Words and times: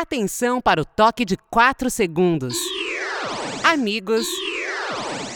Atenção 0.00 0.62
para 0.62 0.80
o 0.80 0.84
toque 0.86 1.26
de 1.26 1.36
4 1.50 1.90
segundos. 1.90 2.56
Amigos 3.62 4.26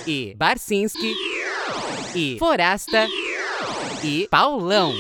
e 0.07 0.35
Barcinski 0.39 1.13
e 2.17 2.39
Forasta 2.39 3.07
e 4.03 4.27
Paulão. 4.31 4.95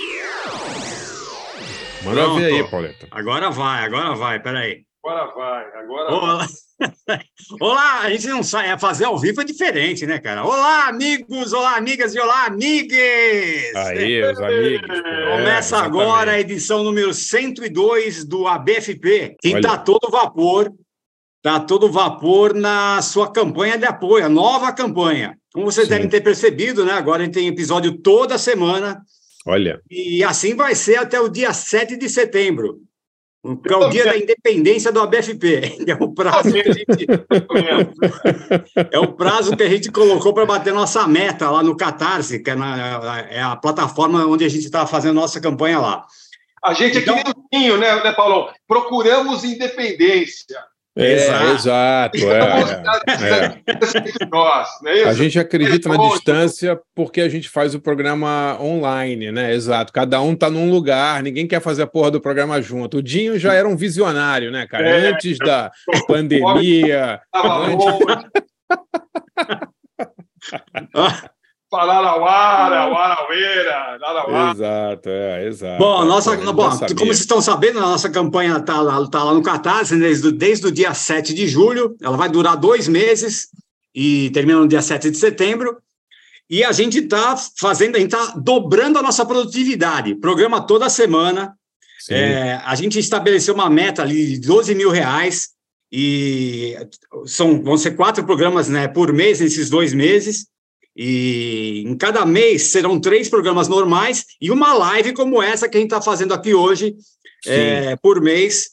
Manda 2.05 2.35
ver 2.35 2.53
aí, 2.53 2.71
Pauleta. 2.71 3.09
Agora 3.11 3.51
vai, 3.51 3.87
agora 3.87 4.15
vai, 4.15 4.39
peraí. 4.39 4.85
Agora 5.05 5.35
vai, 5.35 5.67
agora 5.83 6.11
vai. 6.11 6.19
Olá. 6.19 6.47
Olá, 7.61 8.01
a 8.01 8.11
gente 8.11 8.27
não 8.27 8.43
sai, 8.43 8.71
é 8.71 8.79
fazer 8.79 9.05
ao 9.05 9.19
vivo 9.19 9.43
é 9.43 9.45
diferente, 9.45 10.07
né, 10.07 10.19
cara? 10.19 10.43
Olá, 10.43 10.89
amigos, 10.89 11.53
olá, 11.53 11.77
amigas 11.77 12.15
e 12.15 12.19
olá, 12.19 12.47
amigues! 12.47 13.77
Aí, 13.77 14.23
os 14.23 14.41
amigos. 14.41 14.89
é, 14.89 15.37
Começa 15.37 15.77
exatamente. 15.77 16.01
agora 16.01 16.31
a 16.33 16.41
edição 16.41 16.83
número 16.83 17.13
102 17.13 18.25
do 18.25 18.49
ABFP, 18.49 19.37
que 19.43 19.49
está 19.49 19.77
todo 19.77 20.11
vapor, 20.11 20.73
está 21.37 21.61
todo 21.61 21.93
vapor 21.93 22.55
na 22.55 23.03
sua 23.03 23.31
campanha 23.31 23.77
de 23.77 23.85
apoio, 23.85 24.25
a 24.25 24.31
nova 24.31 24.73
campanha. 24.73 25.37
Como 25.53 25.71
vocês 25.71 25.87
Sim. 25.87 25.93
devem 25.93 26.09
ter 26.09 26.23
percebido, 26.23 26.83
né? 26.83 26.93
Agora 26.93 27.21
a 27.21 27.25
gente 27.27 27.35
tem 27.35 27.47
episódio 27.47 27.99
toda 27.99 28.39
semana, 28.39 29.03
Olha, 29.47 29.83
e 29.91 30.25
assim 30.25 30.55
vai 30.55 30.75
ser 30.75 30.97
até 30.97 31.21
o 31.21 31.29
dia 31.29 31.53
7 31.53 31.99
de 31.99 32.09
setembro, 32.09 32.81
é 33.45 33.77
o 33.77 33.89
dia 33.91 34.05
da 34.05 34.17
independência 34.17 34.91
do 34.91 35.01
ABFP. 35.01 35.79
É 35.87 35.95
o 36.03 36.13
prazo 36.13 36.53
que 36.53 36.61
a 36.61 36.73
gente, 36.73 37.07
é 38.91 38.99
o 38.99 39.13
prazo 39.13 39.57
que 39.57 39.63
a 39.63 39.69
gente 39.69 39.91
colocou 39.91 40.33
para 40.33 40.47
bater 40.47 40.73
nossa 40.73 41.07
meta 41.07 41.51
lá 41.51 41.63
no 41.63 41.77
Catarse, 41.77 42.43
que 42.43 42.51
é, 42.51 42.55
na- 42.55 43.21
é 43.31 43.43
a 43.43 43.55
plataforma 43.57 44.27
onde 44.27 44.45
a 44.45 44.49
gente 44.49 44.65
está 44.65 44.87
fazendo 44.87 45.15
nossa 45.15 45.41
campanha 45.41 45.79
lá. 45.79 46.05
A 46.65 46.73
gente 46.73 46.99
é 46.99 47.01
que 47.03 47.11
nem 47.11 47.23
o 47.23 47.35
Dinho, 47.53 47.77
né, 47.77 48.03
né, 48.03 48.13
Paulão? 48.13 48.49
Procuramos 48.67 49.45
independência. 49.45 50.59
É, 50.97 51.13
Exato. 51.13 52.17
exato. 52.17 52.19
é, 52.19 53.63
é. 54.87 54.91
É 54.91 54.95
isso? 55.01 55.09
A 55.09 55.13
gente 55.13 55.39
acredita 55.39 55.89
na 55.89 55.97
distância 56.11 56.79
porque 56.95 57.21
a 57.21 57.29
gente 57.29 57.49
faz 57.49 57.75
o 57.75 57.81
programa 57.81 58.57
online, 58.61 59.33
né? 59.33 59.53
Exato. 59.55 59.93
Cada 59.93 60.21
um 60.21 60.37
tá 60.37 60.49
num 60.49 60.71
lugar, 60.71 61.23
ninguém 61.23 61.47
quer 61.49 61.61
fazer 61.61 61.83
a 61.83 61.87
porra 61.87 62.11
do 62.13 62.21
programa 62.21 62.63
junto. 62.63 62.99
O 62.99 63.03
Dinho 63.03 63.39
já 63.39 63.55
era 63.55 63.69
um 63.69 63.77
visionário, 63.77 64.51
né, 64.53 64.67
cara? 64.69 64.89
É. 64.89 65.09
Antes 65.11 65.37
da 65.39 65.71
pandemia. 66.07 67.21
Tava 67.33 67.67
Antes- 67.67 67.87
longe. 71.77 71.87
Pararauara, 71.87 72.87
Waraueira, 72.87 73.99
Arauá. 74.03 74.51
Exato, 74.53 75.09
é, 75.09 75.47
exato. 75.47 75.79
Bom, 75.79 76.05
nossa, 76.05 76.35
ele 76.35 76.45
bom, 76.53 76.71
como 76.71 77.07
vocês 77.07 77.21
estão 77.21 77.41
sabendo, 77.41 77.79
a 77.79 77.83
nossa 77.83 78.09
campanha 78.11 78.57
está 78.57 78.81
lá, 78.81 79.07
tá 79.09 79.23
lá 79.25 79.35
no 79.35 79.43
Catarse 79.43 79.99
desde, 79.99 80.33
desde 80.33 80.67
o 80.67 80.73
dia 80.73 80.95
7 80.95 81.35
de 81.35 81.47
julho. 81.49 81.97
Ela 82.01 82.17
vai 82.17 82.29
durar 82.29 82.57
dois 82.57 82.89
meses 82.89 83.49
e 83.95 84.31
termina 84.31 84.61
no 84.61 84.69
dia 84.69 84.83
7 84.83 85.11
de 85.11 85.17
setembro. 85.17 85.79
E 86.49 86.63
a 86.63 86.73
gente 86.73 86.99
está 86.99 87.37
fazendo, 87.59 87.97
a 87.97 87.99
gente 87.99 88.15
está 88.15 88.35
dobrando 88.37 88.99
a 88.99 89.03
nossa 89.03 89.25
produtividade. 89.25 90.15
Programa 90.17 90.61
toda 90.61 90.89
semana. 90.91 91.55
É, 92.11 92.61
a 92.65 92.75
gente 92.75 92.99
estabeleceu 92.99 93.55
uma 93.55 93.71
meta 93.71 94.03
ali 94.03 94.39
de 94.39 94.47
12 94.47 94.75
mil 94.75 94.91
reais 94.91 95.55
e 95.91 96.77
são, 97.25 97.63
vão 97.63 97.79
ser 97.79 97.93
quatro 97.93 98.25
programas 98.25 98.69
né, 98.69 98.89
por 98.89 99.13
mês 99.13 99.41
nesses 99.41 99.71
dois 99.71 99.95
meses. 99.95 100.47
E 100.97 101.83
em 101.87 101.97
cada 101.97 102.25
mês 102.25 102.71
serão 102.71 103.01
três 103.01 103.29
programas 103.29 103.67
normais 103.69 104.25
e 104.41 104.51
uma 104.51 104.73
live 104.75 105.13
como 105.13 105.43
essa 105.43 105.69
que 105.69 105.77
a 105.77 105.81
gente 105.81 105.91
está 105.91 106.01
fazendo 106.01 106.33
aqui 106.33 106.55
hoje, 106.55 106.95
é, 107.47 107.97
por 107.97 108.21
mês, 108.21 108.71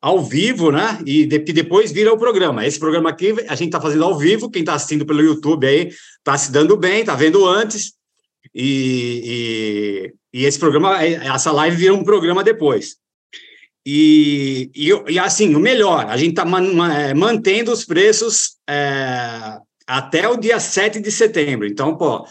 ao 0.00 0.22
vivo, 0.22 0.70
né? 0.70 1.00
E 1.04 1.26
de- 1.26 1.40
que 1.40 1.52
depois 1.52 1.90
vira 1.90 2.12
o 2.12 2.18
programa. 2.18 2.66
Esse 2.66 2.78
programa 2.78 3.10
aqui 3.10 3.34
a 3.48 3.54
gente 3.54 3.68
está 3.68 3.80
fazendo 3.80 4.04
ao 4.04 4.16
vivo, 4.18 4.50
quem 4.50 4.60
está 4.60 4.74
assistindo 4.74 5.04
pelo 5.04 5.22
YouTube 5.22 5.66
aí 5.66 5.90
está 6.18 6.36
se 6.38 6.52
dando 6.52 6.76
bem, 6.76 7.00
está 7.00 7.14
vendo 7.14 7.44
antes. 7.46 7.94
E, 8.54 10.12
e, 10.32 10.40
e 10.40 10.44
esse 10.44 10.58
programa, 10.58 11.02
essa 11.02 11.50
live 11.50 11.76
vira 11.76 11.94
um 11.94 12.04
programa 12.04 12.44
depois. 12.44 12.96
E, 13.86 14.70
e, 14.74 14.90
e, 15.12 15.18
assim, 15.18 15.54
o 15.54 15.60
melhor, 15.60 16.06
a 16.06 16.16
gente 16.16 16.30
está 16.30 16.44
mantendo 16.44 17.72
os 17.72 17.84
preços 17.84 18.56
é, 18.68 19.58
até 19.86 20.28
o 20.28 20.36
dia 20.36 20.58
7 20.58 21.00
de 21.00 21.10
setembro. 21.10 21.66
Então, 21.66 21.96
pô, 21.96 22.26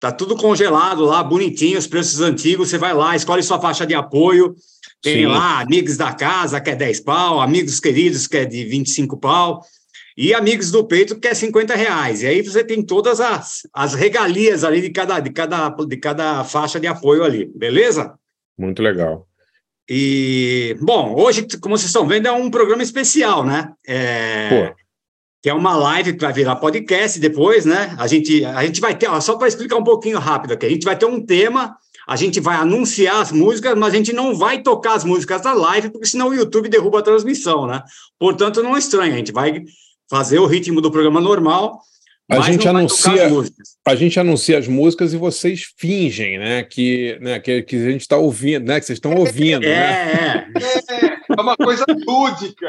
tá 0.00 0.12
tudo 0.12 0.36
congelado 0.36 1.04
lá, 1.04 1.22
bonitinho, 1.22 1.78
os 1.78 1.86
preços 1.86 2.20
antigos. 2.20 2.68
Você 2.68 2.78
vai 2.78 2.94
lá, 2.94 3.16
escolhe 3.16 3.42
sua 3.42 3.60
faixa 3.60 3.86
de 3.86 3.94
apoio. 3.94 4.54
Tem 5.02 5.22
Sim. 5.22 5.26
lá 5.26 5.60
amigos 5.60 5.96
da 5.96 6.12
casa, 6.12 6.60
que 6.60 6.70
é 6.70 6.76
10 6.76 7.00
pau, 7.00 7.40
amigos 7.40 7.78
queridos, 7.78 8.26
que 8.26 8.36
é 8.36 8.44
de 8.44 8.64
25 8.64 9.16
pau, 9.16 9.62
e 10.16 10.34
amigos 10.34 10.72
do 10.72 10.84
peito, 10.84 11.20
que 11.20 11.28
é 11.28 11.34
50 11.34 11.76
reais. 11.76 12.22
E 12.22 12.26
aí 12.26 12.42
você 12.42 12.64
tem 12.64 12.82
todas 12.82 13.20
as, 13.20 13.60
as 13.72 13.94
regalias 13.94 14.64
ali 14.64 14.80
de 14.80 14.90
cada, 14.90 15.20
de, 15.20 15.30
cada, 15.30 15.68
de 15.68 15.96
cada 15.96 16.42
faixa 16.42 16.80
de 16.80 16.88
apoio 16.88 17.22
ali, 17.22 17.44
beleza? 17.54 18.18
Muito 18.58 18.82
legal. 18.82 19.28
E, 19.88 20.76
bom, 20.80 21.14
hoje, 21.16 21.46
como 21.60 21.78
vocês 21.78 21.88
estão 21.88 22.06
vendo, 22.06 22.26
é 22.26 22.32
um 22.32 22.50
programa 22.50 22.82
especial, 22.82 23.46
né? 23.46 23.72
É, 23.86 24.48
Pô. 24.48 24.76
Que 25.42 25.48
é 25.48 25.54
uma 25.54 25.76
live 25.76 26.14
que 26.14 26.20
vai 26.24 26.32
virar 26.32 26.56
podcast 26.56 27.18
depois, 27.20 27.64
né? 27.64 27.94
A 27.98 28.06
gente, 28.06 28.44
a 28.44 28.64
gente 28.64 28.80
vai 28.80 28.94
ter, 28.96 29.08
ó, 29.08 29.20
só 29.20 29.36
para 29.36 29.48
explicar 29.48 29.76
um 29.76 29.84
pouquinho 29.84 30.18
rápido 30.18 30.52
aqui, 30.52 30.66
a 30.66 30.70
gente 30.70 30.84
vai 30.84 30.96
ter 30.96 31.06
um 31.06 31.24
tema, 31.24 31.76
a 32.06 32.16
gente 32.16 32.40
vai 32.40 32.56
anunciar 32.56 33.20
as 33.20 33.30
músicas, 33.30 33.76
mas 33.78 33.92
a 33.94 33.96
gente 33.96 34.12
não 34.12 34.34
vai 34.34 34.62
tocar 34.62 34.94
as 34.94 35.04
músicas 35.04 35.42
da 35.42 35.52
live, 35.52 35.90
porque 35.90 36.06
senão 36.06 36.28
o 36.28 36.34
YouTube 36.34 36.68
derruba 36.68 36.98
a 36.98 37.02
transmissão, 37.02 37.66
né? 37.66 37.82
Portanto, 38.18 38.62
não 38.62 38.76
estranha, 38.76 39.14
a 39.14 39.18
gente 39.18 39.30
vai 39.32 39.62
fazer 40.10 40.38
o 40.38 40.46
ritmo 40.46 40.80
do 40.80 40.90
programa 40.90 41.20
normal. 41.20 41.80
A 42.30 42.36
mas 42.38 42.46
gente 42.46 42.66
não 42.66 42.72
vai 42.74 42.86
tocar 42.86 43.10
anuncia- 43.10 43.24
as 43.26 43.32
músicas. 43.32 43.68
A 43.86 43.94
gente 43.94 44.20
anuncia 44.20 44.58
as 44.58 44.68
músicas 44.68 45.12
e 45.14 45.16
vocês 45.16 45.62
fingem, 45.78 46.38
né? 46.38 46.62
Que, 46.62 47.16
né, 47.22 47.38
que, 47.40 47.62
que 47.62 47.76
a 47.76 47.90
gente 47.90 48.02
está 48.02 48.18
ouvindo, 48.18 48.66
né? 48.66 48.78
Que 48.80 48.84
vocês 48.86 48.96
estão 48.98 49.14
ouvindo, 49.14 49.64
É, 49.64 49.68
né? 49.68 50.52
é. 50.90 51.32
É 51.38 51.40
uma 51.40 51.56
coisa 51.56 51.84
lúdica. 52.06 52.68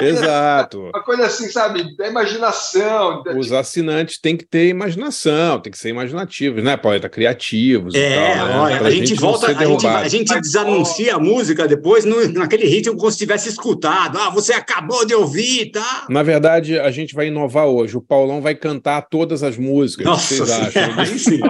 Exato. 0.00 0.90
uma 0.94 1.02
coisa 1.02 1.26
assim, 1.26 1.48
sabe, 1.48 1.96
da 1.96 2.06
imaginação. 2.08 3.22
da- 3.22 3.32
Os 3.36 3.52
assinantes 3.52 4.18
têm 4.18 4.36
que 4.36 4.44
ter 4.44 4.68
imaginação, 4.68 5.60
tem 5.60 5.70
que 5.70 5.78
ser 5.78 5.90
imaginativos, 5.90 6.62
né, 6.62 6.76
Pauleta? 6.76 7.08
Criativos 7.08 7.94
É, 7.94 8.34
tal, 8.36 8.46
né? 8.46 8.58
olha, 8.58 8.80
a 8.82 8.90
gente 8.90 9.14
volta, 9.14 9.46
a 9.48 9.64
gente, 9.64 9.86
a 9.86 10.08
gente 10.08 10.40
desanuncia 10.40 11.14
a 11.16 11.18
música 11.18 11.66
depois 11.68 12.04
no, 12.04 12.28
naquele 12.32 12.66
ritmo 12.66 12.96
como 12.96 13.10
se 13.10 13.18
tivesse 13.18 13.48
escutado. 13.48 14.18
Ah, 14.18 14.30
você 14.30 14.52
acabou 14.52 15.04
de 15.06 15.14
ouvir, 15.14 15.70
tá? 15.70 16.06
Na 16.08 16.22
verdade, 16.22 16.78
a 16.78 16.90
gente 16.90 17.14
vai 17.14 17.26
inovar 17.28 17.66
hoje. 17.66 17.96
O 17.96 18.00
Paulão 18.02 18.40
vai 18.40 18.54
cantar 18.54 19.02
todas 19.02 19.42
as 19.42 19.56
músicas. 19.56 20.06
que 20.06 20.34
vocês 20.34 20.40
Nossa, 20.40 20.62
acham? 20.66 20.98
aí 21.00 21.06
sim. 21.18 21.40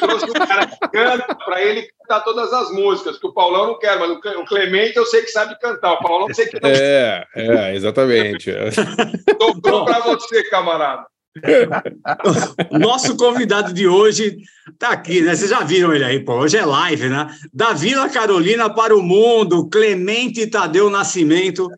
trouxe 0.00 0.24
um 0.26 0.32
cara 0.32 0.66
que 0.66 0.78
canta 0.88 1.34
para 1.44 1.62
ele 1.62 1.88
cantar 2.00 2.20
todas 2.24 2.52
as 2.52 2.70
músicas, 2.72 3.18
que 3.18 3.26
o 3.26 3.32
Paulão 3.32 3.68
não 3.68 3.78
quer, 3.78 3.98
mas 3.98 4.10
o 4.10 4.44
Clemente 4.44 4.96
eu 4.96 5.06
sei 5.06 5.22
que 5.22 5.28
sabe 5.30 5.58
cantar. 5.60 5.92
O 5.94 5.98
Paulão 6.00 6.28
eu 6.28 6.34
sei 6.34 6.46
que 6.46 6.60
não. 6.60 6.70
É, 6.70 7.19
é, 7.34 7.74
exatamente. 7.74 8.50
Dobrou 9.38 9.84
para 9.84 10.00
você, 10.00 10.42
camarada. 10.50 11.04
Nosso 12.72 13.16
convidado 13.16 13.72
de 13.72 13.86
hoje 13.86 14.36
tá 14.78 14.90
aqui, 14.90 15.20
né? 15.20 15.34
Vocês 15.34 15.50
já 15.50 15.60
viram 15.60 15.94
ele 15.94 16.04
aí, 16.04 16.20
pô. 16.20 16.34
Hoje 16.34 16.56
é 16.56 16.64
live, 16.64 17.08
né? 17.08 17.28
Da 17.52 17.72
Vila 17.72 18.08
Carolina 18.08 18.68
para 18.68 18.96
o 18.96 19.02
mundo, 19.02 19.68
Clemente 19.68 20.46
Tadeu 20.48 20.90
Nascimento, 20.90 21.68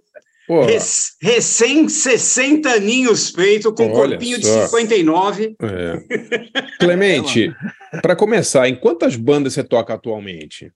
rec- 0.49 0.81
recém 1.21 1.87
60 1.87 2.69
aninhos 2.71 3.29
feito, 3.31 3.75
com 3.75 3.85
Olha 3.93 3.93
corpinho 4.17 4.39
de 4.39 4.47
só. 4.47 4.63
59. 4.67 5.55
é. 5.61 6.03
Clemente, 6.81 7.55
para 8.01 8.17
começar, 8.17 8.67
em 8.69 8.75
quantas 8.75 9.17
bandas 9.17 9.53
você 9.53 9.63
toca 9.63 9.93
atualmente? 9.93 10.73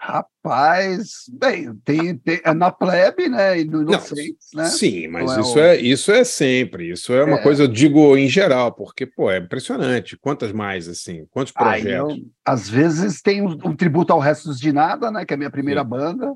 Rapaz, 0.00 1.24
bem, 1.32 1.74
tem, 1.84 2.16
tem 2.16 2.40
é 2.44 2.54
na 2.54 2.70
plebe, 2.70 3.28
né? 3.28 3.60
E 3.60 3.64
no 3.64 3.82
Inocentes, 3.82 4.48
né? 4.54 4.64
Sim, 4.66 5.08
mas 5.08 5.24
Não 5.24 5.36
é 5.36 5.40
isso, 5.40 5.58
o- 5.58 5.60
é, 5.60 5.76
isso 5.76 6.12
é 6.12 6.24
sempre. 6.24 6.90
Isso 6.90 7.12
é 7.12 7.24
uma 7.24 7.36
É. 7.38 7.42
coisa, 7.42 7.64
eu 7.64 7.68
digo 7.68 8.16
em 8.16 8.28
geral, 8.28 8.72
porque, 8.72 9.04
pô, 9.04 9.30
é 9.30 9.38
impressionante. 9.38 10.16
Quantas 10.16 10.52
mais, 10.52 10.88
assim? 10.88 11.26
Quantos 11.30 11.52
projetos? 11.52 12.16
eu, 12.16 12.22
às 12.44 12.68
vezes 12.68 13.20
tem 13.20 13.42
um, 13.42 13.50
um 13.64 13.74
tributo 13.76 14.12
ao 14.12 14.20
Restos 14.20 14.58
de 14.60 14.72
Nada, 14.72 15.10
né? 15.10 15.26
Que 15.26 15.34
é 15.34 15.36
a 15.36 15.38
minha 15.38 15.50
primeira 15.50 15.82
Sim. 15.82 15.88
banda. 15.88 16.32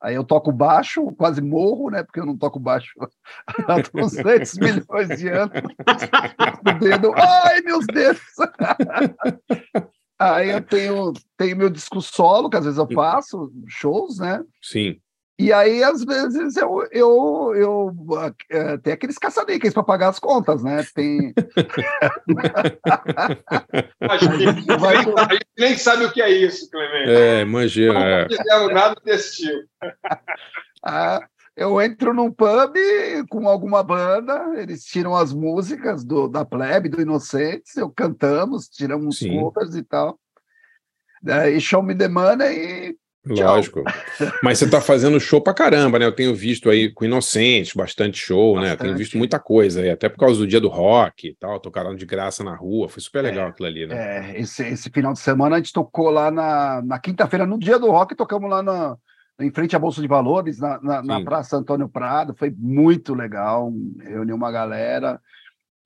Aí 0.00 0.14
eu 0.14 0.22
toco 0.22 0.52
baixo, 0.52 1.06
quase 1.16 1.40
morro, 1.40 1.90
né? 1.90 2.02
Porque 2.02 2.20
eu 2.20 2.26
não 2.26 2.36
toco 2.36 2.60
baixo 2.60 2.92
há 3.66 3.80
200 3.92 4.56
milhões 4.60 5.18
de 5.18 5.28
anos. 5.28 5.56
O 6.64 6.72
dedo, 6.78 7.14
ai, 7.16 7.62
meus 7.62 7.86
dedos! 7.86 8.20
Aí 10.18 10.50
eu 10.50 10.62
tenho, 10.62 11.12
tenho 11.36 11.56
meu 11.56 11.68
disco 11.70 12.00
solo, 12.00 12.48
que 12.48 12.56
às 12.56 12.64
vezes 12.64 12.78
eu 12.78 12.88
faço, 12.94 13.52
shows, 13.68 14.18
né? 14.18 14.42
Sim. 14.62 14.98
E 15.38 15.52
aí, 15.52 15.84
às 15.84 16.02
vezes, 16.02 16.56
eu, 16.56 16.88
eu, 16.90 17.52
eu 17.54 17.92
é, 18.50 18.78
tem 18.78 18.94
aqueles 18.94 19.18
caça-níqueis 19.18 19.74
para 19.74 19.82
pagar 19.82 20.08
as 20.08 20.18
contas, 20.18 20.62
né? 20.62 20.82
Tem. 20.94 21.34
A 24.00 24.16
gente, 24.16 24.66
Vai- 24.80 24.96
a 24.96 25.32
gente 25.32 25.46
nem 25.58 25.76
sabe 25.76 26.04
o 26.06 26.12
que 26.12 26.22
é 26.22 26.30
isso, 26.30 26.70
Clemente. 26.70 27.10
É, 27.10 27.40
imagina. 27.42 27.92
Não 27.94 28.00
É. 28.06 28.28
fizemos 28.28 28.72
nada 28.74 28.94
desse 29.04 29.36
tipo. 29.42 29.68
Ah, 30.82 31.20
eu 31.56 31.80
entro 31.80 32.12
num 32.12 32.30
pub 32.30 32.76
com 33.30 33.48
alguma 33.48 33.82
banda, 33.82 34.52
eles 34.56 34.84
tiram 34.84 35.16
as 35.16 35.32
músicas 35.32 36.04
do, 36.04 36.28
da 36.28 36.44
plebe, 36.44 36.88
do 36.88 37.00
Inocentes, 37.00 37.76
eu 37.76 37.90
cantamos, 37.90 38.68
tiramos 38.68 39.18
Sim. 39.18 39.40
covers 39.40 39.74
e 39.74 39.82
tal. 39.82 40.18
Daí 41.22 41.58
show 41.60 41.82
me 41.82 41.94
the 41.94 42.08
money 42.08 42.90
e 42.90 42.96
Lógico. 43.28 43.82
Mas 44.42 44.58
você 44.58 44.70
tá 44.70 44.80
fazendo 44.80 45.18
show 45.18 45.40
pra 45.40 45.52
caramba, 45.52 45.98
né? 45.98 46.06
Eu 46.06 46.14
tenho 46.14 46.32
visto 46.32 46.70
aí 46.70 46.92
com 46.92 47.04
Inocentes, 47.04 47.74
bastante 47.74 48.18
show, 48.18 48.54
né? 48.60 48.72
Eu 48.72 48.76
tenho 48.76 48.90
Bastante. 48.90 48.98
visto 48.98 49.18
muita 49.18 49.38
coisa 49.40 49.80
aí, 49.80 49.90
até 49.90 50.08
por 50.08 50.18
causa 50.18 50.38
do 50.38 50.46
dia 50.46 50.60
do 50.60 50.68
rock 50.68 51.28
e 51.28 51.34
tal. 51.34 51.58
Tocaram 51.58 51.96
de 51.96 52.06
graça 52.06 52.44
na 52.44 52.54
rua, 52.54 52.88
foi 52.88 53.02
super 53.02 53.22
legal 53.22 53.48
aquilo 53.48 53.66
ali, 53.66 53.86
né? 53.86 54.36
É, 54.36 54.40
esse, 54.40 54.62
esse 54.68 54.90
final 54.90 55.12
de 55.12 55.18
semana 55.18 55.56
a 55.56 55.58
gente 55.58 55.72
tocou 55.72 56.08
lá 56.10 56.30
na, 56.30 56.80
na 56.82 56.98
quinta-feira, 57.00 57.44
no 57.44 57.58
dia 57.58 57.80
do 57.80 57.90
rock, 57.90 58.14
tocamos 58.14 58.48
lá 58.48 58.62
na, 58.62 58.96
em 59.40 59.50
frente 59.50 59.76
à 59.76 59.78
Bolsa 59.78 60.00
de 60.00 60.08
Valores, 60.08 60.58
na, 60.58 60.80
na, 60.80 61.02
na. 61.02 61.22
Praça 61.24 61.56
Antônio 61.56 61.88
Prado, 61.88 62.34
foi 62.38 62.50
muito 62.56 63.14
legal, 63.14 63.72
reuni 64.00 64.32
uma 64.32 64.50
galera. 64.50 65.20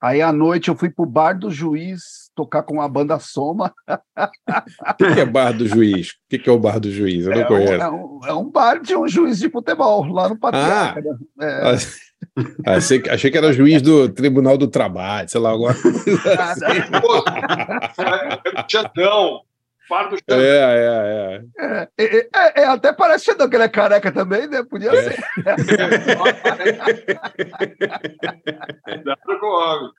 Aí 0.01 0.19
à 0.21 0.31
noite 0.31 0.67
eu 0.69 0.75
fui 0.75 0.89
pro 0.89 1.05
Bar 1.05 1.33
do 1.37 1.51
Juiz 1.51 2.31
tocar 2.33 2.63
com 2.63 2.81
a 2.81 2.87
banda 2.87 3.19
Soma. 3.19 3.71
O 3.87 4.93
que 4.97 5.13
que 5.13 5.19
é 5.19 5.25
Bar 5.25 5.51
do 5.51 5.67
Juiz? 5.67 6.09
O 6.11 6.13
que 6.29 6.39
que 6.39 6.49
é 6.49 6.51
o 6.51 6.57
Bar 6.59 6.79
do 6.79 6.89
Juiz? 6.91 7.25
Eu 7.25 7.31
não 7.33 7.41
É 7.41 7.43
um, 7.43 7.47
conheço. 7.47 7.73
é, 7.73 7.89
um, 7.91 8.19
é 8.25 8.33
um 8.33 8.49
bar 8.49 8.79
de 8.81 8.95
um 8.95 9.07
juiz 9.07 9.37
de 9.37 9.49
futebol, 9.49 10.05
lá 10.07 10.27
no 10.29 10.39
Patriarca. 10.39 11.01
né? 11.01 11.17
É, 11.41 11.75
Ah, 12.65 12.75
achei, 12.77 12.99
que- 12.99 13.09
achei 13.09 13.29
que 13.31 13.37
era 13.37 13.51
juiz 13.53 13.81
do 13.81 14.07
Tribunal 14.09 14.57
do 14.57 14.67
Trabalho, 14.67 15.27
sei 15.29 15.41
lá, 15.41 15.51
agora. 15.51 15.75
Pô, 17.01 17.23
é 18.53 18.65
Xandão. 18.69 19.37
É, 19.37 19.50
é, 20.27 20.35
é. 20.37 21.43
é, 21.59 21.89
é, 21.97 22.29
é, 22.33 22.61
é, 22.61 22.65
até 22.65 22.93
parece 22.93 23.25
Xandão, 23.25 23.49
que 23.49 23.55
ele 23.55 23.63
é 23.63 23.69
careca 23.69 24.11
também, 24.11 24.47
né? 24.47 24.63
Podia 24.63 24.91
É. 24.91 25.03
ser. 25.03 25.23
Cuidado 28.83 29.39
com 29.39 29.45
o 29.45 29.59
homem. 29.59 29.91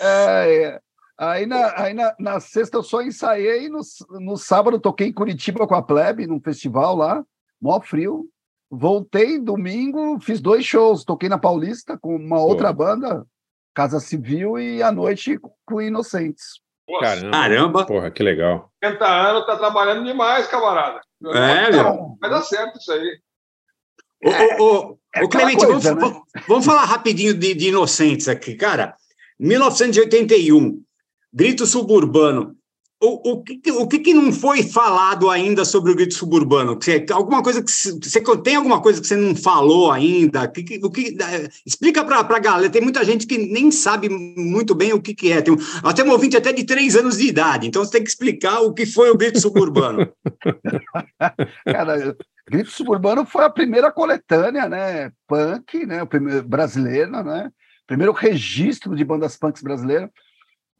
É, 0.00 0.64
é. 0.64 0.80
Aí, 1.18 1.44
na, 1.44 1.78
aí 1.78 1.92
na, 1.92 2.14
na 2.18 2.40
sexta 2.40 2.78
eu 2.78 2.82
só 2.82 3.02
ensaiei, 3.02 3.68
no, 3.68 3.80
no 4.20 4.38
sábado 4.38 4.80
toquei 4.80 5.08
em 5.08 5.12
Curitiba 5.12 5.66
com 5.66 5.74
a 5.74 5.82
Plebe, 5.82 6.26
num 6.26 6.40
festival 6.40 6.96
lá, 6.96 7.22
mó 7.60 7.78
frio. 7.80 8.26
Voltei 8.70 9.38
domingo, 9.38 10.18
fiz 10.20 10.40
dois 10.40 10.64
shows, 10.64 11.04
toquei 11.04 11.28
na 11.28 11.36
Paulista 11.36 11.98
com 11.98 12.16
uma 12.16 12.40
outra 12.40 12.72
banda, 12.72 13.26
Casa 13.74 14.00
Civil, 14.00 14.58
e 14.58 14.82
à 14.82 14.90
noite 14.92 15.38
com 15.66 15.82
Inocentes. 15.82 16.60
Caramba. 16.98 17.30
Caramba. 17.30 17.86
Porra, 17.86 18.10
que 18.10 18.22
legal. 18.22 18.70
50 18.82 19.06
anos, 19.06 19.46
tá 19.46 19.56
trabalhando 19.56 20.04
demais, 20.04 20.46
camarada. 20.48 21.00
É, 21.26 21.70
meu. 21.70 22.16
Vai 22.20 22.30
dar 22.30 22.42
certo 22.42 22.78
isso 22.78 22.90
aí. 22.92 23.18
Ô, 24.22 24.28
ô, 24.28 24.32
ô, 24.32 24.98
É 25.14 25.22
ô, 25.22 25.26
aquela 25.26 25.28
Clemente, 25.28 25.66
coisa, 25.66 25.94
vamos, 25.94 26.12
né? 26.12 26.12
vamos- 26.12 26.22
vamos 26.48 26.66
falar 26.66 26.84
rapidinho 26.84 27.34
de, 27.34 27.54
de 27.54 27.68
Inocentes 27.68 28.28
aqui, 28.28 28.54
cara. 28.54 28.94
1981, 29.38 30.82
Grito 31.32 31.66
Suburbano. 31.66 32.56
O, 33.02 33.32
o, 33.32 33.42
que, 33.42 33.58
o 33.72 33.88
que, 33.88 33.98
que 33.98 34.12
não 34.12 34.30
foi 34.30 34.62
falado 34.62 35.30
ainda 35.30 35.64
sobre 35.64 35.90
o 35.90 35.94
Grito 35.94 36.12
Suburbano? 36.12 36.76
Você, 36.78 37.06
alguma 37.10 37.42
coisa 37.42 37.62
que 37.62 37.70
você, 37.72 37.98
tem 38.42 38.56
alguma 38.56 38.82
coisa 38.82 39.00
que 39.00 39.06
você 39.06 39.16
não 39.16 39.34
falou 39.34 39.90
ainda? 39.90 40.46
Que, 40.46 40.62
que- 40.62 40.80
o 40.84 40.90
que, 40.90 41.16
explica 41.64 42.04
para 42.04 42.20
a 42.20 42.38
galera. 42.38 42.70
Tem 42.70 42.82
muita 42.82 43.02
gente 43.02 43.26
que 43.26 43.38
nem 43.38 43.70
sabe 43.70 44.10
muito 44.10 44.74
bem 44.74 44.92
o 44.92 45.00
que, 45.00 45.14
que 45.14 45.32
é. 45.32 45.40
Tem 45.40 45.54
um, 45.54 45.56
até 45.82 46.04
um 46.04 46.10
ouvinte 46.10 46.36
até 46.36 46.52
de 46.52 46.62
três 46.62 46.94
anos 46.94 47.16
de 47.16 47.26
idade. 47.26 47.66
Então 47.66 47.82
você 47.82 47.92
tem 47.92 48.04
que 48.04 48.10
explicar 48.10 48.60
o 48.60 48.74
que 48.74 48.84
foi 48.84 49.10
o 49.10 49.16
Grito 49.16 49.40
Suburbano. 49.40 50.12
Cara, 51.64 52.14
Grito 52.50 52.70
Suburbano 52.70 53.24
foi 53.24 53.44
a 53.44 53.50
primeira 53.50 53.90
coletânea, 53.90 54.68
né? 54.68 55.10
Punk, 55.26 55.86
né? 55.86 56.02
O 56.02 56.06
primeiro, 56.06 56.46
brasileira, 56.46 57.22
né? 57.22 57.50
Primeiro 57.86 58.12
registro 58.12 58.94
de 58.94 59.04
bandas 59.04 59.38
punks 59.38 59.62
brasileiras. 59.62 60.10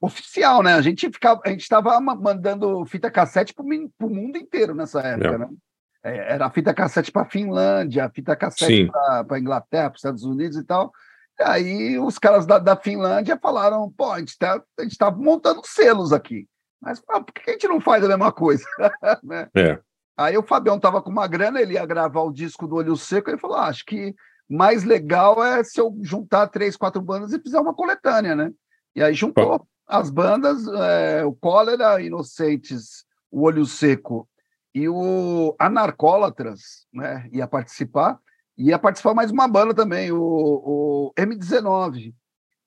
Oficial, 0.00 0.62
né? 0.62 0.74
A 0.74 0.80
gente 0.80 1.10
ficava, 1.10 1.40
a 1.44 1.50
gente 1.50 1.60
estava 1.62 2.00
mandando 2.00 2.84
fita 2.86 3.10
cassete 3.10 3.52
para 3.52 3.64
o 3.64 4.10
mundo 4.10 4.38
inteiro 4.38 4.74
nessa 4.74 5.00
época, 5.00 5.34
É. 5.34 5.38
né? 5.38 5.48
É, 6.02 6.34
Era 6.34 6.48
fita 6.50 6.72
cassete 6.72 7.12
para 7.12 7.26
Finlândia, 7.26 8.10
fita 8.14 8.34
cassete 8.34 8.90
para 9.26 9.38
Inglaterra, 9.38 9.90
para 9.90 9.96
os 9.96 10.00
Estados 10.00 10.24
Unidos 10.24 10.56
e 10.56 10.64
tal. 10.64 10.90
E 11.38 11.42
aí 11.42 11.98
os 11.98 12.18
caras 12.18 12.46
da, 12.46 12.58
da 12.58 12.76
Finlândia 12.76 13.38
falaram: 13.40 13.92
pô, 13.96 14.10
a 14.10 14.18
gente 14.18 14.30
está 14.30 14.62
tá 14.98 15.10
montando 15.10 15.60
selos 15.64 16.12
aqui. 16.12 16.46
Mas 16.80 17.02
ah, 17.10 17.20
por 17.20 17.32
que 17.34 17.50
a 17.50 17.52
gente 17.52 17.68
não 17.68 17.80
faz 17.80 18.02
a 18.02 18.08
mesma 18.08 18.32
coisa? 18.32 18.64
né? 19.22 19.48
É. 19.54 19.78
Aí 20.16 20.36
o 20.36 20.42
Fabião 20.42 20.80
tava 20.80 21.02
com 21.02 21.10
uma 21.10 21.26
grana, 21.26 21.60
ele 21.60 21.74
ia 21.74 21.84
gravar 21.84 22.22
o 22.22 22.32
disco 22.32 22.66
do 22.66 22.76
Olho 22.76 22.96
Seco, 22.96 23.28
ele 23.28 23.38
falou: 23.38 23.58
ah, 23.58 23.66
acho 23.66 23.84
que 23.84 24.14
mais 24.48 24.84
legal 24.84 25.44
é 25.44 25.62
se 25.62 25.78
eu 25.80 25.94
juntar 26.02 26.48
três, 26.48 26.76
quatro 26.76 27.00
bandas 27.00 27.32
e 27.32 27.40
fizer 27.40 27.60
uma 27.60 27.74
coletânea, 27.74 28.34
né? 28.34 28.50
E 28.96 29.02
aí 29.02 29.14
juntou 29.14 29.66
as 29.90 30.10
bandas, 30.10 30.66
é, 30.66 31.24
o 31.24 31.32
Cólera, 31.34 32.00
Inocentes, 32.00 33.04
o 33.30 33.42
Olho 33.42 33.66
Seco 33.66 34.28
e 34.74 34.88
o 34.88 35.54
Anarcólatras, 35.58 36.86
né? 36.92 37.28
Ia 37.32 37.46
participar. 37.46 38.18
Ia 38.56 38.78
participar 38.78 39.14
mais 39.14 39.30
uma 39.30 39.48
banda 39.48 39.74
também, 39.74 40.12
o, 40.12 40.20
o 40.20 41.12
M19. 41.16 42.14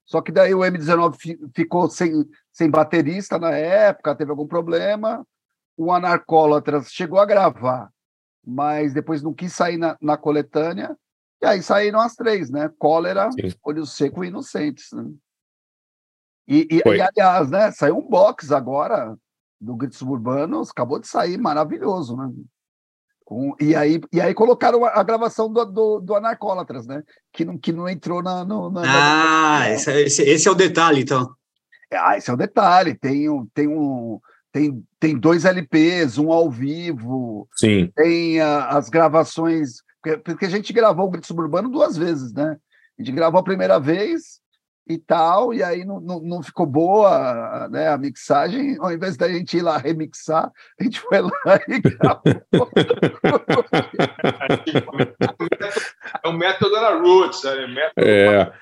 Só 0.06 0.22
que 0.22 0.32
daí 0.32 0.54
o 0.54 0.60
M19 0.60 1.16
fi- 1.18 1.40
ficou 1.56 1.90
sem, 1.90 2.12
sem 2.52 2.70
baterista 2.70 3.40
na 3.40 3.52
época, 3.52 4.16
teve 4.16 4.32
algum 4.32 4.48
problema 4.48 5.26
o 5.78 5.92
Anarcólatras 5.92 6.92
chegou 6.92 7.20
a 7.20 7.26
gravar, 7.26 7.90
mas 8.46 8.94
depois 8.94 9.22
não 9.22 9.34
quis 9.34 9.54
sair 9.54 9.78
na, 9.78 9.98
na 10.02 10.18
coletânea, 10.18 10.96
e 11.42 11.46
aí 11.46 11.62
saíram 11.62 12.00
as 12.00 12.16
três, 12.16 12.50
né? 12.50 12.72
Cólera, 12.78 13.30
Sim. 13.32 13.54
Olho 13.64 13.86
Seco 13.86 14.24
e 14.24 14.28
Inocentes. 14.28 14.92
Né? 14.94 15.12
E, 16.48 16.68
e, 16.70 16.82
e, 16.86 17.02
aliás, 17.02 17.50
né? 17.50 17.72
Saiu 17.72 17.98
um 17.98 18.08
box 18.08 18.52
agora 18.52 19.16
do 19.60 19.76
Grito 19.76 19.96
Suburbanos, 19.96 20.70
acabou 20.70 21.00
de 21.00 21.08
sair, 21.08 21.38
maravilhoso, 21.38 22.18
né? 22.18 22.30
Com, 23.26 23.56
e, 23.60 23.74
aí, 23.74 24.02
e 24.12 24.20
aí 24.20 24.34
colocaram 24.34 24.84
a, 24.84 25.00
a 25.00 25.04
gravação 25.04 25.52
do, 25.52 25.64
do, 25.64 26.00
do 26.02 26.16
Anarcólatras, 26.16 26.86
né? 26.86 27.02
Que 27.32 27.46
não, 27.46 27.58
que 27.58 27.72
não 27.72 27.88
entrou 27.88 28.22
na. 28.22 28.44
No, 28.44 28.70
na- 28.70 28.82
na- 28.82 29.60
Ah, 29.62 29.70
esse, 29.70 29.90
esse- 30.04 30.24
esse 30.24 30.48
é 30.48 30.52
o 30.52 30.56
detalhe, 30.56 31.02
então. 31.02 31.34
ah, 31.94 32.18
esse 32.18 32.30
é 32.30 32.34
o 32.34 32.38
detalhe. 32.38 32.94
Tem 32.96 33.30
um, 33.30 33.46
tem 33.54 33.68
um, 33.70 34.20
tem, 34.52 34.84
tem 35.00 35.18
dois 35.18 35.46
LPs, 35.46 36.18
um 36.18 36.34
ao 36.34 36.52
vivo, 36.52 37.48
Sim. 37.56 37.90
tem 37.96 38.42
ah, 38.42 38.68
as 38.72 38.90
gravações, 38.90 39.78
porque, 40.02 40.18
porque 40.18 40.46
a 40.46 40.50
gente 40.50 40.74
gravou 40.74 41.08
o 41.08 41.10
Grito 41.10 41.28
Suburbano 41.28 41.70
duas 41.70 41.96
vezes, 41.96 42.34
né? 42.34 42.58
A 43.00 43.02
gente 43.02 43.16
gravou 43.16 43.40
a 43.40 43.44
primeira 43.44 43.80
vez 43.80 44.42
e 44.88 44.98
tal, 44.98 45.54
e 45.54 45.64
aí 45.64 45.86
não, 45.86 46.02
não, 46.02 46.20
não 46.20 46.44
ficou 46.44 46.66
boa 46.66 47.70
né, 47.70 47.88
a 47.88 47.98
mixagem, 47.98 48.78
ao 48.80 48.92
invés 48.92 49.16
da 49.16 49.30
gente 49.30 49.58
ir 49.58 49.62
lá 49.62 49.78
remixar, 49.78 50.52
a 50.80 50.84
gente 50.84 51.00
foi 51.00 51.22
lá 51.22 51.32
e 51.70 51.80
gravou. 51.80 52.70
É 56.24 56.28
o 56.28 56.34
método 56.34 56.72
da 56.72 56.96
Roots, 56.96 57.46
é 57.46 57.68
método. 57.68 57.94
É. 57.98 58.42
é. 58.42 58.54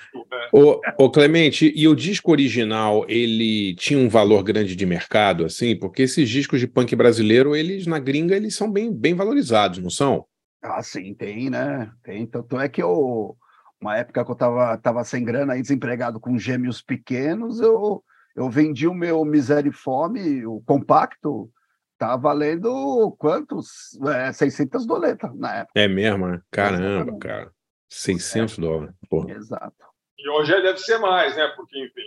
Ô, 0.54 0.80
ô, 0.98 1.10
Clemente, 1.10 1.72
e 1.75 1.88
o 1.88 1.96
disco 1.96 2.32
original, 2.32 3.06
ele 3.08 3.74
tinha 3.75 4.00
um 4.00 4.10
valor 4.10 4.44
grande 4.44 4.75
de 4.75 4.86
mercado, 4.86 5.46
assim? 5.46 5.75
Porque 5.75 6.04
esses 6.04 6.30
discos 6.30 6.60
de 6.60 6.68
punk 6.68 6.96
brasileiro, 6.96 7.56
eles 7.56 7.88
na 7.88 7.98
gringa, 7.98 8.36
eles 8.36 8.56
são 8.56 8.72
bem, 8.72 8.94
bem 8.94 9.16
valorizados, 9.16 9.80
não 9.80 9.90
são? 9.90 10.25
Ah, 10.62 10.84
sim, 10.84 11.13
tem, 11.16 11.50
né? 11.50 11.92
Tem. 12.04 12.25
Tanto 12.28 12.60
é 12.60 12.70
que 12.70 12.82
eu, 12.82 13.36
uma 13.82 13.98
época 13.98 14.24
que 14.24 14.32
eu 14.32 14.36
tava, 14.36 14.78
tava 14.78 15.04
sem 15.04 15.26
grana 15.26 15.54
aí, 15.54 15.62
desempregado 15.62 16.20
com 16.20 16.38
gêmeos 16.38 16.82
pequenos, 16.82 17.60
eu, 17.60 18.04
eu 18.36 18.50
vendi 18.50 18.88
o 18.88 18.94
meu 18.94 19.26
Miséria 19.26 19.70
e 19.70 19.74
Fome, 19.74 20.46
o 20.46 20.62
compacto, 20.62 21.50
tá 21.98 22.16
valendo 22.16 23.16
quantos? 23.18 24.00
É, 24.16 24.32
600 24.32 24.86
doletas 24.86 25.36
na 25.36 25.56
época. 25.58 25.80
É 25.80 25.88
mesmo, 25.88 26.28
né? 26.28 26.42
Caramba, 26.52 27.18
cara. 27.18 27.52
600 27.90 28.58
dólares. 28.60 28.96
Porra. 29.10 29.32
Exato. 29.32 29.86
E 30.18 30.30
hoje 30.30 30.52
deve 30.62 30.78
ser 30.78 31.00
mais, 31.00 31.36
né? 31.36 31.48
Porque, 31.56 31.84
enfim. 31.84 32.02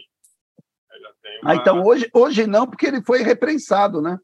Já 1.03 1.11
tem 1.21 1.41
uma... 1.43 1.51
Ah, 1.51 1.57
então 1.57 1.83
hoje, 1.83 2.09
hoje 2.15 2.47
não, 2.47 2.67
porque 2.67 2.87
ele 2.87 3.03
foi 3.03 3.23
reprensado, 3.23 4.01
né? 4.01 4.19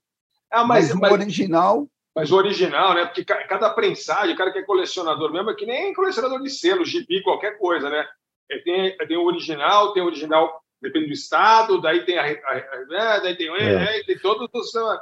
Ah, 0.50 0.64
Mas, 0.64 0.88
mas, 0.88 0.94
o 0.94 1.00
mas, 1.00 1.12
original, 1.12 1.88
mas 2.14 2.30
o 2.32 2.36
original, 2.36 2.94
né? 2.94 3.04
Porque 3.06 3.24
ca- 3.24 3.44
cada 3.46 3.70
prensagem, 3.70 4.34
o 4.34 4.36
cara 4.36 4.52
que 4.52 4.58
é 4.58 4.62
colecionador 4.62 5.32
mesmo, 5.32 5.50
é 5.50 5.54
que 5.54 5.66
nem 5.66 5.92
colecionador 5.94 6.42
de 6.42 6.50
selo, 6.50 6.84
gibi, 6.84 7.22
qualquer 7.22 7.56
coisa, 7.58 7.88
né? 7.88 8.06
É, 8.50 8.58
Tem, 8.58 8.96
tem 9.06 9.16
o 9.16 9.24
original, 9.26 9.92
tem 9.92 10.02
o 10.02 10.06
original, 10.06 10.60
depende 10.82 11.06
do 11.06 11.12
estado, 11.12 11.80
daí 11.80 12.04
tem 12.04 12.18
a. 12.18 12.22
a- 12.22 12.26
a- 12.26 12.84
né, 12.88 13.20
daí 13.22 13.36
tem, 13.36 13.48
É. 13.54 13.98
é, 14.00 14.04
tem 14.04 14.18
todos 14.18 14.48
os. 14.52 14.74
ah, 14.76 15.00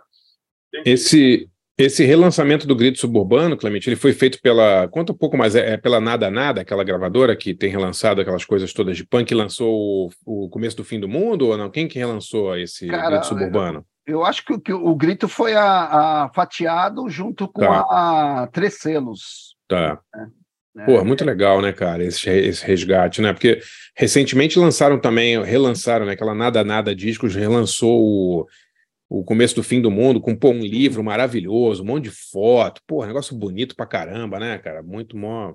tem 0.70 0.82
que- 0.82 0.90
Esse, 0.90 1.48
esse 1.78 2.04
relançamento 2.04 2.66
do 2.66 2.76
Grito 2.76 2.98
Suburbano, 2.98 3.56
Clemente, 3.56 3.88
ele 3.88 3.96
foi 3.96 4.12
feito 4.12 4.38
pela. 4.42 4.86
Conta 4.88 5.12
um 5.12 5.16
pouco 5.16 5.36
mais, 5.36 5.54
é, 5.54 5.74
é 5.74 5.76
pela 5.78 5.98
Nada 6.00 6.30
Nada, 6.30 6.60
aquela 6.60 6.84
gravadora 6.84 7.34
que 7.34 7.54
tem 7.54 7.70
relançado 7.70 8.20
aquelas 8.20 8.44
coisas 8.44 8.72
todas 8.74 8.96
de 8.98 9.06
punk, 9.06 9.28
que 9.28 9.34
lançou 9.34 10.10
o, 10.26 10.44
o 10.44 10.48
Começo 10.50 10.76
do 10.76 10.84
Fim 10.84 11.00
do 11.00 11.08
Mundo 11.08 11.46
ou 11.48 11.56
não? 11.56 11.70
Quem 11.70 11.88
que 11.88 11.98
relançou 11.98 12.54
esse 12.54 12.86
Cara, 12.86 13.10
Grito 13.12 13.26
Suburbano? 13.28 13.86
Eu 14.08 14.24
acho 14.24 14.44
que, 14.44 14.52
o- 14.52 14.60
que 14.60 14.72
o 14.72 14.94
grito 14.96 15.28
foi 15.28 15.54
a, 15.54 16.24
a 16.24 16.30
fatiado 16.34 17.08
junto 17.08 17.46
com 17.46 17.60
Tá. 17.60 17.80
a 18.42 18.46
Três 18.48 18.74
Selos. 18.80 19.56
Tá. 19.68 20.00
É. 20.76 20.84
Pô, 20.84 21.04
muito 21.04 21.24
legal, 21.24 21.60
né, 21.60 21.72
cara, 21.72 22.04
esse, 22.04 22.28
esse 22.30 22.64
resgate, 22.64 23.20
né? 23.20 23.32
Porque 23.32 23.60
recentemente 23.96 24.58
lançaram 24.58 24.98
também, 25.00 25.42
relançaram, 25.42 26.06
né? 26.06 26.12
Aquela 26.12 26.34
Nada 26.34 26.62
Nada 26.62 26.94
Discos 26.94 27.34
relançou 27.34 28.00
o, 28.00 28.46
o 29.08 29.24
Começo 29.24 29.56
do 29.56 29.62
Fim 29.62 29.80
do 29.82 29.90
Mundo 29.90 30.20
com 30.20 30.36
pô, 30.36 30.50
um 30.50 30.60
livro 30.60 31.02
maravilhoso, 31.02 31.82
um 31.82 31.86
monte 31.86 32.04
de 32.04 32.10
foto, 32.10 32.80
pô, 32.86 33.04
negócio 33.04 33.36
bonito 33.36 33.74
pra 33.74 33.86
caramba, 33.86 34.38
né, 34.38 34.56
cara? 34.58 34.82
Muito 34.82 35.16
mó. 35.16 35.54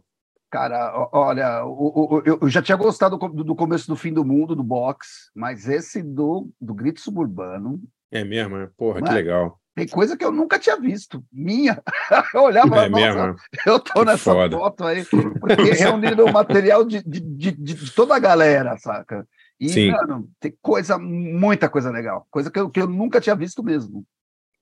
Cara, 0.52 1.10
olha, 1.14 1.66
o, 1.66 2.18
o, 2.18 2.24
eu 2.26 2.48
já 2.50 2.62
tinha 2.62 2.78
gostado 2.78 3.18
do, 3.18 3.44
do, 3.44 3.56
começo 3.56 3.88
do 3.88 3.96
fim 3.96 4.14
do 4.14 4.24
mundo, 4.26 4.56
do 4.56 4.64
box, 4.64 5.32
mas 5.34 5.68
esse 5.68 6.04
do, 6.04 6.50
do 6.62 6.76
Grito 6.76 7.00
Suburbano. 7.02 7.82
É 8.14 8.24
mesmo, 8.24 8.58
é? 8.58 8.70
Porra, 8.78 9.02
que 9.02 9.12
legal. 9.12 9.60
Tem 9.76 9.88
coisa 9.88 10.16
que 10.16 10.24
eu 10.24 10.32
nunca 10.32 10.60
tinha 10.60 10.80
visto, 10.80 11.24
minha. 11.32 11.82
Eu 12.32 12.44
olhava 12.44 12.86
é 12.86 12.90
mesmo? 12.90 13.36
eu 13.66 13.80
tô 13.80 14.04
nessa 14.06 14.32
foda. 14.32 14.56
foto 14.56 14.86
aí, 14.86 15.04
porque 15.04 15.72
reunindo 15.74 16.24
o 16.24 16.32
material 16.32 16.86
de, 16.86 17.02
de, 17.04 17.20
de, 17.20 17.52
de, 17.52 17.92
toda 17.92 18.16
a 18.16 18.20
galera, 18.20 18.78
saca? 18.78 19.28
E, 19.60 19.70
Sim. 19.70 19.92
mano, 19.92 20.30
tem 20.40 20.56
coisa, 20.62 21.00
muita 21.00 21.68
coisa 21.68 21.90
legal, 21.90 22.28
coisa 22.30 22.52
que 22.52 22.60
eu, 22.60 22.70
que 22.70 22.82
eu 22.82 22.88
nunca 22.88 23.20
tinha 23.20 23.36
visto 23.36 23.64
mesmo. 23.64 24.06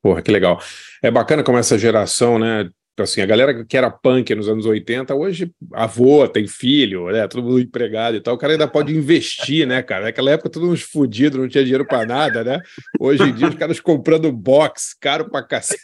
Porra, 0.02 0.22
que 0.22 0.32
legal. 0.32 0.62
É 1.04 1.12
bacana 1.12 1.44
como 1.44 1.58
essa 1.58 1.78
geração, 1.78 2.40
né, 2.40 2.70
assim, 3.02 3.22
a 3.22 3.26
galera 3.26 3.66
que 3.66 3.78
era 3.78 3.90
punk 3.90 4.34
nos 4.36 4.48
anos 4.48 4.66
80, 4.66 5.14
hoje 5.16 5.52
avô, 5.74 6.28
tem 6.28 6.48
filho, 6.48 7.08
né? 7.08 7.28
Todo 7.28 7.44
mundo 7.44 7.60
empregado 7.60 8.16
e 8.16 8.22
tal. 8.22 8.36
O 8.36 8.38
cara 8.38 8.54
ainda 8.54 8.68
pode 8.68 8.96
investir, 8.96 9.68
né, 9.68 9.82
cara? 9.82 10.06
Naquela 10.06 10.32
época, 10.32 10.50
todos 10.50 10.70
uns 10.70 10.82
fudidos, 10.82 11.40
não 11.40 11.48
tinha 11.48 11.64
dinheiro 11.64 11.86
para 11.86 12.06
nada, 12.06 12.44
né? 12.44 12.62
Hoje 13.00 13.24
em 13.24 13.34
dia, 13.34 13.50
os 13.50 13.56
caras 13.56 13.80
comprando 13.80 14.32
box, 14.32 14.96
caro 15.00 15.30
pra 15.30 15.44
cacete. 15.44 15.82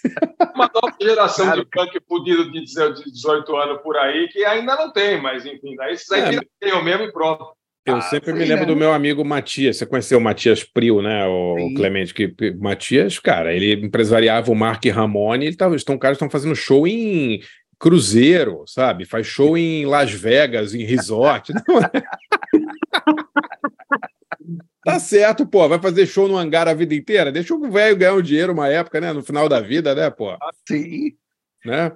Uma 0.55 0.69
nova 0.73 0.95
geração 1.01 1.45
cara, 1.45 1.61
de 1.61 1.67
punk 1.69 1.99
fudido 2.07 2.51
de 2.51 2.63
18 2.63 3.55
anos 3.55 3.81
por 3.81 3.97
aí, 3.97 4.27
que 4.29 4.43
ainda 4.45 4.75
não 4.75 4.91
tem, 4.91 5.21
mas 5.21 5.45
enfim, 5.45 5.75
daí 5.75 5.93
esses 5.93 6.11
aí 6.11 6.35
é, 6.35 6.39
tem 6.59 6.73
o 6.73 6.83
mesmo 6.83 7.03
e 7.03 7.11
pronto. 7.11 7.56
Eu 7.87 7.95
ah, 7.95 8.01
sempre 8.01 8.33
me 8.33 8.43
lembro 8.43 8.65
né? 8.65 8.73
do 8.73 8.75
meu 8.75 8.91
amigo 8.91 9.23
Matias. 9.23 9.77
Você 9.77 9.85
conheceu 9.85 10.17
o 10.17 10.21
Matias 10.21 10.61
Prio, 10.61 11.01
né? 11.01 11.25
O 11.25 11.55
sim. 11.57 11.73
Clemente, 11.73 12.13
que 12.13 12.35
Matias, 12.59 13.17
cara, 13.17 13.53
ele 13.53 13.85
empresariava 13.85 14.51
o 14.51 14.55
Mark 14.55 14.83
Ramone, 14.85 15.45
ele 15.45 15.55
tava, 15.55 15.73
estão 15.73 15.97
caras 15.97 16.17
estão 16.17 16.29
fazendo 16.29 16.53
show 16.53 16.85
em 16.85 17.39
cruzeiro, 17.79 18.65
sabe? 18.67 19.05
Faz 19.05 19.25
show 19.25 19.57
em 19.57 19.85
Las 19.85 20.11
Vegas, 20.11 20.73
em 20.73 20.83
resort. 20.83 21.53
tá 24.83 24.99
certo, 24.99 25.47
pô. 25.47 25.69
Vai 25.69 25.79
fazer 25.79 26.05
show 26.07 26.27
no 26.27 26.37
hangar 26.37 26.67
a 26.67 26.73
vida 26.73 26.93
inteira? 26.93 27.31
Deixa 27.31 27.55
o 27.55 27.71
velho 27.71 27.95
ganhar 27.95 28.15
um 28.15 28.21
dinheiro 28.21 28.51
uma 28.51 28.67
época, 28.67 28.99
né? 28.99 29.13
No 29.13 29.23
final 29.23 29.47
da 29.47 29.61
vida, 29.61 29.95
né, 29.95 30.09
pô? 30.09 30.37
Sim. 30.67 31.13
Né? 31.63 31.93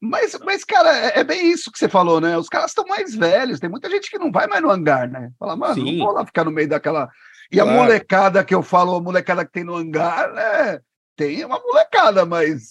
Mas, 0.00 0.38
mas, 0.44 0.64
cara, 0.64 0.96
é, 0.96 1.20
é, 1.20 1.24
bem 1.24 1.50
isso 1.50 1.70
que 1.70 1.78
você 1.78 1.88
falou, 1.88 2.20
né? 2.20 2.36
Os 2.38 2.48
caras 2.48 2.70
estão 2.70 2.86
mais 2.86 3.14
velhos, 3.14 3.60
tem 3.60 3.68
muita 3.68 3.90
gente 3.90 4.10
que 4.10 4.18
não 4.18 4.32
vai 4.32 4.46
mais 4.46 4.62
no 4.62 4.70
hangar, 4.70 5.08
né? 5.08 5.30
Fala, 5.38 5.54
mano, 5.54 5.74
Sim. 5.74 5.98
não 5.98 6.06
vou 6.06 6.14
lá 6.14 6.24
ficar 6.24 6.44
no 6.44 6.50
meio 6.50 6.68
daquela. 6.68 7.10
E 7.52 7.56
claro. 7.56 7.70
a 7.70 7.74
molecada 7.74 8.44
que 8.44 8.54
eu 8.54 8.62
falo, 8.62 8.96
a 8.96 9.02
molecada 9.02 9.44
que 9.44 9.52
tem 9.52 9.64
no 9.64 9.76
hangar, 9.76 10.32
né? 10.32 10.80
Tem 11.20 11.44
uma 11.44 11.60
molecada, 11.60 12.24
mas 12.24 12.70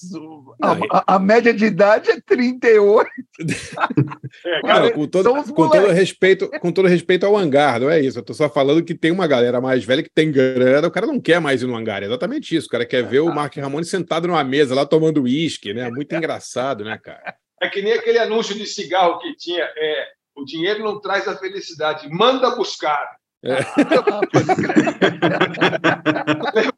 a, 0.90 1.16
a, 1.16 1.20
média 1.20 1.54
de 1.54 1.66
idade 1.66 2.10
é 2.10 2.20
38. 2.20 3.08
É, 4.46 4.62
cara, 4.62 4.92
com 4.92 5.08
todo, 5.08 5.32
com 5.54 5.70
todo 5.70 5.88
respeito, 5.88 6.50
com 6.60 6.72
todo 6.72 6.88
respeito 6.88 7.26
ao 7.26 7.36
hangar, 7.36 7.80
não 7.80 7.90
é 7.90 8.00
isso. 8.00 8.20
Eu 8.20 8.24
tô 8.24 8.34
só 8.34 8.50
falando 8.50 8.84
que 8.84 8.94
tem 8.94 9.12
uma 9.12 9.26
galera 9.26 9.60
mais 9.60 9.84
velha 9.84 10.04
que 10.04 10.10
tem 10.10 10.32
grana, 10.32 10.88
o 10.88 10.92
cara 10.92 11.08
não 11.08 11.20
quer 11.20 11.42
mais 11.42 11.62
ir 11.62 11.66
no 11.66 11.76
hangar, 11.76 12.04
é 12.04 12.06
exatamente 12.06 12.56
isso. 12.56 12.68
O 12.68 12.70
cara 12.70 12.86
quer 12.86 13.04
ver 13.04 13.22
o 13.22 13.34
Mark 13.34 13.56
Ramone 13.56 13.86
sentado 13.86 14.28
numa 14.28 14.44
mesa 14.44 14.76
lá 14.76 14.86
tomando 14.86 15.24
uísque, 15.24 15.74
né? 15.74 15.90
Muito 15.90 16.14
engraçado, 16.16 16.84
né, 16.84 17.00
cara? 17.02 17.36
É 17.62 17.70
que 17.70 17.82
nem 17.82 17.94
aquele 17.94 18.20
anúncio 18.20 18.56
de 18.56 18.66
cigarro 18.66 19.20
que 19.20 19.36
tinha, 19.36 19.64
é, 19.64 20.08
o 20.36 20.46
dinheiro 20.46 20.84
não 20.84 21.00
traz 21.00 21.28
a 21.28 21.36
felicidade, 21.36 22.08
manda 22.10 22.56
buscar. 22.56 23.19
É. 23.42 23.60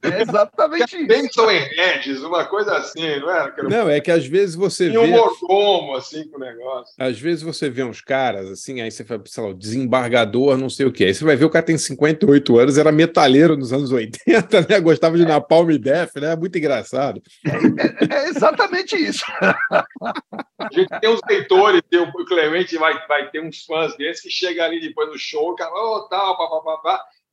é 0.03 0.21
exatamente 0.21 0.95
isso. 0.95 1.07
Benson 1.07 1.47
Regis, 1.47 2.21
uma 2.21 2.45
coisa 2.45 2.77
assim, 2.77 3.19
não 3.19 3.31
é? 3.31 3.53
Não, 3.63 3.89
é 3.89 3.99
que 3.99 4.11
às 4.11 4.27
vezes 4.27 4.53
você 4.53 4.89
vê. 4.89 4.97
um 4.97 5.07
mordomo, 5.07 5.95
assim, 5.95 6.27
com 6.27 6.37
o 6.37 6.39
negócio. 6.39 6.93
Às 6.99 7.19
vezes 7.19 7.41
você 7.41 7.67
vê 7.67 7.83
uns 7.83 7.99
caras, 7.99 8.47
assim, 8.49 8.79
aí 8.79 8.91
você 8.91 9.03
fala, 9.03 9.23
sei 9.25 9.43
lá, 9.43 9.53
desembargador, 9.53 10.55
não 10.55 10.69
sei 10.69 10.85
o 10.85 10.91
quê. 10.91 11.05
Aí 11.05 11.15
você 11.15 11.23
vai 11.23 11.35
ver 11.35 11.45
o 11.45 11.49
cara 11.49 11.65
tem 11.65 11.77
58 11.77 12.59
anos, 12.59 12.77
era 12.77 12.91
metalheiro 12.91 13.57
nos 13.57 13.73
anos 13.73 13.91
80, 13.91 14.67
né? 14.69 14.79
Gostava 14.79 15.17
de 15.17 15.25
Napalm 15.25 15.75
Def, 15.77 16.15
né? 16.17 16.35
Muito 16.35 16.57
engraçado. 16.57 17.21
É, 17.43 18.13
é 18.13 18.29
exatamente 18.29 18.95
isso. 18.95 19.25
A 19.71 20.69
gente 20.71 20.89
tem 20.99 21.09
uns 21.09 21.21
leitores, 21.27 21.81
tem 21.89 21.99
o 21.99 22.11
Clemente 22.25 22.77
vai, 22.77 22.93
vai 23.07 23.31
ter 23.31 23.41
uns 23.41 23.65
fãs 23.65 23.97
desses 23.97 24.21
que 24.21 24.29
chegam 24.29 24.65
ali 24.65 24.79
depois 24.79 25.09
do 25.09 25.17
show, 25.17 25.51
o 25.51 25.55
cara, 25.55 25.71
ô, 25.71 25.95
oh, 25.95 26.01
tal, 26.01 26.37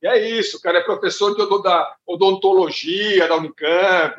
E 0.01 0.07
é 0.07 0.29
isso, 0.29 0.57
o 0.57 0.61
cara 0.61 0.79
é 0.79 0.83
professor 0.83 1.35
de, 1.35 1.61
da 1.61 1.95
odontologia 2.07 3.27
da 3.27 3.35
Unicamp. 3.35 4.15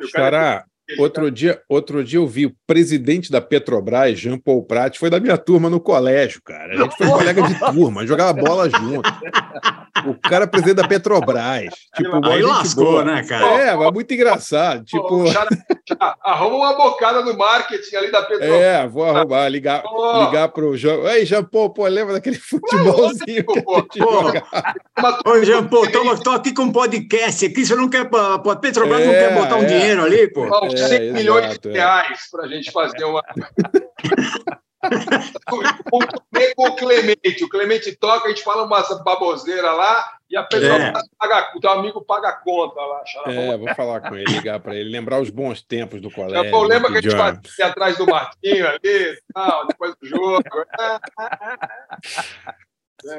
É 0.65 0.70
Outro 0.97 1.31
dia, 1.31 1.61
outro 1.69 2.03
dia 2.03 2.19
eu 2.19 2.27
vi 2.27 2.45
o 2.45 2.55
presidente 2.65 3.31
da 3.31 3.41
Petrobras, 3.41 4.19
Jean 4.19 4.37
Paul 4.37 4.63
Prat, 4.63 4.97
foi 4.97 5.09
da 5.09 5.19
minha 5.19 5.37
turma 5.37 5.69
no 5.69 5.79
colégio, 5.79 6.41
cara. 6.43 6.73
A 6.73 6.77
gente 6.77 6.97
foi 6.97 7.07
colega 7.07 7.41
de 7.41 7.59
turma, 7.59 8.05
jogava 8.05 8.33
bola 8.33 8.69
junto. 8.69 9.09
O 10.05 10.15
cara 10.15 10.45
é 10.45 10.47
presidente 10.47 10.77
da 10.77 10.87
Petrobras. 10.87 11.73
Tipo, 11.95 12.25
Aí 12.25 12.41
lascou, 12.41 12.85
boa. 12.85 13.03
né, 13.05 13.23
cara? 13.23 13.45
É, 13.61 13.75
mas 13.75 13.91
muito 13.91 14.13
engraçado. 14.13 14.83
Tipo... 14.85 15.25
arruma 16.23 16.55
uma 16.55 16.73
bocada 16.75 17.21
no 17.21 17.37
marketing 17.37 17.95
ali 17.95 18.11
da 18.11 18.21
Petrobras. 18.21 18.61
É, 18.61 18.87
vou 18.87 19.03
arrumar, 19.03 19.47
ligar, 19.49 19.83
oh. 19.85 20.25
ligar 20.25 20.49
pro 20.49 20.75
Jean. 20.75 21.01
Ei, 21.11 21.25
Jean 21.25 21.43
Paul, 21.43 21.71
pô, 21.71 21.85
lembra 21.87 22.13
daquele 22.13 22.37
futebolzinho 22.37 23.45
jogava? 23.95 25.19
Ô, 25.25 25.43
Jean 25.43 25.67
Paul, 25.67 25.87
tô, 26.23 26.31
aqui 26.31 26.53
com 26.53 26.63
um 26.63 26.71
podcast 26.71 27.45
aqui, 27.45 27.65
você 27.65 27.75
não 27.75 27.89
quer, 27.89 28.09
a 28.13 28.55
Petrobras 28.55 29.01
é, 29.01 29.05
não 29.05 29.13
quer 29.13 29.33
botar 29.35 29.55
um 29.57 29.63
é. 29.63 29.65
dinheiro 29.65 30.03
ali, 30.03 30.31
pô? 30.31 30.45
É. 30.45 30.80
100 30.87 30.97
é, 30.97 31.11
milhões 31.11 31.45
exato, 31.45 31.69
de 31.69 31.69
é. 31.69 31.79
reais 31.79 32.29
para 32.31 32.43
a 32.43 32.47
gente 32.47 32.71
fazer 32.71 33.05
uma. 33.05 33.23
com 36.55 36.67
o 36.67 36.75
Clemente. 36.75 37.43
O 37.43 37.49
Clemente 37.49 37.95
toca, 37.95 38.25
a 38.25 38.29
gente 38.29 38.43
fala 38.43 38.63
uma 38.63 38.81
baboseira 39.03 39.71
lá 39.71 40.13
e 40.29 40.35
a 40.35 40.43
pessoa 40.43 40.75
é. 40.75 40.93
paga, 41.19 41.51
o 41.55 41.59
teu 41.59 41.71
amigo 41.71 42.03
paga 42.03 42.29
a 42.29 42.33
conta 42.33 42.81
lá. 42.81 43.03
É, 43.27 43.57
vou 43.57 43.73
falar 43.75 44.01
com 44.01 44.15
ele, 44.15 44.31
ligar 44.31 44.59
para 44.59 44.75
ele, 44.75 44.89
lembrar 44.89 45.21
os 45.21 45.29
bons 45.29 45.61
tempos 45.61 46.01
do 46.01 46.09
colégio. 46.09 46.49
Já, 46.49 46.61
lembra 46.61 46.91
que 46.91 46.97
a 46.97 47.01
gente 47.01 47.15
fazia 47.15 47.67
atrás 47.67 47.97
do 47.97 48.05
Martinho 48.05 48.67
ali, 48.67 49.17
tal, 49.33 49.67
depois 49.67 49.95
do 50.01 50.07
jogo. 50.07 50.43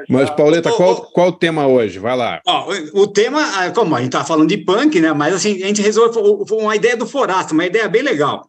Mas, 0.09 0.31
Pauleta, 0.31 0.71
qual, 0.73 1.03
qual 1.13 1.29
o 1.29 1.33
tema 1.33 1.67
hoje? 1.67 1.99
Vai 1.99 2.17
lá. 2.17 2.41
Ó, 2.47 2.73
o 2.95 3.07
tema, 3.07 3.41
ah, 3.57 3.71
como 3.71 3.95
a 3.95 3.99
gente 3.99 4.09
está 4.09 4.25
falando 4.25 4.49
de 4.49 4.59
punk, 4.59 5.01
né? 5.01 5.13
Mas 5.13 5.35
assim, 5.35 5.63
a 5.63 5.67
gente 5.67 5.83
resolveu 5.83 6.47
uma 6.59 6.77
ideia 6.77 6.97
do 6.97 7.07
Forasto, 7.07 7.55
uma 7.55 7.67
ideia 7.67 7.89
bem 7.89 8.03
legal. 8.03 8.49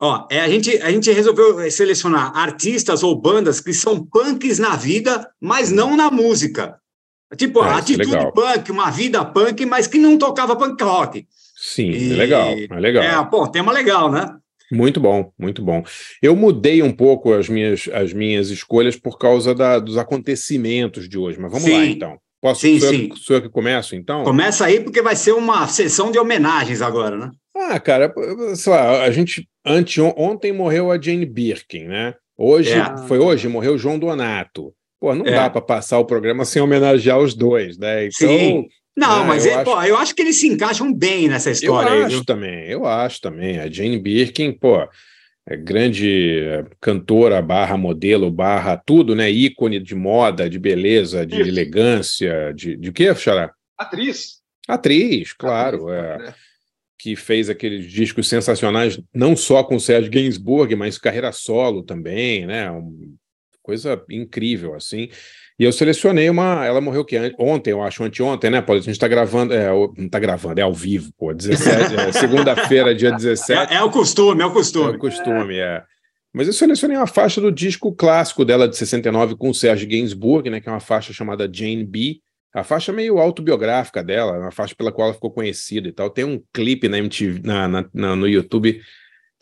Ó, 0.00 0.26
é, 0.28 0.40
a, 0.40 0.48
gente, 0.48 0.76
a 0.82 0.90
gente 0.90 1.12
resolveu 1.12 1.70
selecionar 1.70 2.36
artistas 2.36 3.04
ou 3.04 3.14
bandas 3.14 3.60
que 3.60 3.72
são 3.72 4.04
punks 4.04 4.58
na 4.58 4.74
vida, 4.74 5.30
mas 5.40 5.70
não 5.70 5.96
na 5.96 6.10
música. 6.10 6.76
Tipo, 7.36 7.64
é, 7.64 7.70
atitude 7.70 8.16
é 8.16 8.30
punk, 8.32 8.70
uma 8.72 8.90
vida 8.90 9.24
punk, 9.24 9.64
mas 9.64 9.86
que 9.86 9.98
não 9.98 10.18
tocava 10.18 10.56
punk 10.56 10.82
rock. 10.82 11.26
Sim, 11.56 11.90
e... 11.90 12.12
é 12.12 12.16
legal, 12.16 12.48
é 12.48 12.80
legal. 12.80 13.04
É, 13.04 13.24
pô, 13.30 13.46
tema 13.46 13.72
legal, 13.72 14.10
né? 14.10 14.36
Muito 14.72 14.98
bom, 14.98 15.30
muito 15.38 15.62
bom. 15.62 15.84
Eu 16.22 16.34
mudei 16.34 16.82
um 16.82 16.92
pouco 16.92 17.34
as 17.34 17.46
minhas, 17.46 17.90
as 17.92 18.14
minhas 18.14 18.48
escolhas 18.48 18.96
por 18.96 19.18
causa 19.18 19.54
da, 19.54 19.78
dos 19.78 19.98
acontecimentos 19.98 21.06
de 21.06 21.18
hoje, 21.18 21.38
mas 21.38 21.52
vamos 21.52 21.66
sim. 21.66 21.76
lá 21.76 21.84
então. 21.84 22.18
Posso 22.40 22.62
sim, 22.62 22.80
sim. 22.80 23.10
sou 23.14 23.36
eu 23.36 23.42
que 23.42 23.50
começo, 23.50 23.94
então? 23.94 24.24
Começa 24.24 24.64
aí, 24.64 24.80
porque 24.80 25.02
vai 25.02 25.14
ser 25.14 25.32
uma 25.32 25.68
sessão 25.68 26.10
de 26.10 26.18
homenagens 26.18 26.80
agora, 26.80 27.16
né? 27.16 27.30
Ah, 27.54 27.78
cara, 27.78 28.12
sei 28.56 28.72
lá, 28.72 29.02
a 29.02 29.10
gente. 29.10 29.46
Ante, 29.64 30.00
ontem 30.00 30.52
morreu 30.52 30.90
a 30.90 31.00
Jane 31.00 31.26
Birkin, 31.26 31.84
né? 31.84 32.14
Hoje, 32.36 32.72
é. 32.72 32.96
foi 33.06 33.18
hoje, 33.18 33.46
morreu 33.46 33.74
o 33.74 33.78
João 33.78 33.98
Donato. 33.98 34.72
Pô, 34.98 35.14
não 35.14 35.26
é. 35.26 35.32
dá 35.32 35.50
para 35.50 35.60
passar 35.60 35.98
o 35.98 36.04
programa 36.04 36.44
sem 36.44 36.62
homenagear 36.62 37.18
os 37.18 37.34
dois, 37.34 37.76
né? 37.76 38.06
Então, 38.06 38.28
Sim. 38.28 38.66
Não, 38.96 39.20
né, 39.20 39.28
mas 39.28 39.46
eu, 39.46 39.52
é, 39.52 39.54
acho... 39.56 39.64
Pô, 39.64 39.82
eu 39.82 39.96
acho 39.96 40.14
que 40.14 40.22
eles 40.22 40.36
se 40.36 40.46
encaixam 40.46 40.92
bem 40.92 41.28
nessa 41.28 41.50
história. 41.50 41.88
Eu 41.88 41.94
aí, 41.94 42.02
acho 42.02 42.16
viu? 42.16 42.24
também, 42.24 42.66
eu 42.68 42.86
acho 42.86 43.20
também. 43.20 43.58
A 43.58 43.70
Jane 43.70 43.98
Birkin, 43.98 44.52
pô, 44.52 44.86
é 45.46 45.56
grande 45.56 46.40
é, 46.40 46.64
cantora, 46.80 47.42
barra 47.42 47.76
modelo, 47.76 48.30
barra 48.30 48.76
tudo, 48.76 49.14
né? 49.14 49.30
Ícone 49.30 49.80
de 49.80 49.94
moda, 49.94 50.48
de 50.48 50.58
beleza, 50.58 51.26
de 51.26 51.40
Isso. 51.40 51.48
elegância, 51.48 52.52
de, 52.54 52.76
de 52.76 52.92
quê, 52.92 53.14
Xará? 53.14 53.52
Atriz. 53.76 54.40
Atriz, 54.68 55.32
claro. 55.32 55.88
Atriz, 55.88 56.04
é, 56.04 56.18
né? 56.18 56.34
Que 56.98 57.16
fez 57.16 57.50
aqueles 57.50 57.90
discos 57.90 58.28
sensacionais, 58.28 59.00
não 59.12 59.34
só 59.34 59.64
com 59.64 59.74
o 59.74 59.80
Sérgio 59.80 60.12
Gainsbourg, 60.12 60.76
mas 60.76 60.98
carreira 60.98 61.32
solo 61.32 61.82
também, 61.82 62.46
né? 62.46 62.70
Um, 62.70 63.16
coisa 63.60 64.00
incrível, 64.08 64.74
assim. 64.74 65.08
E 65.62 65.64
eu 65.64 65.70
selecionei 65.70 66.28
uma. 66.28 66.66
Ela 66.66 66.80
morreu 66.80 67.04
que 67.04 67.16
ontem, 67.38 67.70
eu 67.70 67.80
acho, 67.80 68.02
anteontem, 68.02 68.50
né, 68.50 68.60
Paulo? 68.60 68.80
A 68.80 68.82
gente 68.82 68.94
está 68.94 69.06
gravando. 69.06 69.54
É, 69.54 69.68
não 69.68 70.06
está 70.06 70.18
gravando, 70.18 70.58
é 70.58 70.64
ao 70.64 70.74
vivo, 70.74 71.12
pô. 71.16 71.32
17, 71.32 71.94
é, 71.94 72.10
segunda-feira, 72.10 72.92
dia 72.92 73.12
17. 73.12 73.52
É, 73.72 73.76
é, 73.76 73.82
o 73.84 73.88
costume, 73.88 74.42
é 74.42 74.44
o 74.44 74.50
costume. 74.50 74.92
É 74.92 74.96
o 74.96 74.98
costume, 74.98 75.58
é. 75.58 75.84
Mas 76.34 76.48
eu 76.48 76.52
selecionei 76.52 76.96
uma 76.96 77.06
faixa 77.06 77.40
do 77.40 77.52
disco 77.52 77.94
clássico 77.94 78.44
dela 78.44 78.66
de 78.66 78.76
69 78.76 79.36
com 79.36 79.50
o 79.50 79.54
Serge 79.54 79.86
Gainsbourg, 79.86 80.50
né, 80.50 80.60
que 80.60 80.68
é 80.68 80.72
uma 80.72 80.80
faixa 80.80 81.12
chamada 81.12 81.48
Jane 81.48 81.84
B. 81.84 82.16
A 82.52 82.64
faixa 82.64 82.92
meio 82.92 83.18
autobiográfica 83.18 84.02
dela, 84.02 84.40
uma 84.40 84.50
faixa 84.50 84.74
pela 84.74 84.90
qual 84.90 85.06
ela 85.06 85.14
ficou 85.14 85.30
conhecida 85.30 85.86
e 85.86 85.92
tal. 85.92 86.10
Tem 86.10 86.24
um 86.24 86.42
clipe 86.52 86.88
na 86.88 86.98
MTV, 86.98 87.40
na, 87.44 87.68
na, 87.68 87.84
na 87.94 88.16
no 88.16 88.26
YouTube 88.26 88.80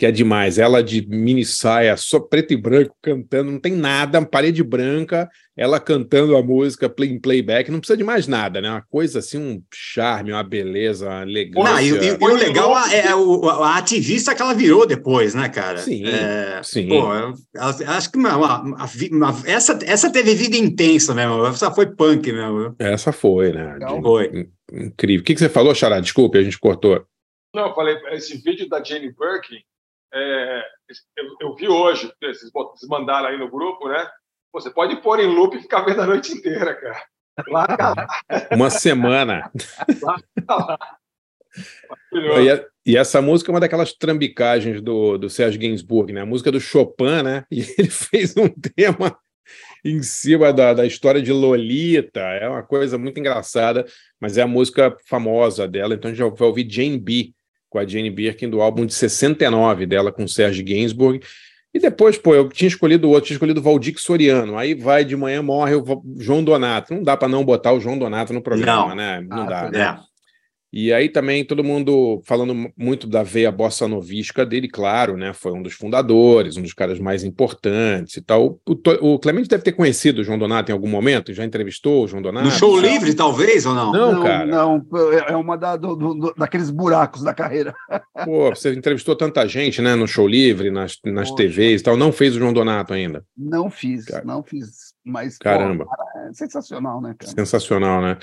que 0.01 0.07
é 0.07 0.11
demais. 0.11 0.59
Ela 0.59 0.83
de 0.83 1.07
mini 1.07 1.45
saia, 1.45 1.95
só 1.95 2.19
preto 2.19 2.55
e 2.55 2.57
branco, 2.57 2.97
cantando, 3.03 3.53
não 3.53 3.61
tem 3.61 3.75
nada, 3.75 4.25
parede 4.25 4.63
branca, 4.63 5.29
ela 5.55 5.79
cantando 5.79 6.35
a 6.35 6.43
música 6.43 6.91
em 7.01 7.21
playback, 7.21 7.71
não 7.71 7.81
precisa 7.81 7.99
de 7.99 8.03
mais 8.03 8.27
nada, 8.27 8.63
né? 8.63 8.71
Uma 8.71 8.81
coisa 8.89 9.19
assim, 9.19 9.37
um 9.37 9.63
charme, 9.71 10.33
uma 10.33 10.43
beleza, 10.43 11.07
uma 11.07 11.23
elegância. 11.25 11.71
Não, 11.71 11.81
e, 11.83 11.89
e, 11.91 12.09
e 12.13 12.17
o 12.19 12.35
legal 12.35 12.79
é, 12.89 13.09
é 13.09 13.15
o, 13.15 13.47
a 13.47 13.77
ativista 13.77 14.35
que 14.35 14.41
ela 14.41 14.55
virou 14.55 14.87
depois, 14.87 15.35
né, 15.35 15.51
cara? 15.51 15.77
Sim, 15.77 16.07
é, 16.07 16.63
sim. 16.63 16.89
Pô, 16.89 17.13
ela, 17.55 17.77
acho 17.95 18.11
que 18.11 18.17
uma, 18.17 18.39
uma, 18.39 18.89
uma, 19.13 19.43
essa, 19.45 19.79
essa 19.83 20.11
teve 20.11 20.35
vida 20.35 20.57
intensa 20.57 21.15
mesmo, 21.15 21.45
essa 21.45 21.71
foi 21.71 21.95
punk 21.95 22.33
mesmo. 22.33 22.75
Essa 22.79 23.13
foi, 23.13 23.53
né? 23.53 23.79
De, 23.79 24.01
foi. 24.01 24.49
Incrível. 24.73 25.21
O 25.21 25.25
que, 25.25 25.35
que 25.35 25.41
você 25.41 25.51
falou, 25.51 25.75
Xará? 25.75 26.01
Desculpe, 26.01 26.39
a 26.39 26.43
gente 26.43 26.59
cortou. 26.59 27.05
Não, 27.55 27.67
eu 27.69 27.75
falei, 27.75 27.99
esse 28.13 28.39
vídeo 28.39 28.67
da 28.67 28.83
Jane 28.83 29.13
Birkin, 29.13 29.63
é, 30.13 30.63
eu, 31.17 31.37
eu, 31.41 31.55
vi 31.55 31.69
hoje, 31.69 32.13
vocês, 32.21 32.51
mandaram 32.89 33.29
aí 33.29 33.39
no 33.39 33.51
grupo, 33.51 33.89
né? 33.89 34.09
Você 34.53 34.71
pode 34.71 35.01
pôr 35.01 35.21
em 35.21 35.27
loop 35.27 35.57
e 35.57 35.63
ficar 35.63 35.83
vendo 35.83 36.03
a 36.03 36.07
noite 36.07 36.33
inteira, 36.33 36.75
cara. 36.75 37.05
Lá, 37.49 37.67
Uma 38.51 38.71
semana. 38.71 39.51
Lá, 40.03 40.17
lá. 40.49 40.79
E, 42.13 42.51
a, 42.51 42.67
e, 42.85 42.97
essa 42.97 43.23
música 43.23 43.51
é 43.51 43.55
uma 43.55 43.61
daquelas 43.61 43.93
trambicagens 43.93 44.81
do, 44.81 45.17
do 45.17 45.31
Serge 45.31 45.59
Gainsbourg, 45.59 46.13
né? 46.13 46.23
A 46.23 46.27
música 46.27 46.51
do 46.51 46.61
Chopin, 46.61 47.23
né? 47.23 47.45
E 47.51 47.61
ele 47.79 47.91
fez 47.91 48.37
um 48.37 48.49
tema 48.49 49.17
em 49.85 50.03
cima 50.03 50.53
da, 50.53 50.75
da 50.75 50.87
história 50.87 51.23
de 51.23 51.33
Lolita. 51.33 52.21
É 52.21 52.49
uma 52.49 52.63
coisa 52.63 52.99
muito 52.99 53.19
engraçada, 53.19 53.87
mas 54.21 54.37
é 54.37 54.43
a 54.43 54.47
música 54.47 54.97
famosa 55.07 55.67
dela. 55.67 55.95
Então 55.95 56.11
a 56.11 56.15
gente 56.15 56.39
vai 56.39 56.49
ouvir 56.49 56.71
Jane 56.71 56.99
B 56.99 57.33
com 57.71 57.79
a 57.79 57.87
Jane 57.87 58.11
Birkin 58.11 58.51
do 58.51 58.61
álbum 58.61 58.85
de 58.85 58.93
69 58.93 59.87
dela 59.87 60.13
com 60.13 60.25
o 60.25 60.29
Serge 60.29 60.63
Gainsbourg. 60.63 61.21
E 61.73 61.79
depois, 61.79 62.19
pô, 62.19 62.35
eu 62.35 62.49
tinha 62.49 62.67
escolhido 62.67 63.09
outro, 63.09 63.27
tinha 63.29 63.37
escolhido 63.37 63.61
o 63.61 63.63
Valdir 63.63 63.95
Soriano. 63.97 64.59
Aí 64.59 64.75
vai 64.75 65.05
de 65.05 65.17
manhã, 65.17 65.41
morre 65.41 65.77
o 65.77 65.85
João 66.19 66.43
Donato. 66.43 66.93
Não 66.93 67.03
dá 67.05 67.17
para 67.17 67.29
não 67.29 67.45
botar 67.45 67.73
o 67.73 67.81
João 67.81 67.97
Donato 67.97 68.33
no 68.33 68.43
programa, 68.43 68.89
não. 68.89 68.97
né? 68.97 69.21
Não 69.21 69.43
ah, 69.45 69.47
dá, 69.47 69.71
né? 69.71 70.01
É. 70.73 70.79
E 70.79 70.93
aí 70.93 71.09
também 71.09 71.45
todo 71.45 71.65
mundo 71.65 72.23
falando 72.25 72.71
muito 72.77 73.07
da 73.07 73.23
veia 73.23 73.51
bossa 73.51 73.89
novística 73.89 74.47
dele, 74.47 74.69
claro, 74.69 75.17
né? 75.17 75.33
Foi 75.33 75.53
um 75.53 75.63
dos 75.63 75.75
fundadores, 75.75 76.57
um 76.57 76.63
dos 76.63 76.73
caras 76.73 76.99
mais 76.99 77.25
importantes 77.25 78.17
e 78.17 78.23
tal. 78.23 78.61
O, 78.67 79.15
o 79.15 79.19
Clemente 79.19 79.49
deve 79.49 79.63
ter 79.63 79.73
conhecido 79.73 80.21
o 80.21 80.25
João 80.25 80.39
Donato 80.39 80.71
em 80.71 80.75
algum 80.75 80.89
momento, 80.89 81.33
já 81.33 81.45
entrevistou 81.45 82.05
o 82.05 82.09
João 82.09 82.23
Donato. 82.23 82.47
No 82.47 82.53
show 82.53 82.79
livre, 82.79 83.15
talvez, 83.15 83.67
ou 83.67 83.75
não? 83.75 83.93
Não, 83.93 84.13
não 84.13 84.23
cara. 84.23 84.47
Não, 84.47 84.87
é 85.27 85.37
uma 85.37 85.57
da, 85.57 85.77
do, 85.77 85.97
do, 85.97 86.35
daqueles 86.37 86.71
buracos 86.71 87.23
da 87.23 87.35
carreira. 87.35 87.75
Pô, 88.25 88.51
você 88.51 88.73
entrevistou 88.73 89.17
tanta 89.17 89.47
gente, 89.49 89.83
né? 89.83 89.95
No 89.95 90.07
show 90.07 90.27
livre, 90.27 90.71
nas, 90.71 90.99
nas 91.05 91.31
TVs 91.33 91.81
e 91.81 91.85
tal. 91.85 91.97
Não 91.97 92.13
fez 92.13 92.37
o 92.37 92.39
João 92.39 92.53
Donato 92.53 92.93
ainda? 92.93 93.25
Não 93.37 93.71
fiz, 93.71 94.05
cara. 94.05 94.25
não 94.25 94.43
fiz. 94.43 94.95
Mas, 95.05 95.39
Caramba. 95.39 95.85
Pô, 95.85 95.91
cara, 95.91 96.29
é 96.29 96.33
sensacional, 96.33 97.01
né, 97.01 97.15
cara? 97.19 97.33
Sensacional, 97.33 98.03
né? 98.03 98.19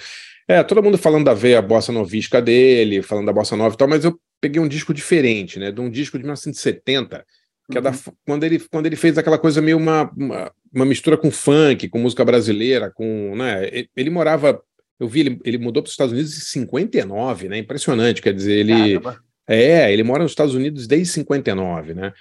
É, 0.48 0.64
todo 0.64 0.82
mundo 0.82 0.98
falando 0.98 1.26
da 1.26 1.34
veia 1.34 1.62
bossa 1.62 1.92
novística 1.92 2.42
dele, 2.42 3.02
falando 3.02 3.26
da 3.26 3.34
bossa 3.34 3.56
nova 3.56 3.76
e 3.76 3.78
tal, 3.78 3.88
mas 3.88 4.06
eu 4.06 4.18
peguei 4.40 4.62
um 4.62 4.68
disco 4.68 4.94
diferente, 4.94 5.60
né? 5.60 5.72
De 5.72 5.82
um 5.82 5.90
disco 5.90 6.18
de 6.18 6.24
1970, 6.24 7.26
que 7.70 7.78
uhum. 7.78 7.80
é 7.80 7.82
da, 7.82 7.92
uhum. 7.92 8.14
quando, 8.26 8.44
ele, 8.46 8.60
quando 8.60 8.86
ele 8.86 8.96
fez 8.96 9.18
aquela 9.18 9.38
coisa 9.38 9.62
meio 9.62 9.78
uma, 9.78 10.10
uma, 10.16 10.52
uma, 10.74 10.86
mistura 10.86 11.18
com 11.18 11.30
funk, 11.30 11.90
com 11.90 12.00
música 12.00 12.24
brasileira, 12.24 12.90
com. 12.90 13.36
Né? 13.36 13.68
Ele, 13.72 13.90
ele 13.96 14.10
morava. 14.10 14.62
Eu 15.00 15.08
vi, 15.08 15.20
ele, 15.20 15.40
ele 15.44 15.58
mudou 15.58 15.84
para 15.84 15.88
os 15.88 15.94
Estados 15.94 16.14
Unidos 16.14 16.36
em 16.36 16.42
59, 16.42 17.50
né? 17.50 17.58
Impressionante, 17.58 18.22
quer 18.22 18.34
dizer, 18.34 18.54
ele. 18.54 19.00
Caramba. 19.00 19.20
É, 19.50 19.92
ele 19.94 20.04
mora 20.04 20.24
nos 20.24 20.34
Estados 20.34 20.54
Unidos 20.54 20.88
desde 20.88 21.14
59, 21.14 21.94
né? 21.94 22.14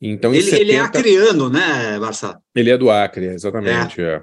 Então, 0.00 0.34
ele, 0.34 0.42
70, 0.42 0.60
ele 0.60 0.72
é 0.72 0.80
acriano, 0.80 1.48
né, 1.48 1.98
Barça? 1.98 2.38
Ele 2.54 2.70
é 2.70 2.76
do 2.76 2.90
Acre, 2.90 3.26
exatamente. 3.26 4.02
É. 4.02 4.04
É. 4.04 4.22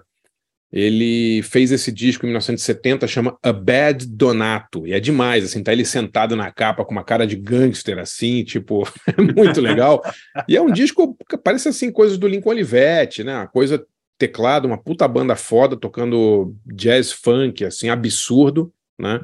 Ele 0.71 1.41
fez 1.43 1.71
esse 1.71 1.91
disco 1.91 2.25
em 2.25 2.29
1970, 2.29 3.05
chama 3.05 3.37
A 3.43 3.51
Bad 3.51 4.07
Donato, 4.07 4.87
e 4.87 4.93
é 4.93 4.99
demais, 5.01 5.43
assim, 5.43 5.61
tá 5.61 5.73
ele 5.73 5.83
sentado 5.83 6.33
na 6.33 6.49
capa 6.49 6.85
com 6.85 6.93
uma 6.93 7.03
cara 7.03 7.27
de 7.27 7.35
gangster, 7.35 7.99
assim, 7.99 8.43
tipo, 8.43 8.87
é 9.05 9.21
muito 9.21 9.59
legal. 9.59 10.01
E 10.47 10.55
é 10.55 10.61
um 10.61 10.71
disco 10.71 11.17
parece, 11.43 11.67
assim, 11.67 11.91
coisas 11.91 12.17
do 12.17 12.27
Lincoln 12.27 12.51
Olivetti, 12.51 13.23
né, 13.23 13.35
uma 13.35 13.47
coisa 13.47 13.85
teclado, 14.17 14.65
uma 14.65 14.77
puta 14.77 15.05
banda 15.07 15.35
foda, 15.35 15.75
tocando 15.75 16.55
jazz 16.65 17.11
funk, 17.11 17.65
assim, 17.65 17.89
absurdo, 17.89 18.71
né, 18.97 19.19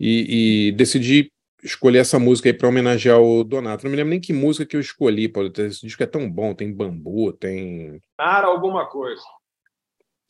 e, 0.00 0.68
e 0.68 0.72
decidi 0.72 1.30
escolher 1.62 1.98
essa 1.98 2.18
música 2.18 2.48
aí 2.48 2.54
para 2.54 2.68
homenagear 2.68 3.20
o 3.20 3.44
Donato. 3.44 3.84
Não 3.84 3.90
me 3.90 3.96
lembro 3.96 4.10
nem 4.10 4.20
que 4.20 4.32
música 4.32 4.64
que 4.64 4.76
eu 4.76 4.80
escolhi, 4.80 5.28
Paulo. 5.28 5.52
Esse 5.58 5.84
disco 5.84 6.02
é 6.02 6.06
tão 6.06 6.30
bom, 6.30 6.54
tem 6.54 6.72
bambu, 6.72 7.32
tem. 7.32 8.00
Nara 8.18 8.46
alguma 8.46 8.86
coisa. 8.86 9.20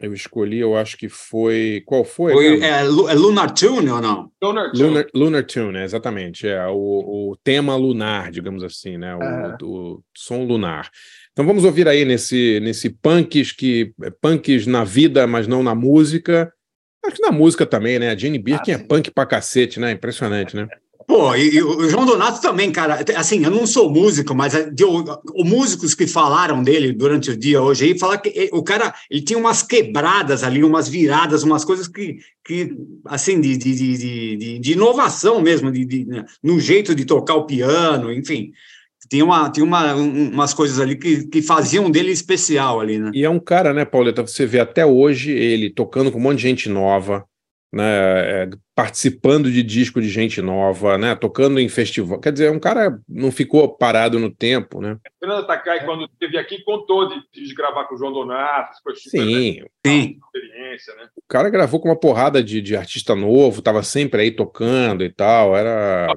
Eu 0.00 0.14
escolhi, 0.14 0.58
eu 0.58 0.76
acho 0.76 0.96
que 0.96 1.08
foi. 1.08 1.82
Qual 1.84 2.04
foi? 2.04 2.32
foi 2.32 2.60
é, 2.60 2.82
é, 2.82 2.82
Lunar 2.84 3.52
Tune 3.52 3.90
ou 3.90 4.00
não? 4.00 4.30
Lunar 4.40 4.70
Tune. 4.70 4.82
Lunar, 4.84 5.06
Lunar 5.12 5.44
Tune, 5.44 5.78
exatamente. 5.78 6.46
É 6.46 6.66
o, 6.68 7.32
o 7.32 7.36
tema 7.42 7.74
lunar, 7.74 8.30
digamos 8.30 8.62
assim, 8.62 8.96
né? 8.96 9.16
O, 9.16 9.22
é. 9.22 9.56
o, 9.60 10.00
som 10.16 10.44
lunar. 10.44 10.88
Então 11.32 11.44
vamos 11.44 11.64
ouvir 11.64 11.88
aí 11.88 12.04
nesse, 12.04 12.60
nesse 12.60 12.90
punks 12.90 13.50
que. 13.50 13.92
Punks 14.20 14.66
na 14.66 14.84
vida, 14.84 15.26
mas 15.26 15.48
não 15.48 15.64
na 15.64 15.74
música. 15.74 16.52
Acho 17.04 17.16
que 17.16 17.22
na 17.22 17.32
música 17.32 17.66
também, 17.66 17.98
né? 17.98 18.10
A 18.10 18.16
Jenny 18.16 18.38
Birkin 18.38 18.72
ah, 18.72 18.74
é 18.74 18.78
punk 18.78 19.10
pra 19.10 19.26
cacete, 19.26 19.80
né? 19.80 19.90
Impressionante, 19.90 20.54
né? 20.54 20.68
Pô, 21.08 21.34
e, 21.34 21.54
e, 21.54 21.62
o 21.62 21.88
João 21.88 22.04
Donato 22.04 22.38
também, 22.42 22.70
cara. 22.70 23.02
Assim, 23.16 23.42
eu 23.42 23.50
não 23.50 23.66
sou 23.66 23.90
músico, 23.90 24.34
mas 24.34 24.54
é 24.54 24.68
de, 24.68 24.84
o, 24.84 25.02
músicos 25.42 25.94
que 25.94 26.06
falaram 26.06 26.62
dele 26.62 26.92
durante 26.92 27.30
o 27.30 27.36
dia 27.36 27.62
hoje 27.62 27.86
aí, 27.86 27.98
falar 27.98 28.18
que 28.18 28.28
ele, 28.28 28.50
o 28.52 28.62
cara 28.62 28.94
ele 29.10 29.22
tinha 29.22 29.38
umas 29.38 29.62
quebradas 29.62 30.44
ali, 30.44 30.62
umas 30.62 30.86
viradas, 30.86 31.42
umas 31.42 31.64
coisas 31.64 31.88
que, 31.88 32.18
que 32.44 32.76
assim, 33.06 33.40
de, 33.40 33.56
de, 33.56 33.74
de, 33.74 34.58
de 34.58 34.72
inovação 34.72 35.40
mesmo, 35.40 35.72
de, 35.72 35.86
de, 35.86 36.04
né, 36.04 36.26
no 36.42 36.60
jeito 36.60 36.94
de 36.94 37.06
tocar 37.06 37.36
o 37.36 37.46
piano, 37.46 38.12
enfim. 38.12 38.52
Tinha, 39.08 39.24
uma, 39.24 39.48
tinha 39.48 39.64
uma, 39.64 39.94
umas 39.94 40.52
coisas 40.52 40.78
ali 40.78 40.94
que, 40.94 41.26
que 41.28 41.40
faziam 41.40 41.90
dele 41.90 42.10
especial 42.10 42.80
ali, 42.80 42.98
né? 42.98 43.10
E 43.14 43.24
é 43.24 43.30
um 43.30 43.40
cara, 43.40 43.72
né, 43.72 43.86
Pauleta? 43.86 44.20
Você 44.20 44.44
vê 44.44 44.60
até 44.60 44.84
hoje 44.84 45.30
ele 45.30 45.70
tocando 45.70 46.12
com 46.12 46.18
um 46.18 46.20
monte 46.20 46.36
de 46.36 46.42
gente 46.42 46.68
nova, 46.68 47.24
né, 47.72 48.44
é, 48.44 48.50
participando 48.74 49.50
de 49.50 49.62
disco 49.62 50.00
de 50.00 50.08
gente 50.08 50.40
nova, 50.40 50.96
né, 50.96 51.14
tocando 51.14 51.60
em 51.60 51.68
festival. 51.68 52.20
Quer 52.20 52.32
dizer, 52.32 52.50
um 52.50 52.60
cara 52.60 52.98
não 53.08 53.30
ficou 53.30 53.68
parado 53.68 54.18
no 54.18 54.30
tempo, 54.30 54.80
né? 54.80 54.98
Fernando 55.20 55.46
Takai, 55.46 55.84
quando 55.84 56.04
esteve 56.04 56.38
aqui, 56.38 56.62
contou 56.62 57.08
de, 57.08 57.20
de, 57.32 57.54
gravar 57.54 57.84
com 57.84 57.94
o 57.94 57.98
João 57.98 58.12
Donato, 58.12 58.76
foi 58.82 58.94
super 58.96 59.18
sim, 59.18 59.62
sim. 59.86 60.18
experiência, 60.34 60.94
né? 60.94 61.08
O 61.16 61.28
cara 61.28 61.50
gravou 61.50 61.80
com 61.80 61.88
uma 61.88 61.98
porrada 61.98 62.42
de, 62.42 62.62
de 62.62 62.76
artista 62.76 63.14
novo, 63.14 63.58
estava 63.58 63.82
sempre 63.82 64.22
aí 64.22 64.30
tocando 64.30 65.04
e 65.04 65.12
tal, 65.12 65.56
era... 65.56 66.08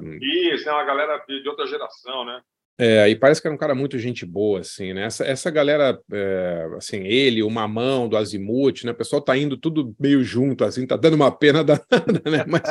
Isso, 0.52 0.64
né, 0.64 0.72
uma 0.72 0.84
galera 0.84 1.22
de 1.26 1.48
outra 1.48 1.66
geração, 1.66 2.24
né? 2.24 2.40
É, 2.84 3.08
e 3.08 3.14
parece 3.14 3.40
que 3.40 3.46
era 3.46 3.54
um 3.54 3.58
cara 3.58 3.76
muito 3.76 3.96
gente 3.96 4.26
boa, 4.26 4.58
assim, 4.58 4.92
né? 4.92 5.04
Essa, 5.04 5.24
essa 5.24 5.50
galera, 5.52 5.96
é, 6.12 6.68
assim, 6.76 7.04
ele, 7.04 7.40
o 7.40 7.48
Mamão, 7.48 8.08
do 8.08 8.16
Azimuth, 8.16 8.82
né? 8.82 8.90
O 8.90 8.96
pessoal 8.96 9.22
tá 9.22 9.36
indo 9.36 9.56
tudo 9.56 9.94
meio 10.00 10.24
junto, 10.24 10.64
assim, 10.64 10.84
tá 10.84 10.96
dando 10.96 11.14
uma 11.14 11.30
pena 11.30 11.62
danada, 11.62 12.28
né? 12.28 12.44
Mas, 12.44 12.62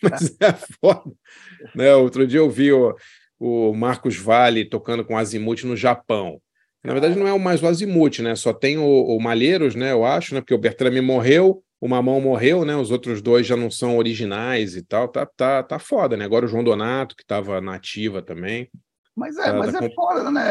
mas 0.00 0.36
é 0.40 0.52
foda. 0.80 1.10
Né? 1.74 1.92
Outro 1.96 2.24
dia 2.28 2.38
eu 2.38 2.48
vi 2.48 2.70
o, 2.72 2.94
o 3.40 3.74
Marcos 3.74 4.16
Vale 4.16 4.64
tocando 4.64 5.04
com 5.04 5.14
o 5.14 5.16
Azimuth 5.16 5.64
no 5.64 5.76
Japão. 5.76 6.40
Na 6.84 6.92
verdade, 6.92 7.18
não 7.18 7.26
é 7.26 7.36
mais 7.36 7.60
o 7.60 7.66
Azimuth, 7.66 8.20
né? 8.20 8.36
Só 8.36 8.52
tem 8.52 8.78
o, 8.78 8.84
o 8.84 9.20
Malheiros, 9.20 9.74
né? 9.74 9.90
Eu 9.90 10.04
acho, 10.04 10.32
né? 10.32 10.40
Porque 10.40 10.54
o 10.54 10.58
Bertrame 10.58 11.00
morreu, 11.00 11.60
o 11.80 11.88
Mamão 11.88 12.20
morreu, 12.20 12.64
né? 12.64 12.76
Os 12.76 12.92
outros 12.92 13.20
dois 13.20 13.44
já 13.44 13.56
não 13.56 13.68
são 13.68 13.98
originais 13.98 14.76
e 14.76 14.82
tal. 14.82 15.08
Tá, 15.08 15.26
tá, 15.26 15.64
tá 15.64 15.80
foda, 15.80 16.16
né? 16.16 16.24
Agora 16.24 16.44
o 16.44 16.48
João 16.48 16.62
Donato, 16.62 17.16
que 17.16 17.24
estava 17.24 17.60
nativa 17.60 18.22
também. 18.22 18.70
Mas 19.16 19.38
é, 19.38 19.50
mas 19.50 19.74
é 19.74 19.90
foda, 19.94 20.30
né, 20.30 20.42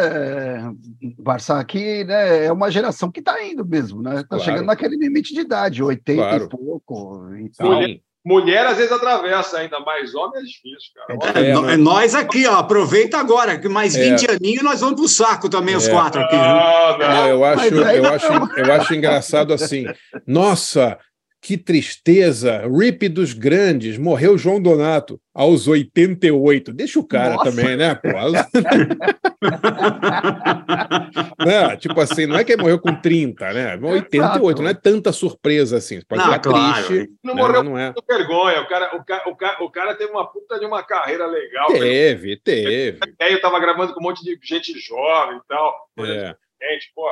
Barça? 1.19 1.59
Aqui 1.59 2.03
né, 2.03 2.45
é 2.45 2.51
uma 2.51 2.71
geração 2.71 3.11
que 3.11 3.19
está 3.19 3.43
indo 3.45 3.63
mesmo, 3.63 4.01
né? 4.01 4.15
Está 4.15 4.29
claro. 4.29 4.43
chegando 4.43 4.65
naquele 4.65 4.97
limite 4.97 5.35
de 5.35 5.41
idade, 5.41 5.83
80 5.83 6.19
claro. 6.19 6.43
e 6.43 6.49
pouco. 6.49 7.29
E 7.35 7.51
Mulher, 7.63 7.99
mulher, 8.25 8.65
às 8.65 8.77
vezes 8.77 8.91
atravessa 8.91 9.59
ainda, 9.59 9.79
mais 9.81 10.15
homem 10.15 10.41
é 10.41 10.43
difícil, 10.43 10.91
cara. 10.95 11.39
É, 11.39 11.41
é, 11.41 11.73
é, 11.73 11.77
nós 11.77 12.15
aqui, 12.15 12.47
ó, 12.47 12.55
aproveita 12.55 13.19
agora, 13.19 13.59
que 13.59 13.69
mais 13.69 13.95
20 13.95 14.25
é. 14.25 14.31
aninhos 14.33 14.63
nós 14.63 14.81
vamos 14.81 14.95
pro 14.95 15.07
saco 15.07 15.47
também, 15.47 15.75
os 15.75 15.87
é. 15.87 15.91
quatro 15.91 16.21
aqui. 16.21 16.35
Não, 16.35 16.97
não. 16.97 17.27
eu, 17.27 17.45
acho, 17.45 17.65
eu, 17.67 18.13
acho, 18.13 18.59
eu 18.59 18.73
acho 18.73 18.95
engraçado 18.95 19.53
assim. 19.53 19.85
Nossa, 20.25 20.97
que 21.45 21.59
tristeza, 21.59 22.67
Rip 22.67 23.07
dos 23.07 23.31
grandes, 23.31 23.99
morreu 23.99 24.35
João 24.35 24.59
Donato 24.59 25.21
aos 25.31 25.67
88. 25.67 26.73
Deixa 26.73 26.99
o 26.99 27.07
cara 27.07 27.35
Nossa. 27.35 27.51
também, 27.51 27.75
né? 27.75 27.93
Pô? 27.93 28.09
Né? 31.45 31.77
Tipo 31.77 32.01
assim, 32.01 32.25
não 32.25 32.35
é 32.35 32.43
que 32.43 32.53
ele 32.53 32.63
morreu 32.63 32.79
com 32.79 32.95
30, 32.95 33.53
né? 33.53 33.77
88, 33.79 34.63
não 34.63 34.69
é 34.69 34.73
tanta 34.73 35.13
surpresa 35.13 35.77
assim. 35.77 36.01
Pode 36.07 36.23
Não, 36.23 36.33
ficar 36.33 36.39
claro. 36.39 36.87
triste. 36.87 37.11
Não 37.23 37.35
né? 37.35 37.41
morreu 37.41 37.63
não 37.63 37.77
é. 37.77 37.93
com 37.93 38.01
vergonha. 38.07 38.61
O 38.61 38.67
cara, 38.67 38.95
o, 38.95 39.05
cara, 39.05 39.29
o, 39.29 39.35
cara, 39.35 39.63
o 39.63 39.69
cara 39.69 39.93
teve 39.93 40.11
uma 40.11 40.25
puta 40.25 40.57
de 40.57 40.65
uma 40.65 40.81
carreira 40.81 41.27
legal. 41.27 41.67
Teve, 41.67 42.37
teve. 42.37 42.97
Aí 43.21 43.33
eu 43.33 43.41
tava 43.41 43.59
gravando 43.59 43.93
com 43.93 43.99
um 43.99 44.03
monte 44.03 44.23
de 44.23 44.35
gente 44.41 44.73
jovem 44.79 45.37
e 45.37 45.41
tal. 45.47 45.75
É. 45.99 46.35
Gente, 46.59 46.91
pô. 46.95 47.07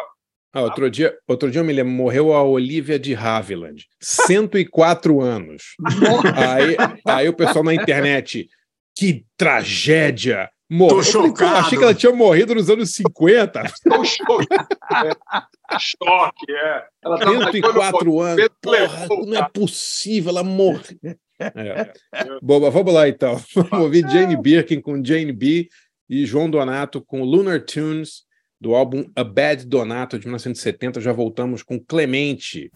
Ah, 0.53 0.61
outro, 0.61 0.89
dia, 0.89 1.15
outro 1.27 1.49
dia 1.49 1.61
eu 1.61 1.65
me 1.65 1.73
lembro, 1.73 1.91
morreu 1.91 2.31
a 2.33 2.43
Olivia 2.43 2.99
de 2.99 3.15
Havilland, 3.15 3.87
104 3.99 5.19
anos. 5.19 5.63
Aí, 6.35 6.77
aí 7.07 7.27
o 7.29 7.33
pessoal 7.33 7.63
na 7.63 7.73
internet, 7.73 8.47
que 8.95 9.25
tragédia! 9.35 10.49
Morreu. 10.69 10.95
Tô 10.95 11.01
Eu 11.01 11.03
falei, 11.05 11.29
"Pô, 11.29 11.35
chocado." 11.37 11.57
achei 11.57 11.77
que 11.77 11.83
ela 11.83 11.93
tinha 11.93 12.11
morrido 12.13 12.55
nos 12.55 12.69
anos 12.69 12.93
50. 12.95 13.63
Foi 13.83 13.97
um 13.99 14.05
choque. 14.05 14.47
É, 14.51 15.79
choque, 15.79 16.51
é. 16.51 16.83
Ela 17.03 17.19
tava- 17.19 17.51
104 17.51 18.19
anos. 18.21 18.49
Porra, 18.61 19.07
não 19.27 19.37
é 19.37 19.49
possível, 19.49 20.29
ela 20.31 20.43
morreu. 20.43 20.81
É. 21.39 21.93
Boba, 22.41 22.69
vamos 22.71 22.93
lá 22.93 23.07
então. 23.07 23.39
Vamos 23.55 23.71
ouvir 23.85 24.07
Jane 24.09 24.35
Birkin 24.37 24.79
com 24.81 25.03
Jane 25.03 25.31
B 25.31 25.67
e 26.09 26.25
João 26.25 26.49
Donato 26.49 27.01
com 27.01 27.23
Lunar 27.23 27.59
Tunes, 27.61 28.23
do 28.63 28.73
álbum 28.73 29.03
A 29.13 29.25
Bad 29.25 29.67
Donato 29.67 30.17
de 30.17 30.25
1970. 30.25 31.01
Já 31.01 31.11
voltamos 31.11 31.61
com 31.61 31.77
Clemente. 31.77 32.71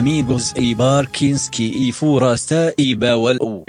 أميغوس 0.00 0.54
إي 0.56 0.74
باركينسكي 0.74 1.74
إي 1.74 1.92
فوراستا 1.92 2.72
إي 2.78 2.94
باول 2.94 3.38
أو 3.38 3.64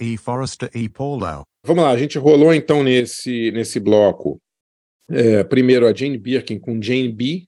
e 0.00 0.16
Forrester 0.16 0.70
e 0.74 0.88
Paulo. 0.88 1.44
Vamos 1.64 1.84
lá, 1.84 1.90
a 1.90 1.98
gente 1.98 2.18
rolou 2.18 2.54
então 2.54 2.82
nesse, 2.82 3.50
nesse 3.52 3.78
bloco. 3.78 4.40
é, 5.10 5.44
primeiro 5.44 5.86
a 5.86 5.92
Jane 5.92 6.18
Birkin 6.18 6.58
com 6.58 6.80
Jane 6.80 7.12
B, 7.12 7.44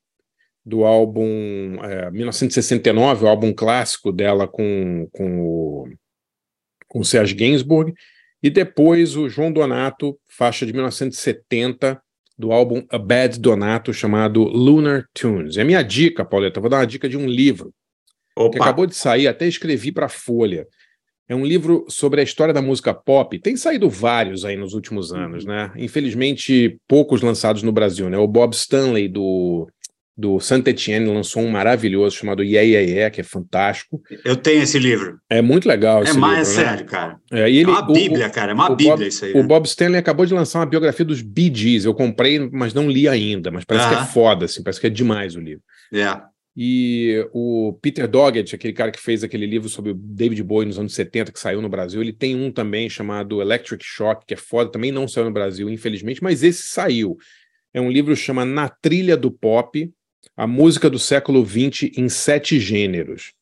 do 0.65 0.85
álbum 0.85 1.83
é, 1.83 2.11
1969, 2.11 3.25
o 3.25 3.29
álbum 3.29 3.53
clássico 3.53 4.13
dela 4.13 4.47
com, 4.47 5.09
com, 5.13 5.41
o, 5.41 5.89
com 6.89 7.01
o 7.01 7.05
Serge 7.05 7.35
Gainsbourg. 7.35 7.93
E 8.43 8.51
depois 8.51 9.17
o 9.17 9.29
João 9.29 9.53
Donato, 9.53 10.19
faixa 10.29 10.67
de 10.67 10.73
1970, 10.73 12.01
do 12.37 12.51
álbum 12.53 12.85
A 12.91 12.99
Bad 12.99 13.39
Donato, 13.39 13.93
chamado 13.93 14.43
Lunar 14.43 15.07
Tunes. 15.15 15.57
É 15.57 15.63
a 15.63 15.65
minha 15.65 15.83
dica, 15.83 16.25
Pauleta, 16.25 16.61
vou 16.61 16.69
dar 16.69 16.79
uma 16.79 16.87
dica 16.87 17.09
de 17.09 17.17
um 17.17 17.27
livro 17.27 17.73
que 18.35 18.43
Opa, 18.43 18.59
acabou 18.59 18.87
de 18.87 18.95
sair, 18.95 19.29
até 19.29 19.47
escrevi 19.47 19.93
para 19.93 20.07
a 20.07 20.09
Folha. 20.09 20.67
É 21.29 21.35
um 21.35 21.45
livro 21.47 21.85
sobre 21.89 22.21
a 22.21 22.25
história 22.25 22.53
da 22.53 22.61
música 22.61 22.93
pop. 22.93 23.39
Tem 23.39 23.57
saído 23.57 23.89
vários 23.89 24.45
aí 24.45 24.57
nos 24.57 24.75
últimos 24.75 25.13
anos, 25.13 25.45
né? 25.45 25.71
Infelizmente, 25.77 26.77
poucos 26.89 27.23
lançados 27.23 27.63
no 27.63 27.73
Brasil, 27.73 28.11
né? 28.11 28.19
O 28.19 28.27
Bob 28.27 28.53
Stanley, 28.55 29.09
do, 29.09 29.67
do 30.17 30.39
Saint 30.41 30.67
Etienne, 30.67 31.07
lançou 31.07 31.43
um 31.43 31.49
maravilhoso 31.51 32.17
chamado 32.17 32.43
Yeah 32.43 32.67
Yeah 32.69 32.91
Yeah, 32.91 33.11
que 33.15 33.21
é 33.21 33.25
fantástico. 33.25 34.03
eu 34.25 34.37
tenho 34.37 34.63
esse 34.63 34.79
livro. 34.79 35.19
É 35.31 35.41
muito 35.41 35.67
legal 35.67 36.01
É 36.01 36.05
esse 36.05 36.19
mais 36.19 36.49
livro, 36.49 36.63
né? 36.65 36.69
sério, 36.71 36.87
cara. 36.87 37.17
É, 37.31 37.49
e 37.51 37.57
É 37.57 37.61
ele, 37.61 37.71
uma 37.71 37.89
o- 37.89 37.93
bíblia, 37.93 38.29
cara. 38.29 38.51
É 38.51 38.55
uma 38.55 38.71
o 38.71 38.77
bíblia 38.77 38.97
Bob- 38.97 39.07
isso 39.09 39.25
aí. 39.25 39.33
O 39.33 39.39
né? 39.39 39.43
Bob 39.45 39.65
Stanley 39.67 39.99
acabou 39.99 40.27
de 40.27 40.35
lançar 40.35 40.59
uma 40.59 40.67
biografia 40.67 41.05
dos 41.05 41.23
Bee 41.23 41.53
Gees. 41.55 41.85
Eu 41.87 41.95
comprei, 41.95 42.39
mas 42.53 42.75
não 42.75 42.91
li 42.91 43.09
ainda. 43.09 43.51
Mas 43.51 43.65
parece 43.65 43.89
que 43.89 43.95
Aham. 43.95 44.03
é 44.03 44.07
foda, 44.07 44.45
assim, 44.45 44.63
parece 44.63 44.81
que 44.81 44.87
é 44.89 44.91
demais 44.91 45.35
o 45.37 45.41
livro. 45.41 45.63
É. 45.95 46.21
E 46.55 47.27
o 47.33 47.79
Peter 47.81 48.07
Doggett, 48.07 48.55
aquele 48.55 48.75
cara 48.75 48.91
que 48.91 49.01
fez 49.01 49.25
aquele 49.25 49.47
livro 49.47 49.69
sobre 49.69 49.93
o 49.93 49.95
David 49.95 50.43
Bowie 50.43 50.67
nos 50.67 50.79
anos 50.79 50.95
70, 50.95 51.33
que 51.33 51.41
saiu 51.41 51.63
no 51.63 51.69
Brasil, 51.69 52.03
ele 52.03 52.13
tem 52.13 52.37
um 52.37 52.53
também 52.53 52.91
chamado 52.91 53.41
Electric 53.41 53.83
Shock, 53.83 54.27
que 54.27 54.35
é 54.35 54.37
foda, 54.37 54.71
também 54.71 54.93
não 54.93 55.09
saiu 55.09 55.25
no 55.25 55.33
Brasil, 55.33 55.71
infelizmente, 55.71 56.23
mas 56.23 56.43
esse 56.43 56.65
saiu. 56.65 57.17
É 57.73 57.81
um 57.81 57.91
livro 57.91 58.15
que 58.15 58.21
chama 58.21 58.45
Na 58.45 58.69
Trilha 58.69 59.17
do 59.17 59.31
Pop, 59.31 59.91
a 60.37 60.47
música 60.47 60.91
do 60.91 60.99
século 60.99 61.45
XX 61.45 61.97
em 61.97 62.09
sete 62.09 62.61
gêneros. 62.61 63.33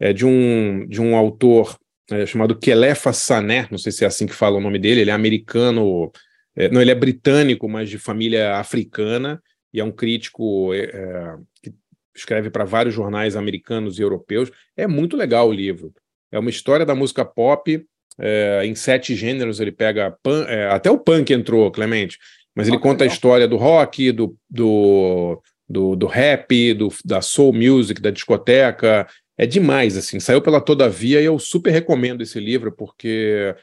É 0.00 0.12
de 0.12 0.24
um, 0.24 0.86
de 0.88 1.00
um 1.00 1.14
autor 1.16 1.78
é, 2.10 2.24
chamado 2.26 2.58
Kelefa 2.58 3.12
Saner, 3.12 3.68
não 3.70 3.78
sei 3.78 3.92
se 3.92 4.04
é 4.04 4.06
assim 4.06 4.26
que 4.26 4.34
fala 4.34 4.56
o 4.56 4.60
nome 4.60 4.78
dele, 4.78 5.02
ele 5.02 5.10
é 5.10 5.14
americano, 5.14 6.10
é, 6.56 6.68
não, 6.70 6.80
ele 6.80 6.90
é 6.90 6.94
britânico, 6.94 7.68
mas 7.68 7.90
de 7.90 7.98
família 7.98 8.56
africana, 8.56 9.42
e 9.72 9.80
é 9.80 9.84
um 9.84 9.92
crítico 9.92 10.72
é, 10.72 10.84
é, 10.84 11.36
que 11.62 11.74
escreve 12.14 12.50
para 12.50 12.64
vários 12.64 12.94
jornais 12.94 13.36
americanos 13.36 13.98
e 13.98 14.02
europeus. 14.02 14.50
É 14.76 14.86
muito 14.86 15.16
legal 15.16 15.48
o 15.48 15.52
livro. 15.52 15.92
É 16.32 16.38
uma 16.38 16.50
história 16.50 16.84
da 16.86 16.94
música 16.94 17.24
pop 17.24 17.84
é, 18.18 18.62
em 18.64 18.74
sete 18.74 19.14
gêneros. 19.14 19.60
Ele 19.60 19.72
pega 19.72 20.16
pan- 20.22 20.46
é, 20.48 20.68
até 20.68 20.90
o 20.90 20.98
punk 20.98 21.32
entrou, 21.32 21.70
Clemente, 21.70 22.18
mas 22.54 22.68
ele 22.68 22.76
Ah, 22.76 22.80
conta 22.80 23.02
a 23.02 23.06
legal. 23.06 23.14
história 23.14 23.48
do 23.48 23.56
rock, 23.56 24.12
do, 24.12 24.36
do, 24.48 25.42
do, 25.68 25.96
do 25.96 26.06
rap, 26.06 26.74
do, 26.74 26.88
da 27.04 27.20
soul 27.20 27.52
music, 27.52 28.00
da 28.00 28.10
discoteca. 28.10 29.06
É 29.36 29.46
demais, 29.46 29.96
assim. 29.96 30.20
Saiu 30.20 30.40
pela 30.40 30.60
Todavia 30.60 31.20
e 31.20 31.24
eu 31.24 31.38
super 31.38 31.70
recomendo 31.72 32.22
esse 32.22 32.38
livro 32.38 32.70
porque 32.70 33.54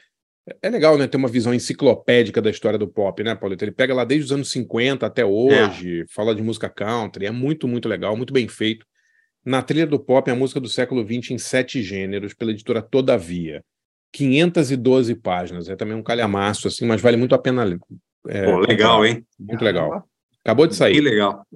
é 0.60 0.68
legal, 0.68 0.98
né? 0.98 1.06
Ter 1.06 1.16
uma 1.16 1.28
visão 1.28 1.54
enciclopédica 1.54 2.42
da 2.42 2.50
história 2.50 2.78
do 2.78 2.88
pop, 2.88 3.22
né, 3.22 3.34
Paulito? 3.34 3.64
Ele 3.64 3.72
pega 3.72 3.94
lá 3.94 4.04
desde 4.04 4.26
os 4.26 4.32
anos 4.32 4.50
50 4.50 5.06
até 5.06 5.24
hoje, 5.24 6.04
fala 6.08 6.34
de 6.34 6.42
música 6.42 6.68
country, 6.68 7.26
é 7.26 7.30
muito, 7.30 7.68
muito 7.68 7.88
legal, 7.88 8.16
muito 8.16 8.32
bem 8.32 8.48
feito. 8.48 8.84
Na 9.44 9.62
trilha 9.62 9.86
do 9.86 9.98
pop, 9.98 10.30
a 10.30 10.34
música 10.34 10.60
do 10.60 10.68
século 10.68 11.04
XX 11.04 11.32
em 11.32 11.38
sete 11.38 11.82
gêneros, 11.82 12.34
pela 12.34 12.50
editora 12.50 12.82
Todavia. 12.82 13.62
512 14.12 15.14
páginas, 15.16 15.68
é 15.68 15.74
também 15.74 15.96
um 15.96 16.02
calhamaço, 16.02 16.68
assim, 16.68 16.86
mas 16.86 17.00
vale 17.00 17.16
muito 17.16 17.34
a 17.34 17.38
pena 17.38 17.64
ler. 17.64 17.78
É, 18.28 18.44
Pô, 18.44 18.58
legal, 18.58 19.04
hein? 19.04 19.24
Muito 19.38 19.64
legal. 19.64 20.06
Acabou 20.44 20.66
de 20.66 20.76
sair. 20.76 20.94
Que 20.94 21.00
legal. 21.00 21.46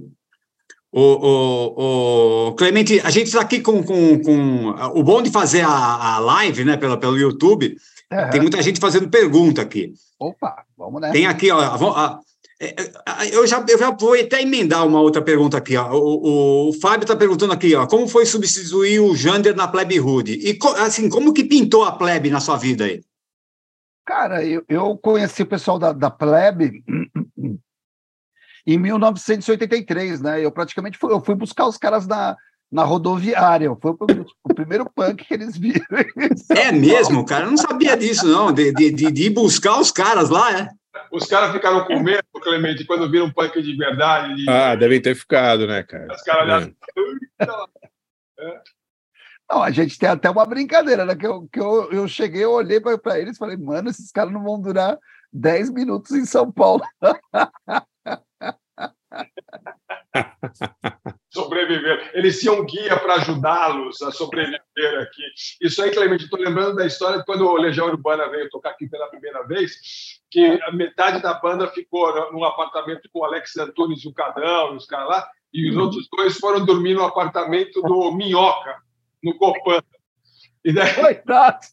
O, 0.90 1.02
o, 1.02 2.48
o 2.48 2.54
Clemente, 2.54 3.00
a 3.00 3.10
gente 3.10 3.26
está 3.26 3.40
aqui 3.40 3.60
com, 3.60 3.82
com, 3.82 4.18
com 4.22 4.68
o 4.94 5.02
bom 5.02 5.20
de 5.20 5.30
fazer 5.30 5.60
a, 5.60 6.14
a 6.14 6.18
live, 6.18 6.64
né, 6.64 6.76
pela, 6.76 6.98
pelo 6.98 7.18
YouTube. 7.18 7.76
É. 8.10 8.28
Tem 8.28 8.40
muita 8.40 8.62
gente 8.62 8.78
fazendo 8.80 9.08
pergunta 9.10 9.62
aqui. 9.62 9.92
Opa, 10.18 10.64
vamos 10.76 11.00
nessa. 11.00 11.12
Tem 11.12 11.26
aqui, 11.26 11.50
ó. 11.50 11.58
a- 11.58 11.74
a- 12.06 12.20
é, 12.58 12.68
é, 12.68 13.34
eu, 13.34 13.46
já, 13.46 13.62
eu 13.68 13.78
já 13.78 13.90
vou 13.90 14.14
até 14.14 14.40
emendar 14.40 14.86
uma 14.86 15.00
outra 15.00 15.20
pergunta 15.20 15.58
aqui. 15.58 15.76
Ó. 15.76 15.92
O, 15.92 15.98
o, 15.98 16.68
o 16.70 16.72
Fábio 16.72 17.02
está 17.04 17.14
perguntando 17.16 17.52
aqui, 17.52 17.74
ó, 17.74 17.86
como 17.86 18.08
foi 18.08 18.24
substituir 18.24 19.00
o 19.00 19.14
Jander 19.14 19.54
na 19.54 19.68
Plebe 19.68 20.00
Hood? 20.00 20.32
E 20.32 20.54
co- 20.54 20.68
assim, 20.76 21.08
como 21.08 21.34
que 21.34 21.44
pintou 21.44 21.84
a 21.84 21.92
Plebe 21.92 22.30
na 22.30 22.40
sua 22.40 22.56
vida 22.56 22.84
aí? 22.84 23.02
Cara, 24.06 24.44
eu, 24.44 24.64
eu 24.68 24.96
conheci 24.96 25.42
o 25.42 25.46
pessoal 25.46 25.78
da, 25.78 25.92
da 25.92 26.08
Plebe 26.10 26.82
em 28.66 28.78
1983, 28.78 30.20
né? 30.20 30.44
Eu 30.44 30.50
praticamente 30.50 30.96
fui, 30.96 31.12
eu 31.12 31.20
fui 31.22 31.34
buscar 31.34 31.66
os 31.66 31.76
caras 31.76 32.06
na, 32.06 32.36
na 32.70 32.84
rodoviária. 32.84 33.74
Foi 33.80 33.92
o, 33.92 33.96
o 34.44 34.54
primeiro 34.54 34.88
punk 34.90 35.24
que 35.24 35.34
eles 35.34 35.56
viram. 35.56 35.84
É 36.50 36.72
mesmo, 36.72 37.24
cara? 37.24 37.44
Eu 37.44 37.50
não 37.50 37.56
sabia 37.56 37.96
disso, 37.96 38.26
não. 38.26 38.52
De, 38.52 38.72
de, 38.72 39.10
de, 39.10 39.30
buscar 39.30 39.80
os 39.80 39.90
caras 39.90 40.30
lá, 40.30 40.58
é? 40.58 40.68
Os 41.12 41.26
caras 41.26 41.52
ficaram 41.52 41.84
com 41.84 42.00
medo, 42.00 42.24
Clemente, 42.42 42.84
quando 42.84 43.10
viram 43.10 43.26
um 43.26 43.32
punk 43.32 43.60
de 43.62 43.76
verdade. 43.76 44.34
De... 44.34 44.50
Ah, 44.50 44.74
devem 44.74 45.00
ter 45.00 45.14
ficado, 45.14 45.66
né, 45.66 45.82
cara? 45.82 46.12
Os 46.12 46.22
caras 46.22 46.44
olharam. 46.44 46.74
É. 48.38 48.60
Não, 49.50 49.62
a 49.62 49.70
gente 49.70 49.98
tem 49.98 50.08
até 50.08 50.28
uma 50.28 50.44
brincadeira, 50.44 51.04
né? 51.04 51.14
Que 51.14 51.26
eu, 51.26 51.48
que 51.52 51.60
eu, 51.60 51.92
eu 51.92 52.08
cheguei, 52.08 52.44
eu 52.44 52.52
olhei 52.52 52.80
para 52.80 53.18
eles 53.18 53.36
e 53.36 53.38
falei, 53.38 53.56
mano, 53.56 53.88
esses 53.88 54.10
caras 54.10 54.32
não 54.32 54.42
vão 54.42 54.60
durar 54.60 54.98
10 55.32 55.70
minutos 55.70 56.12
em 56.12 56.24
São 56.24 56.50
Paulo. 56.50 56.82
sobreviver. 61.30 62.10
Eles 62.14 62.40
tinham 62.40 62.64
guia 62.64 62.96
para 62.98 63.14
ajudá-los 63.14 64.00
a 64.02 64.10
sobreviver 64.10 65.00
aqui. 65.00 65.22
Isso 65.60 65.82
aí, 65.82 65.90
Clemente, 65.90 66.24
estou 66.24 66.38
lembrando 66.38 66.76
da 66.76 66.86
história 66.86 67.18
de 67.18 67.24
quando 67.24 67.46
o 67.46 67.56
Legião 67.56 67.86
Urbana 67.86 68.28
veio 68.28 68.48
tocar 68.50 68.70
aqui 68.70 68.88
pela 68.88 69.08
primeira 69.08 69.42
vez, 69.46 70.20
que 70.30 70.44
a 70.62 70.72
metade 70.72 71.22
da 71.22 71.34
banda 71.34 71.68
ficou 71.68 72.32
num 72.32 72.44
apartamento 72.44 73.08
com 73.12 73.20
o 73.20 73.24
Alex 73.24 73.56
Antunes 73.56 74.04
e 74.04 74.08
o 74.08 74.14
Cadão 74.14 74.74
e 74.74 74.76
os 74.76 74.86
caras 74.86 75.08
lá, 75.08 75.28
e 75.52 75.70
os 75.70 75.76
outros 75.76 76.08
dois 76.14 76.36
foram 76.38 76.64
dormir 76.64 76.94
no 76.94 77.04
apartamento 77.04 77.80
do 77.82 78.12
Minhoca, 78.12 78.76
no 79.22 79.36
Copan. 79.36 79.82
E 80.64 80.72
daí, 80.72 80.92
Coitado! 80.94 81.66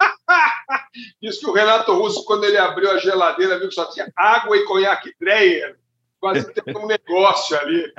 diz 1.20 1.38
que 1.38 1.46
o 1.46 1.52
Renato 1.52 1.92
Russo, 1.92 2.24
quando 2.24 2.44
ele 2.44 2.56
abriu 2.56 2.90
a 2.90 2.98
geladeira, 2.98 3.58
viu 3.58 3.68
que 3.68 3.74
só 3.74 3.90
tinha 3.90 4.10
água 4.16 4.56
e 4.56 4.64
conhaque 4.64 5.14
Dreyer. 5.18 5.78
Quase 6.20 6.52
teve 6.52 6.76
um 6.76 6.86
negócio 6.86 7.58
ali. 7.58 7.92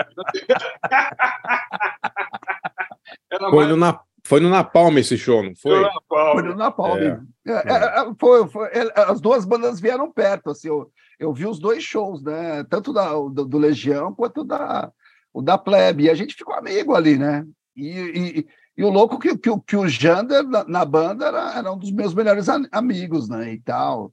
Era 3.32 3.50
Foi 3.50 3.56
mais 3.58 3.70
no, 3.70 3.78
Na- 3.78 4.00
foi 4.26 4.40
no 4.40 4.50
Napalm 4.50 4.98
esse 4.98 5.18
show, 5.18 5.44
não 5.44 5.56
foi? 5.56 5.82
Napalm. 5.82 6.34
Foi 6.34 6.44
no 6.44 6.56
Napalm. 6.56 6.98
É. 7.00 7.20
É, 7.48 7.52
é, 7.52 8.02
é, 8.02 8.06
foi, 8.20 8.48
foi- 8.50 8.68
é, 8.68 8.92
as 9.02 9.20
duas 9.22 9.46
bandas 9.46 9.80
vieram 9.80 10.12
perto. 10.12 10.50
Assim, 10.52 10.68
eu, 10.68 10.92
eu 11.20 11.34
vi 11.34 11.46
os 11.46 11.60
dois 11.60 11.84
shows, 11.84 12.22
né? 12.22 12.64
Tanto 12.70 12.92
da, 12.94 13.10
do, 13.14 13.46
do 13.46 13.58
Legião 13.58 14.14
quanto 14.14 14.44
da, 14.44 14.92
o 15.34 15.42
da 15.42 15.58
Plebe. 15.58 16.04
E 16.04 16.10
a 16.10 16.16
gente 16.16 16.36
ficou 16.36 16.54
amigo 16.56 16.96
ali, 16.96 17.18
né? 17.18 17.46
E, 17.76 17.88
e, 17.90 18.48
e 18.78 18.84
o 18.84 18.90
louco 18.90 19.18
que, 19.18 19.38
que, 19.38 19.50
o- 19.50 19.62
que 19.62 19.76
o 19.78 19.88
Jander 19.88 20.44
na, 20.44 20.64
na 20.66 20.86
banda 20.86 21.28
era, 21.28 21.58
era 21.58 21.72
um 21.72 21.78
dos 21.78 21.92
meus 21.92 22.14
melhores 22.14 22.50
am- 22.50 22.68
amigos, 22.72 23.30
né? 23.30 23.54
E 23.54 23.60
tal. 23.62 24.12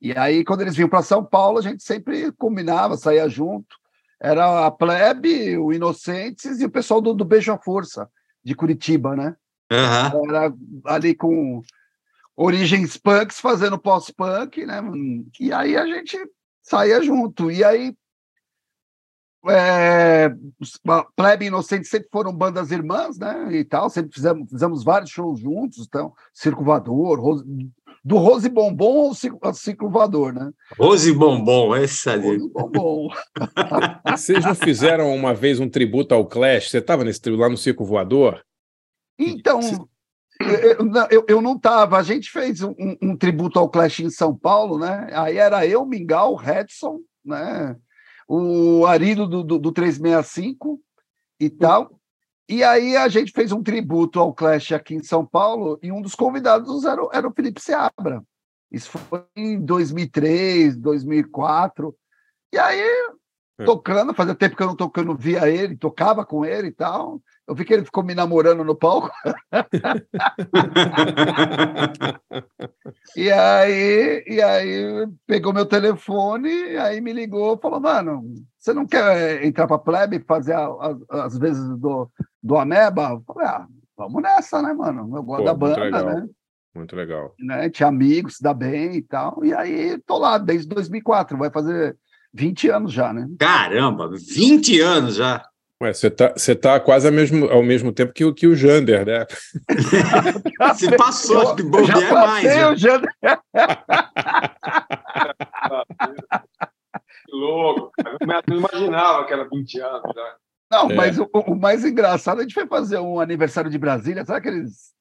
E 0.00 0.16
aí, 0.16 0.44
quando 0.44 0.60
eles 0.60 0.76
vinham 0.76 0.88
para 0.88 1.02
São 1.02 1.24
Paulo, 1.24 1.58
a 1.58 1.62
gente 1.62 1.82
sempre 1.82 2.30
combinava, 2.32 2.96
saía 2.96 3.28
junto. 3.28 3.76
Era 4.20 4.66
a 4.66 4.70
Plebe, 4.70 5.56
o 5.58 5.72
Inocentes 5.72 6.60
e 6.60 6.64
o 6.64 6.70
pessoal 6.70 7.00
do, 7.00 7.14
do 7.14 7.24
Beijo 7.24 7.52
à 7.52 7.58
Força, 7.58 8.08
de 8.42 8.54
Curitiba, 8.54 9.14
né? 9.14 9.36
Aham. 9.70 10.22
era 10.28 10.54
ali 10.86 11.14
com 11.14 11.62
origens 12.36 12.96
punks 12.96 13.40
fazendo 13.40 13.78
pós-punk, 13.78 14.64
né? 14.64 14.80
E 15.38 15.52
aí 15.52 15.76
a 15.76 15.86
gente 15.86 16.16
saía 16.62 17.02
junto. 17.02 17.50
E 17.50 17.62
aí 17.62 17.94
é, 19.48 20.30
Plebe 21.14 21.44
e 21.44 21.48
Inocente 21.48 21.86
sempre 21.86 22.08
foram 22.10 22.32
bandas 22.32 22.70
irmãs, 22.70 23.18
né? 23.18 23.52
E 23.52 23.64
tal, 23.64 23.88
sempre 23.88 24.12
fizemos, 24.12 24.50
fizemos 24.50 24.84
vários 24.84 25.10
shows 25.10 25.40
juntos, 25.40 25.86
então, 25.86 26.12
Circo 26.34 26.62
Rose- 26.62 27.44
do 28.04 28.16
Rose 28.16 28.48
Bombom 28.48 29.12
ao 29.42 29.54
Circo 29.54 29.88
Voador, 29.88 30.32
né? 30.32 30.50
Rose 30.78 31.12
Bombom, 31.12 31.74
essa 31.74 32.12
ali. 32.12 32.26
Rose 32.38 32.48
Bombom. 32.50 33.08
Vocês 34.16 34.44
não 34.44 34.54
fizeram 34.54 35.14
uma 35.14 35.34
vez 35.34 35.60
um 35.60 35.68
tributo 35.68 36.14
ao 36.14 36.26
Clash? 36.26 36.70
Você 36.70 36.78
estava 36.78 37.04
nesse 37.04 37.20
tributo 37.20 37.42
lá 37.42 37.48
no 37.48 37.56
Circo 37.56 37.84
Voador? 37.84 38.42
Então, 39.18 39.60
eu, 40.40 40.48
eu- 40.48 41.06
eu, 41.10 41.24
eu 41.28 41.42
não 41.42 41.56
estava. 41.56 41.98
A 41.98 42.02
gente 42.02 42.30
fez 42.30 42.62
um, 42.62 42.70
um- 42.78 42.96
um 43.02 43.16
tributo 43.16 43.58
ao 43.58 43.68
Clash 43.68 44.00
em 44.00 44.10
São 44.10 44.34
Paulo, 44.36 44.78
né? 44.78 45.08
Aí 45.12 45.36
era 45.36 45.66
eu, 45.66 45.84
Mingau, 45.84 46.34
Redson, 46.36 47.00
né? 47.24 47.76
O 48.28 48.86
Arido 48.86 49.26
do, 49.26 49.42
do, 49.42 49.58
do 49.58 49.72
365 49.72 50.80
e 51.40 51.48
tal. 51.50 51.97
E 52.48 52.64
aí 52.64 52.96
a 52.96 53.08
gente 53.08 53.30
fez 53.32 53.52
um 53.52 53.62
tributo 53.62 54.18
ao 54.18 54.32
Clash 54.32 54.72
aqui 54.72 54.94
em 54.94 55.02
São 55.02 55.24
Paulo 55.26 55.78
e 55.82 55.92
um 55.92 56.00
dos 56.00 56.14
convidados 56.14 56.84
era, 56.84 57.02
o- 57.04 57.10
era 57.12 57.28
o 57.28 57.32
Felipe 57.32 57.60
Seabra. 57.60 58.22
Isso 58.72 58.90
foi 58.90 59.24
em 59.36 59.60
2003, 59.60 60.76
2004. 60.76 61.94
E 62.52 62.58
aí, 62.58 62.80
É. 63.58 63.64
tocando, 63.64 64.14
fazia 64.14 64.34
tempo 64.34 64.56
que 64.56 64.62
eu 64.62 64.66
não 64.68 64.76
tocando, 64.76 65.14
via 65.16 65.48
ele, 65.48 65.76
tocava 65.76 66.24
com 66.24 66.44
ele 66.44 66.68
e 66.68 66.72
tal. 66.72 67.20
Eu 67.48 67.54
vi 67.54 67.64
que 67.64 67.72
ele 67.72 67.84
ficou 67.84 68.04
me 68.04 68.14
namorando 68.14 68.62
no 68.62 68.76
palco. 68.76 69.10
E 73.16 73.30
aí, 73.30 74.24
e 74.26 74.40
aí 74.42 75.06
pegou 75.26 75.52
meu 75.52 75.66
telefone, 75.66 76.48
e 76.48 76.76
aí 76.76 77.00
me 77.00 77.12
ligou, 77.12 77.58
falou, 77.58 77.80
mano, 77.80 78.22
você 78.56 78.72
não 78.72 78.86
quer 78.86 79.44
entrar 79.44 79.66
para 79.66 79.78
plebe 79.78 80.20
fazer 80.26 80.54
a- 80.54 80.66
a- 81.10 81.24
as 81.24 81.36
vezes 81.38 81.62
do, 81.78 82.10
do 82.42 82.56
Ameba? 82.56 83.10
Eu 83.10 83.22
falei, 83.26 83.48
ah, 83.48 83.66
vamos 83.96 84.22
nessa, 84.22 84.62
né, 84.62 84.72
mano? 84.72 85.16
Eu 85.16 85.22
gosto 85.22 85.40
Pô, 85.40 85.44
da 85.44 85.54
muito 85.54 85.74
banda, 85.80 85.84
legal. 85.98 86.04
né? 86.04 86.26
Muito 86.74 86.96
legal. 86.96 87.34
né? 87.40 87.70
Tinha 87.70 87.88
amigos, 87.88 88.36
se 88.36 88.42
dá 88.42 88.54
bem 88.54 88.94
e 88.96 89.02
tal. 89.02 89.44
E 89.44 89.52
aí 89.54 89.98
tô 90.06 90.18
lá 90.18 90.38
desde 90.38 90.68
2004, 90.68 91.36
vai 91.36 91.50
fazer 91.50 91.96
20 92.32 92.68
anos 92.68 92.92
já, 92.92 93.12
né? 93.12 93.26
Caramba, 93.38 94.08
20 94.10 94.80
anos 94.80 95.16
já. 95.16 95.44
Ué, 95.80 95.92
você 95.92 96.10
tá, 96.10 96.32
você 96.36 96.56
tá 96.56 96.80
quase 96.80 97.06
ao 97.06 97.12
mesmo, 97.12 97.48
ao 97.50 97.62
mesmo 97.62 97.92
tempo 97.92 98.12
que, 98.12 98.24
o- 98.24 98.34
que 98.34 98.48
o 98.48 98.56
Jander, 98.56 99.06
né? 99.06 99.24
Você 100.74 100.90
passou, 100.96 101.54
de 101.54 101.62
Eu 101.62 101.70
bobear 101.70 102.00
já 102.00 102.14
mais. 102.14 102.44
passei, 102.44 102.48
né? 102.48 102.64
eu 102.64 102.76
já... 102.76 103.00
Que 107.26 107.32
louco. 107.36 107.90
cara. 108.02 108.16
Eu 108.20 108.42
não 108.48 108.56
imaginava 108.58 109.24
que 109.26 109.32
era 109.32 109.48
20 109.48 109.80
anos. 109.80 110.14
né? 110.16 110.22
Não, 110.70 110.90
É. 110.90 110.94
mas 110.94 111.18
o, 111.18 111.28
o 111.32 111.54
mais 111.54 111.84
engraçado, 111.84 112.38
a 112.38 112.42
gente 112.42 112.54
foi 112.54 112.66
fazer 112.66 112.98
um 112.98 113.20
aniversário 113.20 113.70
de 113.70 113.78
Brasília, 113.78 114.24
sabe 114.24 114.38
aqueles, 114.40 114.92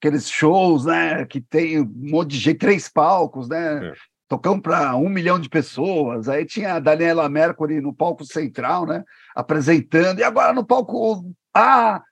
aqueles 0.00 0.28
shows, 0.28 0.84
né? 0.84 1.24
Que 1.26 1.40
tem 1.40 1.80
um 1.80 1.90
monte 1.94 2.30
de 2.30 2.38
gente, 2.38 2.58
três 2.58 2.88
palcos, 2.88 3.48
né? 3.48 3.88
É. 3.88 3.92
Tocamos 4.28 4.62
para 4.62 4.96
um 4.96 5.08
milhão 5.08 5.38
de 5.38 5.48
pessoas. 5.48 6.28
Aí 6.28 6.44
tinha 6.44 6.74
a 6.74 6.80
Daniela 6.80 7.28
Mercury 7.28 7.80
no 7.80 7.94
palco 7.94 8.24
central, 8.24 8.86
né? 8.86 9.04
Apresentando. 9.34 10.18
E 10.20 10.24
agora 10.24 10.52
no 10.52 10.64
palco 10.64 11.24
A, 11.54 12.02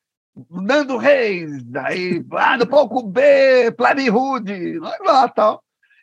Nando 0.51 0.97
Reis. 0.97 1.63
Aí, 1.77 2.25
ah, 2.33 2.57
no 2.57 2.67
palco 2.67 3.03
B, 3.03 3.71
Plani 3.77 4.09
Rude. 4.09 4.79
Lá, 4.79 4.97
lá, 5.05 5.29
tal. 5.29 5.63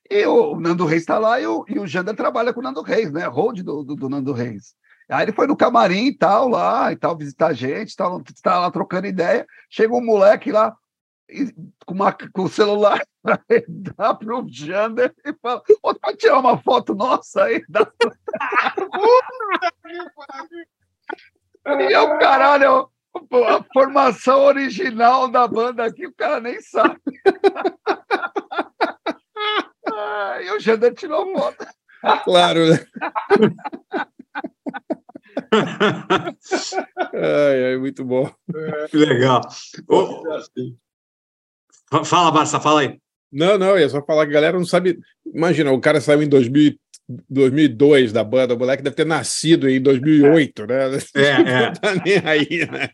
E 0.09 0.25
o 0.25 0.59
Nando 0.59 0.85
Reis 0.85 1.03
está 1.03 1.19
lá 1.19 1.39
e 1.39 1.45
o, 1.45 1.63
e 1.67 1.79
o 1.79 1.85
Jander 1.85 2.15
trabalha 2.15 2.51
com 2.53 2.59
o 2.59 2.63
Nando 2.63 2.81
Reis, 2.81 3.11
né? 3.11 3.27
Hold 3.27 3.61
do, 3.61 3.83
do, 3.83 3.95
do 3.95 4.09
Nando 4.09 4.33
Reis. 4.33 4.73
Aí 5.09 5.23
ele 5.25 5.31
foi 5.31 5.47
no 5.47 5.55
camarim 5.57 6.05
e 6.07 6.15
tal, 6.17 6.47
lá, 6.47 6.91
e 6.91 6.95
tal, 6.95 7.17
visitar 7.17 7.47
a 7.47 7.53
gente, 7.53 7.95
tal, 7.95 8.21
tá 8.43 8.59
lá 8.59 8.69
trocando 8.71 9.07
ideia. 9.07 9.45
Chega 9.69 9.93
um 9.93 10.03
moleque 10.05 10.51
lá 10.51 10.75
e- 11.27 11.51
com, 11.85 11.93
uma, 11.95 12.11
com 12.11 12.43
o 12.43 12.49
celular 12.49 13.01
ele 13.49 13.65
dar 13.67 14.13
pro 14.15 14.45
Jander 14.47 15.13
e 15.25 15.33
fala: 15.41 15.61
Ô, 15.81 15.93
pode 15.95 16.17
tirar 16.17 16.39
uma 16.39 16.57
foto 16.59 16.93
nossa 16.93 17.43
aí? 17.43 17.63
Dá- 17.69 17.91
e 21.65 21.93
é 21.93 21.99
o 21.99 22.17
caralho, 22.19 22.89
a 23.47 23.63
formação 23.73 24.41
original 24.43 25.27
da 25.27 25.47
banda 25.47 25.85
aqui, 25.85 26.07
o 26.07 26.13
cara 26.13 26.39
nem 26.39 26.61
sabe. 26.61 26.99
E 30.41 30.51
o 30.51 30.59
Jander 30.59 30.93
tirou 30.93 31.31
foto. 31.33 31.65
Claro, 32.23 32.69
né? 32.69 32.79
Ai, 37.13 37.65
ai, 37.71 37.77
muito 37.77 38.03
bom. 38.05 38.31
Que 38.89 38.97
legal. 38.97 39.41
Fa- 41.91 42.03
fala, 42.05 42.31
Barça, 42.31 42.59
fala 42.59 42.81
aí. 42.81 42.99
Não, 43.31 43.57
não, 43.57 43.75
é 43.75 43.87
só 43.87 44.03
falar 44.03 44.25
que 44.25 44.31
a 44.31 44.35
galera 44.35 44.57
não 44.57 44.65
sabe. 44.65 44.99
Imagina, 45.25 45.71
o 45.71 45.81
cara 45.81 46.01
saiu 46.01 46.21
em 46.23 46.29
2000, 46.29 46.75
2002 47.29 48.11
da 48.13 48.23
banda, 48.23 48.53
o 48.53 48.57
moleque 48.59 48.83
deve 48.83 48.95
ter 48.95 49.05
nascido 49.05 49.67
em 49.69 49.81
2008, 49.81 50.67
né? 50.67 50.75
É, 51.15 51.21
é. 51.29 51.65
Não 51.65 51.73
tá 51.73 51.95
nem 52.05 52.17
aí, 52.23 52.67
né? 52.71 52.89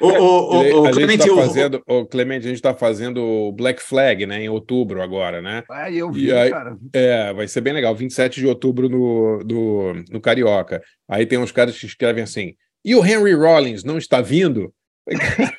Ele- 0.00 0.18
ô, 0.18 0.56
ô, 0.56 0.60
a 0.86 0.86
gente 0.86 0.94
Clemente, 0.94 1.20
está 1.28 1.32
o- 1.34 1.36
fazendo, 1.36 1.82
ô, 1.86 2.06
Clemente, 2.06 2.46
a 2.46 2.48
gente 2.48 2.56
está 2.56 2.72
fazendo 2.74 3.22
o 3.22 3.52
Black 3.52 3.82
Flag, 3.82 4.24
né, 4.26 4.42
em 4.42 4.48
outubro 4.48 5.02
agora, 5.02 5.42
né? 5.42 5.62
Aí 5.70 5.98
eu 5.98 6.10
E 6.10 6.14
vi, 6.14 6.32
aí- 6.32 6.50
cara. 6.50 6.76
É, 6.94 7.32
vai 7.34 7.46
ser 7.46 7.60
bem 7.60 7.74
legal, 7.74 7.94
27 7.94 8.40
de 8.40 8.46
outubro 8.46 8.88
no, 8.88 9.38
no, 9.40 9.92
no 10.10 10.20
Carioca. 10.20 10.82
Aí 11.08 11.26
tem 11.26 11.38
uns 11.38 11.52
caras 11.52 11.78
que 11.78 11.84
escrevem 11.86 12.22
assim: 12.24 12.54
e 12.84 12.94
o 12.94 13.04
Henry 13.04 13.34
Rollins 13.34 13.84
não 13.84 13.98
está 13.98 14.20
vindo? 14.22 14.72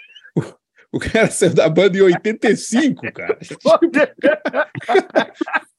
O, 0.94 0.98
o 0.98 1.00
cara 1.00 1.30
saiu 1.32 1.54
da 1.54 1.68
banda 1.68 1.98
em 1.98 2.02
85, 2.02 3.12
cara. 3.12 3.38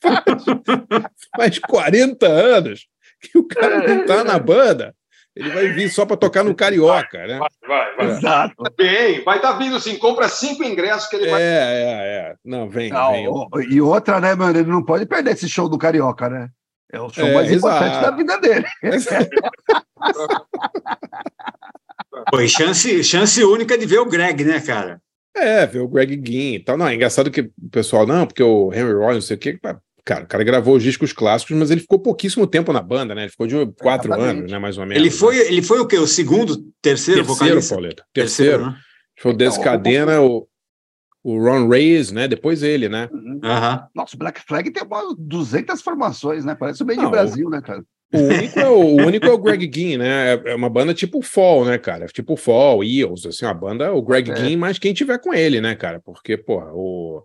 Faz 0.01 0.23
40 1.69 2.27
anos 2.27 2.87
que 3.21 3.39
o 3.39 3.47
cara 3.47 3.87
não 3.87 4.07
tá 4.07 4.25
na 4.25 4.39
banda. 4.39 4.95
Ele 5.37 5.51
vai 5.51 5.69
vir 5.69 5.89
só 5.89 6.05
para 6.05 6.17
tocar 6.17 6.43
no 6.43 6.53
Carioca, 6.55 7.25
né? 7.27 7.39
Vai, 7.39 7.49
vai, 7.69 7.97
vai. 7.97 8.07
Exato. 8.17 8.55
Bem, 8.77 9.23
vai 9.23 9.37
estar 9.37 9.53
vindo 9.53 9.79
sim. 9.79 9.97
Compra 9.97 10.29
cinco 10.29 10.65
ingressos 10.65 11.09
que 11.09 11.15
ele 11.15 11.27
É, 11.27 11.31
vai. 11.31 11.43
é, 11.43 11.45
é. 12.33 12.35
Não, 12.45 12.69
vem, 12.69 12.91
Não, 12.91 13.13
vem. 13.13 13.29
o- 13.29 13.49
e 13.71 13.81
outra, 13.81 14.21
né, 14.21 14.35
mano? 14.35 14.59
Ele 14.59 14.69
não 14.69 14.85
pode 14.85 15.07
perder 15.07 15.35
esse 15.35 15.49
show 15.49 15.69
do 15.69 15.79
Carioca, 15.79 16.29
né? 16.29 16.49
É 16.93 17.01
o 17.01 17.09
show 17.09 17.25
É, 17.27 17.35
mais 17.35 17.53
importante 17.53 17.99
exato. 17.99 18.11
da 18.11 18.17
vida 18.17 18.41
dele. 18.41 18.67
Pô, 22.31 22.41
e 22.41 22.49
chance, 22.49 23.03
chance 23.05 23.43
única 23.45 23.77
de 23.79 23.87
ver 23.87 23.99
o 23.99 24.07
Greg, 24.07 24.45
né, 24.45 24.61
cara? 24.61 25.01
É, 25.37 25.67
ver 25.67 25.81
o 25.81 25.89
Greg 25.89 26.21
Ginn 26.25 26.55
e 26.55 26.61
tal. 26.65 26.77
Não, 26.77 26.89
é 26.89 26.95
engraçado 26.95 27.31
que 27.31 27.41
o 27.43 27.53
pessoal, 27.71 28.07
não, 28.07 28.27
porque 28.27 28.43
o 28.43 28.73
Henry 28.73 28.93
Rollins, 28.93 29.15
não 29.17 29.21
sei 29.23 29.37
o 29.37 29.39
quê. 29.39 29.59
Cara, 30.09 30.25
o 30.25 30.27
cara 30.27 30.43
gravou 30.43 30.75
os 30.75 30.83
discos 30.83 31.13
clássicos, 31.13 31.55
mas 31.55 31.71
ele 31.71 31.83
ficou 31.83 31.99
pouquíssimo 31.99 32.47
tempo 32.47 32.73
na 32.73 32.81
banda, 32.81 33.15
né? 33.15 33.25
Ele 33.25 33.31
ficou 33.31 33.47
de 33.47 33.55
quatro 33.79 34.09
Exatamente. 34.09 34.39
anos, 34.39 34.53
né? 34.53 34.59
Mais 34.59 34.79
ou 34.79 34.87
menos. 34.87 34.97
Ele 34.97 35.11
né? 35.11 35.15
foi, 35.15 35.37
ele 35.37 35.61
foi 35.61 35.81
o 35.81 35.87
quê? 35.87 35.99
O 35.99 36.07
segundo, 36.07 36.57
terceiro, 36.81 37.21
terceiro, 37.21 37.25
vocalista? 37.27 37.75
Pauleta. 37.75 38.05
Terceiro. 38.15 38.67
né? 38.69 38.77
Foi 39.21 39.33
o 39.33 39.37
Descadena, 39.37 40.23
o, 40.23 40.49
o 41.23 41.39
Ron 41.39 41.69
Reyes, 41.69 42.11
né? 42.11 42.27
Depois 42.27 42.63
ele, 42.63 42.89
né? 42.89 43.11
Aham. 43.45 43.87
Nossa, 43.95 44.17
o 44.17 44.19
Black 44.19 44.41
Flag 44.49 44.71
tem 44.71 44.83
umas 44.83 45.15
200 45.19 45.83
formações, 45.83 46.43
né? 46.43 46.55
Parece 46.55 46.83
o 46.83 46.87
meio 46.87 47.01
de 47.01 47.11
Brasil, 47.11 47.51
né, 47.51 47.61
cara? 47.61 47.85
O 48.11 48.19
único, 48.19 48.59
é 48.59 48.67
o, 48.71 48.79
o 48.79 48.97
único 49.07 49.27
é 49.27 49.31
o 49.31 49.37
Greg 49.37 49.71
Ginn, 49.71 49.99
né? 49.99 50.33
É- 50.37 50.43
É 50.53 50.55
uma 50.55 50.71
banda 50.71 50.95
tipo 50.95 51.21
Fall, 51.21 51.67
né, 51.67 51.77
cara? 51.77 52.07
Tipo 52.07 52.35
Fall, 52.35 52.83
Eels, 52.83 53.27
assim, 53.27 53.45
uma 53.45 53.53
banda, 53.53 53.93
o 53.93 54.01
Greg 54.01 54.31
É. 54.31 54.37
Ginn, 54.37 54.57
mas 54.57 54.79
quem 54.79 54.95
tiver 54.95 55.19
com 55.19 55.35
ele, 55.35 55.61
né, 55.61 55.75
cara? 55.75 56.01
Porque, 56.01 56.35
porra, 56.39 56.71
o. 56.73 57.23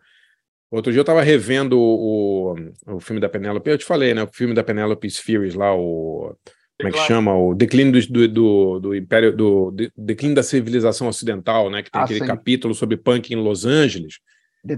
Outro 0.76 0.92
dia 0.92 1.02
eu 1.02 1.06
tava 1.06 1.22
revendo 1.22 1.80
o, 1.80 2.56
o 2.88 3.00
filme 3.00 3.22
da 3.22 3.30
Penélope, 3.30 3.70
eu 3.70 3.78
te 3.78 3.86
falei, 3.86 4.14
né? 4.14 4.24
O 4.24 4.30
filme 4.34 4.56
da 4.56 4.64
Penélope 4.64 5.08
Spheres 5.10 5.54
lá, 5.54 5.76
o. 5.76 6.36
Como 6.80 6.90
é 6.90 6.92
que 6.92 6.98
chama? 7.06 7.38
O 7.38 7.54
declínio 7.54 8.02
do, 8.10 8.28
do, 8.28 8.80
do, 8.80 8.96
Império, 8.96 9.36
do 9.38 9.70
de- 9.70 9.92
declínio 9.96 10.36
da 10.36 10.42
civilização 10.42 11.08
ocidental, 11.08 11.70
né? 11.70 11.84
Que 11.84 11.92
tem 11.92 12.02
Ah, 12.02 12.06
aquele 12.06 12.20
sim. 12.22 12.26
capítulo 12.26 12.74
sobre 12.74 12.98
punk 12.98 13.32
em 13.32 13.36
Los 13.38 13.66
Angeles. 13.66 14.16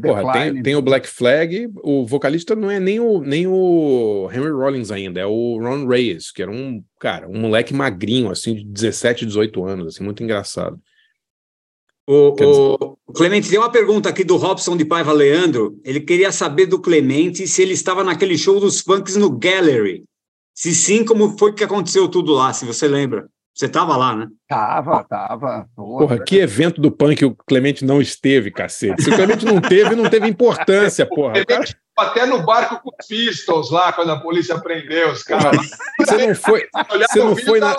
Porra, 0.02 0.34
tem, 0.34 0.62
tem 0.64 0.76
o 0.76 0.82
Black 0.82 1.08
Flag, 1.08 1.70
o 1.84 2.06
vocalista 2.06 2.56
não 2.56 2.70
é 2.70 2.80
nem 2.80 3.00
o, 3.00 3.22
nem 3.22 3.48
o 3.48 4.28
Henry 4.34 4.50
Rollins 4.50 4.90
ainda, 4.92 5.22
é 5.22 5.26
o 5.26 5.60
Ron 5.62 5.88
Reyes, 5.88 6.32
que 6.32 6.42
era 6.42 6.50
um, 6.52 6.84
cara, 7.00 7.30
um 7.30 7.40
moleque 7.40 7.72
magrinho, 7.74 8.32
assim, 8.32 8.56
de 8.56 8.66
17, 8.66 9.26
18 9.28 9.64
anos, 9.64 9.88
assim, 9.88 10.04
muito 10.04 10.24
engraçado. 10.24 10.78
O, 12.08 12.36
o- 12.40 12.98
o 13.08 13.14
Clemente, 13.14 13.50
tem 13.50 13.58
uma 13.58 13.72
pergunta 13.72 14.10
aqui 14.10 14.24
do 14.24 14.36
Robson 14.38 14.76
de 14.78 14.86
Paiva 14.86 15.12
Leandro. 15.12 15.80
Ele 15.84 16.00
queria 16.00 16.32
saber 16.32 16.66
do 16.68 16.80
Clemente 16.80 17.48
se 17.48 17.62
ele 17.62 17.74
estava 17.74 18.04
naquele 18.04 18.38
show 18.38 18.60
dos 18.60 18.82
funks 18.82 19.16
no 19.16 19.30
Gallery. 19.32 20.04
Se 20.54 20.74
sim, 20.74 21.04
como 21.04 21.38
foi 21.38 21.54
que 21.54 21.64
aconteceu 21.64 22.08
tudo 22.08 22.34
lá, 22.34 22.54
se 22.54 22.66
você 22.66 22.88
lembra? 22.88 23.28
Você 23.54 23.66
estava 23.68 23.96
lá, 23.96 24.16
né? 24.16 24.28
Tava, 24.50 25.04
tava. 25.06 25.66
Boa, 25.76 26.00
Porra, 26.00 26.20
que 26.24 26.38
evento 26.38 26.82
do 26.82 26.92
punk 26.92 27.24
o 27.24 27.34
Clemente 27.48 27.86
não 27.86 28.02
esteve, 28.02 28.52
cacete. 28.52 29.02
Se 29.02 29.10
o 29.10 29.16
Clemente 29.16 29.46
não 29.46 29.62
teve, 29.62 29.96
não 29.96 30.10
teve 30.10 30.28
importância, 30.28 31.06
porra. 31.10 31.42
O 31.42 31.46
cara, 31.46 31.64
Até 31.98 32.26
no 32.26 32.44
barco 32.44 32.82
com 32.82 32.90
os 32.90 33.08
Pistols 33.08 33.72
lá, 33.72 33.94
quando 33.94 34.12
a 34.12 34.20
polícia 34.20 34.60
prendeu 34.60 35.12
os 35.12 35.24
caras. 35.24 35.70
você 35.98 36.28
não 36.28 36.36
foi. 36.36 36.68
Você 37.10 37.20
o 37.22 37.26
não 37.26 37.36
foi 37.38 37.60
na-. 37.60 37.76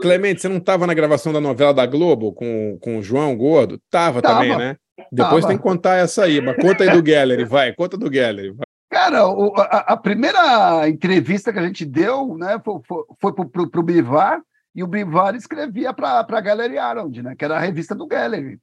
Clemente, 0.00 0.40
você 0.40 0.48
não 0.48 0.56
estava 0.58 0.86
na 0.86 0.94
gravação 0.94 1.32
da 1.32 1.40
novela 1.40 1.74
da 1.74 1.84
Globo 1.86 2.32
com, 2.32 2.78
com 2.80 2.98
o 2.98 3.02
João 3.02 3.36
Gordo? 3.36 3.78
Tava, 3.90 4.22
Tava. 4.22 4.40
também, 4.40 4.56
né? 4.56 4.76
Depois 5.12 5.42
Tava. 5.42 5.48
tem 5.48 5.56
que 5.56 5.62
contar 5.62 5.96
essa 5.96 6.24
aí, 6.24 6.40
mas 6.40 6.56
conta 6.56 6.84
aí 6.84 6.90
do 6.90 7.02
Gallery, 7.02 7.44
vai, 7.44 7.72
conta 7.74 7.96
do 7.96 8.08
Gallery. 8.10 8.50
vai. 8.50 8.64
Cara, 8.90 9.26
o- 9.28 9.52
a, 9.56 9.78
a 9.92 9.96
primeira 9.96 10.88
entrevista 10.88 11.52
que 11.52 11.58
a 11.58 11.62
gente 11.66 11.84
deu 11.84 12.36
né, 12.38 12.60
foi, 12.64 12.80
foi, 12.86 13.02
foi 13.20 13.32
pro, 13.34 13.48
pro, 13.48 13.68
pro 13.70 13.82
Bivar, 13.82 14.40
e 14.74 14.82
o 14.82 14.86
Bivar 14.86 15.34
escrevia 15.34 15.92
para 15.92 16.20
a 16.28 16.40
Gallery 16.40 16.78
Around, 16.78 17.22
né, 17.22 17.34
que 17.36 17.44
era 17.44 17.56
a 17.56 17.60
revista 17.60 17.94
do 17.94 18.06
Gallery. 18.06 18.58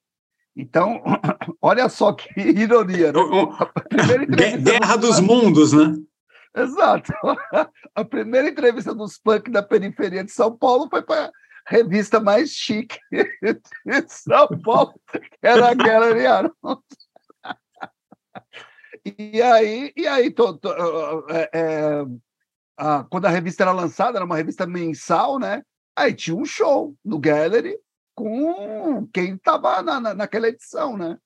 Então, 0.55 1.01
olha 1.61 1.87
só 1.89 2.13
que 2.13 2.29
ironia. 2.39 3.11
Né? 3.11 3.19
A 3.19 4.57
Guerra 4.57 4.95
dos 4.97 5.19
Mundos, 5.19 5.73
né? 5.73 5.95
Exato. 6.55 7.11
A 7.95 8.03
primeira 8.03 8.49
entrevista 8.49 8.93
dos 8.93 9.17
punk 9.17 9.49
da 9.49 9.63
periferia 9.63 10.23
de 10.23 10.31
São 10.31 10.57
Paulo 10.57 10.87
foi 10.89 11.01
para 11.01 11.31
revista 11.67 12.19
mais 12.19 12.49
chique 12.51 12.97
de 13.11 14.05
São 14.07 14.47
Paulo, 14.61 14.93
que 15.11 15.19
era 15.47 15.69
a 15.69 15.73
Gallery 15.73 16.25
Arnold. 16.25 16.81
E 19.17 19.41
aí, 19.41 19.91
e 19.95 20.07
aí 20.07 20.29
to- 20.31 20.57
to- 20.57 21.25
é, 21.29 21.49
é, 21.53 22.05
a- 22.77 23.05
quando 23.09 23.25
a 23.25 23.29
revista 23.29 23.63
era 23.63 23.71
lançada, 23.71 24.17
era 24.17 24.25
uma 24.25 24.35
revista 24.35 24.67
mensal, 24.67 25.39
né? 25.39 25.63
Aí 25.95 26.13
tinha 26.13 26.35
um 26.35 26.45
show 26.45 26.93
no 27.03 27.17
Gallery 27.19 27.77
com 28.21 29.07
quem 29.11 29.33
estava 29.33 29.81
na, 29.81 29.99
na- 29.99 30.13
naquela 30.13 30.47
edição, 30.47 30.95
né? 30.95 31.17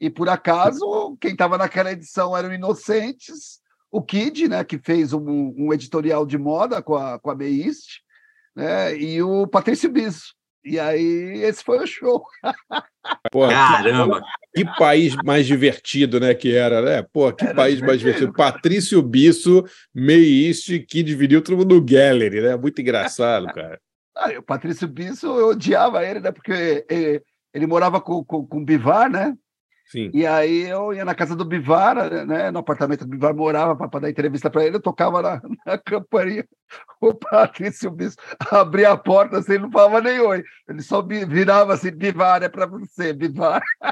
E 0.00 0.08
por 0.08 0.28
acaso, 0.28 1.16
quem 1.20 1.32
estava 1.32 1.58
naquela 1.58 1.90
edição 1.90 2.36
eram 2.36 2.52
Inocentes, 2.54 3.60
o 3.90 4.00
Kid, 4.02 4.48
né, 4.48 4.62
que 4.64 4.78
fez 4.78 5.12
um, 5.12 5.54
um 5.56 5.72
editorial 5.72 6.24
de 6.26 6.36
moda 6.38 6.80
com 6.82 6.94
a, 6.96 7.18
com 7.18 7.30
a 7.30 7.34
Beist, 7.34 8.00
né, 8.54 8.96
e 8.96 9.22
o 9.22 9.46
Patrício 9.46 9.90
Bisso. 9.90 10.34
E 10.64 10.78
aí, 10.80 11.42
esse 11.42 11.62
foi 11.62 11.78
o 11.82 11.86
show. 11.86 12.24
Porra, 13.30 13.50
Caramba! 13.52 14.22
que, 14.54 14.64
que 14.64 14.76
país 14.76 15.14
mais 15.24 15.46
divertido, 15.46 16.18
né, 16.20 16.34
que 16.34 16.54
era, 16.54 16.80
né? 16.80 17.02
Pô, 17.12 17.32
que 17.32 17.44
Era 17.44 17.54
país 17.54 17.80
mais 17.80 17.98
divertido. 17.98 18.32
Patrício 18.32 19.02
Bisso, 19.02 19.64
Meist, 19.94 20.78
Kid 20.86 21.14
Vinil, 21.14 21.42
todo 21.42 21.56
mundo 21.58 21.74
no 21.74 21.84
Gallery, 21.84 22.40
né? 22.40 22.56
Muito 22.56 22.80
engraçado, 22.80 23.46
cara. 23.52 23.78
Ah, 24.16 24.30
o 24.38 24.42
Patrício 24.42 24.86
Bisso, 24.86 25.26
eu 25.26 25.48
odiava 25.48 26.04
ele, 26.04 26.20
né, 26.20 26.30
porque 26.30 26.86
ele, 26.88 27.20
ele 27.52 27.66
morava 27.66 28.00
com, 28.00 28.24
com, 28.24 28.46
com 28.46 28.58
o 28.58 28.64
Bivar, 28.64 29.10
né? 29.10 29.36
Sim. 29.86 30.10
E 30.14 30.26
aí 30.26 30.68
eu 30.68 30.94
ia 30.94 31.04
na 31.04 31.14
casa 31.14 31.36
do 31.36 31.44
Bivar, 31.44 31.96
né, 32.24 32.50
no 32.50 32.60
apartamento 32.60 33.04
do 33.04 33.10
Bivar, 33.10 33.34
morava 33.34 33.88
para 33.88 34.00
dar 34.00 34.10
entrevista 34.10 34.48
para 34.48 34.64
ele, 34.64 34.76
eu 34.76 34.82
tocava 34.82 35.20
na, 35.20 35.42
na 35.66 35.76
campainha, 35.78 36.46
o 37.00 37.12
Patrício 37.12 37.90
Bispo 37.90 38.22
abria 38.50 38.92
a 38.92 38.96
porta 38.96 39.38
assim, 39.38 39.58
não 39.58 39.70
falava 39.70 40.00
nem 40.00 40.20
oi, 40.20 40.42
ele 40.68 40.80
só 40.80 41.02
vi- 41.02 41.26
virava 41.26 41.74
assim, 41.74 41.90
Bivar, 41.90 42.42
é 42.42 42.48
para 42.48 42.66
você, 42.66 43.12
Bivar. 43.12 43.62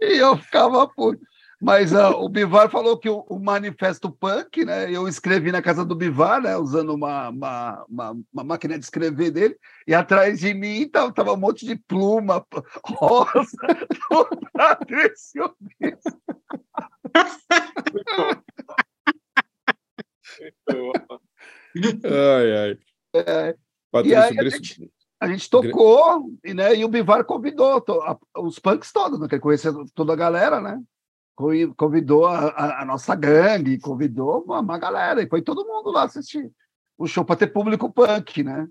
e 0.00 0.18
eu 0.18 0.36
ficava 0.36 0.86
puto. 0.88 1.20
Mas 1.64 1.94
ah, 1.94 2.10
o 2.10 2.28
Bivar 2.28 2.68
falou 2.68 2.98
que 2.98 3.08
o, 3.08 3.20
o 3.28 3.38
manifesto 3.38 4.10
punk, 4.10 4.64
né? 4.64 4.90
Eu 4.90 5.06
escrevi 5.06 5.52
na 5.52 5.62
casa 5.62 5.84
do 5.84 5.94
Bivar, 5.94 6.42
né? 6.42 6.56
Usando 6.56 6.92
uma, 6.92 7.28
uma, 7.28 7.84
uma, 7.88 8.10
uma 8.32 8.44
máquina 8.44 8.76
de 8.76 8.84
escrever 8.84 9.30
dele, 9.30 9.56
e 9.86 9.94
atrás 9.94 10.40
de 10.40 10.52
mim 10.52 10.88
tava, 10.88 11.12
tava 11.12 11.32
um 11.32 11.36
monte 11.36 11.64
de 11.64 11.76
pluma 11.76 12.44
rosa 12.84 13.56
do 14.10 14.28
Patrício. 14.52 15.54
Ai, 22.04 22.56
ai. 22.56 22.78
É, 23.14 23.56
Patrício 23.90 24.18
aí 24.18 24.38
a 24.38 24.48
gente, 24.50 24.90
a 25.20 25.28
gente 25.28 25.50
tocou, 25.50 26.30
e, 26.44 26.54
né, 26.54 26.74
e 26.74 26.84
o 26.84 26.88
Bivar 26.88 27.24
convidou 27.24 27.80
to- 27.80 28.00
a- 28.02 28.18
os 28.40 28.58
punks 28.58 28.92
todos, 28.92 29.18
né, 29.20 29.28
que 29.28 29.34
ele 29.34 29.42
conhecia 29.42 29.72
toda 29.94 30.12
a 30.12 30.16
galera, 30.16 30.60
né? 30.60 30.80
Co- 31.34 31.74
Convidou 31.76 32.26
a, 32.26 32.48
a- 32.48 32.82
a 32.82 32.84
nossa 32.84 33.14
gangue, 33.14 33.78
convidou 33.78 34.42
uma, 34.44 34.60
uma 34.60 34.78
galera, 34.78 35.22
e 35.22 35.28
foi 35.28 35.42
todo 35.42 35.66
mundo 35.66 35.90
lá 35.90 36.04
assistir 36.04 36.50
o 36.98 37.06
show 37.06 37.24
para 37.24 37.36
ter 37.36 37.48
público 37.48 37.90
punk, 37.92 38.42
né? 38.42 38.68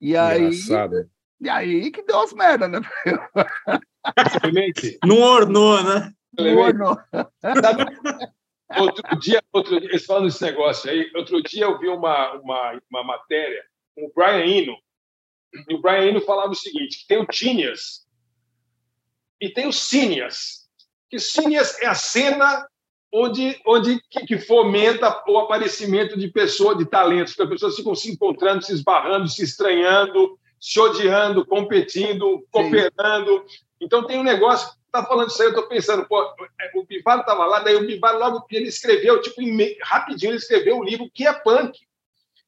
E 0.00 0.16
aí, 0.16 0.46
Engraçado. 0.46 1.10
e 1.40 1.48
aí 1.48 1.90
que 1.90 2.02
deu 2.02 2.20
as 2.20 2.32
merdas, 2.32 2.70
né? 2.70 2.80
Não 5.04 5.18
ornou, 5.20 5.82
né? 5.82 6.12
Não, 7.42 7.54
sabe, 7.62 7.84
outro 8.80 9.18
dia, 9.18 9.42
outro 9.52 9.78
dia, 9.80 9.88
eles 9.88 10.04
falam 10.04 10.24
desse 10.24 10.42
negócio 10.42 10.90
aí, 10.90 11.10
outro 11.14 11.42
dia 11.42 11.64
eu 11.64 11.78
vi 11.78 11.88
uma, 11.88 12.32
uma, 12.34 12.80
uma 12.90 13.04
matéria 13.04 13.62
com 13.94 14.04
o 14.06 14.12
Brian 14.14 14.44
Eno, 14.44 14.76
e 15.68 15.74
o 15.74 15.80
Brian 15.80 16.08
Eno 16.08 16.20
falava 16.22 16.50
o 16.50 16.54
seguinte, 16.56 17.00
que 17.00 17.06
tem 17.06 17.18
o 17.18 17.26
Tinias 17.26 18.04
e 19.40 19.48
tem 19.48 19.68
o 19.68 19.72
Seniors, 19.72 20.63
que 21.18 21.84
é 21.84 21.86
a 21.86 21.94
cena 21.94 22.66
onde, 23.12 23.60
onde 23.64 24.00
que, 24.10 24.26
que 24.26 24.38
fomenta 24.38 25.22
o 25.28 25.38
aparecimento 25.38 26.18
de 26.18 26.28
pessoas, 26.28 26.76
de 26.76 26.84
talentos, 26.84 27.34
que 27.34 27.42
as 27.42 27.48
pessoas 27.48 27.76
ficam 27.76 27.94
se 27.94 28.10
encontrando, 28.10 28.64
se 28.64 28.72
esbarrando, 28.72 29.28
se 29.28 29.44
estranhando, 29.44 30.36
se 30.60 30.80
odiando, 30.80 31.46
competindo, 31.46 32.44
cooperando. 32.50 33.44
Então 33.80 34.04
tem 34.04 34.18
um 34.18 34.24
negócio, 34.24 34.68
tá 34.90 35.04
falando 35.04 35.28
isso 35.28 35.40
aí, 35.40 35.46
eu 35.48 35.50
estou 35.50 35.68
pensando, 35.68 36.06
pô, 36.06 36.20
o 36.74 36.86
Bivar 36.86 37.20
estava 37.20 37.46
lá, 37.46 37.60
daí 37.60 37.76
o 37.76 37.86
Bivar 37.86 38.18
logo 38.18 38.44
ele 38.50 38.68
escreveu, 38.68 39.20
tipo, 39.20 39.40
rapidinho 39.82 40.30
ele 40.30 40.38
escreveu 40.38 40.76
um 40.76 40.84
livro 40.84 41.08
que 41.12 41.26
é 41.26 41.32
punk. 41.32 41.78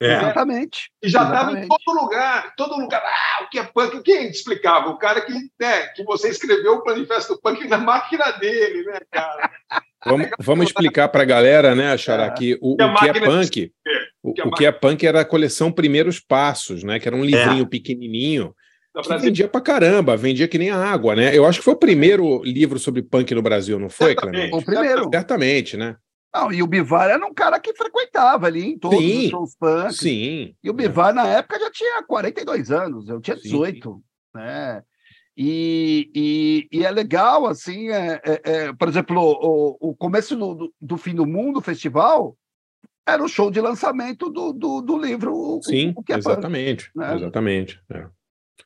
É. 0.01 0.12
exatamente. 0.16 0.90
E 1.03 1.09
já 1.09 1.22
estava 1.22 1.53
em 1.53 1.66
todo 1.66 2.01
lugar, 2.01 2.55
todo 2.57 2.78
lugar. 2.78 3.03
Ah, 3.03 3.44
o 3.44 3.49
que 3.49 3.59
é 3.59 3.64
punk? 3.64 4.03
Quem 4.03 4.28
explicava? 4.28 4.90
O 4.90 4.99
cara 4.99 5.22
que, 5.22 5.32
né, 5.32 5.86
que 5.94 6.05
você 6.05 6.28
escreveu 6.28 6.74
o 6.74 6.84
manifesto 6.84 7.40
punk 7.40 7.66
na 7.66 7.78
máquina 7.78 8.30
dele, 8.32 8.84
né, 8.84 8.99
cara? 9.11 9.51
Vamos, 10.05 10.28
vamos 10.38 10.66
explicar 10.66 11.09
para 11.09 11.22
a 11.22 11.26
galera, 11.26 11.74
né, 11.74 11.97
Xará, 11.97 12.26
É. 12.26 12.30
que 12.30 12.59
o, 12.61 12.74
o 12.74 12.94
que 12.94 13.09
é 13.09 13.12
punk, 13.20 13.72
o, 14.22 14.30
o 14.49 14.51
que 14.53 14.66
é 14.66 14.70
punk 14.72 15.07
era 15.07 15.20
a 15.22 15.24
coleção 15.24 15.72
Primeiros 15.72 16.20
Passos, 16.20 16.84
né? 16.84 17.01
Que 17.01 17.09
era 17.09 17.16
um 17.16 17.24
livrinho 17.24 17.66
pequenininho 17.66 18.55
Da 18.94 19.03
que 19.03 19.16
vendia 19.16 19.49
pra 19.49 19.61
caramba, 19.61 20.16
vendia 20.16 20.47
que 20.47 20.59
nem 20.59 20.70
a 20.70 20.76
água, 20.76 21.16
né? 21.16 21.36
Eu 21.36 21.47
acho 21.47 21.59
que 21.59 21.64
foi 21.64 21.74
o 21.74 21.78
primeiro 21.78 22.42
livro 22.44 22.78
sobre 22.78 23.03
punk 23.03 23.34
no 23.34 23.42
Brasil, 23.42 23.78
não 23.78 23.88
foi. 23.88 24.14
Clemente? 24.14 24.55
O 24.55 24.62
primeiro. 24.62 25.09
Certamente, 25.12 25.76
né? 25.76 25.97
Não, 26.37 26.53
e 26.53 26.62
o 26.62 26.66
Bivar 26.66 27.09
era 27.09 27.24
um 27.26 27.32
cara 27.32 27.59
que 27.59 27.74
frequentava 27.74 28.47
ali 28.47 28.72
em 28.72 28.78
todos 28.78 28.99
Sim. 28.99 29.24
os 29.24 29.30
shows 29.30 29.57
punk. 29.57 29.93
Sim. 29.95 30.55
E 30.62 30.68
o 30.70 30.72
Bivar, 30.72 31.14
na 31.14 31.26
época, 31.26 31.59
já 31.59 31.70
tinha 31.70 32.03
42 32.03 32.70
anos, 32.70 33.09
eu 33.09 33.20
tinha 33.20 33.37
Sim. 33.37 33.43
18. 33.45 34.03
Né? 34.34 34.82
E, 35.37 36.11
e, 36.14 36.68
e 36.78 36.84
é 36.84 36.91
legal, 36.91 37.47
assim, 37.47 37.91
é, 37.91 38.20
é- 38.24 38.41
é, 38.45 38.72
por 38.72 38.89
exemplo, 38.89 39.16
o, 39.20 39.91
o 39.91 39.95
começo 39.97 40.34
do, 40.37 40.72
do, 40.80 40.97
Fim 40.97 41.14
do 41.14 41.26
Mundo, 41.26 41.59
o 41.59 41.62
festival, 41.62 42.37
era 43.07 43.22
o 43.22 43.28
show 43.28 43.51
de 43.51 43.61
lançamento 43.61 44.28
do, 44.30 44.53
do, 44.53 44.80
do 44.80 44.99
livro 44.99 45.34
o- 45.34 45.62
Sim, 45.62 45.93
o 45.97 46.03
que 46.03 46.12
é 46.12 46.16
punk. 46.16 46.26
exatamente. 46.28 46.91
né? 46.95 47.14
Exatamente. 47.16 47.80
é. 47.91 48.07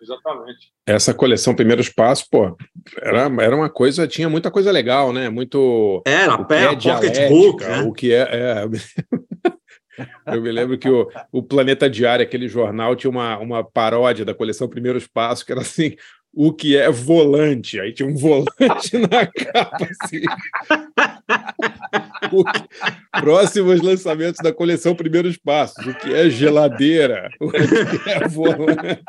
Exatamente. 0.01 0.73
Essa 0.87 1.13
coleção 1.15 1.55
Primeiros 1.55 1.89
Passos, 1.89 2.27
pô, 2.29 2.57
era, 3.01 3.31
era 3.43 3.55
uma 3.57 3.69
coisa, 3.71 4.07
tinha 4.09 4.29
muita 4.29 4.51
coisa 4.51 4.71
legal, 4.71 5.13
né? 5.13 5.29
Muito. 5.29 6.03
Era, 6.07 6.35
o 6.35 6.39
que 6.39 6.45
pé, 6.45 6.63
é 6.65 6.77
pocket 6.77 7.31
hook, 7.31 7.63
né? 7.63 7.83
o 7.83 7.93
que 7.93 8.13
é. 8.13 8.29
é. 8.31 8.65
Eu 10.27 10.41
me 10.41 10.51
lembro 10.51 10.79
que 10.79 10.89
o, 10.89 11.09
o 11.31 11.43
Planeta 11.43 11.89
Diário, 11.91 12.23
aquele 12.25 12.49
jornal, 12.49 12.97
tinha 12.97 13.11
uma, 13.11 13.37
uma 13.39 13.63
paródia 13.65 14.25
da 14.25 14.33
coleção 14.35 14.69
Primeiros 14.69 15.07
Passos, 15.07 15.45
que 15.45 15.53
era 15.53 15.61
assim: 15.61 15.95
o 16.33 16.53
que 16.53 16.77
é 16.77 16.91
volante? 16.91 17.79
Aí 17.81 17.93
tinha 17.93 18.09
um 18.09 18.15
volante 18.17 18.97
na 18.97 19.27
capa, 19.27 19.89
assim. 20.01 20.23
O 22.33 22.45
que- 22.45 23.21
Próximos 23.21 23.81
lançamentos 23.83 24.41
da 24.43 24.53
coleção 24.53 24.95
Primeiros 24.95 25.37
Passos: 25.37 25.85
o 25.87 25.95
que 25.95 26.15
é 26.15 26.31
geladeira? 26.31 27.29
O 27.41 27.51
que 27.51 28.11
é 28.11 28.29
volante? 28.29 29.03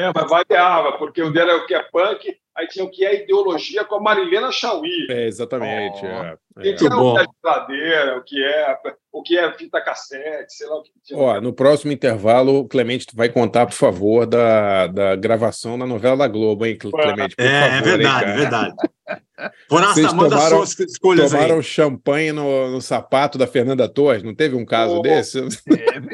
É, 0.00 0.12
mas 0.14 0.30
variava, 0.30 0.92
porque 0.92 1.22
um 1.22 1.30
dele 1.30 1.50
era 1.50 1.62
o 1.62 1.66
que 1.66 1.74
é 1.74 1.82
punk, 1.82 2.34
aí 2.56 2.66
tinha 2.68 2.84
o 2.84 2.90
que 2.90 3.04
é 3.04 3.22
ideologia 3.22 3.84
com 3.84 3.96
a 3.96 4.00
Marilena 4.00 4.50
Chauí. 4.50 5.06
É, 5.10 5.26
exatamente. 5.26 6.00
Oh. 6.02 6.08
é, 6.08 6.38
é. 6.68 6.72
O 6.72 6.76
que 6.76 6.86
é 6.86 7.26
geladeira, 7.44 8.18
o 8.18 8.22
que 8.22 8.42
é, 8.44 8.76
o 9.12 9.22
que 9.22 9.38
é 9.38 9.52
fita 9.52 9.80
cassete, 9.80 10.52
sei 10.54 10.66
lá 10.68 10.76
o 10.76 10.82
que 10.82 10.90
tinha. 11.04 11.18
Ó, 11.18 11.40
no 11.40 11.52
próximo 11.52 11.92
intervalo, 11.92 12.60
o 12.60 12.68
Clemente 12.68 13.06
vai 13.14 13.28
contar, 13.28 13.66
por 13.66 13.74
favor, 13.74 14.26
da, 14.26 14.86
da 14.86 15.16
gravação 15.16 15.78
da 15.78 15.86
novela 15.86 16.16
da 16.16 16.28
Globo, 16.28 16.64
hein, 16.66 16.76
Clemente? 16.78 17.34
Por 17.36 17.44
É, 17.44 17.60
favor, 17.60 17.72
é 17.72 17.76
hein, 17.76 17.82
verdade, 17.82 18.30
é 18.30 18.36
verdade. 18.36 18.74
Forasta, 19.68 19.94
Vocês 19.94 20.08
tomaram- 20.12 20.48
suas 20.48 20.78
escolhas 20.80 21.34
aí. 21.34 21.40
Tomaram 21.42 21.62
champanhe 21.62 22.30
no, 22.30 22.70
no 22.70 22.80
sapato 22.80 23.38
da 23.38 23.46
Fernanda 23.46 23.88
Torres, 23.88 24.22
não 24.22 24.34
teve 24.34 24.54
um 24.54 24.64
caso 24.66 24.98
Oh. 24.98 25.02
desse? 25.02 25.40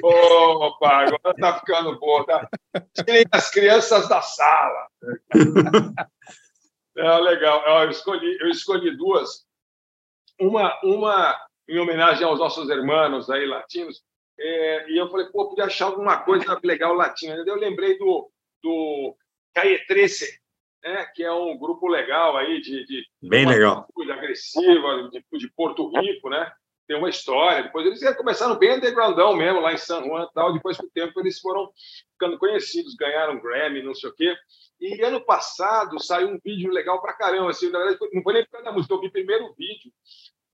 Opa, 0.03 0.89
agora 1.07 1.35
tá 1.39 1.59
ficando 1.59 1.99
bom. 1.99 2.25
Tá? 2.25 2.49
Tirem 3.05 3.25
as 3.33 3.51
crianças 3.51 4.09
da 4.09 4.23
sala. 4.23 4.87
É 6.99 7.19
legal. 7.19 7.63
Eu 7.83 7.91
escolhi, 7.91 8.39
eu 8.41 8.49
escolhi 8.49 8.97
duas. 8.97 9.45
Uma, 10.41 10.79
uma 10.83 11.37
em 11.69 11.79
homenagem 11.79 12.25
aos 12.25 12.39
nossos 12.39 12.69
irmãos 12.69 13.29
aí 13.31 13.47
latinos. 13.47 14.03
É, 14.39 14.91
e 14.91 14.97
eu 14.99 15.11
falei, 15.11 15.27
pô, 15.27 15.49
podia 15.49 15.65
achar 15.65 15.87
alguma 15.87 16.19
coisa 16.19 16.59
legal 16.63 16.95
latina. 16.95 17.43
Eu 17.47 17.57
lembrei 17.57 17.99
do, 17.99 18.31
do 18.63 19.17
13, 19.89 20.27
né, 20.85 21.07
que 21.15 21.25
é 21.25 21.33
um 21.33 21.57
grupo 21.57 21.89
legal 21.89 22.37
aí 22.37 22.61
de, 22.61 22.85
de 22.85 23.07
Bem 23.23 23.47
legal. 23.47 23.81
atitude 23.81 24.13
agressiva 24.13 25.11
de, 25.11 25.39
de 25.39 25.51
Porto 25.55 25.91
Rico, 25.99 26.29
né? 26.29 26.53
Tem 26.87 26.97
uma 26.97 27.11
história. 27.11 27.65
Depois 27.65 27.85
eles 27.85 28.17
começaram 28.17 28.57
bem 28.59 28.77
undergroundão 28.77 29.35
mesmo, 29.35 29.61
lá 29.61 29.73
em 29.73 29.79
San 29.79 30.05
Juan 30.05 30.25
e 30.25 30.33
tal. 30.33 30.53
Depois, 30.53 30.77
com 30.77 30.87
o 30.87 30.91
tempo, 30.91 31.19
eles 31.19 31.41
foram 31.41 31.69
ficando 32.13 32.39
conhecidos, 32.39 32.95
ganharam 32.95 33.41
Grammy, 33.41 33.83
não 33.83 33.95
sei 33.95 34.11
o 34.11 34.15
quê. 34.15 34.37
E 34.81 35.03
ano 35.03 35.21
passado 35.21 35.99
saiu 36.03 36.29
um 36.29 36.39
vídeo 36.43 36.71
legal 36.71 37.01
pra 37.01 37.15
caramba. 37.15 37.51
Assim, 37.51 37.71
na 37.71 37.79
verdade, 37.79 37.99
não 38.13 38.23
foi 38.23 38.35
nem 38.35 38.45
por 38.45 38.53
causa 38.53 38.67
da 38.67 38.73
música, 38.73 38.95
eu 38.95 39.01
vi 39.01 39.11
primeiro 39.11 39.47
o 39.47 39.55
vídeo 39.55 39.93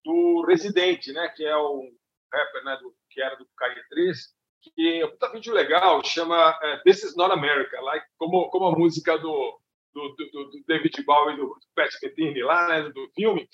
do 0.05 0.45
Residente, 0.47 1.13
né? 1.13 1.29
Que 1.29 1.45
é 1.45 1.57
o 1.57 1.91
rapper 2.33 2.65
né, 2.65 2.79
do 2.81 2.95
que 3.11 3.21
era 3.21 3.37
do 3.37 3.47
Caio 3.57 3.83
13, 3.91 4.21
que 4.63 5.01
é 5.01 5.05
um 5.05 5.11
puta 5.11 5.31
vídeo 5.31 5.53
legal, 5.53 6.03
chama 6.05 6.59
é, 6.63 6.79
This 6.79 7.05
is 7.05 7.17
Not 7.17 7.33
America, 7.33 7.81
like, 7.81 8.07
como, 8.17 8.49
como 8.51 8.67
a 8.67 8.79
música 8.79 9.19
do, 9.19 9.61
do, 9.93 10.17
do, 10.17 10.51
do 10.51 10.65
David 10.67 11.03
Bowie 11.05 11.35
e 11.35 11.37
do 11.37 11.57
Pat 11.75 11.91
Metheny 12.03 12.43
lá, 12.43 12.69
né, 12.69 12.89
do 12.89 13.11
filme, 13.15 13.49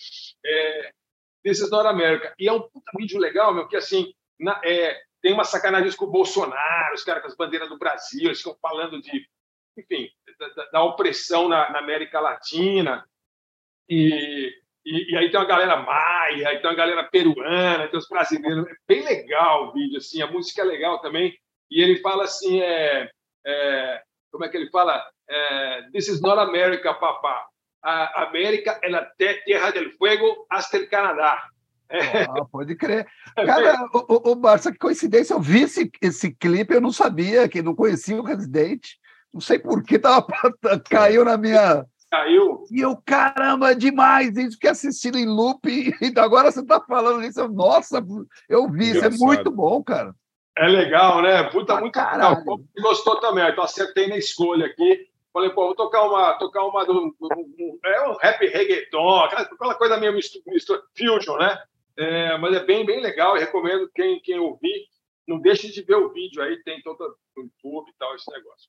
é, 0.45 0.93
This 1.45 1.61
is 1.61 1.71
Not 1.71 1.87
America. 1.87 2.35
E 2.39 2.49
é 2.49 2.53
um 2.53 2.61
puta 2.61 2.91
vídeo 2.97 3.19
legal, 3.19 3.53
meu, 3.53 3.67
que 3.67 3.77
assim, 3.77 4.15
na, 4.39 4.61
é, 4.65 5.01
tem 5.21 5.33
uma 5.33 5.45
sacanagem 5.45 5.97
com 5.97 6.05
o 6.05 6.11
Bolsonaro, 6.11 6.95
os 6.95 7.03
caras 7.03 7.23
com 7.23 7.29
as 7.29 7.37
bandeiras 7.37 7.69
do 7.69 7.79
Brasil, 7.79 8.27
eles 8.27 8.39
ficam 8.39 8.57
falando 8.63 9.01
de, 9.01 9.29
enfim, 9.77 10.09
da, 10.39 10.65
da 10.73 10.85
opressão 10.85 11.49
na, 11.49 11.71
na, 11.71 11.79
América 11.79 12.21
Latina. 12.21 13.05
E, 13.89 14.53
e, 14.85 15.13
e, 15.13 15.17
aí 15.17 15.31
tem 15.31 15.41
uma 15.41 15.47
galera 15.47 15.77
maia, 15.77 16.49
aí 16.49 16.59
tem 16.59 16.71
uma 16.71 16.77
galera 16.77 17.05
peruana, 17.05 17.89
tem 17.89 17.99
os 17.99 18.09
brasileiros. 18.09 18.67
É 18.67 18.75
bem 18.87 19.05
legal 19.05 19.69
o 19.69 19.73
vídeo, 19.73 19.99
assim, 19.99 20.23
a 20.23 20.27
música 20.27 20.63
é 20.63 20.65
legal 20.65 21.01
também. 21.01 21.37
E 21.71 21.83
ele 21.83 22.01
fala 22.01 22.25
assim, 22.25 22.61
é, 22.61 23.11
é 23.47 24.03
como 24.31 24.45
é 24.45 24.49
que 24.49 24.57
ele 24.57 24.71
fala? 24.71 25.05
É, 25.29 25.91
This 25.93 26.09
is 26.09 26.21
not 26.21 26.39
America, 26.39 26.95
papá. 26.95 27.47
A 27.83 28.25
América 28.25 28.79
é 28.83 28.93
a 28.95 29.05
terra 29.05 29.71
del 29.71 29.93
fuego 29.93 30.47
hasta 30.51 30.77
el 30.77 30.89
Canadá. 30.89 31.49
Ah, 31.91 32.45
pode 32.45 32.77
crer. 32.77 33.07
Cara, 33.35 33.89
o, 33.95 34.33
o, 34.33 34.35
Barça, 34.35 34.71
que 34.71 34.79
coincidência, 34.79 35.33
eu 35.33 35.41
vi 35.41 35.63
esse, 35.63 35.91
esse 36.03 36.35
clipe, 36.35 36.75
eu 36.75 36.81
não 36.81 36.93
sabia, 36.93 37.49
que 37.49 37.63
não 37.63 37.75
conhecia 37.75 38.17
o 38.17 38.23
Resident. 38.23 38.87
Não 39.39 39.41
sei 39.41 39.57
por 39.57 39.85
que 39.85 40.01
tava, 40.01 40.27
caiu 40.91 41.25
na 41.25 41.37
minha. 41.37 41.87
Caiu. 42.11 42.65
E 42.73 42.81
eu, 42.81 43.01
caramba, 43.07 43.71
é 43.71 43.75
demais 43.77 44.37
isso, 44.37 44.59
que 44.59 44.67
assistindo 44.67 45.17
em 45.17 45.27
loop, 45.27 45.63
e 46.03 46.19
agora 46.19 46.51
você 46.51 46.67
tá 46.67 46.81
falando 46.81 47.25
isso. 47.25 47.39
Eu, 47.39 47.49
nossa, 47.49 48.05
eu 48.49 48.69
vi, 48.69 48.89
Engraçado. 48.89 49.15
isso 49.15 49.23
é 49.23 49.27
muito 49.27 49.49
bom, 49.53 49.81
cara. 49.85 50.13
É 50.59 50.67
legal, 50.67 51.23
né? 51.23 51.45
Puta, 51.45 51.75
ah, 51.75 51.81
muito 51.81 51.95
caralho. 51.95 52.41
legal. 52.41 52.59
Gostou 52.81 53.21
também, 53.21 53.49
então 53.49 53.63
acertei 53.63 54.09
na 54.09 54.17
escolha 54.17 54.67
aqui. 54.67 55.07
Falei, 55.33 55.51
pô, 55.51 55.67
vou 55.67 55.77
tocar 55.77 56.03
uma, 56.03 56.33
tocar 56.35 56.65
uma 56.65 56.85
do, 56.85 57.15
é 57.85 58.09
um 58.09 58.17
rap 58.17 58.45
reggaeton, 58.45 59.21
aquela, 59.21 59.43
aquela 59.43 59.75
coisa 59.77 59.97
meio 59.99 60.15
mistura, 60.15 60.83
fusion, 60.97 61.37
né? 61.37 61.57
É, 61.97 62.37
mas 62.39 62.57
é 62.57 62.65
bem, 62.65 62.85
bem 62.85 63.01
legal 63.01 63.37
e 63.37 63.41
recomendo 63.41 63.89
quem, 63.95 64.21
quem 64.21 64.41
ouvir, 64.41 64.89
não 65.29 65.39
deixe 65.39 65.71
de 65.71 65.83
ver 65.83 65.95
o 65.95 66.13
vídeo 66.13 66.43
aí, 66.43 66.61
tem 66.65 66.83
todo 66.83 67.17
no 67.37 67.45
YouTube 67.45 67.89
e 67.89 67.95
tal, 67.97 68.17
esse 68.17 68.29
negócio. 68.33 68.69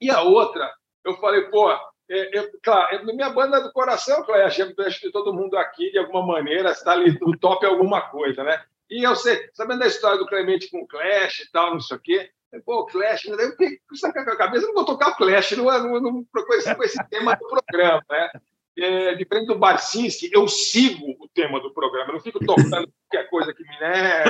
E 0.00 0.10
a 0.10 0.22
outra, 0.22 0.70
eu 1.04 1.14
falei, 1.16 1.42
pô, 1.42 1.70
é, 2.10 2.38
é, 2.38 2.50
claro, 2.62 2.96
é 2.96 3.02
minha 3.04 3.30
banda 3.30 3.60
do 3.60 3.72
coração, 3.72 4.24
Clash, 4.24 4.60
acho 4.60 5.00
que 5.00 5.10
todo 5.10 5.34
mundo 5.34 5.56
aqui, 5.56 5.90
de 5.90 5.98
alguma 5.98 6.26
maneira, 6.26 6.70
está 6.70 6.92
ali 6.92 7.18
no 7.20 7.36
top 7.38 7.64
alguma 7.66 8.00
coisa, 8.02 8.42
né? 8.42 8.62
E 8.90 9.06
eu 9.06 9.14
sei, 9.14 9.50
sabendo 9.52 9.80
da 9.80 9.86
história 9.86 10.18
do 10.18 10.26
Clemente 10.26 10.70
com 10.70 10.82
o 10.82 10.86
Clash 10.86 11.40
e 11.40 11.50
tal, 11.50 11.72
não 11.72 11.80
sei 11.80 11.96
o 11.96 12.00
quê, 12.00 12.30
pô, 12.64 12.86
Clash, 12.86 13.26
né? 13.26 13.44
eu 13.44 13.50
fiquei 13.50 13.78
com 13.88 14.08
na 14.24 14.36
cabeça, 14.36 14.66
não 14.66 14.74
vou 14.74 14.84
tocar 14.84 15.10
o 15.10 15.16
Clash, 15.16 15.52
não, 15.52 15.64
não, 15.64 16.00
não, 16.00 16.24
com, 16.24 16.54
esse, 16.54 16.74
com 16.74 16.82
esse 16.82 17.08
tema 17.08 17.36
do 17.36 17.46
programa, 17.46 18.02
né? 18.10 18.30
é, 18.78 19.14
diferente 19.16 19.46
do 19.46 19.58
Barcinski, 19.58 20.30
eu 20.32 20.46
sigo 20.46 21.16
o 21.18 21.28
tema 21.28 21.60
do 21.60 21.72
programa, 21.72 22.10
eu 22.10 22.14
não 22.14 22.20
fico 22.20 22.38
tocando 22.38 22.88
qualquer 23.10 23.28
coisa 23.28 23.52
que 23.52 23.62
me 23.62 23.80
né. 23.80 24.24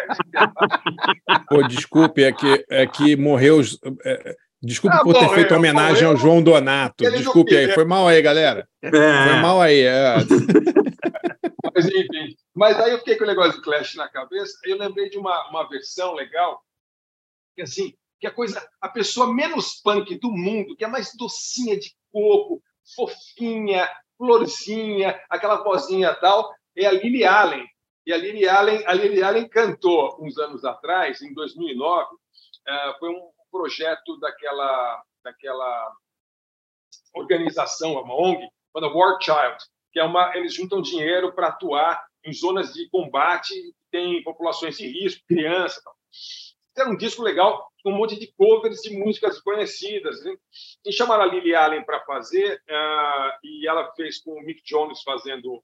Pô, 1.49 1.63
desculpe, 1.63 2.25
é 2.25 2.33
que, 2.33 2.65
é 2.71 2.87
que 2.87 3.15
morreu. 3.15 3.61
É, 4.05 4.37
desculpe 4.63 4.97
ah, 4.97 5.03
por 5.03 5.15
ter 5.15 5.29
feito 5.31 5.55
homenagem 5.55 6.05
morreu, 6.05 6.11
ao 6.11 6.17
João 6.17 6.43
Donato. 6.43 7.11
Desculpe 7.11 7.57
aí, 7.57 7.73
foi 7.73 7.85
mal 7.85 8.09
aí, 8.09 8.21
galera. 8.21 8.69
É. 8.83 8.91
Foi 8.91 9.41
mal 9.41 9.61
aí. 9.61 9.83
É. 9.83 10.15
Mas 11.75 11.87
enfim. 11.87 12.37
Mas 12.55 12.81
aí 12.81 12.91
eu 12.91 12.99
fiquei 12.99 13.17
com 13.17 13.25
o 13.25 13.27
negócio 13.27 13.53
do 13.53 13.63
Clash 13.63 13.95
na 13.95 14.09
cabeça, 14.09 14.53
eu 14.65 14.77
lembrei 14.77 15.09
de 15.09 15.17
uma, 15.17 15.49
uma 15.49 15.69
versão 15.69 16.13
legal, 16.15 16.61
que 17.55 17.63
assim, 17.63 17.95
que 18.19 18.27
a 18.27 18.33
coisa, 18.33 18.67
a 18.81 18.89
pessoa 18.89 19.33
menos 19.33 19.81
punk 19.81 20.19
do 20.19 20.31
mundo, 20.33 20.75
que 20.77 20.85
é 20.85 20.89
mais 20.89 21.13
docinha 21.17 21.79
de 21.79 21.95
coco, 22.13 22.61
fofinha, 22.97 23.89
florzinha, 24.17 25.21
aquela 25.31 25.63
vozinha 25.63 26.13
tal, 26.15 26.53
é 26.77 26.87
a 26.87 26.93
Lily 26.93 27.25
Allen. 27.25 27.65
E 28.05 28.13
a 28.13 28.17
Lily 28.17 28.49
Allen, 28.49 28.83
a 28.87 28.93
Lily 28.93 29.23
Allen 29.23 29.49
cantou 29.49 30.17
uns 30.21 30.37
anos 30.39 30.65
atrás, 30.65 31.23
em 31.23 31.33
2009, 31.33 32.09
eh, 32.67 32.95
foi 32.99 33.11
um 33.11 33.31
projeto 33.51 34.19
daquela, 34.19 35.03
daquela 35.23 35.93
organização, 37.15 37.93
uma 37.93 38.15
ONG, 38.15 38.49
chamada 38.73 38.95
War 38.95 39.19
Child, 39.21 39.57
que 39.93 39.99
é 39.99 40.05
uma, 40.05 40.37
eles 40.37 40.55
juntam 40.55 40.81
dinheiro 40.81 41.33
para 41.33 41.49
atuar 41.49 42.07
em 42.25 42.33
zonas 42.33 42.73
de 42.73 42.89
combate, 42.91 43.55
tem 43.91 44.23
populações 44.23 44.79
em 44.81 44.87
risco, 44.87 45.25
crianças. 45.27 45.83
Era 46.77 46.91
um 46.91 46.97
disco 46.97 47.23
legal, 47.23 47.69
um 47.85 47.93
monte 47.93 48.19
de 48.19 48.33
covers 48.35 48.81
de 48.83 48.97
músicas 48.97 49.41
conhecidas. 49.41 50.17
E 50.85 50.93
chamaram 50.93 51.25
a 51.25 51.27
Lily 51.27 51.55
Allen 51.55 51.85
para 51.85 52.05
fazer, 52.05 52.63
uh, 52.69 53.39
e 53.43 53.67
ela 53.67 53.93
fez 53.95 54.23
com 54.23 54.33
o 54.33 54.43
Mick 54.43 54.63
Jones 54.65 55.03
fazendo 55.03 55.63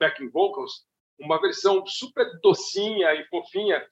backing 0.00 0.30
vocals, 0.30 0.86
uma 1.18 1.40
versão 1.40 1.84
super 1.86 2.26
docinha 2.40 3.12
e 3.14 3.24
fofinha 3.26 3.84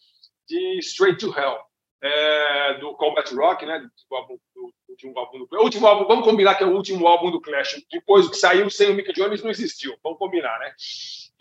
de 0.49 0.79
Straight 0.79 1.19
to 1.19 1.37
Hell, 1.37 1.59
é, 2.07 2.75
do 2.79 2.95
Combat 2.95 3.35
Rock, 3.35 3.67
né? 3.67 3.79
Do, 3.79 4.17
álbum, 4.17 4.39
do, 4.55 4.73
do 4.87 4.91
último 4.91 5.19
álbum 5.19 5.39
do 5.47 5.63
último 5.63 5.87
álbum, 5.87 6.07
vamos 6.07 6.25
combinar 6.25 6.55
que 6.55 6.65
é 6.65 6.67
o 6.67 6.75
último 6.75 7.07
álbum 7.07 7.31
do 7.31 7.41
Clash. 7.41 7.83
Depois 7.91 8.29
que 8.29 8.37
saiu 8.37 8.69
sem 8.71 8.91
o 8.91 8.95
Mick 8.95 9.13
Jones 9.13 9.43
não 9.43 9.51
existiu, 9.51 9.97
vamos 10.03 10.19
combinar, 10.19 10.59
né? 10.59 10.75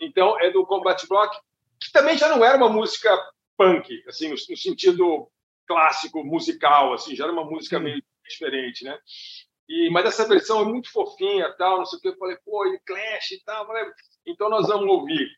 Então 0.00 0.38
é 0.40 0.50
do 0.50 0.66
Combat 0.66 1.02
Rock, 1.10 1.38
que 1.80 1.92
também 1.92 2.18
já 2.18 2.28
não 2.28 2.44
era 2.44 2.56
uma 2.56 2.68
música 2.68 3.10
punk, 3.56 4.02
assim, 4.06 4.28
no, 4.28 4.34
no 4.34 4.56
sentido 4.56 5.28
clássico 5.66 6.22
musical, 6.24 6.92
assim, 6.92 7.16
já 7.16 7.24
era 7.24 7.32
uma 7.32 7.44
música 7.44 7.80
meio 7.80 8.02
diferente, 8.28 8.84
né? 8.84 8.98
E, 9.68 9.90
mas 9.90 10.06
essa 10.06 10.28
versão 10.28 10.60
é 10.60 10.64
muito 10.64 10.90
fofinha, 10.92 11.52
tal, 11.56 11.78
não 11.78 11.86
sei 11.86 11.98
o 11.98 12.02
que. 12.02 12.08
Eu 12.08 12.16
falei, 12.16 12.36
pô, 12.44 12.66
e 12.66 12.78
Clash 12.80 13.32
e 13.32 13.44
tal. 13.44 13.66
Falei, 13.66 13.84
então 14.24 14.48
nós 14.48 14.68
vamos 14.68 14.88
ouvir 14.88 15.28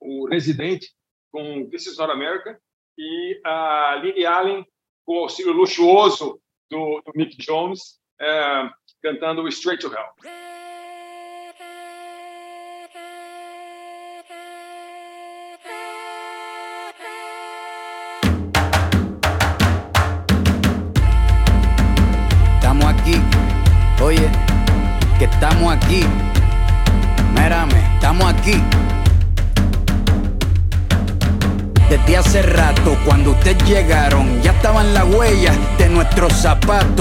o 0.00 0.26
Resident 0.26 0.84
com 1.30 1.68
This 1.70 1.86
is 1.86 1.98
Not 1.98 2.12
America 2.12 2.60
e 2.98 3.40
a 3.44 4.00
Lily 4.02 4.26
Allen 4.26 4.66
com 5.04 5.18
o 5.18 5.22
auxílio 5.22 5.52
luxuoso 5.52 6.40
do, 6.68 7.00
do 7.06 7.12
Mick 7.14 7.36
Jones 7.38 7.98
é, 8.20 8.68
cantando 9.02 9.46
Straight 9.48 9.80
to 9.80 9.94
Hell. 9.94 10.57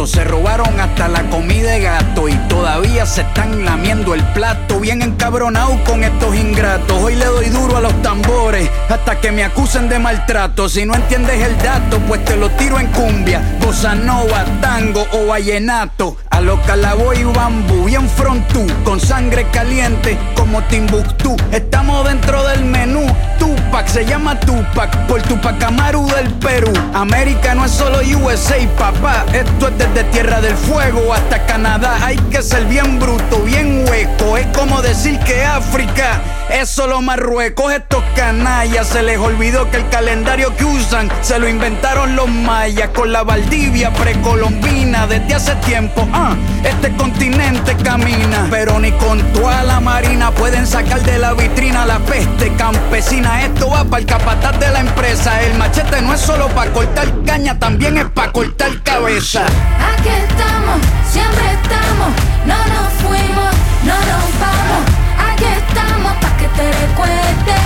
Se 0.06 0.24
robaron 0.24 0.80
hasta 0.80 1.10
la 1.10 1.24
comida 1.30 1.72
de 1.72 1.82
gato 1.82 2.30
y 2.30 2.34
todavía 2.48 3.06
se 3.06 3.22
están 3.22 3.66
lamiendo 3.66 4.14
el 4.14 4.24
plato. 4.32 4.80
Bien 4.80 5.02
encabronado 5.02 5.84
con 5.84 6.06
estos 6.06 6.34
ingratos. 6.38 6.98
Hoy 7.04 7.16
le 7.16 7.26
doy 7.26 7.50
duro 7.50 7.76
a 7.76 7.82
los 7.82 8.02
tambores 8.02 8.70
hasta 8.88 9.20
que 9.20 9.34
me 9.34 9.44
acusen 9.44 9.90
de 9.90 10.00
maltrato. 10.00 10.70
Si 10.70 10.86
no 10.86 10.96
entiendes 10.96 11.42
el 11.42 11.58
dato, 11.58 12.00
pues 12.08 12.24
te 12.24 12.38
lo 12.38 12.50
tiro 12.52 12.80
en 12.80 12.88
cumbia, 12.88 13.42
bossa 13.60 13.94
nova, 13.94 14.46
tango 14.62 15.06
o 15.12 15.26
vallenato. 15.28 16.16
A 16.30 16.40
lo 16.40 16.62
calaboy 16.62 17.20
y 17.20 17.24
bambú, 17.24 17.86
bien 17.86 18.08
frontú, 18.10 18.66
con 18.86 19.02
sangre 19.02 19.48
caliente 19.52 20.18
como 20.36 20.64
Timbuktu. 20.64 21.36
Estamos 21.52 22.08
dentro 22.08 22.42
del 22.48 22.64
menú. 22.64 23.06
Tupac 23.38 23.88
se 23.88 24.06
llama 24.06 24.40
Tupac 24.40 25.08
por 25.08 25.22
Tupac 25.24 25.62
Amaru 25.62 26.08
del 26.08 26.32
Perú. 26.36 26.72
América 26.94 27.54
no 27.54 27.66
es 27.66 27.72
solo 27.72 28.00
USA, 28.00 28.56
papá. 28.78 29.26
Esto 29.58 29.70
es 29.70 29.78
desde 29.80 30.04
Tierra 30.12 30.40
del 30.40 30.56
Fuego 30.56 31.12
hasta 31.12 31.44
Canadá. 31.48 31.98
Hay 32.04 32.18
que 32.30 32.44
ser 32.44 32.66
bien 32.66 33.00
bruto, 33.00 33.40
bien 33.40 33.86
hueco. 33.90 34.38
Es 34.38 34.46
como 34.56 34.84
decir 34.84 35.18
que 35.22 35.44
África 35.44 36.22
es 36.52 36.70
solo 36.70 37.02
Marruecos. 37.02 37.74
Estos 37.74 38.04
canallas 38.16 38.86
se 38.86 39.02
les 39.02 39.18
olvidó 39.18 39.72
que 39.72 39.78
el 39.78 39.90
calendario 39.90 40.56
que 40.56 40.64
usan 40.64 41.10
se 41.22 41.40
lo 41.40 41.50
inventaron 41.50 42.16
los 42.16 42.30
mayas 42.30 42.90
con 42.90 43.12
la 43.12 43.24
Valdivia 43.24 43.92
precolombina 43.94 45.08
desde 45.08 45.34
hace 45.34 45.56
tiempo. 45.56 46.08
Ah, 46.14 46.36
este 46.64 46.96
continente 46.96 47.76
camina, 47.78 48.46
pero 48.52 48.80
ni 48.80 48.92
con 48.92 49.20
toda 49.34 49.64
la 49.64 49.80
marina 49.80 50.30
pueden 50.30 50.68
sacar 50.68 51.02
de 51.02 51.18
la 51.18 51.34
vitrina 51.34 51.84
la 51.88 51.98
peste 51.98 52.54
campesina. 52.58 53.42
Esto 53.42 53.72
va 53.72 53.84
para 53.86 54.02
el 54.02 54.06
capataz 54.06 54.60
de 54.60 54.70
la 54.70 54.82
empresa. 54.82 55.42
El 55.42 55.58
machete 55.58 56.00
no 56.04 56.14
es 56.14 56.22
solo 56.22 56.48
para 56.50 56.72
cortar 56.72 57.08
caña, 57.26 57.58
también 57.58 57.98
es 57.98 58.06
para 58.06 58.32
cortar 58.32 58.84
cabeza. 58.84 59.47
Aquí 59.92 60.10
estamos, 60.10 60.78
siempre 61.10 61.46
estamos, 61.58 62.10
no 62.46 62.60
nos 62.74 62.90
fuimos, 63.04 63.52
no 63.90 63.98
nos 64.12 64.26
vamos. 64.44 64.82
Aquí 65.30 65.46
estamos 65.46 66.14
para 66.22 66.38
que 66.38 66.48
te 66.58 66.66
recuerde. 66.84 67.58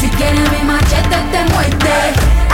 Si 0.00 0.08
quieres 0.10 0.46
mi 0.52 0.62
machete 0.66 1.18
te 1.32 1.44
muerte. 1.52 1.94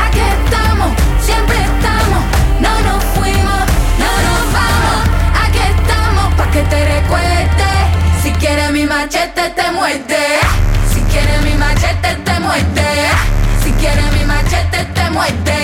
Aquí 0.04 0.20
estamos, 0.36 0.90
siempre 1.20 1.56
estamos, 1.56 2.22
no 2.60 2.72
nos 2.88 3.04
fuimos, 3.14 3.62
no 4.02 4.12
nos 4.26 4.42
vamos. 4.58 5.00
Aquí 5.44 5.62
estamos 5.74 6.34
para 6.34 6.50
que 6.50 6.62
te 6.62 6.80
recuerde. 6.96 7.70
Si 8.22 8.30
quieres 8.32 8.70
mi 8.72 8.84
machete 8.86 9.50
te 9.50 9.70
muerte. 9.72 10.20
Si 10.92 11.00
quieres 11.12 11.42
mi 11.42 11.54
machete 11.54 12.14
te 12.24 12.40
muerte. 12.40 12.86
Si 13.62 13.70
quieres 13.72 14.12
mi 14.12 14.24
machete 14.24 14.84
te 14.94 15.10
muerte. 15.10 15.63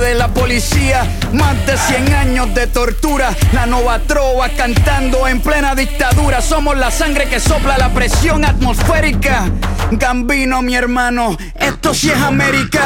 de 0.00 0.14
la 0.14 0.28
policía, 0.28 1.06
más 1.32 1.54
de 1.66 1.76
100 1.76 2.14
años 2.14 2.54
de 2.54 2.66
tortura, 2.66 3.34
la 3.52 3.66
nova 3.66 3.98
trova 4.00 4.48
cantando 4.48 5.28
en 5.28 5.40
plena 5.40 5.74
dictadura, 5.74 6.40
somos 6.40 6.76
la 6.76 6.90
sangre 6.90 7.28
que 7.28 7.38
sopla 7.38 7.78
la 7.78 7.90
presión 7.90 8.44
atmosférica. 8.44 9.44
Gambino, 9.92 10.62
mi 10.62 10.74
hermano, 10.74 11.36
esto 11.54 11.94
sí 11.94 12.10
es 12.10 12.20
América. 12.20 12.80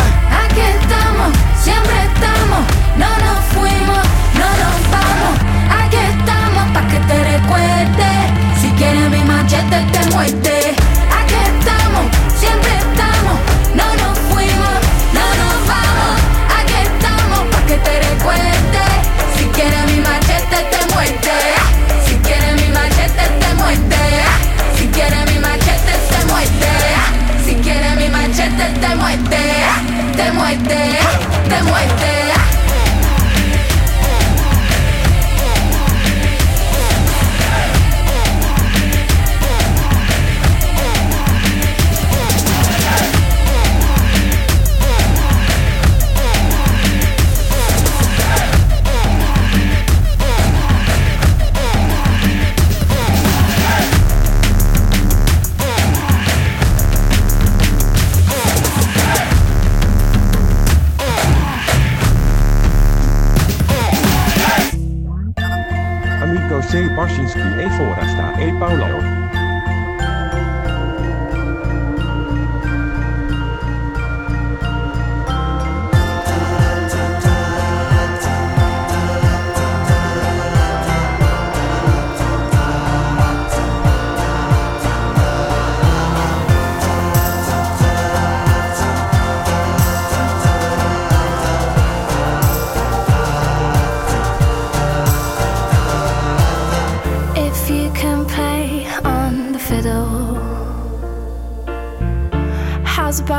Aquí 0.45 0.61
estamos, 0.61 1.33
siempre 1.63 1.97
estamos, 2.13 2.61
no 2.97 3.09
nos 3.25 3.45
fuimos, 3.55 4.05
no 4.35 4.49
nos 4.63 4.91
vamos. 4.91 5.85
Aquí 5.85 5.97
estamos 5.97 6.73
pa' 6.75 6.89
que 6.89 7.01
te 7.01 7.39
recuerde. 7.39 8.09
Si 8.61 8.69
quieres 8.73 9.11
mi 9.11 9.25
machete 9.25 9.87
te 9.93 10.11
muerte. 10.11 10.88
Te 30.19 30.33
muerte, 30.33 30.99
C. 66.71 66.87
Barsinski 66.91 67.41
e 67.41 67.71
Forasta 67.71 68.35
e 68.43 68.53
Paulo. 68.59 69.28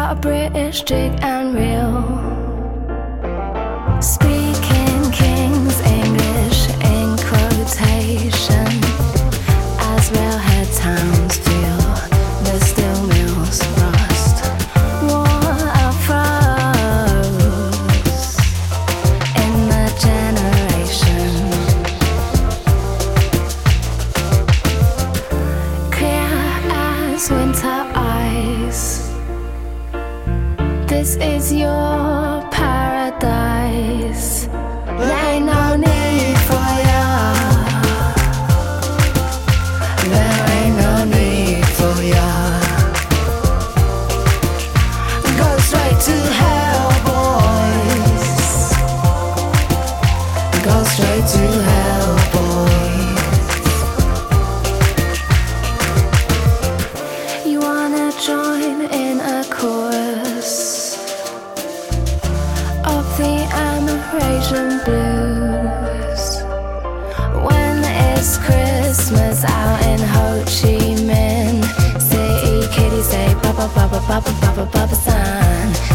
A 0.09 0.15
British 0.15 0.81
jig 0.81 1.11
and 1.21 1.53
reel? 1.53 2.18
This 30.99 31.15
is 31.15 31.53
your 31.53 32.43
paradise. 32.51 34.47
There 34.47 35.33
ain't 35.33 35.45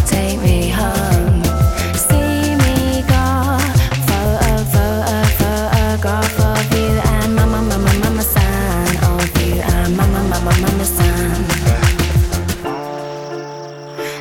Take 0.06 0.40
me 0.40 0.70
home. 0.70 1.44
See 1.94 2.56
me 2.56 3.02
photo, 4.08 4.52
photo, 4.72 5.16
photograph 5.38 6.40
of 6.40 6.72
you 6.72 6.90
and 7.12 7.36
mama, 7.36 7.60
mama, 7.62 7.92
mama, 8.02 8.22
of 8.22 9.36
you 9.42 9.60
and 9.60 9.96
mama, 9.96 10.20
mama, 10.30 10.52
mama. 10.62 10.84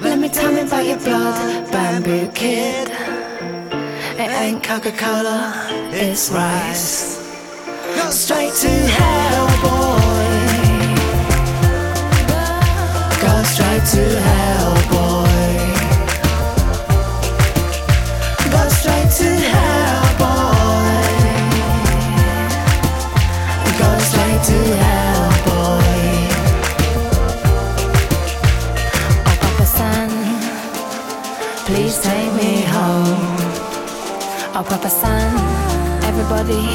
Let 0.02 0.20
me 0.20 0.28
tell 0.28 0.52
me 0.52 0.62
about 0.62 0.86
your 0.86 1.00
blood, 1.00 1.72
bamboo 1.72 2.28
kid. 2.34 2.89
It 4.20 4.30
ain't 4.30 4.62
Coca 4.62 4.91
Cola, 4.91 5.68
it's 5.94 6.30
rice. 6.32 7.03
Everybody, 36.24 36.66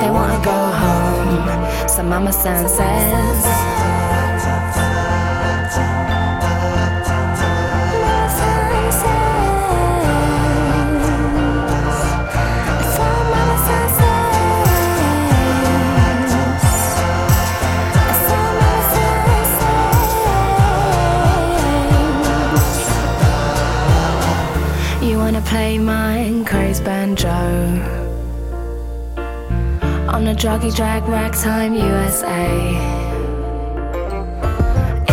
they 0.00 0.10
wanna 0.10 0.42
go 0.44 0.52
home. 0.52 1.88
So 1.88 2.02
Mama 2.02 2.32
San 2.32 2.68
says. 2.68 4.03
Play 25.64 25.78
mine, 25.78 26.44
and 26.44 26.78
banjo. 26.80 27.40
On 30.14 30.22
a 30.32 30.34
druggy 30.42 30.70
drag 30.76 31.02
ragtime 31.08 31.72
USA. 31.74 32.44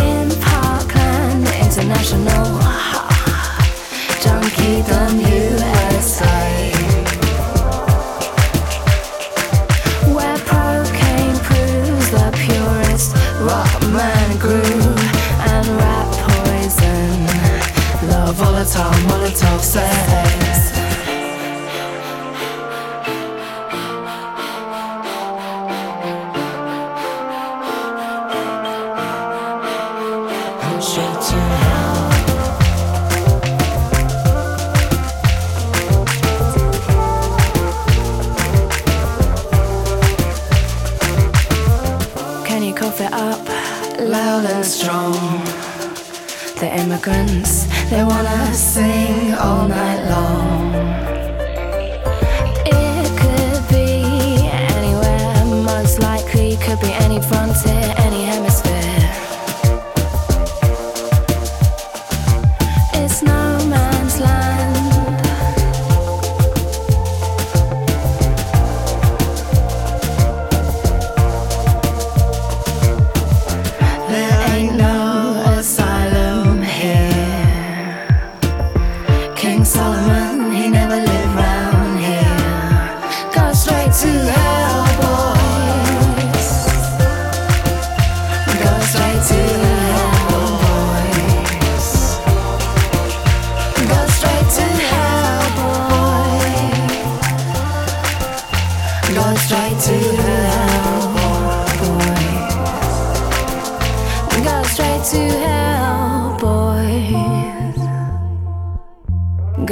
In 0.08 0.28
Parkland 0.46 1.46
International. 1.64 2.48
Junkiedom 4.22 5.14
USA. 5.32 6.44
Where 10.16 10.40
cocaine 10.52 11.38
proves 11.48 12.08
the 12.16 12.28
purest 12.42 13.10
rock 13.48 13.72
man 13.96 14.28
grew 14.44 14.80
and 15.52 15.66
rap 15.80 16.08
poison. 16.26 17.10
The 18.10 18.22
volatile 18.36 18.96
Molotov 19.08 19.60
says. 19.60 20.41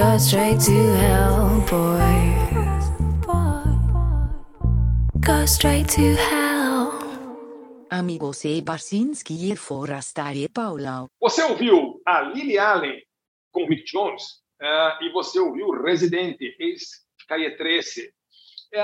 Go 0.01 0.17
straight 0.17 0.59
to 0.65 0.73
hell, 0.97 1.61
boys. 1.69 2.85
Go 5.21 5.45
straight 5.45 5.89
to 5.97 6.17
hell. 6.17 6.91
Amigos 7.91 8.45
e 8.47 8.63
Barsinski 8.63 9.53
e 9.53 9.57
Forastar 9.57 10.35
e 10.35 10.49
Paulão. 10.49 11.07
Você 11.21 11.43
ouviu 11.43 12.01
a 12.07 12.23
Lily 12.23 12.59
Allen 12.59 13.03
com 13.53 13.67
Rick 13.67 13.85
Jones 13.85 14.23
eh, 14.63 14.97
e 15.03 15.13
você 15.13 15.39
ouviu 15.39 15.67
o 15.67 15.83
Residente, 15.83 16.57
ex-Caia 16.59 17.55
13. 17.59 18.11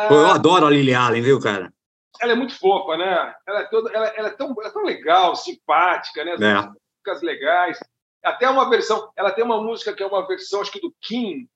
Pô, 0.08 0.14
eu 0.16 0.26
adoro 0.26 0.66
a 0.66 0.70
Lily 0.70 0.92
Allen, 0.94 1.22
viu, 1.22 1.40
cara? 1.40 1.72
ela 2.20 2.32
é 2.32 2.34
muito 2.34 2.58
fofa, 2.58 2.96
né? 2.98 3.34
Ela 3.46 3.60
é, 3.60 3.64
toda, 3.64 3.90
ela, 3.90 4.06
ela 4.08 4.28
é, 4.28 4.32
tão, 4.32 4.54
ela 4.58 4.68
é 4.68 4.72
tão 4.72 4.84
legal, 4.84 5.34
simpática, 5.36 6.24
né? 6.24 6.32
As 6.32 6.40
É. 6.42 6.54
músicas 6.56 7.22
legais. 7.22 7.78
Até 8.26 8.50
uma 8.50 8.68
versão, 8.68 9.08
ela 9.14 9.30
tem 9.30 9.44
uma 9.44 9.62
música 9.62 9.94
que 9.94 10.02
é 10.02 10.06
uma 10.06 10.26
versão, 10.26 10.60
acho 10.60 10.72
que 10.72 10.80
do 10.80 10.92
Kim, 11.00 11.48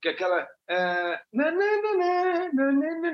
que 0.00 0.08
é 0.08 0.12
aquela. 0.12 0.48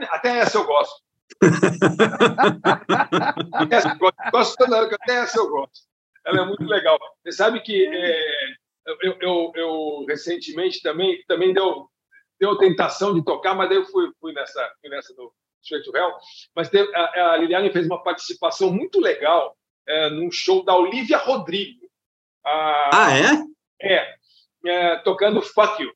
é. 0.00 0.08
Até 0.08 0.38
essa 0.38 0.58
eu 0.58 0.64
gosto. 0.64 1.02
essa 3.72 3.88
eu 3.88 3.98
gosto. 3.98 4.16
Gosto 4.30 4.56
toda 4.56 4.76
hora 4.76 4.88
até 4.94 5.14
essa 5.14 5.36
eu 5.36 5.50
gosto. 5.50 5.84
Ela 6.24 6.42
é 6.42 6.44
muito 6.44 6.64
legal. 6.64 6.96
Você 7.24 7.32
sabe 7.32 7.60
que 7.60 7.84
é, 7.84 8.54
eu, 9.02 9.18
eu, 9.20 9.52
eu 9.56 10.04
recentemente 10.06 10.80
também, 10.80 11.24
também 11.26 11.52
deu, 11.52 11.90
deu 12.38 12.56
tentação 12.56 13.12
de 13.12 13.24
tocar, 13.24 13.56
mas 13.56 13.68
daí 13.68 13.78
eu 13.78 13.86
fui, 13.86 14.12
fui 14.20 14.32
nessa, 14.32 14.72
fui 14.80 14.90
nessa 14.90 15.12
do 15.14 15.34
Straight 15.60 15.90
to. 15.90 15.98
Mas 16.54 16.70
a, 16.94 17.32
a 17.32 17.36
Liliane 17.36 17.72
fez 17.72 17.86
uma 17.86 18.00
participação 18.00 18.72
muito 18.72 19.00
legal 19.00 19.56
é, 19.88 20.08
num 20.10 20.30
show 20.30 20.64
da 20.64 20.76
Olivia 20.76 21.18
Rodrigo. 21.18 21.81
A- 22.44 22.90
Ah, 22.92 23.16
é? 23.16 23.44
é, 23.80 24.14
é, 24.66 24.96
tocando 24.98 25.40
Fuck 25.42 25.82
You. 25.82 25.92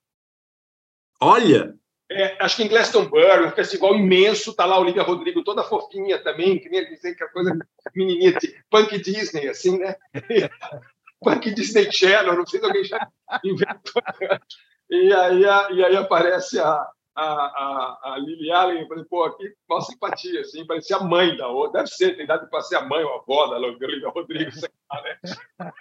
Olha! 1.20 1.74
É, 2.08 2.36
acho 2.44 2.56
que 2.56 2.62
em 2.62 2.68
Glastonbury, 2.68 3.44
um 3.46 3.50
festival 3.50 3.96
imenso, 3.96 4.54
tá 4.54 4.64
lá 4.64 4.76
a 4.76 4.80
Olivia 4.80 5.02
Rodrigo, 5.02 5.42
toda 5.42 5.64
fofinha 5.64 6.22
também, 6.22 6.56
que 6.58 6.68
nem 6.68 6.84
dizer 6.88 7.16
que 7.16 7.24
a 7.24 7.28
coisa 7.28 7.58
menininha, 7.96 8.32
de 8.34 8.54
punk 8.70 8.96
Disney, 8.98 9.48
assim, 9.48 9.78
né? 9.78 9.96
punk 11.20 11.50
Disney 11.52 11.90
Channel, 11.90 12.36
não 12.36 12.46
sei 12.46 12.60
se 12.60 12.66
alguém 12.66 12.84
já 12.84 13.08
inventou. 13.42 14.02
E 14.88 15.12
aí, 15.12 15.42
e 15.42 15.84
aí 15.84 15.96
aparece 15.96 16.60
a, 16.60 16.86
a, 17.16 17.24
a, 17.24 18.12
a 18.12 18.18
Lily 18.18 18.50
Allen, 18.52 18.82
eu 18.82 18.88
falei, 18.88 19.04
pô, 19.04 19.30
que 19.32 19.54
maior 19.68 19.80
simpatia, 19.80 20.42
assim, 20.42 20.66
parecia 20.66 20.96
a 20.96 21.02
mãe 21.02 21.36
da 21.36 21.48
outra. 21.48 21.82
Deve 21.82 21.88
ser, 21.88 22.14
tem 22.14 22.24
idade 22.24 22.48
para 22.50 22.60
ser 22.60 22.76
a 22.76 22.82
mãe 22.82 23.02
ou 23.02 23.14
a 23.14 23.16
avó 23.16 23.46
da 23.46 23.58
sei 24.52 24.70
lá, 24.90 25.02
né? 25.02 25.18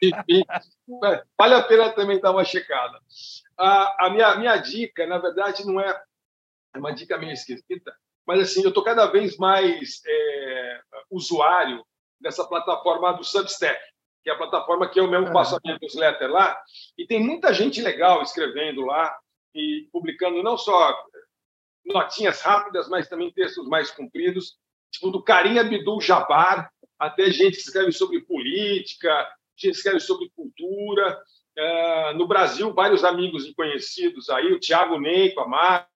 Enfim, 0.01 0.43
é, 1.05 1.23
vale 1.37 1.53
a 1.55 1.63
pena 1.63 1.91
também 1.91 2.19
dar 2.19 2.31
uma 2.31 2.45
checada. 2.45 2.99
A, 3.57 4.07
a 4.07 4.09
minha, 4.09 4.35
minha 4.35 4.57
dica, 4.57 5.05
na 5.05 5.17
verdade, 5.17 5.65
não 5.65 5.79
é 5.79 6.01
é 6.75 6.79
uma 6.79 6.93
dica 6.93 7.17
meio 7.17 7.31
esquisita, 7.31 7.95
mas 8.27 8.41
assim, 8.41 8.61
eu 8.61 8.69
estou 8.69 8.83
cada 8.83 9.05
vez 9.07 9.37
mais 9.37 10.01
é, 10.05 10.81
usuário 11.09 11.85
dessa 12.19 12.45
plataforma 12.45 13.13
do 13.13 13.23
Substack, 13.23 13.79
que 14.23 14.29
é 14.29 14.33
a 14.33 14.37
plataforma 14.37 14.89
que 14.89 14.99
eu 14.99 15.09
mesmo 15.09 15.31
faço 15.31 15.55
a 15.55 15.59
minha 15.63 15.77
newsletter 15.81 16.29
lá, 16.29 16.59
e 16.97 17.07
tem 17.07 17.19
muita 17.19 17.53
gente 17.53 17.81
legal 17.81 18.21
escrevendo 18.21 18.81
lá 18.81 19.17
e 19.53 19.87
publicando 19.91 20.43
não 20.43 20.57
só 20.57 20.93
notinhas 21.85 22.41
rápidas, 22.41 22.89
mas 22.89 23.07
também 23.07 23.31
textos 23.31 23.67
mais 23.67 23.91
compridos, 23.91 24.57
tipo 24.91 25.09
do 25.09 25.23
Karim 25.23 25.59
Abdul 25.59 26.01
Jabbar, 26.01 26.71
até 26.97 27.29
gente 27.29 27.57
que 27.57 27.63
escreve 27.63 27.91
sobre 27.91 28.21
política, 28.21 29.09
gente 29.55 29.73
que 29.73 29.77
escreve 29.77 29.99
sobre 29.99 30.29
cultura. 30.35 31.19
É, 31.57 32.13
no 32.13 32.27
Brasil, 32.27 32.73
vários 32.73 33.03
amigos 33.03 33.45
e 33.45 33.53
conhecidos 33.53 34.29
aí, 34.29 34.51
o 34.51 34.59
Tiago 34.59 34.99
Ney 34.99 35.33
com 35.33 35.41
a 35.41 35.47
Mar 35.47 35.89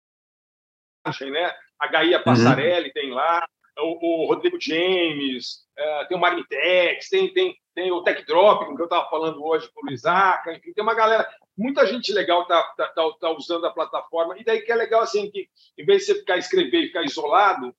né? 1.31 1.53
A 1.79 1.87
Gaia 1.87 2.21
Passarelli 2.21 2.91
tem 2.91 3.11
lá, 3.11 3.47
o, 3.81 4.23
o 4.23 4.25
Rodrigo 4.25 4.57
James, 4.59 5.65
eh, 5.77 6.05
tem 6.05 6.17
o 6.17 6.19
Marmitex, 6.19 7.09
tem, 7.09 7.33
tem, 7.33 7.55
tem 7.73 7.91
o 7.91 8.03
Tech 8.03 8.25
Drop, 8.25 8.65
que 8.75 8.81
eu 8.81 8.85
estava 8.85 9.09
falando 9.09 9.43
hoje 9.43 9.69
com 9.73 9.81
o 9.81 9.85
Luisaca, 9.85 10.53
enfim, 10.53 10.73
tem 10.73 10.83
uma 10.83 10.93
galera, 10.93 11.27
muita 11.57 11.85
gente 11.85 12.11
legal 12.13 12.43
está 12.43 12.61
tá, 12.77 12.87
tá, 12.87 13.11
tá 13.19 13.31
usando 13.31 13.65
a 13.65 13.71
plataforma, 13.71 14.37
e 14.37 14.43
daí 14.43 14.61
que 14.61 14.71
é 14.71 14.75
legal, 14.75 15.01
assim, 15.01 15.29
que 15.31 15.49
em 15.77 15.85
vez 15.85 16.01
de 16.01 16.07
você 16.07 16.15
ficar 16.19 16.37
escrever 16.37 16.83
e 16.83 16.87
ficar 16.87 17.03
isolado, 17.03 17.73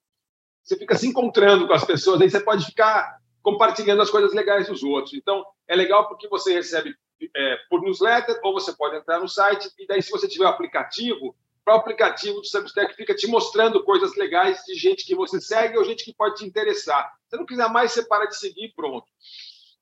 você 0.63 0.77
fica 0.77 0.95
se 0.95 1.07
encontrando 1.07 1.67
com 1.67 1.73
as 1.73 1.85
pessoas, 1.85 2.21
aí 2.21 2.29
você 2.29 2.39
pode 2.39 2.65
ficar 2.65 3.17
compartilhando 3.41 4.01
as 4.01 4.09
coisas 4.09 4.33
legais 4.33 4.67
dos 4.67 4.83
outros. 4.83 5.13
Então, 5.15 5.43
é 5.67 5.75
legal 5.75 6.07
porque 6.07 6.27
você 6.27 6.53
recebe 6.53 6.95
é, 7.35 7.57
por 7.69 7.81
newsletter, 7.81 8.39
ou 8.43 8.53
você 8.53 8.73
pode 8.73 8.95
entrar 8.95 9.19
no 9.19 9.27
site, 9.27 9.69
e 9.77 9.87
daí, 9.87 10.01
se 10.01 10.11
você 10.11 10.27
tiver 10.27 10.45
o 10.45 10.49
aplicativo, 10.49 11.35
para 11.63 11.75
o 11.75 11.77
aplicativo 11.77 12.41
do 12.41 12.45
Substack 12.45 12.95
fica 12.95 13.15
te 13.15 13.27
mostrando 13.27 13.83
coisas 13.83 14.15
legais 14.15 14.63
de 14.65 14.75
gente 14.75 15.05
que 15.05 15.15
você 15.15 15.39
segue 15.39 15.77
ou 15.77 15.83
gente 15.83 16.03
que 16.03 16.13
pode 16.13 16.35
te 16.35 16.45
interessar. 16.45 17.11
Se 17.29 17.37
não 17.37 17.45
quiser 17.45 17.69
mais, 17.69 17.91
você 17.91 18.03
para 18.05 18.25
de 18.25 18.37
seguir 18.37 18.73
pronto. 18.75 19.05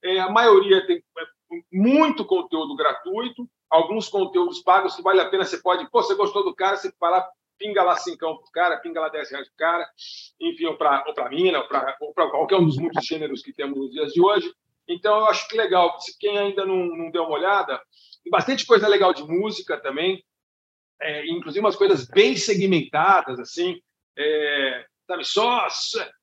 É, 0.04 0.20
a 0.20 0.30
maioria 0.30 0.86
tem 0.86 0.98
é, 0.98 1.24
muito 1.72 2.26
conteúdo 2.26 2.76
gratuito, 2.76 3.50
alguns 3.70 4.08
conteúdos 4.08 4.62
pagos 4.62 4.96
que 4.96 5.02
vale 5.02 5.22
a 5.22 5.30
pena. 5.30 5.46
Você 5.46 5.62
pode, 5.62 5.90
pô, 5.90 6.02
você 6.02 6.16
gostou 6.16 6.44
do 6.44 6.56
cara, 6.56 6.76
você 6.76 6.92
vai 7.00 7.12
lá, 7.12 7.30
pinga 7.58 7.84
lá 7.84 7.96
cincão 7.98 8.38
pro 8.38 8.52
cara, 8.52 8.78
pinga 8.78 9.02
lá 9.02 9.10
10 9.10 9.32
reais 9.32 9.48
pro 9.48 9.58
cara, 9.58 9.90
enfim, 10.40 10.66
ou 10.66 10.78
para 10.78 11.04
ou 11.08 11.14
pra 11.14 11.30
mina, 11.30 11.60
ou 11.60 12.14
para 12.14 12.30
qualquer 12.30 12.56
um 12.56 12.66
dos 12.66 12.78
muitos 12.78 13.06
gêneros 13.06 13.42
que 13.42 13.54
temos 13.54 13.78
nos 13.78 13.92
dias 13.92 14.14
de 14.14 14.22
hoje. 14.22 14.54
Então, 14.88 15.20
eu 15.20 15.26
acho 15.26 15.48
que 15.48 15.56
legal. 15.56 16.00
Se 16.00 16.18
quem 16.18 16.38
ainda 16.38 16.66
não, 16.66 16.76
não 16.76 17.12
deu 17.12 17.24
uma 17.24 17.36
olhada, 17.36 17.80
tem 18.24 18.32
bastante 18.32 18.66
coisa 18.66 18.88
legal 18.88 19.14
de 19.14 19.24
música 19.24 19.78
também. 19.78 20.24
É, 21.02 21.28
inclusive 21.28 21.64
umas 21.64 21.76
coisas 21.76 22.06
bem 22.08 22.36
segmentadas, 22.36 23.39
assim, 23.39 23.80
é, 24.18 24.86
sabe, 25.08 25.26
só 25.26 25.68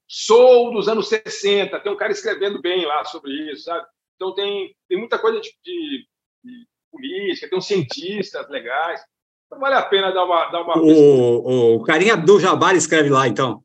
sou 0.09 0.73
dos 0.73 0.89
anos 0.89 1.09
60, 1.09 1.81
tem 1.81 1.93
um 1.93 1.97
cara 1.97 2.13
escrevendo 2.13 2.61
bem 2.61 2.85
lá 2.87 3.05
sobre 3.05 3.33
isso, 3.53 3.65
sabe? 3.65 3.87
Então 4.15 4.35
tem, 4.35 4.75
tem 4.89 4.99
muita 4.99 5.19
coisa 5.19 5.41
de, 5.41 5.51
de, 5.65 6.07
de 6.45 6.67
política, 6.91 7.49
tem 7.49 7.59
uns 7.59 7.67
cientistas 7.67 8.49
legais. 8.49 9.01
Então 9.47 9.61
vale 9.61 9.75
a 9.75 9.83
pena 9.83 10.13
dar 10.13 10.25
uma. 10.25 10.51
Dar 10.51 10.63
uma 10.63 10.79
o, 10.79 11.77
o 11.77 11.83
carinha 11.83 12.15
Abdul 12.15 12.41
Jabbar 12.41 12.75
escreve 12.75 13.11
lá, 13.11 13.29
então. 13.29 13.63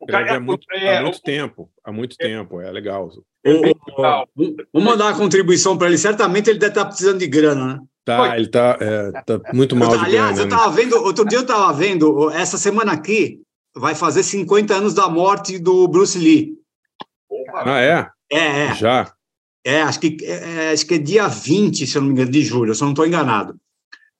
O 0.00 0.06
cara, 0.06 0.36
há 0.36 0.40
muito, 0.40 0.66
é, 0.72 0.96
há 0.96 1.02
muito 1.02 1.20
tempo, 1.20 1.70
há 1.84 1.92
muito 1.92 2.16
é, 2.18 2.24
tempo, 2.24 2.60
é 2.60 2.70
legal. 2.70 3.10
É 3.44 3.52
legal. 3.52 4.28
Vamos 4.34 4.88
mandar 4.88 5.06
uma 5.06 5.18
contribuição 5.18 5.76
para 5.76 5.88
ele. 5.88 5.98
Certamente 5.98 6.48
ele 6.48 6.58
deve 6.58 6.72
estar 6.72 6.86
precisando 6.86 7.18
de 7.18 7.26
grana, 7.26 7.74
né? 7.74 7.80
Tá, 8.04 8.36
ele 8.36 8.48
tá, 8.48 8.76
é, 8.80 9.12
tá 9.22 9.40
muito 9.52 9.76
mal 9.76 9.90
de 9.90 10.04
Aliás, 10.04 10.36
grana. 10.36 10.40
eu 10.40 10.44
estava 10.44 10.70
vendo, 10.74 10.96
outro 11.04 11.24
dia 11.24 11.38
eu 11.38 11.42
estava 11.42 11.72
vendo, 11.72 12.30
essa 12.30 12.56
semana 12.56 12.92
aqui 12.92 13.40
vai 13.74 13.94
fazer 13.94 14.22
50 14.22 14.74
anos 14.74 14.94
da 14.94 15.08
morte 15.08 15.58
do 15.58 15.86
Bruce 15.86 16.18
Lee. 16.18 16.54
Ah, 17.54 17.80
é? 17.80 18.08
É, 18.30 18.66
é. 18.66 18.74
Já. 18.74 19.12
É, 19.64 19.82
acho 19.82 20.00
que 20.00 20.16
é, 20.24 20.72
acho 20.72 20.86
que 20.86 20.94
é 20.94 20.98
dia 20.98 21.28
20, 21.28 21.86
se 21.86 21.96
eu 21.96 22.00
não 22.00 22.08
me 22.08 22.14
engano, 22.14 22.30
de 22.30 22.42
julho, 22.42 22.74
se 22.74 22.82
eu 22.82 22.86
não 22.86 22.92
estou 22.92 23.06
enganado. 23.06 23.56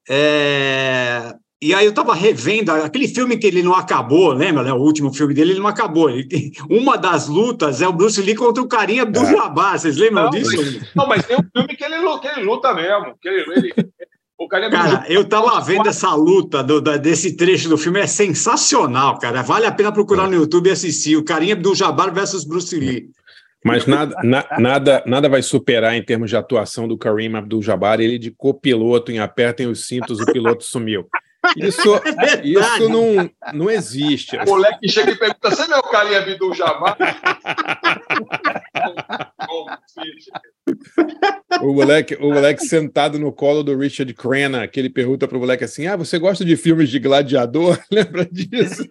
É, 0.09 1.35
e 1.63 1.75
aí 1.75 1.85
eu 1.85 1.91
estava 1.91 2.15
revendo 2.15 2.73
aquele 2.73 3.07
filme 3.07 3.37
que 3.37 3.47
ele 3.47 3.63
não 3.63 3.75
acabou, 3.75 4.33
lembra? 4.33 4.63
Né? 4.63 4.73
O 4.73 4.79
último 4.79 5.13
filme 5.13 5.35
dele, 5.35 5.53
ele 5.53 5.61
não 5.61 5.67
acabou. 5.67 6.09
Ele 6.09 6.25
tem, 6.25 6.53
uma 6.71 6.97
das 6.97 7.29
lutas 7.29 7.83
é 7.83 7.89
o 7.89 7.93
Bruce 7.93 8.21
Lee 8.23 8.35
contra 8.35 8.63
o 8.63 8.69
carinha 8.69 9.05
do 9.05 9.21
é. 9.21 9.27
Jabá, 9.27 9.77
vocês 9.77 9.99
lembram 9.99 10.25
não, 10.25 10.31
disso? 10.31 10.57
Mas, 10.57 10.95
não, 10.95 11.07
mas 11.07 11.27
tem 11.27 11.37
um 11.37 11.45
filme 11.55 11.77
que 11.77 11.85
ele, 11.85 12.19
que 12.19 12.29
ele 12.29 12.47
luta 12.47 12.73
mesmo. 12.73 13.15
Que 13.21 13.29
ele, 13.29 13.45
ele, 13.57 13.75
o 14.39 14.49
carinha 14.49 14.71
cara, 14.71 15.05
eu 15.07 15.21
estava 15.21 15.61
vendo 15.61 15.87
essa 15.87 16.15
luta 16.15 16.65
do, 16.65 16.81
da, 16.81 16.97
desse 16.97 17.37
trecho 17.37 17.69
do 17.69 17.77
filme, 17.77 18.01
é 18.01 18.07
sensacional, 18.07 19.19
cara. 19.19 19.43
Vale 19.43 19.67
a 19.67 19.73
pena 19.73 19.93
procurar 19.93 20.29
no 20.29 20.35
YouTube 20.35 20.69
e 20.69 20.73
assistir. 20.73 21.17
O 21.17 21.25
carinha 21.25 21.55
do 21.55 21.75
Jabbar 21.75 22.11
versus 22.11 22.43
Bruce 22.43 22.75
Lee. 22.75 23.11
Mas 23.63 23.85
nada, 23.85 24.17
na, 24.25 24.47
nada, 24.59 25.05
nada 25.07 25.29
vai 25.29 25.43
superar 25.43 25.95
em 25.95 26.03
termos 26.03 26.31
de 26.31 26.37
atuação 26.37 26.89
do 26.89 26.97
Kareem 26.97 27.37
Abdul-Jabbar, 27.37 28.01
ele 28.01 28.19
de 28.19 28.31
copiloto 28.31 29.13
em 29.13 29.19
apertem 29.19 29.67
os 29.67 29.87
cintos, 29.87 30.19
o 30.19 30.25
piloto 30.25 30.65
sumiu. 30.65 31.07
Isso, 31.57 31.95
é 31.97 32.41
isso 32.45 32.89
não, 32.89 33.31
não 33.53 33.71
existe. 33.71 34.37
O 34.37 34.45
moleque 34.45 34.89
chega 34.89 35.13
e 35.13 35.17
pergunta: 35.17 35.51
você 35.51 35.67
não 35.67 35.79
é 35.79 35.81
o 35.81 35.83
carinha 35.85 36.19
Abdul 36.19 36.55
Jabbar? 36.55 36.97
o, 41.61 41.73
moleque, 41.73 42.15
o 42.17 42.33
moleque 42.33 42.65
sentado 42.65 43.19
no 43.19 43.33
colo 43.33 43.63
do 43.63 43.77
Richard 43.77 44.13
Crenna, 44.15 44.69
que 44.69 44.79
ele 44.79 44.91
pergunta 44.91 45.27
para 45.27 45.37
o 45.37 45.41
moleque 45.41 45.65
assim: 45.65 45.87
Ah, 45.87 45.97
você 45.97 46.19
gosta 46.19 46.45
de 46.45 46.57
filmes 46.57 46.89
de 46.91 46.99
gladiador? 46.99 47.79
Lembra 47.91 48.25
disso? 48.27 48.85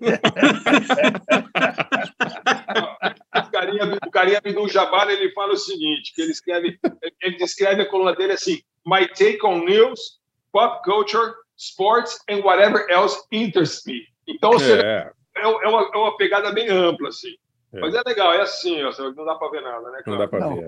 o 3.36 3.52
carinha, 3.52 3.98
o 4.06 4.12
carinha 4.12 4.38
Abdul 4.40 4.68
Jabbar 4.68 5.10
ele 5.10 5.32
fala 5.32 5.54
o 5.54 5.58
seguinte: 5.58 6.14
que 6.14 6.22
ele 6.22 6.32
escreve, 6.32 6.80
ele 7.22 7.38
descreve 7.38 7.84
a 7.84 7.86
coluna 7.86 8.16
dele 8.16 8.34
assim: 8.34 8.60
My 8.86 9.08
take 9.08 9.40
on 9.46 9.64
news, 9.64 10.20
pop 10.52 10.84
culture 10.84 11.32
sports 11.60 12.20
and 12.30 12.42
whatever 12.44 12.88
else 12.90 13.22
interests 13.32 13.86
me. 13.86 14.02
Então, 14.28 14.52
é, 14.54 15.12
é, 15.36 15.48
uma, 15.48 15.92
é 15.94 15.98
uma 15.98 16.18
pegada 16.18 16.52
bem 16.52 16.70
ampla, 16.70 17.10
assim. 17.10 17.36
É. 17.74 17.80
Mas 17.80 17.94
é 17.94 18.02
legal, 18.06 18.34
é 18.34 18.42
assim, 18.42 18.82
ó, 18.82 18.92
não 19.12 19.26
dá 19.26 19.36
para 19.36 19.52
ver 19.52 19.62
nada, 19.62 19.92
né? 19.92 20.02
Não 20.08 20.18
dá 20.18 20.28
para 20.28 20.48
ver. 20.48 20.68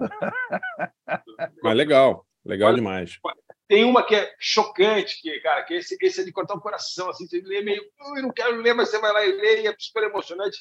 Mas 1.63 1.77
legal, 1.77 2.25
legal 2.45 2.69
Mas, 2.69 2.75
demais. 2.75 3.19
Tem 3.67 3.85
uma 3.85 4.03
que 4.03 4.15
é 4.15 4.31
chocante, 4.37 5.19
que, 5.21 5.39
cara, 5.39 5.63
que 5.63 5.75
esse, 5.75 5.97
esse 6.01 6.21
é 6.21 6.23
de 6.25 6.31
cortar 6.31 6.55
o 6.55 6.61
coração, 6.61 7.09
assim, 7.09 7.25
você 7.25 7.41
lê 7.41 7.61
meio, 7.61 7.81
eu 8.17 8.21
não 8.21 8.31
quero 8.31 8.57
ler, 8.57 8.73
mas 8.73 8.89
você 8.89 8.99
vai 8.99 9.13
lá 9.13 9.25
e 9.25 9.31
lê, 9.31 9.61
e 9.61 9.67
é 9.67 9.75
super 9.79 10.03
emocionante, 10.03 10.57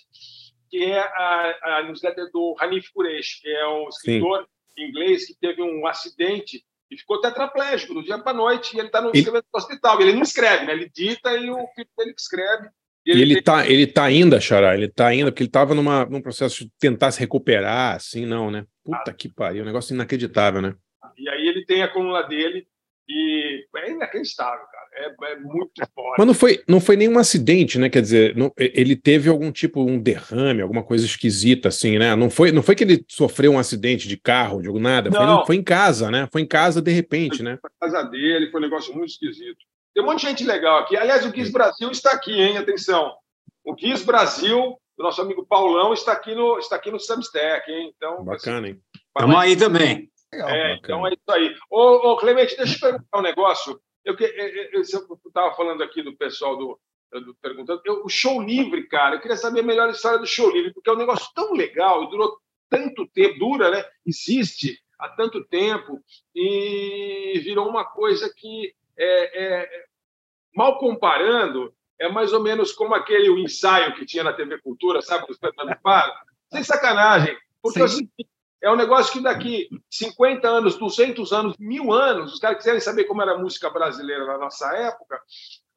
que 0.70 0.84
é 0.84 1.00
a, 1.00 1.58
a 1.62 1.82
newsletter 1.82 2.30
do 2.32 2.54
Hanif 2.58 2.90
Kureish, 2.94 3.40
que 3.42 3.48
é 3.50 3.66
um 3.66 3.88
escritor 3.88 4.48
Sim. 4.74 4.84
inglês 4.84 5.26
que 5.26 5.34
teve 5.34 5.60
um 5.60 5.86
acidente 5.86 6.64
e 6.91 6.99
ficou 6.99 7.20
tetraplégico 7.20 7.95
do 7.95 8.03
dia 8.03 8.18
para 8.18 8.32
a 8.32 8.34
noite, 8.34 8.76
e 8.76 8.78
ele 8.78 8.88
está 8.88 9.01
no, 9.01 9.11
e... 9.14 9.24
no 9.24 9.43
hospital. 9.55 10.01
Ele 10.01 10.12
não 10.12 10.22
escreve, 10.22 10.66
né? 10.66 10.72
Ele 10.72 10.91
dita 10.93 11.34
e 11.36 11.51
o 11.51 11.66
filho 11.74 11.88
dele 11.97 12.14
que 12.14 12.20
escreve. 12.20 12.68
E 13.07 13.12
ele, 13.12 13.22
ele 13.22 13.43
tá, 13.43 13.66
ele 13.66 13.86
tá 13.86 14.05
ainda, 14.05 14.41
Xará, 14.41 14.74
ele 14.74 14.88
tá 14.88 15.07
ainda, 15.07 15.30
porque 15.30 15.43
ele 15.43 15.49
estava 15.49 15.74
num 15.74 16.20
processo 16.20 16.64
de 16.64 16.70
tentar 16.78 17.11
se 17.11 17.20
recuperar, 17.20 17.97
assim, 17.97 18.26
não, 18.26 18.51
né? 18.51 18.66
Puta 18.84 19.11
ah. 19.11 19.14
que 19.14 19.28
pariu, 19.28 19.62
um 19.62 19.66
negócio 19.66 19.95
inacreditável, 19.95 20.61
né? 20.61 20.74
E 21.16 21.28
aí 21.28 21.49
ele 21.49 21.64
tem 21.64 21.82
a 21.82 21.88
coluna 21.88 22.22
dele, 22.22 22.66
e 23.12 23.66
é 23.76 23.90
inacreditável, 23.90 24.64
cara. 24.70 24.86
É, 24.94 25.32
é 25.32 25.36
muito 25.40 25.72
forte. 25.94 26.18
Mas 26.18 26.26
não 26.26 26.34
foi, 26.34 26.62
não 26.68 26.80
foi 26.80 26.96
nenhum 26.96 27.18
acidente, 27.18 27.78
né? 27.78 27.88
Quer 27.88 28.02
dizer, 28.02 28.36
não, 28.36 28.52
ele 28.56 28.94
teve 28.94 29.28
algum 29.28 29.50
tipo, 29.50 29.82
um 29.82 30.00
derrame, 30.00 30.62
alguma 30.62 30.84
coisa 30.84 31.04
esquisita, 31.04 31.68
assim, 31.68 31.98
né? 31.98 32.14
Não 32.14 32.30
foi, 32.30 32.52
não 32.52 32.62
foi 32.62 32.76
que 32.76 32.84
ele 32.84 33.04
sofreu 33.08 33.52
um 33.52 33.58
acidente 33.58 34.06
de 34.06 34.16
carro, 34.16 34.62
de 34.62 34.70
nada. 34.78 35.11
Foi, 35.11 35.26
não. 35.26 35.44
foi 35.44 35.56
em 35.56 35.62
casa, 35.62 36.11
né? 36.11 36.28
Foi 36.30 36.42
em 36.42 36.46
casa 36.46 36.80
de 36.80 36.92
repente, 36.92 37.42
né? 37.42 37.58
Foi 37.61 37.70
casa 37.80 38.02
dele, 38.04 38.50
foi 38.50 38.61
um 38.61 38.64
negócio 38.64 38.94
muito 38.94 39.11
esquisito. 39.11 39.58
Tem 39.92 40.04
um 40.04 40.06
monte 40.06 40.20
de 40.20 40.28
gente 40.28 40.44
legal 40.44 40.78
aqui. 40.78 40.96
Aliás, 40.96 41.26
o 41.26 41.32
Guiz 41.32 41.50
Brasil 41.50 41.90
está 41.90 42.12
aqui, 42.12 42.32
hein? 42.32 42.56
Atenção. 42.58 43.12
O 43.64 43.74
Guiz 43.74 44.04
Brasil, 44.04 44.78
o 44.98 45.02
nosso 45.02 45.20
amigo 45.20 45.44
Paulão, 45.44 45.92
está 45.92 46.12
aqui 46.12 46.32
no, 46.34 46.58
está 46.58 46.76
aqui 46.76 46.92
no 46.92 47.00
Substack, 47.00 47.70
hein? 47.70 47.92
Então, 47.96 48.24
Bacana, 48.24 48.68
hein? 48.68 48.80
Estamos 49.16 49.36
aí 49.36 49.56
também. 49.56 50.08
Legal, 50.32 50.48
é, 50.48 50.74
então 50.74 51.06
é 51.06 51.12
isso 51.12 51.30
aí. 51.30 51.56
Ô, 51.68 52.12
ô, 52.12 52.16
Clemente, 52.16 52.56
deixa 52.56 52.72
eu 52.72 52.76
te 52.76 52.80
perguntar 52.80 53.18
um 53.18 53.22
negócio. 53.22 53.80
Eu 54.04 54.16
estava 54.80 55.54
falando 55.56 55.82
aqui 55.82 56.02
do 56.02 56.16
pessoal 56.16 56.56
do, 56.56 56.80
do 57.20 57.34
perguntando. 57.36 57.82
Eu, 57.84 58.04
o 58.04 58.08
show 58.08 58.40
livre, 58.40 58.86
cara, 58.86 59.16
eu 59.16 59.20
queria 59.20 59.36
saber 59.36 59.62
melhor 59.62 59.88
a 59.88 59.92
história 59.92 60.18
do 60.18 60.26
show 60.26 60.50
livre, 60.50 60.72
porque 60.72 60.88
é 60.88 60.92
um 60.92 60.98
negócio 60.98 61.28
tão 61.34 61.52
legal 61.52 62.04
e 62.04 62.10
durou 62.10 62.38
tanto 62.68 63.06
tempo, 63.08 63.38
dura, 63.38 63.70
né? 63.70 63.84
Existe 64.06 64.80
há 64.98 65.08
tanto 65.08 65.44
tempo 65.44 66.00
e 66.34 67.40
virou 67.42 67.68
uma 67.68 67.84
coisa 67.84 68.32
que, 68.34 68.72
é, 68.96 69.44
é, 69.44 69.84
mal 70.54 70.78
comparando, 70.78 71.74
é 71.98 72.08
mais 72.08 72.32
ou 72.32 72.40
menos 72.40 72.72
como 72.72 72.94
aquele 72.94 73.28
o 73.28 73.38
ensaio 73.38 73.94
que 73.94 74.06
tinha 74.06 74.22
na 74.22 74.32
TV 74.32 74.60
Cultura, 74.60 75.02
sabe? 75.02 75.26
Dos 75.26 75.38
Sem 76.52 76.62
sacanagem. 76.62 77.36
Porque 77.60 77.86
Sim. 77.88 78.08
É 78.62 78.70
um 78.70 78.76
negócio 78.76 79.12
que 79.12 79.22
daqui 79.22 79.68
50 79.90 80.46
anos, 80.46 80.76
200 80.76 81.32
anos, 81.32 81.56
mil 81.58 81.92
anos, 81.92 82.34
os 82.34 82.38
caras 82.38 82.58
quiserem 82.58 82.80
saber 82.80 83.04
como 83.04 83.22
era 83.22 83.32
a 83.32 83.38
música 83.38 83.70
brasileira 83.70 84.26
na 84.26 84.36
nossa 84.36 84.70
época, 84.76 85.18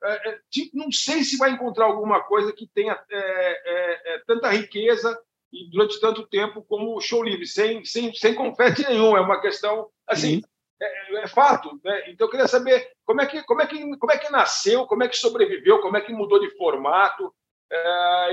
é, 0.03 0.29
é, 0.31 0.39
não 0.73 0.91
sei 0.91 1.23
se 1.23 1.38
vai 1.38 1.51
encontrar 1.51 1.86
alguma 1.86 2.21
coisa 2.23 2.51
que 2.51 2.67
tenha 2.67 3.01
é, 3.09 3.17
é, 3.17 4.15
é, 4.15 4.19
tanta 4.27 4.49
riqueza 4.49 5.17
e 5.51 5.69
durante 5.69 5.99
tanto 6.01 6.27
tempo 6.27 6.61
como 6.63 6.97
o 6.97 6.99
show 7.01 7.23
livre, 7.23 7.47
sem, 7.47 7.86
sem, 7.86 8.13
sem 8.13 8.36
confete 8.36 8.84
nenhum. 8.89 9.15
É 9.15 9.21
uma 9.21 9.39
questão, 9.39 9.89
assim, 10.05 10.41
é, 10.81 11.23
é, 11.23 11.27
fato. 11.27 11.79
Né? 11.84 12.11
Então, 12.11 12.27
eu 12.27 12.31
queria 12.31 12.47
saber 12.49 12.91
como 13.05 13.21
é, 13.21 13.25
que, 13.25 13.41
como, 13.43 13.61
é 13.61 13.67
que, 13.67 13.97
como 13.97 14.11
é 14.11 14.17
que 14.17 14.29
nasceu, 14.29 14.86
como 14.86 15.03
é 15.03 15.07
que 15.07 15.17
sobreviveu, 15.17 15.79
como 15.79 15.95
é 15.95 16.01
que 16.01 16.11
mudou 16.11 16.39
de 16.39 16.49
formato. 16.57 17.34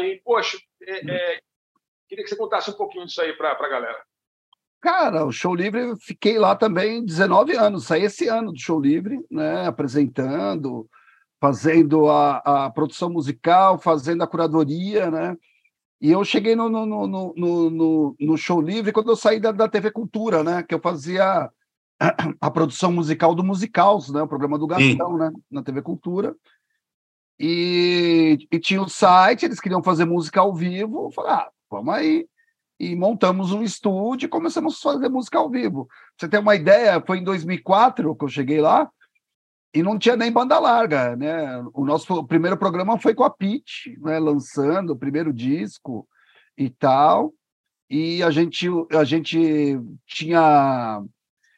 e, 0.01 0.21
poxa, 0.25 0.59
queria 2.09 2.25
que 2.25 2.29
você 2.29 2.37
contasse 2.37 2.71
um 2.71 2.75
pouquinho 2.75 3.07
disso 3.07 3.23
aí 3.23 3.33
para 3.35 3.53
a 3.53 3.69
galera. 3.69 4.10
Cara, 4.81 5.27
o 5.27 5.33
Show 5.33 5.55
Livre, 5.55 5.95
fiquei 6.01 6.39
lá 6.39 6.57
também 6.57 7.05
19 7.05 7.55
anos, 7.55 7.85
saí 7.85 8.05
esse 8.05 8.29
ano 8.29 8.51
do 8.53 8.59
Show 8.59 8.81
Livre, 8.81 9.23
né, 9.31 9.67
apresentando, 9.67 10.89
fazendo 11.39 12.09
a, 12.09 12.39
a 12.39 12.71
produção 12.71 13.11
musical, 13.11 13.79
fazendo 13.79 14.23
a 14.23 14.27
curadoria, 14.27 15.11
né, 15.11 15.37
e 16.01 16.11
eu 16.11 16.25
cheguei 16.25 16.57
no, 16.57 16.71
no, 16.71 16.87
no, 16.87 17.35
no, 17.37 18.17
no, 18.19 18.37
Show 18.39 18.59
Livre 18.59 18.91
quando 18.91 19.11
eu 19.11 19.17
saí 19.17 19.39
da, 19.39 19.53
da 19.53 19.69
TV 19.69 19.91
Cultura, 19.91 20.43
né, 20.43 20.63
que 20.63 20.75
eu 20.75 20.81
fazia 20.81 21.51
a 22.41 22.51
produção 22.51 22.91
musical 22.91 23.35
do 23.35 23.45
Musicals, 23.45 24.11
né, 24.11 24.23
o 24.23 24.29
programa 24.29 24.59
do 24.59 24.67
Gastão, 24.67 25.13
Sim. 25.13 25.19
né, 25.19 25.31
na 25.51 25.63
TV 25.63 25.83
Cultura, 25.83 26.35
e, 27.39 28.49
e 28.51 28.59
tinha 28.59 28.81
o 28.81 28.89
site, 28.89 29.45
eles 29.45 29.61
queriam 29.61 29.83
fazer 29.83 30.07
música 30.07 30.41
ao 30.41 30.55
vivo, 30.55 31.07
eu 31.07 31.11
falei, 31.11 31.33
ah, 31.33 31.51
vamos 31.71 31.93
aí, 31.93 32.27
e 32.81 32.97
montamos 32.97 33.53
um 33.53 33.63
estúdio 33.63 34.25
e 34.25 34.31
começamos 34.31 34.79
a 34.79 34.93
fazer 34.93 35.11
música 35.11 35.39
ao 35.39 35.51
vivo. 35.51 35.85
Pra 35.85 35.97
você 36.17 36.29
ter 36.29 36.39
uma 36.39 36.57
ideia, 36.57 37.03
foi 37.07 37.19
em 37.19 37.25
2004 37.25 38.17
que 38.17 38.25
eu 38.25 38.29
cheguei 38.29 38.59
lá 38.59 38.91
e 39.75 39.83
não 39.83 39.99
tinha 39.99 40.17
nem 40.17 40.33
banda 40.33 40.59
larga, 40.59 41.15
né? 41.15 41.63
O 41.75 41.85
nosso 41.85 42.25
primeiro 42.25 42.57
programa 42.57 42.99
foi 42.99 43.15
com 43.15 43.23
a 43.23 43.29
Pitch, 43.29 43.89
né? 43.99 44.19
lançando 44.19 44.95
o 44.95 44.99
primeiro 44.99 45.31
disco 45.31 46.09
e 46.57 46.71
tal. 46.71 47.35
E 47.91 48.23
a 48.23 48.31
gente, 48.31 48.67
a 48.93 49.05
gente 49.05 49.79
tinha 50.07 51.03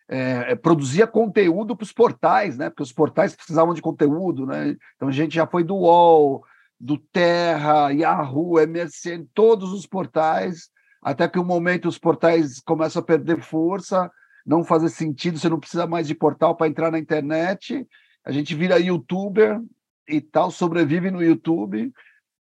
é, 0.08 0.56
produzia 0.56 1.06
conteúdo 1.06 1.76
para 1.76 1.84
os 1.84 1.92
portais, 1.92 2.58
né? 2.58 2.68
Porque 2.68 2.82
os 2.82 2.92
portais 2.92 3.36
precisavam 3.36 3.74
de 3.74 3.80
conteúdo, 3.80 4.44
né? 4.44 4.76
Então 4.96 5.06
a 5.06 5.12
gente 5.12 5.36
já 5.36 5.46
foi 5.46 5.62
do 5.62 5.76
UOL, 5.76 6.42
do 6.80 6.98
Terra, 6.98 7.90
Yahoo, 7.90 8.58
MSN, 8.66 9.24
todos 9.32 9.72
os 9.72 9.86
portais 9.86 10.72
até 11.02 11.28
que 11.28 11.38
um 11.38 11.44
momento 11.44 11.88
os 11.88 11.98
portais 11.98 12.60
começam 12.60 13.00
a 13.00 13.04
perder 13.04 13.42
força, 13.42 14.10
não 14.46 14.64
fazer 14.64 14.88
sentido, 14.88 15.38
você 15.38 15.48
não 15.48 15.60
precisa 15.60 15.86
mais 15.86 16.06
de 16.06 16.14
portal 16.14 16.56
para 16.56 16.68
entrar 16.68 16.90
na 16.90 16.98
internet, 16.98 17.86
a 18.24 18.30
gente 18.30 18.54
vira 18.54 18.78
youtuber, 18.78 19.60
e 20.08 20.20
tal, 20.20 20.50
sobrevive 20.50 21.10
no 21.10 21.22
YouTube. 21.22 21.92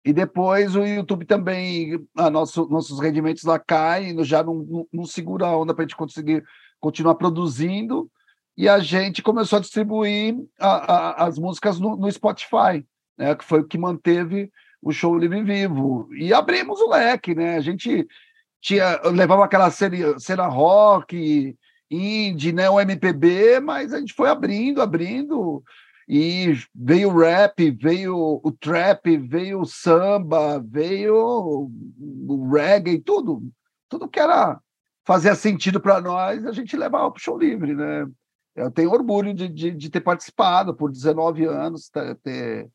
E 0.04 0.12
depois 0.12 0.76
o 0.76 0.84
YouTube 0.84 1.24
também, 1.24 1.98
nosso, 2.14 2.68
nossos 2.68 3.00
rendimentos 3.00 3.44
lá 3.44 3.58
caem, 3.58 4.22
já 4.24 4.42
não, 4.42 4.54
não, 4.54 4.88
não 4.92 5.06
segura 5.06 5.46
a 5.46 5.56
onda 5.56 5.74
para 5.74 5.84
a 5.84 5.86
gente 5.86 5.96
conseguir 5.96 6.44
continuar 6.78 7.14
produzindo. 7.14 8.10
E 8.56 8.68
a 8.68 8.78
gente 8.78 9.22
começou 9.22 9.56
a 9.56 9.60
distribuir 9.60 10.36
a, 10.60 10.68
a, 10.68 11.26
as 11.26 11.38
músicas 11.38 11.80
no, 11.80 11.96
no 11.96 12.10
Spotify, 12.10 12.86
né, 13.16 13.34
que 13.34 13.44
foi 13.44 13.60
o 13.60 13.66
que 13.66 13.78
manteve 13.78 14.50
o 14.80 14.92
show 14.92 15.16
livre 15.16 15.42
vivo. 15.42 16.08
E 16.14 16.32
abrimos 16.32 16.78
o 16.80 16.90
leque, 16.90 17.34
né? 17.34 17.56
A 17.56 17.60
gente 17.60 18.06
tinha, 18.64 18.98
levava 19.02 19.44
aquela 19.44 19.70
cena, 19.70 20.18
cena 20.18 20.46
rock, 20.46 21.54
indie, 21.90 22.50
né, 22.50 22.70
o 22.70 22.80
MPB, 22.80 23.60
mas 23.60 23.92
a 23.92 24.00
gente 24.00 24.14
foi 24.14 24.30
abrindo, 24.30 24.80
abrindo 24.80 25.62
e 26.08 26.54
veio 26.74 27.10
o 27.10 27.18
rap, 27.18 27.70
veio 27.70 28.40
o 28.42 28.52
trap, 28.52 29.18
veio 29.18 29.60
o 29.60 29.66
samba, 29.66 30.58
veio 30.66 31.70
o 32.26 32.50
reggae, 32.50 32.98
tudo, 32.98 33.42
tudo 33.86 34.08
que 34.08 34.18
era 34.18 34.58
fazia 35.06 35.34
sentido 35.34 35.78
para 35.78 36.00
nós, 36.00 36.46
a 36.46 36.52
gente 36.52 36.74
levava 36.74 37.10
para 37.10 37.18
o 37.18 37.22
show 37.22 37.38
livre, 37.38 37.74
né? 37.74 38.06
Eu 38.56 38.70
tenho 38.70 38.90
orgulho 38.90 39.34
de, 39.34 39.46
de, 39.46 39.72
de 39.72 39.90
ter 39.90 40.00
participado 40.00 40.74
por 40.74 40.90
19 40.90 41.44
anos, 41.44 41.90
ter. 42.22 42.70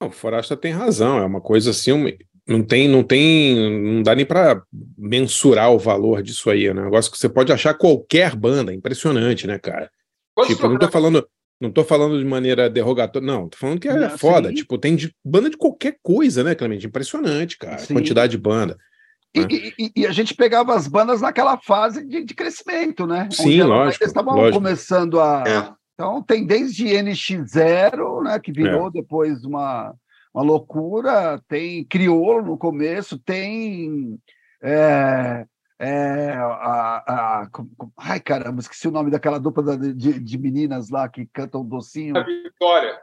Não, 0.00 0.08
o 0.08 0.10
Forasta 0.10 0.56
tem 0.56 0.72
razão, 0.72 1.18
é 1.18 1.26
uma 1.26 1.40
coisa 1.42 1.70
assim, 1.70 1.92
não 2.46 2.62
tem, 2.62 2.88
não 2.88 3.02
tem, 3.02 3.80
não 3.80 4.02
dá 4.02 4.14
nem 4.14 4.26
para 4.26 4.62
mensurar 4.98 5.72
o 5.72 5.78
valor 5.78 6.22
disso 6.22 6.50
aí, 6.50 6.66
é 6.66 6.72
um 6.72 6.84
negócio 6.84 7.10
que 7.10 7.18
você 7.18 7.28
pode 7.28 7.52
achar 7.52 7.74
qualquer 7.74 8.34
banda, 8.36 8.72
impressionante, 8.74 9.46
né, 9.46 9.58
cara? 9.58 9.90
Tipo, 10.46 10.68
não 10.68 10.78
tô 10.78 10.88
falando, 10.88 11.26
não 11.60 11.70
tô 11.70 11.84
falando 11.84 12.18
de 12.18 12.24
maneira 12.24 12.68
derrogatória, 12.68 13.26
não, 13.26 13.48
tô 13.48 13.56
falando 13.56 13.80
que 13.80 13.88
é 13.88 13.94
Não, 13.96 14.18
foda, 14.18 14.48
sim. 14.48 14.56
tipo, 14.56 14.76
tem 14.76 14.94
de, 14.96 15.14
banda 15.24 15.48
de 15.48 15.56
qualquer 15.56 15.96
coisa, 16.02 16.42
né, 16.44 16.54
Clemente? 16.54 16.86
Impressionante, 16.86 17.56
cara, 17.56 17.76
a 17.76 17.78
Sim. 17.78 17.94
quantidade 17.94 18.32
de 18.32 18.38
banda. 18.38 18.76
E, 19.34 19.40
né? 19.40 19.48
e- 19.50 19.92
e- 19.96 20.06
a 20.06 20.12
gente 20.12 20.34
pegava 20.34 20.74
as 20.74 20.86
bandas 20.86 21.20
naquela 21.20 21.56
fase 21.56 22.06
de, 22.06 22.24
de 22.24 22.34
crescimento, 22.34 23.06
né? 23.06 23.28
Sim, 23.32 23.44
Onde 23.44 23.62
lógico, 23.62 24.04
ainda 24.04 24.10
estavam 24.10 24.34
lógico. 24.36 24.58
começando 24.58 25.18
a. 25.20 25.44
É. 25.46 25.72
Então, 25.94 26.22
tem 26.22 26.44
desde 26.46 26.86
NX0, 26.88 28.22
né, 28.24 28.38
que 28.38 28.50
É. 28.50 28.54
virou 28.54 28.90
depois 28.90 29.44
uma, 29.44 29.94
uma 30.34 30.42
loucura, 30.42 31.40
tem 31.48 31.84
Criolo 31.84 32.42
no 32.42 32.58
começo, 32.58 33.18
tem. 33.18 34.18
é, 34.62 35.46
é, 35.78 36.32
a, 36.36 37.40
a- 37.42 37.48
com- 37.52 37.68
com- 37.76 37.90
ai, 37.98 38.18
caramba, 38.20 38.60
esqueci 38.60 38.88
o 38.88 38.90
nome 38.90 39.10
daquela 39.10 39.38
dupla 39.38 39.76
de, 39.76 40.18
de 40.18 40.38
meninas 40.38 40.88
lá 40.90 41.08
que 41.08 41.26
cantam 41.32 41.64
docinho. 41.64 42.14
Vitória. 42.24 42.98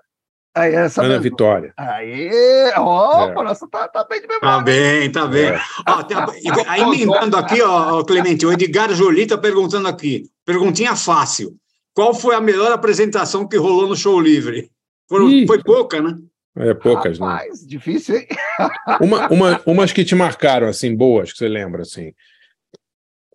Aí, 0.53 0.73
essa 0.75 0.99
Ana 1.01 1.09
mesmo. 1.11 1.23
Vitória. 1.23 1.73
Aê! 1.77 2.73
Ó, 2.77 3.29
É. 3.29 3.33
nossa, 3.33 3.65
tá, 3.69 3.87
tá 3.87 4.03
bem 4.03 4.19
de 4.19 4.27
Tá 4.27 4.37
memória. 4.41 4.63
bem, 4.65 5.09
tá 5.11 5.25
bem. 5.25 5.45
É. 5.45 5.59
Ó, 5.87 6.03
tem 6.03 6.17
a- 6.17 6.27
e- 6.41 6.67
aí, 6.67 6.81
emendando 6.81 7.37
aqui, 7.37 7.61
ó, 7.61 8.03
Clemente, 8.03 8.45
o 8.45 8.51
Edgar 8.51 8.91
Jolie 8.93 9.23
está 9.23 9.37
perguntando 9.37 9.87
aqui. 9.87 10.23
Perguntinha 10.45 10.93
fácil. 10.95 11.55
Qual 11.93 12.13
foi 12.13 12.35
a 12.35 12.41
melhor 12.41 12.71
apresentação 12.73 13.47
que 13.47 13.55
rolou 13.57 13.87
no 13.87 13.95
show 13.95 14.19
livre? 14.19 14.69
Foram- 15.07 15.29
foi 15.47 15.63
pouca, 15.63 16.01
né? 16.01 16.17
É 16.57 16.73
poucas, 16.73 17.17
né? 17.17 17.25
Rapaz, 17.25 17.65
difícil, 17.65 18.17
hein? 18.17 18.27
Uma, 19.01 19.27
uma, 19.29 19.61
umas 19.65 19.93
que 19.93 20.03
te 20.03 20.13
marcaram, 20.15 20.67
assim, 20.67 20.95
boas, 20.95 21.31
que 21.31 21.37
você 21.37 21.47
lembra, 21.47 21.81
assim. 21.83 22.13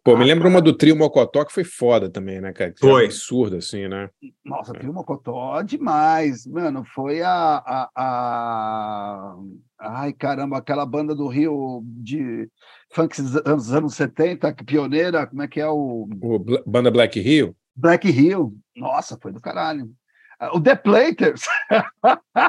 Pô, 0.05 0.17
me 0.17 0.25
lembra 0.25 0.47
uma 0.47 0.61
do 0.63 0.73
trio 0.73 0.95
Mocotó 0.95 1.45
que 1.45 1.53
foi 1.53 1.65
foda 1.65 2.09
também, 2.09 2.41
né, 2.41 2.53
cara? 2.53 2.71
Que 2.71 2.79
Foi. 2.79 3.07
Absurdo, 3.07 3.57
assim, 3.57 3.89
né? 3.89 4.09
Nossa, 4.45 4.73
Trio 4.73 4.93
Mocotó 4.93 5.61
demais. 5.63 6.47
Mano, 6.47 6.85
foi 6.85 7.23
a, 7.23 7.31
a, 7.33 7.91
a- 7.97 9.37
Ai, 9.81 10.13
caramba, 10.13 10.59
aquela 10.59 10.87
banda 10.87 11.13
do 11.13 11.27
Rio 11.27 11.83
de 11.87 12.49
funk 12.93 13.21
dos 13.21 13.73
anos 13.73 13.95
70, 13.97 14.53
que 14.55 14.65
pioneira, 14.65 15.27
como 15.27 15.43
é 15.43 15.49
que 15.49 15.61
é 15.61 15.69
o 15.69 16.09
O 16.23 16.39
Bla- 16.39 16.63
Banda 16.65 16.91
Black 16.91 17.19
Rio. 17.19 17.57
Black 17.75 18.09
Hill? 18.09 18.57
Nossa, 18.77 19.19
foi 19.21 19.33
do 19.33 19.41
caralho. 19.41 19.91
Ah, 20.39 20.55
O 20.57 20.61
The 20.61 20.77
Platers. 20.77 21.43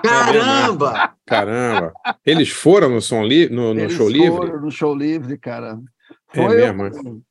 Caramba! 0.03 1.15
Caramba. 1.25 1.93
Eles 2.25 2.49
foram 2.49 2.89
no, 2.89 3.01
som 3.01 3.23
li 3.23 3.49
no, 3.49 3.73
no 3.73 3.81
Eles 3.81 3.93
show 3.93 4.09
livre? 4.09 4.38
foram 4.38 4.61
no 4.61 4.71
show 4.71 4.93
livre, 4.95 5.38
cara. 5.38 5.79
É 6.33 6.35
Foi 6.35 6.55
mesmo, 6.55 6.83
o, 6.88 7.21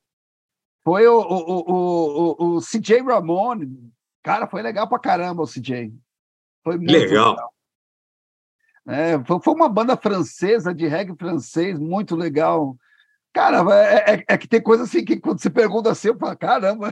foi 0.83 1.07
o, 1.07 1.19
o, 1.19 1.71
o, 1.71 2.35
o, 2.53 2.55
o 2.57 2.61
CJ 2.61 3.01
Ramone. 3.03 3.91
Cara, 4.23 4.47
foi 4.47 4.61
legal 4.61 4.87
pra 4.87 4.99
caramba 4.99 5.43
o 5.43 5.47
CJ. 5.47 5.93
Foi 6.63 6.77
muito 6.77 6.91
Legal. 6.91 7.35
É, 8.87 9.21
foi, 9.25 9.53
uma 9.53 9.67
banda 9.67 9.97
francesa 9.97 10.73
de 10.73 10.87
reggae 10.87 11.15
francês, 11.17 11.77
muito 11.77 12.15
legal. 12.15 12.75
Cara, 13.33 13.57
é, 13.75 14.15
é- 14.15 14.23
é 14.29 14.37
que 14.37 14.47
tem 14.47 14.61
coisa 14.61 14.83
assim 14.83 15.03
que 15.03 15.19
quando 15.19 15.39
você 15.41 15.49
pergunta 15.49 15.91
assim, 15.91 16.07
eu 16.07 16.17
falo, 16.17 16.37
caramba, 16.37 16.91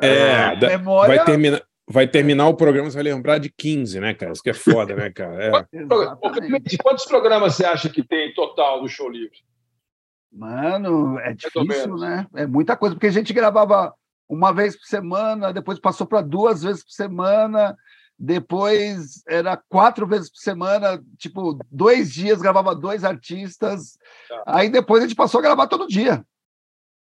É, 0.00 0.54
memória. 0.68 1.16
vai, 1.16 1.24
terminar, 1.24 1.62
vai 1.90 2.06
terminar 2.06 2.46
o 2.46 2.54
programa, 2.54 2.88
você 2.88 2.94
vai 2.94 3.02
lembrar 3.02 3.38
de 3.38 3.50
15, 3.50 3.98
né, 3.98 4.14
cara? 4.14 4.32
Isso 4.32 4.42
que 4.42 4.50
é 4.50 4.54
foda, 4.54 4.94
né, 4.94 5.10
cara? 5.10 5.44
É. 5.44 5.50
Quantos 6.80 7.04
programas 7.04 7.56
você 7.56 7.64
acha 7.64 7.88
que 7.90 8.02
tem 8.02 8.32
total 8.32 8.80
do 8.80 8.88
show 8.88 9.08
livre? 9.08 9.38
Mano, 10.32 11.18
é 11.18 11.34
difícil, 11.34 11.96
né? 11.96 12.26
É 12.36 12.46
muita 12.46 12.76
coisa, 12.76 12.94
porque 12.94 13.08
a 13.08 13.12
gente 13.12 13.32
gravava 13.32 13.92
uma 14.28 14.52
vez 14.52 14.78
por 14.78 14.86
semana, 14.86 15.52
depois 15.52 15.80
passou 15.80 16.06
para 16.06 16.20
duas 16.20 16.62
vezes 16.62 16.84
por 16.84 16.92
semana, 16.92 17.76
depois 18.16 19.24
era 19.26 19.56
quatro 19.56 20.06
vezes 20.06 20.30
por 20.30 20.38
semana, 20.38 21.02
tipo, 21.18 21.58
dois 21.68 22.12
dias 22.12 22.40
gravava 22.40 22.72
dois 22.72 23.02
artistas, 23.02 23.98
Tá. 24.28 24.42
aí 24.46 24.68
depois 24.68 25.02
a 25.02 25.06
gente 25.08 25.16
passou 25.16 25.40
a 25.40 25.42
gravar 25.42 25.66
todo 25.66 25.88
dia. 25.88 26.24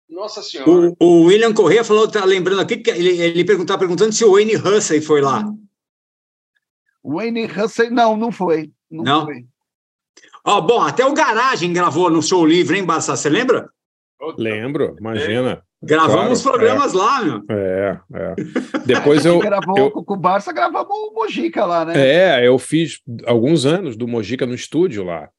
Nossa 0.09 0.41
Senhora. 0.41 0.69
O, 0.69 0.95
o 0.99 1.23
William 1.25 1.53
Corrêa 1.53 1.83
falou, 1.83 2.07
tá 2.07 2.25
lembrando 2.25 2.61
aqui, 2.61 2.77
que 2.77 2.89
ele, 2.89 3.09
ele 3.21 3.45
perguntava 3.45 3.79
perguntando 3.79 4.11
se 4.11 4.25
o 4.25 4.31
Wayne 4.33 4.55
Hussey 4.55 5.01
foi 5.01 5.21
lá. 5.21 5.43
O 7.03 7.15
Wayne 7.17 7.45
Hussey, 7.45 7.89
não, 7.89 8.17
não 8.17 8.31
foi. 8.31 8.71
Não, 8.89 9.03
Não? 9.03 9.25
foi. 9.25 9.45
Ó, 10.43 10.61
bom, 10.61 10.81
até 10.81 11.05
o 11.05 11.13
Garagem 11.13 11.71
gravou 11.71 12.09
no 12.09 12.21
show 12.23 12.45
livre, 12.45 12.77
hein, 12.77 12.83
Barça? 12.85 13.15
Você 13.15 13.29
lembra? 13.29 13.69
Lembro, 14.37 14.95
imagina. 14.99 15.63
Gravamos 15.81 16.41
Claro, 16.41 16.57
programas 16.57 16.91
lá, 16.93 17.21
meu. 17.23 17.41
É, 17.49 17.99
é. 18.13 18.35
Depois 18.85 19.25
eu. 19.25 19.39
gravou 19.39 19.77
eu- 19.77 19.91
com 19.91 20.13
o 20.13 20.17
Barça, 20.17 20.51
gravamos 20.51 20.89
o 20.89 21.13
Mojica 21.13 21.65
lá, 21.65 21.85
né? 21.85 21.93
É, 21.95 22.45
eu 22.47 22.57
fiz 22.57 22.99
alguns 23.25 23.65
anos 23.65 23.95
do 23.95 24.07
Mojica 24.07 24.45
no 24.45 24.53
estúdio 24.53 25.03
lá. 25.03 25.29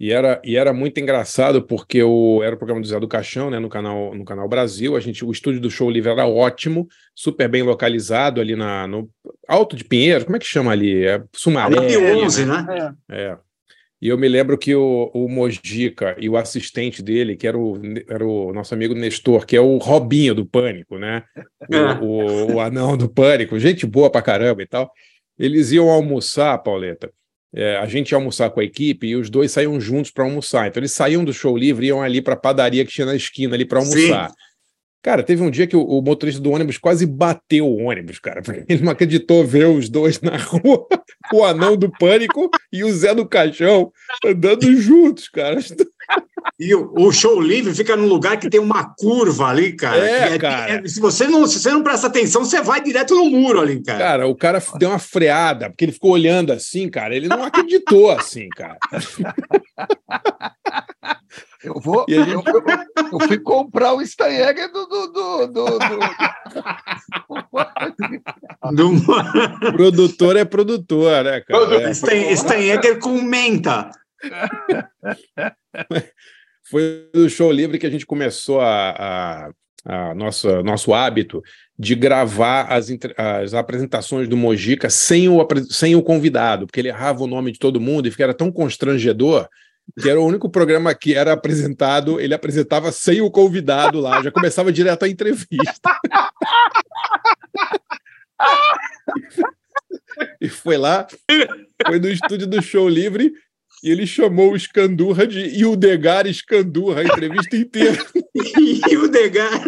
E 0.00 0.12
era, 0.12 0.40
e 0.44 0.56
era 0.56 0.72
muito 0.72 1.00
engraçado 1.00 1.60
porque 1.62 2.02
o, 2.02 2.40
era 2.42 2.54
o 2.54 2.58
programa 2.58 2.80
do 2.80 2.86
Zé 2.86 3.00
do 3.00 3.08
Caixão, 3.08 3.50
né, 3.50 3.58
no 3.58 3.68
canal, 3.68 4.14
no 4.14 4.24
canal 4.24 4.48
Brasil. 4.48 4.96
A 4.96 5.00
gente, 5.00 5.24
o 5.24 5.32
estúdio 5.32 5.60
do 5.60 5.70
Show 5.70 5.90
Livre 5.90 6.10
era 6.10 6.26
ótimo, 6.26 6.86
super 7.14 7.48
bem 7.48 7.64
localizado 7.64 8.40
ali 8.40 8.54
na, 8.54 8.86
no 8.86 9.10
Alto 9.48 9.74
de 9.74 9.84
Pinheiro, 9.84 10.24
como 10.24 10.36
é 10.36 10.38
que 10.38 10.46
chama 10.46 10.70
ali? 10.70 11.04
É 11.04 11.20
Sumaré. 11.34 11.78
Ali, 11.78 11.96
11, 11.96 12.46
né? 12.46 12.62
né? 12.62 12.94
É. 13.08 13.22
É. 13.22 13.38
E 14.00 14.08
eu 14.08 14.16
me 14.16 14.28
lembro 14.28 14.56
que 14.56 14.72
o, 14.76 15.10
o 15.12 15.28
Mojica 15.28 16.14
e 16.20 16.28
o 16.28 16.36
assistente 16.36 17.02
dele, 17.02 17.36
que 17.36 17.48
era 17.48 17.58
o, 17.58 17.80
era 18.08 18.24
o 18.24 18.52
nosso 18.52 18.72
amigo 18.72 18.94
Nestor, 18.94 19.44
que 19.44 19.56
é 19.56 19.60
o 19.60 19.76
Robinho 19.78 20.36
do 20.36 20.46
Pânico, 20.46 20.96
né? 20.96 21.24
O, 21.68 21.74
É. 21.74 21.98
o, 22.00 22.54
o 22.54 22.60
anão 22.60 22.96
do 22.96 23.08
Pânico, 23.08 23.58
gente 23.58 23.84
boa 23.84 24.08
pra 24.08 24.22
caramba 24.22 24.62
e 24.62 24.66
tal. 24.66 24.92
Eles 25.36 25.72
iam 25.72 25.88
almoçar, 25.88 26.56
Pauleta. 26.58 27.10
É, 27.54 27.76
a 27.76 27.86
gente 27.86 28.10
ia 28.10 28.18
almoçar 28.18 28.50
com 28.50 28.60
a 28.60 28.64
equipe 28.64 29.06
e 29.06 29.16
os 29.16 29.30
dois 29.30 29.50
saíam 29.50 29.80
juntos 29.80 30.10
para 30.10 30.24
almoçar. 30.24 30.68
Então 30.68 30.80
eles 30.80 30.92
saíam 30.92 31.24
do 31.24 31.32
show 31.32 31.56
livre 31.56 31.86
e 31.86 31.88
iam 31.88 32.02
ali 32.02 32.20
para 32.20 32.34
a 32.34 32.38
padaria 32.38 32.84
que 32.84 32.92
tinha 32.92 33.06
na 33.06 33.16
esquina 33.16 33.54
ali 33.54 33.64
para 33.64 33.78
almoçar. 33.78 34.30
Cara, 35.00 35.22
teve 35.22 35.42
um 35.42 35.50
dia 35.50 35.66
que 35.66 35.76
o, 35.76 35.82
o 35.82 36.02
motorista 36.02 36.40
do 36.40 36.50
ônibus 36.50 36.76
quase 36.76 37.06
bateu 37.06 37.66
o 37.66 37.84
ônibus, 37.84 38.18
cara, 38.18 38.42
porque 38.42 38.64
ele 38.68 38.82
não 38.82 38.92
acreditou 38.92 39.46
ver 39.46 39.66
os 39.66 39.88
dois 39.88 40.20
na 40.20 40.36
rua, 40.36 40.86
o 41.32 41.44
anão 41.44 41.76
do 41.76 41.90
pânico 41.90 42.50
e 42.72 42.84
o 42.84 42.92
Zé 42.92 43.14
do 43.14 43.26
Caixão 43.26 43.92
andando 44.24 44.74
juntos, 44.76 45.28
cara. 45.28 45.58
E 46.60 46.74
o, 46.74 46.92
o 46.96 47.12
show 47.12 47.40
livre 47.40 47.72
fica 47.74 47.94
num 47.96 48.06
lugar 48.06 48.36
que 48.38 48.48
tem 48.50 48.58
uma 48.58 48.92
curva 48.96 49.46
ali, 49.48 49.74
cara. 49.74 49.98
É, 49.98 50.30
que 50.32 50.38
cara. 50.38 50.70
é- 50.84 50.88
se, 50.88 50.98
você 51.00 51.26
não, 51.28 51.46
se 51.46 51.60
você 51.60 51.70
não 51.70 51.82
presta 51.82 52.06
atenção, 52.08 52.44
você 52.44 52.60
vai 52.60 52.80
direto 52.82 53.14
no 53.14 53.26
muro 53.30 53.60
ali, 53.60 53.80
cara. 53.82 53.98
Cara, 53.98 54.26
o 54.26 54.34
cara 54.34 54.62
deu 54.78 54.88
uma 54.90 54.98
freada, 54.98 55.68
porque 55.70 55.84
ele 55.84 55.92
ficou 55.92 56.12
olhando 56.12 56.52
assim, 56.52 56.88
cara, 56.88 57.14
ele 57.14 57.28
não 57.28 57.44
acreditou 57.44 58.10
assim, 58.10 58.48
cara. 58.56 58.76
Eu 61.62 61.74
vou. 61.80 62.04
E 62.08 62.14
gente- 62.14 62.30
eu, 62.30 62.42
eu- 62.46 62.64
eu 63.12 63.20
fui 63.28 63.38
comprar 63.38 63.92
o 63.94 64.04
Steinegger 64.04 64.72
do. 64.72 64.86
do, 64.86 65.06
do, 65.08 65.46
do, 65.46 65.78
do- 65.78 65.98
Do... 68.72 68.90
Produtor 69.72 70.36
é 70.36 70.44
produtor, 70.44 71.24
né, 71.24 71.40
cara? 71.40 71.82
É. 71.82 71.94
Stein- 71.94 72.34
Steinegger 72.36 72.98
com 72.98 73.20
menta. 73.20 73.90
Foi 76.70 77.08
do 77.14 77.30
show 77.30 77.50
livre 77.50 77.78
que 77.78 77.86
a 77.86 77.90
gente 77.90 78.04
começou 78.04 78.60
a, 78.60 78.90
a, 78.90 79.50
a 79.84 80.14
nossa, 80.14 80.62
nosso 80.62 80.92
hábito 80.92 81.42
de 81.78 81.94
gravar 81.94 82.64
as, 82.64 82.88
as 83.16 83.54
apresentações 83.54 84.28
do 84.28 84.36
Mojica 84.36 84.90
sem 84.90 85.28
o, 85.28 85.46
sem 85.70 85.96
o 85.96 86.02
convidado, 86.02 86.66
porque 86.66 86.80
ele 86.80 86.88
errava 86.88 87.22
o 87.22 87.26
nome 87.26 87.52
de 87.52 87.58
todo 87.58 87.80
mundo 87.80 88.06
e 88.06 88.22
era 88.22 88.34
tão 88.34 88.52
constrangedor 88.52 89.48
que 89.98 90.08
era 90.08 90.20
o 90.20 90.26
único 90.26 90.50
programa 90.50 90.94
que 90.94 91.14
era 91.14 91.32
apresentado, 91.32 92.20
ele 92.20 92.34
apresentava 92.34 92.92
sem 92.92 93.22
o 93.22 93.30
convidado 93.30 94.00
lá, 94.00 94.22
já 94.22 94.30
começava 94.30 94.70
direto 94.70 95.04
a 95.04 95.08
entrevista. 95.08 95.98
e 100.40 100.48
foi 100.48 100.76
lá, 100.76 101.06
foi 101.86 101.98
no 101.98 102.08
estúdio 102.08 102.46
do 102.46 102.60
Show 102.60 102.88
Livre 102.88 103.32
e 103.82 103.90
ele 103.90 104.06
chamou 104.06 104.52
o 104.52 104.56
Escandurra 104.56 105.26
de 105.26 105.40
Ildegar 105.60 106.26
Escandurra 106.26 107.00
a 107.00 107.04
entrevista 107.04 107.56
inteira. 107.56 107.98
E 108.90 108.96
o 108.96 109.08
Degar. 109.08 109.62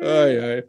Ai, 0.00 0.38
ai. 0.38 0.64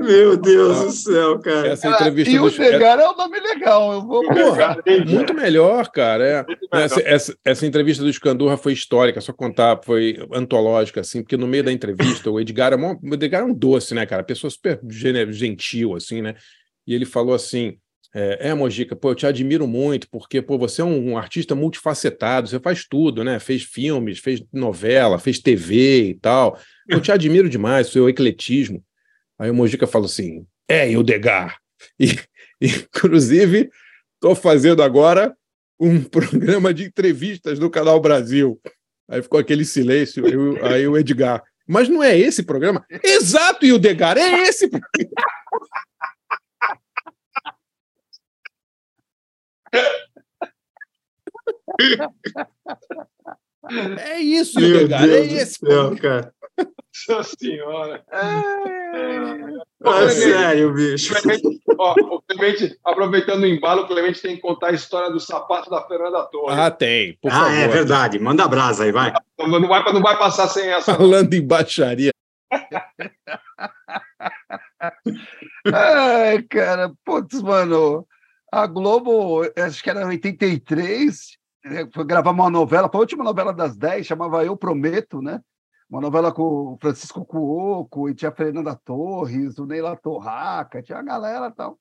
Meu 0.00 0.36
Deus 0.36 0.80
do 0.80 0.90
céu, 0.90 1.38
cara. 1.40 1.68
Essa 1.68 1.88
entrevista 1.88 2.30
E 2.32 2.38
o 2.38 2.50
do 2.50 2.56
Degar 2.56 2.98
é 2.98 3.08
um 3.08 3.16
nome 3.16 3.38
legal. 3.40 3.92
Eu 3.92 4.00
vou 4.02 4.22
Porra, 4.26 4.76
muito 5.06 5.34
melhor, 5.34 5.88
cara. 5.90 6.24
É. 6.24 6.44
melhor. 6.46 6.58
Essa, 6.72 7.00
essa- 7.00 7.36
essa 7.44 7.66
entrevista 7.66 8.02
do 8.02 8.10
Escandurra 8.10 8.56
foi 8.56 8.72
histórica, 8.72 9.20
só 9.20 9.32
contar, 9.32 9.80
foi 9.84 10.18
antológica, 10.32 11.00
assim, 11.00 11.22
porque 11.22 11.36
no 11.36 11.46
meio 11.46 11.64
da 11.64 11.72
entrevista 11.72 12.30
o 12.30 12.40
Edgar 12.40 12.72
é, 12.72 12.76
mó- 12.76 12.96
o 13.02 13.14
Edgar 13.14 13.42
é 13.42 13.44
um 13.44 13.54
doce, 13.54 13.94
né, 13.94 14.04
cara? 14.06 14.22
Pessoa 14.22 14.50
super 14.50 14.80
gentil, 15.30 15.94
assim, 15.94 16.22
né? 16.22 16.34
E 16.86 16.94
ele 16.94 17.04
falou 17.04 17.34
assim: 17.34 17.76
é, 18.14 18.48
é, 18.48 18.54
Mojica, 18.54 18.96
pô, 18.96 19.10
eu 19.10 19.14
te 19.14 19.26
admiro 19.26 19.66
muito, 19.66 20.08
porque, 20.10 20.40
pô, 20.40 20.56
você 20.56 20.80
é 20.80 20.84
um, 20.84 21.10
um 21.12 21.18
artista 21.18 21.54
multifacetado, 21.54 22.48
você 22.48 22.58
faz 22.58 22.86
tudo, 22.88 23.22
né? 23.22 23.38
Fez 23.38 23.62
filmes, 23.62 24.18
fez 24.18 24.42
novela, 24.52 25.18
fez 25.18 25.38
TV 25.38 26.08
e 26.10 26.14
tal. 26.14 26.58
Eu 26.88 27.00
te 27.00 27.12
admiro 27.12 27.48
demais, 27.50 27.88
seu 27.88 28.08
ecletismo. 28.08 28.82
Aí 29.38 29.50
o 29.50 29.54
Mojica 29.54 29.86
falou 29.86 30.06
assim: 30.06 30.46
é, 30.68 30.90
Ildegar. 30.90 31.58
E, 31.98 32.18
inclusive, 32.60 33.70
estou 34.14 34.34
fazendo 34.34 34.82
agora 34.82 35.34
um 35.80 36.02
programa 36.04 36.74
de 36.74 36.84
entrevistas 36.84 37.58
no 37.58 37.70
Canal 37.70 38.00
Brasil. 38.00 38.60
Aí 39.10 39.22
ficou 39.22 39.38
aquele 39.40 39.64
silêncio, 39.64 40.26
aí 40.26 40.36
o- 40.36 40.64
aí 40.66 40.86
o 40.88 40.96
Edgar. 40.98 41.42
Mas 41.66 41.88
não 41.88 42.02
é 42.02 42.16
esse 42.18 42.42
programa? 42.42 42.84
Exato, 43.04 43.64
Ildegar, 43.66 44.16
é 44.18 44.42
esse 44.48 44.68
programa. 44.68 44.88
É 54.00 54.20
isso, 54.20 54.60
Meu 54.60 54.80
é 54.80 54.84
Deus 54.86 55.28
do 55.28 55.34
esse. 55.36 55.54
céu, 55.58 55.96
cara. 55.96 56.32
Nossa 57.08 57.36
senhora. 57.38 58.04
É 59.84 60.08
sério, 60.08 60.72
bicho. 60.74 61.14
Clemente, 61.22 61.60
ó, 61.78 61.94
o 61.94 62.22
Clemente, 62.22 62.76
aproveitando 62.84 63.42
o 63.42 63.46
embalo, 63.46 63.82
o 63.82 63.86
Clemente 63.86 64.20
tem 64.20 64.34
que 64.36 64.42
contar 64.42 64.68
a 64.68 64.72
história 64.72 65.10
do 65.10 65.20
sapato 65.20 65.70
da 65.70 65.82
Fernanda 65.86 66.24
Torres. 66.26 66.58
Ah, 66.58 66.70
tem, 66.70 67.16
por 67.22 67.30
Ah, 67.30 67.34
favor. 67.44 67.52
é 67.52 67.68
verdade. 67.68 68.18
Manda 68.18 68.48
brasa 68.48 68.84
aí, 68.84 68.92
vai. 68.92 69.12
Não, 69.38 69.48
não 69.60 69.68
vai, 69.68 69.84
não 69.92 70.02
vai 70.02 70.18
passar 70.18 70.48
sem 70.48 70.68
essa. 70.68 70.92
não. 70.92 70.98
Falando 70.98 71.32
em 71.34 71.46
baixaria. 71.46 72.10
Ai, 75.72 76.42
cara, 76.42 76.92
putz, 77.04 77.40
mano, 77.42 78.06
a 78.50 78.66
Globo, 78.66 79.42
acho 79.56 79.82
que 79.82 79.90
era 79.90 80.06
83, 80.06 81.36
né, 81.64 81.88
foi 81.92 82.04
gravar 82.04 82.30
uma 82.30 82.50
novela, 82.50 82.88
foi 82.88 82.98
a 82.98 83.02
última 83.02 83.24
novela 83.24 83.52
das 83.52 83.76
10, 83.76 84.06
chamava 84.06 84.44
Eu 84.44 84.56
Prometo, 84.56 85.20
né? 85.20 85.40
Uma 85.88 86.00
novela 86.02 86.32
com 86.32 86.42
o 86.74 86.78
Francisco 86.80 87.24
Cuoco, 87.24 88.08
e 88.10 88.14
tinha 88.14 88.30
a 88.30 88.34
Fernanda 88.34 88.76
Torres, 88.76 89.58
o 89.58 89.66
Neila 89.66 89.96
Torraca, 89.96 90.82
tinha 90.82 90.98
a 90.98 91.02
galera 91.02 91.46
e 91.48 91.52
tal. 91.52 91.78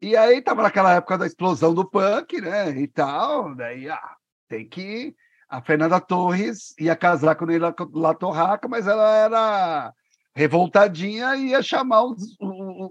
E 0.00 0.16
aí 0.16 0.40
tava 0.42 0.62
naquela 0.62 0.92
época 0.94 1.18
da 1.18 1.26
explosão 1.26 1.74
do 1.74 1.88
punk, 1.88 2.40
né? 2.40 2.70
E 2.70 2.86
tal, 2.88 3.54
daí, 3.54 3.88
ah, 3.88 4.16
tem 4.48 4.66
que. 4.68 5.14
A 5.48 5.60
Fernanda 5.62 6.00
Torres 6.00 6.74
ia 6.78 6.96
casar 6.96 7.36
com 7.36 7.44
o 7.44 7.48
Neila 7.48 7.74
Torraca, 8.18 8.66
mas 8.68 8.86
ela 8.86 9.08
era 9.16 9.94
revoltadinha 10.34 11.36
e 11.36 11.48
ia 11.50 11.62
chamar 11.62 12.04
os, 12.04 12.36
o- 12.40 12.46
o- 12.46 12.90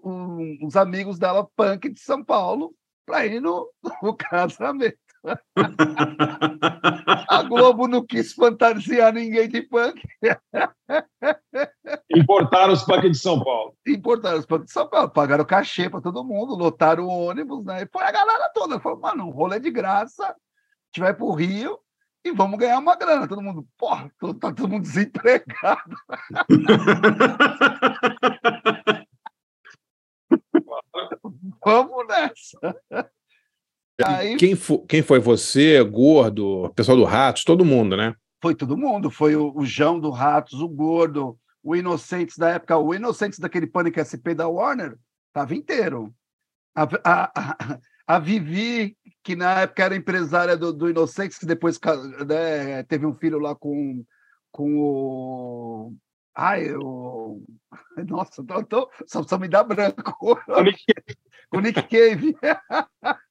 o- 0.64 0.68
os 0.68 0.76
amigos 0.76 1.20
dela 1.20 1.48
punk 1.56 1.90
de 1.90 2.00
São 2.00 2.24
Paulo 2.24 2.74
para 3.06 3.26
ir 3.26 3.42
no, 3.42 3.70
no 4.02 4.16
casamento. 4.16 4.98
A 7.30 7.44
Globo 7.44 7.88
não 7.88 8.06
quis 8.06 8.34
fantasiar 8.34 9.14
ninguém 9.14 9.48
de 9.48 9.62
punk, 9.62 10.02
Importaram 12.12 12.74
os 12.74 12.84
punk 12.84 13.10
de 13.10 13.18
São 13.18 13.44
Paulo. 13.44 13.76
importaram 13.88 14.40
os 14.40 14.46
punk 14.46 14.66
de 14.66 14.72
São 14.72 14.88
Paulo, 14.88 15.10
pagaram 15.10 15.46
cachê 15.46 15.90
para 15.90 16.02
todo 16.02 16.24
mundo, 16.24 16.56
lotaram 16.56 17.06
o 17.06 17.28
ônibus, 17.28 17.64
né? 17.66 17.84
E 17.84 17.88
foi 17.92 18.04
a 18.04 18.12
galera 18.12 18.50
toda. 18.54 18.80
Falou, 18.80 19.00
mano, 19.00 19.28
um 19.28 19.32
rolê 19.32 19.60
de 19.60 19.72
graça, 19.72 20.24
a 20.26 20.36
gente 20.88 21.00
vai 21.00 21.14
pro 21.14 21.32
Rio 21.32 21.80
e 22.26 22.32
vamos 22.32 22.60
ganhar 22.60 22.80
uma 22.80 22.96
grana. 22.96 23.28
Todo 23.28 23.42
mundo, 23.42 23.66
porra, 23.78 24.12
tá 24.40 24.54
todo 24.54 24.68
mundo 24.68 24.84
desempregado. 24.84 25.96
Vamos 31.66 32.08
nessa. 32.08 32.76
Aí 34.04 34.36
Quem, 34.38 34.56
fo- 34.56 34.86
quem 34.86 35.02
foi 35.02 35.20
você, 35.20 35.84
Gordo, 35.84 36.72
pessoal 36.76 36.98
do 36.98 37.04
Ratos, 37.04 37.44
todo 37.44 37.66
mundo, 37.66 37.96
né? 37.96 38.16
foi 38.42 38.54
todo 38.54 38.76
mundo. 38.76 39.10
Foi 39.10 39.36
o, 39.38 39.54
o 39.56 39.66
João 39.66 40.00
do 40.00 40.10
Ratos, 40.10 40.60
o 40.60 40.68
Gordo, 40.68 41.38
o 41.64 41.76
Inocentes 41.78 42.38
da 42.38 42.50
época, 42.50 42.78
o 42.78 42.94
Inocentes 42.94 43.40
daquele 43.40 43.66
Pânico 43.66 44.00
SP 44.02 44.36
da 44.36 44.50
Warner, 44.50 44.98
tava 45.32 45.56
inteiro. 45.56 46.14
A, 46.76 46.84
a, 47.06 47.32
a, 47.36 47.80
a 48.06 48.20
Vivi, 48.20 48.98
que 49.24 49.34
na 49.36 49.62
época 49.62 49.84
era 49.86 49.96
empresária 49.96 50.58
do, 50.58 50.74
do 50.74 50.90
Inocentes, 50.90 51.38
que 51.38 51.46
depois 51.46 51.80
né, 52.28 52.84
teve 52.84 53.06
um 53.06 53.14
filho 53.14 53.40
lá 53.40 53.56
com, 53.56 54.04
com 54.52 54.78
o. 54.78 55.94
Ai, 56.36 56.74
o. 56.76 57.42
Nossa, 58.08 58.44
tô, 58.44 58.64
tô- 58.64 58.90
só, 59.06 59.24
só 59.24 59.38
me 59.38 59.48
dá 59.48 59.64
branco. 59.64 60.02
Com 60.18 60.36
o 61.58 61.60
Nick 61.60 61.84
Cave. 61.84 62.36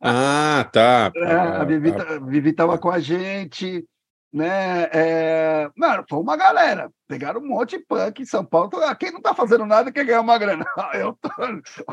Ah, 0.00 0.68
tá. 0.72 1.10
É, 1.16 1.32
a 1.34 1.64
Vivi, 1.64 1.92
tá- 1.92 2.14
a 2.14 2.18
Vivi 2.20 2.52
tava 2.52 2.78
com 2.78 2.90
a 2.90 3.00
gente, 3.00 3.84
né? 4.32 4.84
É, 4.92 5.70
Mano, 5.76 6.04
foi 6.08 6.20
uma 6.20 6.36
galera. 6.36 6.90
Pegaram 7.08 7.40
um 7.40 7.48
monte 7.48 7.76
de 7.76 7.84
punk 7.84 8.22
em 8.22 8.24
São 8.24 8.44
Paulo. 8.44 8.70
Ah, 8.84 8.94
Quem 8.94 9.10
não 9.10 9.20
tá 9.20 9.34
fazendo 9.34 9.66
nada 9.66 9.90
quer 9.90 10.04
ganhar 10.04 10.20
uma 10.20 10.38
grana. 10.38 10.64
Eu 10.94 11.18
tô... 11.20 11.28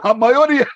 A 0.03 0.13
maioria. 0.13 0.67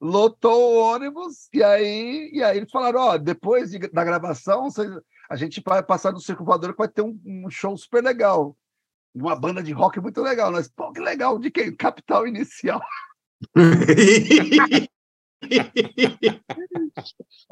Lotou 0.00 0.76
o 0.76 0.80
ônibus, 0.94 1.48
e 1.52 1.62
aí, 1.62 2.30
e 2.32 2.42
aí 2.42 2.56
eles 2.56 2.70
falaram: 2.70 3.00
ó, 3.00 3.18
depois 3.18 3.70
de- 3.70 3.78
da 3.90 4.02
gravação, 4.02 4.70
vocês- 4.70 4.90
a 5.30 5.36
gente 5.36 5.62
vai 5.64 5.80
passar 5.80 6.10
no 6.10 6.20
Circo 6.20 6.44
Voador 6.44 6.72
que 6.72 6.78
vai 6.78 6.88
ter 6.88 7.02
um, 7.02 7.16
um 7.24 7.48
show 7.48 7.76
super 7.76 8.02
legal. 8.02 8.56
Uma 9.14 9.36
banda 9.36 9.62
de 9.62 9.70
rock 9.70 10.00
muito 10.00 10.20
legal. 10.20 10.50
Nós, 10.50 10.68
pô, 10.68 10.92
que 10.92 11.00
legal, 11.00 11.38
de 11.38 11.52
quem? 11.52 11.72
Capital 11.74 12.26
Inicial. 12.26 12.82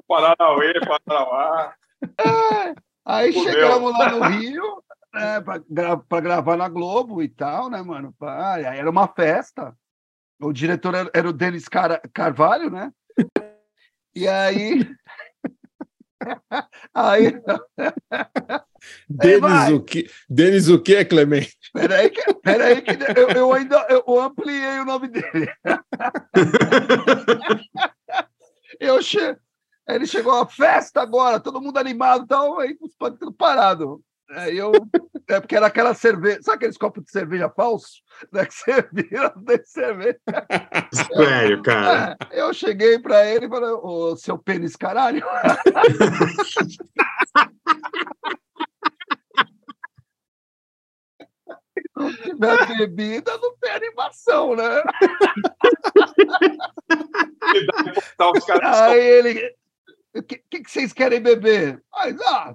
Paranauê, 0.08 0.74
Paranauá. 0.80 1.72
Aí 3.04 3.32
Fudeu. 3.32 3.52
chegamos 3.52 3.96
lá 3.96 4.10
no 4.10 4.24
Rio, 4.24 4.82
né, 5.14 5.40
para 6.08 6.20
gravar 6.20 6.56
na 6.56 6.68
Globo 6.68 7.22
e 7.22 7.28
tal, 7.28 7.70
né, 7.70 7.80
mano? 7.80 8.12
Ah, 8.20 8.54
aí 8.54 8.78
era 8.78 8.90
uma 8.90 9.06
festa. 9.06 9.72
O 10.40 10.52
diretor 10.52 10.96
era, 10.96 11.10
era 11.14 11.28
o 11.28 11.32
Denis 11.32 11.68
Car 11.68 12.00
Carvalho, 12.12 12.70
né? 12.70 12.92
E 14.16 14.26
aí. 14.26 14.80
Aí. 16.94 17.32
Denis 19.08 19.70
o 19.72 19.82
que? 19.82 20.08
Denis 20.28 20.68
o 20.68 20.80
que, 20.80 21.04
Clemente? 21.04 21.56
Peraí, 21.72 22.10
que, 22.10 22.34
peraí 22.34 22.82
que 22.82 22.92
eu, 23.18 23.28
eu 23.30 23.52
ainda 23.52 23.84
eu 23.88 24.20
ampliei 24.20 24.78
o 24.80 24.84
nome 24.84 25.08
dele. 25.08 25.50
eu 28.80 29.02
che... 29.02 29.36
Ele 29.88 30.06
chegou 30.06 30.34
à 30.34 30.46
festa 30.46 31.00
agora, 31.00 31.40
todo 31.40 31.62
mundo 31.62 31.78
animado, 31.78 32.24
então 32.24 32.60
aí 32.60 32.76
os 32.80 32.94
punk 32.94 33.18
tudo 33.18 33.32
parado. 33.32 34.04
Aí 34.30 34.58
eu. 34.58 34.72
É 35.26 35.40
porque 35.40 35.56
era 35.56 35.66
aquela 35.66 35.94
cerveja. 35.94 36.42
Sabe 36.42 36.56
aqueles 36.56 36.76
copos 36.76 37.04
de 37.04 37.10
cerveja 37.10 37.48
falso? 37.50 38.02
Né, 38.32 38.44
que 38.44 38.54
serviram 38.54 39.32
de 39.36 39.64
cerveja. 39.66 40.18
Sério, 40.92 41.62
cara. 41.62 42.16
É, 42.30 42.40
Eu 42.40 42.52
cheguei 42.52 42.98
para 42.98 43.24
ele 43.26 43.46
e 43.46 43.48
falei, 43.48 43.70
ô 43.70 44.16
seu 44.16 44.38
pênis 44.38 44.76
caralho. 44.76 45.24
Se 46.44 46.78
não 52.38 52.56
tiver 52.56 52.78
bebida, 52.78 53.36
não 53.38 53.56
tem 53.56 53.72
animação, 53.72 54.54
né? 54.56 54.68
Aí 58.62 59.00
ele. 59.00 59.54
o 60.14 60.22
que, 60.22 60.42
que, 60.50 60.62
que 60.62 60.70
vocês 60.70 60.92
querem 60.92 61.20
beber? 61.20 61.82
Aí, 61.94 62.14
ah, 62.26 62.54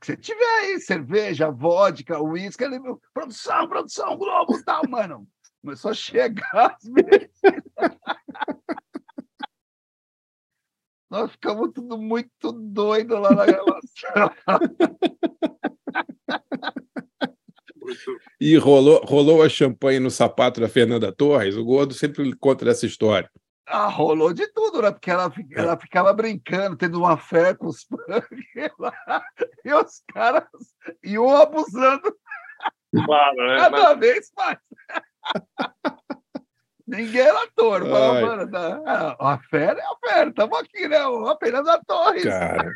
que 0.00 0.06
você 0.06 0.16
tiver 0.16 0.44
aí, 0.44 0.80
cerveja, 0.80 1.50
vodka, 1.50 2.22
uísque. 2.22 2.64
Ele, 2.64 2.78
produção, 3.12 3.68
produção, 3.68 4.16
Globo, 4.16 4.62
tal, 4.64 4.82
mano. 4.88 5.26
Começou 5.62 5.90
a 5.90 5.94
chegar 5.94 6.50
as. 6.54 6.82
Nós 11.10 11.32
ficamos 11.32 11.72
tudo 11.74 11.98
muito 11.98 12.52
doido 12.52 13.18
lá 13.18 13.30
na 13.34 13.44
gravação. 13.44 14.30
E 18.40 18.56
rolou, 18.56 19.04
rolou 19.04 19.42
a 19.42 19.48
champanhe 19.48 19.98
no 19.98 20.10
sapato 20.10 20.60
da 20.60 20.68
Fernanda 20.68 21.12
Torres. 21.12 21.56
O 21.56 21.64
Gordo 21.64 21.92
sempre 21.94 22.34
conta 22.36 22.70
essa 22.70 22.86
história. 22.86 23.30
Ah, 23.72 23.86
rolou 23.86 24.32
de 24.32 24.46
tudo, 24.48 24.82
né? 24.82 24.90
Porque 24.90 25.10
ela, 25.10 25.30
fi- 25.30 25.46
ela 25.54 25.76
ficava 25.76 26.12
brincando, 26.12 26.76
tendo 26.76 26.98
uma 26.98 27.16
fé 27.16 27.54
com 27.54 27.66
os 27.68 27.84
punk 27.84 28.26
lá, 28.78 28.92
e 29.64 29.72
os 29.72 30.02
caras 30.12 30.44
iam 31.04 31.30
abusando 31.36 32.16
Claro, 33.04 33.36
né? 33.36 33.56
cada 33.58 33.94
vez 33.94 34.32
mais. 34.36 34.58
Ninguém 36.86 37.20
era 37.20 37.44
ator. 37.44 37.82
Ai. 37.84 38.22
mano, 38.24 38.50
a 39.20 39.38
fera 39.48 39.78
é 39.80 39.84
a 39.84 39.96
fera, 40.08 40.30
estamos 40.30 40.58
aqui, 40.58 40.88
né? 40.88 40.98
Apenas 41.30 41.68
a 41.68 41.78
Torres. 41.84 42.24
Cara, 42.24 42.72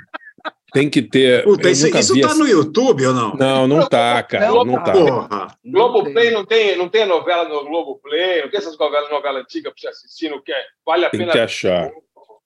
tem 0.73 0.91
que 0.91 1.01
ter. 1.03 1.45
Puta, 1.45 1.71
isso, 1.71 1.87
isso 1.87 2.21
tá 2.21 2.27
essa- 2.29 2.35
no 2.35 2.47
YouTube 2.49 3.07
ou 3.07 3.15
não? 3.15 3.35
Não, 3.35 3.69
não 3.69 3.89
tá, 3.89 4.23
cara. 4.23 4.49
Não 4.49 4.65
Não, 4.65 4.75
tá. 4.75 4.83
tá. 4.83 4.93
Porra. 4.93 5.59
Globoplay 5.65 6.31
não 6.31 6.45
tem, 6.45 6.77
não 6.77 6.89
tem 6.89 7.07
novela 7.07 7.49
no 7.49 7.65
Globoplay, 7.65 8.43
não 8.43 8.51
tem 8.51 8.59
essas 8.59 8.77
novelas, 8.79 9.11
novela 9.11 9.41
antiga 9.41 9.71
pra 9.71 9.79
você 9.81 9.89
assistir, 9.89 10.29
não 10.31 10.43
quer? 10.43 10.65
Vale 10.85 11.07
a 11.07 11.11
Tem 11.11 11.21
pena. 11.21 11.33
que 11.33 11.39
achar. 11.39 11.91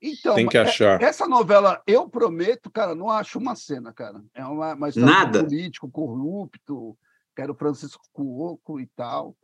Então, 0.00 0.34
Tem 0.36 0.46
que 0.46 0.56
é- 0.56 0.60
achar. 0.60 1.02
Essa 1.02 1.26
novela, 1.26 1.82
eu 1.86 2.08
prometo, 2.08 2.70
cara, 2.70 2.94
não 2.94 3.10
acho 3.10 3.38
uma 3.38 3.56
cena, 3.56 3.92
cara. 3.92 4.20
É 4.34 4.44
uma, 4.44 4.74
uma 4.74 4.88
Nada. 4.94 5.40
um 5.40 5.44
político 5.44 5.90
corrupto, 5.90 6.96
que 7.34 7.42
era 7.42 7.50
o 7.50 7.54
Francisco 7.56 8.02
Cuoco 8.12 8.78
e 8.78 8.86
tal. 8.94 9.34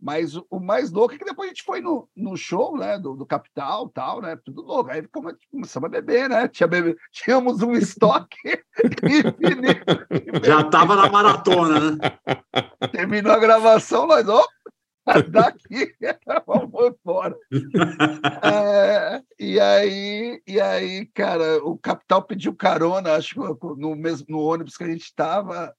Mas 0.00 0.36
o, 0.36 0.46
o 0.50 0.60
mais 0.60 0.90
louco 0.90 1.14
é 1.14 1.18
que 1.18 1.24
depois 1.24 1.48
a 1.48 1.52
gente 1.52 1.62
foi 1.64 1.80
no, 1.80 2.08
no 2.14 2.36
show, 2.36 2.76
né, 2.76 2.98
do, 2.98 3.14
do 3.14 3.24
Capital 3.24 3.88
tal, 3.88 4.20
né, 4.20 4.36
tudo 4.44 4.62
louco. 4.62 4.90
Aí 4.90 5.06
come- 5.08 5.34
começamos 5.50 5.86
a 5.86 5.90
beber, 5.90 6.28
né, 6.28 6.46
Tinha 6.48 6.66
bebe, 6.66 6.96
tínhamos 7.10 7.62
um 7.62 7.72
estoque 7.72 8.62
infinito. 9.02 10.44
Já 10.44 10.64
tava 10.64 10.96
na 10.96 11.10
maratona, 11.10 11.90
né? 11.92 11.98
Terminou 12.92 13.32
a 13.32 13.38
gravação, 13.38 14.06
nós, 14.06 14.28
ó, 14.28 14.46
daqui, 15.30 15.94
vamos 16.46 16.70
embora. 16.74 17.36
É, 18.42 19.22
e 19.38 19.60
aí, 19.60 20.42
e 20.46 20.60
aí, 20.60 21.06
cara, 21.06 21.64
o 21.64 21.78
Capital 21.78 22.22
pediu 22.22 22.54
carona, 22.54 23.14
acho 23.14 23.34
que 23.34 23.40
no 23.76 23.94
mesmo 23.94 24.26
no 24.28 24.40
ônibus 24.40 24.76
que 24.76 24.84
a 24.84 24.88
gente 24.88 25.04
estava, 25.04 25.74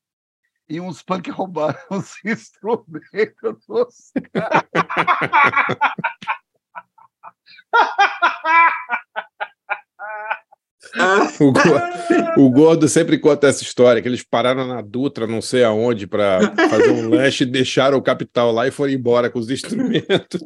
e 0.69 0.79
uns 0.79 1.01
punk 1.01 1.29
roubaram 1.31 1.79
os 1.91 2.13
instrumentos 2.25 3.65
dos 3.67 4.11
caras. 4.33 4.63
O, 11.39 11.51
Go- 11.51 12.41
o 12.45 12.49
Gordo 12.49 12.87
sempre 12.87 13.19
conta 13.19 13.47
essa 13.47 13.61
história, 13.61 14.01
que 14.01 14.07
eles 14.07 14.23
pararam 14.23 14.65
na 14.65 14.81
Dutra, 14.81 15.27
não 15.27 15.41
sei 15.41 15.63
aonde, 15.63 16.07
para 16.07 16.39
fazer 16.69 16.91
um 16.91 17.09
lanche, 17.09 17.45
deixaram 17.45 17.97
o 17.97 18.01
capital 18.01 18.51
lá 18.51 18.67
e 18.67 18.71
foram 18.71 18.93
embora 18.93 19.29
com 19.29 19.37
os 19.37 19.49
instrumentos. 19.49 20.41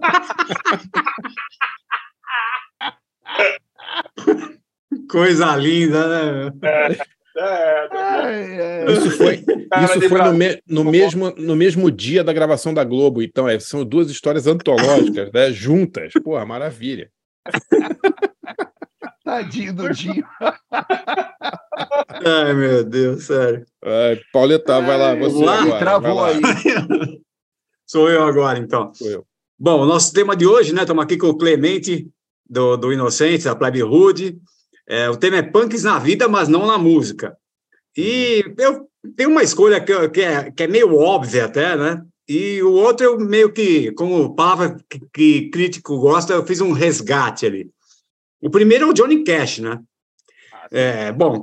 Coisa 5.10 5.56
linda, 5.56 6.49
né? 6.49 6.98
É, 7.43 8.85
é. 8.85 8.85
Isso 8.91 9.11
foi, 9.11 9.35
isso 9.35 10.09
foi 10.09 10.22
no, 10.22 10.34
me- 10.34 10.61
no 10.68 10.84
mesmo, 10.84 11.31
no 11.38 11.55
mesmo 11.55 11.89
dia 11.89 12.23
da 12.23 12.34
gravação 12.34 12.73
da 12.73 12.84
Globo. 12.84 13.22
Então, 13.22 13.47
é, 13.47 13.59
são 13.59 13.84
duas 13.85 14.09
histórias 14.09 14.45
antológicas, 14.47 15.31
né, 15.34 15.51
juntas. 15.51 16.11
Porra, 16.23 16.45
maravilha. 16.45 17.09
Tadinho 19.23 19.73
do 19.73 19.89
Dinho. 19.93 20.26
Ai, 22.26 22.53
meu 22.53 22.84
Deus, 22.84 23.23
sério. 23.26 23.65
Ai, 23.84 24.19
Pauleta, 24.34 24.81
vai 24.81 24.97
lá, 24.97 25.15
você 25.15 25.43
lá, 25.43 25.61
agora, 25.61 25.80
travou 25.80 26.15
vai 26.15 26.39
lá. 26.39 26.49
aí. 26.49 27.22
Sou 27.85 28.09
eu 28.09 28.23
agora, 28.23 28.59
então. 28.59 28.93
Sou 28.93 29.07
eu. 29.09 29.26
Bom, 29.59 29.81
o 29.81 29.85
nosso 29.85 30.11
tema 30.13 30.35
de 30.35 30.45
hoje, 30.45 30.73
né? 30.73 30.81
Estamos 30.81 31.03
aqui 31.03 31.18
com 31.18 31.27
o 31.27 31.38
Clemente, 31.38 32.09
do, 32.49 32.76
do 32.77 32.91
Inocentes, 32.91 33.45
da 33.45 33.55
Plebe 33.55 33.84
Hood. 33.84 34.38
É, 34.91 35.09
o 35.09 35.15
tema 35.15 35.38
é 35.38 35.41
punks 35.41 35.85
na 35.85 35.97
vida, 35.99 36.27
mas 36.27 36.49
não 36.49 36.68
na 36.68 36.77
música. 36.77 37.38
E 37.95 38.43
eu 38.57 38.89
tenho 39.15 39.30
uma 39.30 39.41
escolha 39.41 39.80
que, 39.80 40.09
que, 40.09 40.22
é, 40.22 40.51
que 40.51 40.63
é 40.63 40.68
meio 40.68 40.97
óbvia 40.97 41.45
até, 41.45 41.77
né? 41.77 42.03
E 42.27 42.61
o 42.61 42.73
outro 42.73 43.05
eu 43.05 43.18
meio 43.18 43.53
que, 43.53 43.93
como 43.93 44.35
palavra 44.35 44.76
que, 44.89 44.99
que 45.13 45.49
crítico 45.49 45.97
gosta, 45.97 46.34
eu 46.34 46.45
fiz 46.45 46.59
um 46.59 46.73
resgate 46.73 47.45
ali. 47.45 47.72
O 48.41 48.49
primeiro 48.49 48.84
é 48.84 48.89
o 48.89 48.93
Johnny 48.93 49.23
Cash, 49.23 49.59
né? 49.59 49.80
É, 50.69 51.09
bom, 51.13 51.41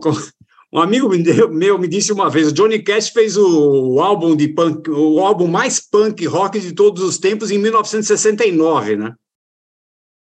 um 0.70 0.78
amigo 0.78 1.08
meu 1.50 1.78
me 1.78 1.88
disse 1.88 2.12
uma 2.12 2.28
vez, 2.28 2.48
o 2.48 2.52
Johnny 2.52 2.82
Cash 2.82 3.08
fez 3.08 3.38
o, 3.38 3.94
o 3.94 4.02
álbum 4.02 4.36
de 4.36 4.48
punk, 4.48 4.90
o 4.90 5.20
álbum 5.20 5.46
mais 5.46 5.80
punk 5.80 6.26
rock 6.26 6.60
de 6.60 6.72
todos 6.72 7.02
os 7.02 7.16
tempos 7.16 7.50
em 7.50 7.56
1969, 7.56 8.96
né? 8.96 9.14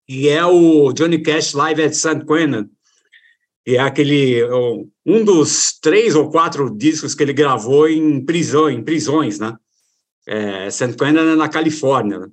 E 0.07 0.29
é 0.29 0.45
o 0.45 0.93
Johnny 0.93 1.21
Cash 1.21 1.51
Live 1.51 1.83
at 1.83 1.91
San 1.91 2.21
Quentin. 2.21 2.69
E 3.67 3.75
é 3.75 3.79
aquele 3.79 4.41
o- 4.45 4.87
um 5.05 5.25
dos 5.25 5.77
três 5.79 6.15
ou 6.15 6.31
quatro 6.31 6.73
discos 6.75 7.13
que 7.13 7.21
ele 7.21 7.33
gravou 7.33 7.87
em 7.89 8.23
prisão, 8.23 8.69
em 8.69 8.81
prisões, 8.81 9.39
né? 9.39 9.53
É, 10.25 10.69
San 10.71 10.93
Quentin 10.93 11.17
é 11.19 11.35
na 11.35 11.49
Califórnia. 11.49 12.19
né? 12.19 12.27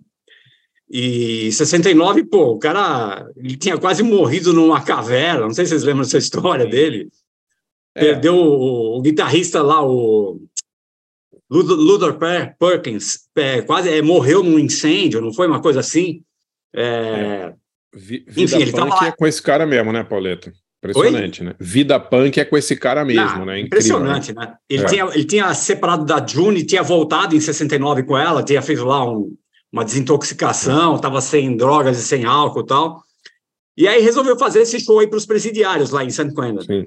E 0.89 1.48
em 1.48 1.51
69, 1.51 2.23
pô, 2.24 2.52
o 2.52 2.59
cara 2.59 3.28
ele 3.36 3.56
tinha 3.56 3.77
quase 3.77 4.02
morrido 4.05 4.52
numa 4.52 4.81
caverna. 4.85 5.40
Não 5.40 5.51
sei 5.55 5.65
se 5.65 5.70
vocês 5.70 5.82
lembram 5.82 6.05
dessa 6.05 6.19
história 6.19 6.66
dele. 6.66 7.09
É, 7.97 8.01
Perdeu 8.01 8.36
o, 8.36 8.97
o 8.98 9.02
guitarrista 9.02 9.61
lá, 9.61 9.85
o 9.85 10.40
Lud- 11.51 11.69
Ludor 11.74 12.16
Per- 12.19 12.56
Perkins, 12.59 13.28
é, 13.36 13.61
quase 13.62 13.89
é, 13.89 14.01
morreu 14.02 14.43
num 14.43 14.59
incêndio, 14.59 15.20
não 15.20 15.32
foi 15.32 15.47
uma 15.48 15.61
coisa 15.61 15.81
assim? 15.81 16.23
É, 16.74 17.52
vi- 17.93 18.24
Enfim, 18.36 18.61
ele 18.62 18.73
tava 18.73 18.94
lá- 18.94 19.06
é 19.09 19.12
com 19.12 19.27
esse 19.27 19.40
cara 19.43 19.65
mesmo, 19.66 19.93
né, 19.93 20.02
Pauleta? 20.05 20.52
Impressionante, 20.90 21.43
né? 21.44 21.55
Vida 21.59 21.98
Punk 21.98 22.39
é 22.39 22.44
com 22.44 22.56
esse 22.56 22.77
cara 22.77 23.05
mesmo, 23.05 23.23
Ah, 23.23 23.44
né? 23.47 23.61
Incrível, 23.61 23.66
impressionante, 23.66 24.32
né? 24.35 24.55
Ele, 24.69 24.82
É. 24.82 24.86
tinha, 24.86 25.05
ele 25.12 25.24
tinha 25.24 25.55
separado 25.55 26.05
da 26.05 26.24
June, 26.27 26.65
tinha 26.65 26.82
voltado 26.82 27.35
em 27.35 27.40
69 27.40 28.02
com 28.02 28.16
ela, 28.19 28.43
tinha 28.43 28.61
feito 28.62 28.85
lá 28.85 29.05
um- 29.09 29.35
uma 29.73 29.85
desintoxicação, 29.85 30.97
estava 30.97 31.20
sem 31.20 31.56
drogas 31.56 31.98
e 31.98 32.02
sem 32.02 32.24
álcool 32.24 32.61
e 32.61 32.66
tal. 32.66 33.02
E 33.77 33.89
aí 33.89 34.01
resolveu 34.02 34.39
fazer 34.39 34.61
esse 34.61 34.78
show 34.78 35.01
aí 35.01 35.06
para 35.06 35.16
os 35.16 35.27
presidiários 35.27 35.90
lá 35.90 36.05
em 36.05 36.11
San 36.11 36.31
Quentin. 36.32 36.65
Sim. 36.65 36.86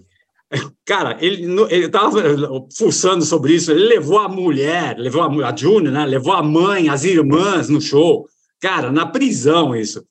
Cara, 0.86 1.18
ele 1.20 1.44
ele 1.70 1.86
estava 1.88 2.22
fuçando 2.78 3.26
sobre 3.26 3.54
isso, 3.56 3.72
ele 3.72 3.86
levou 3.88 4.20
a 4.20 4.30
mulher, 4.30 4.96
levou 4.98 5.22
a, 5.22 5.50
a 5.50 5.56
June, 5.56 5.90
né? 5.92 6.06
Levou 6.06 6.32
a 6.34 6.42
mãe, 6.42 6.88
as 6.88 7.04
irmãs 7.04 7.68
no 7.68 7.82
show. 7.82 8.26
Cara, 8.62 8.90
na 8.92 9.06
prisão 9.06 9.76
isso. 9.76 10.06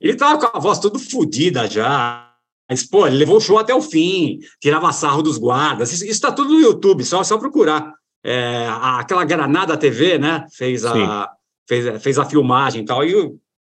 Ele 0.00 0.14
tava 0.14 0.38
com 0.38 0.56
a 0.56 0.60
voz 0.60 0.78
toda 0.78 0.98
fodida 1.00 1.66
já. 1.68 2.31
Mas, 2.72 2.82
pô, 2.82 3.06
ele 3.06 3.18
levou 3.18 3.36
o 3.36 3.40
show 3.40 3.58
até 3.58 3.74
o 3.74 3.82
fim, 3.82 4.38
tirava 4.58 4.90
sarro 4.94 5.20
dos 5.20 5.36
guardas. 5.36 5.92
Isso 5.92 6.06
está 6.06 6.32
tudo 6.32 6.54
no 6.54 6.60
YouTube, 6.60 7.04
só, 7.04 7.22
só 7.22 7.36
procurar. 7.36 7.92
É, 8.24 8.66
aquela 8.70 9.26
Granada 9.26 9.76
TV, 9.76 10.16
né? 10.16 10.46
Fez 10.50 10.86
a, 10.86 11.30
fez, 11.68 12.02
fez 12.02 12.18
a 12.18 12.24
filmagem 12.24 12.80
e 12.80 12.84
tal. 12.86 13.04
E 13.04 13.30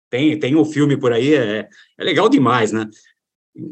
tem, 0.09 0.37
tem 0.37 0.53
um 0.53 0.65
filme 0.65 0.97
por 0.97 1.13
aí, 1.13 1.33
é, 1.33 1.69
é 1.97 2.03
legal 2.03 2.27
demais, 2.27 2.73
né? 2.73 2.89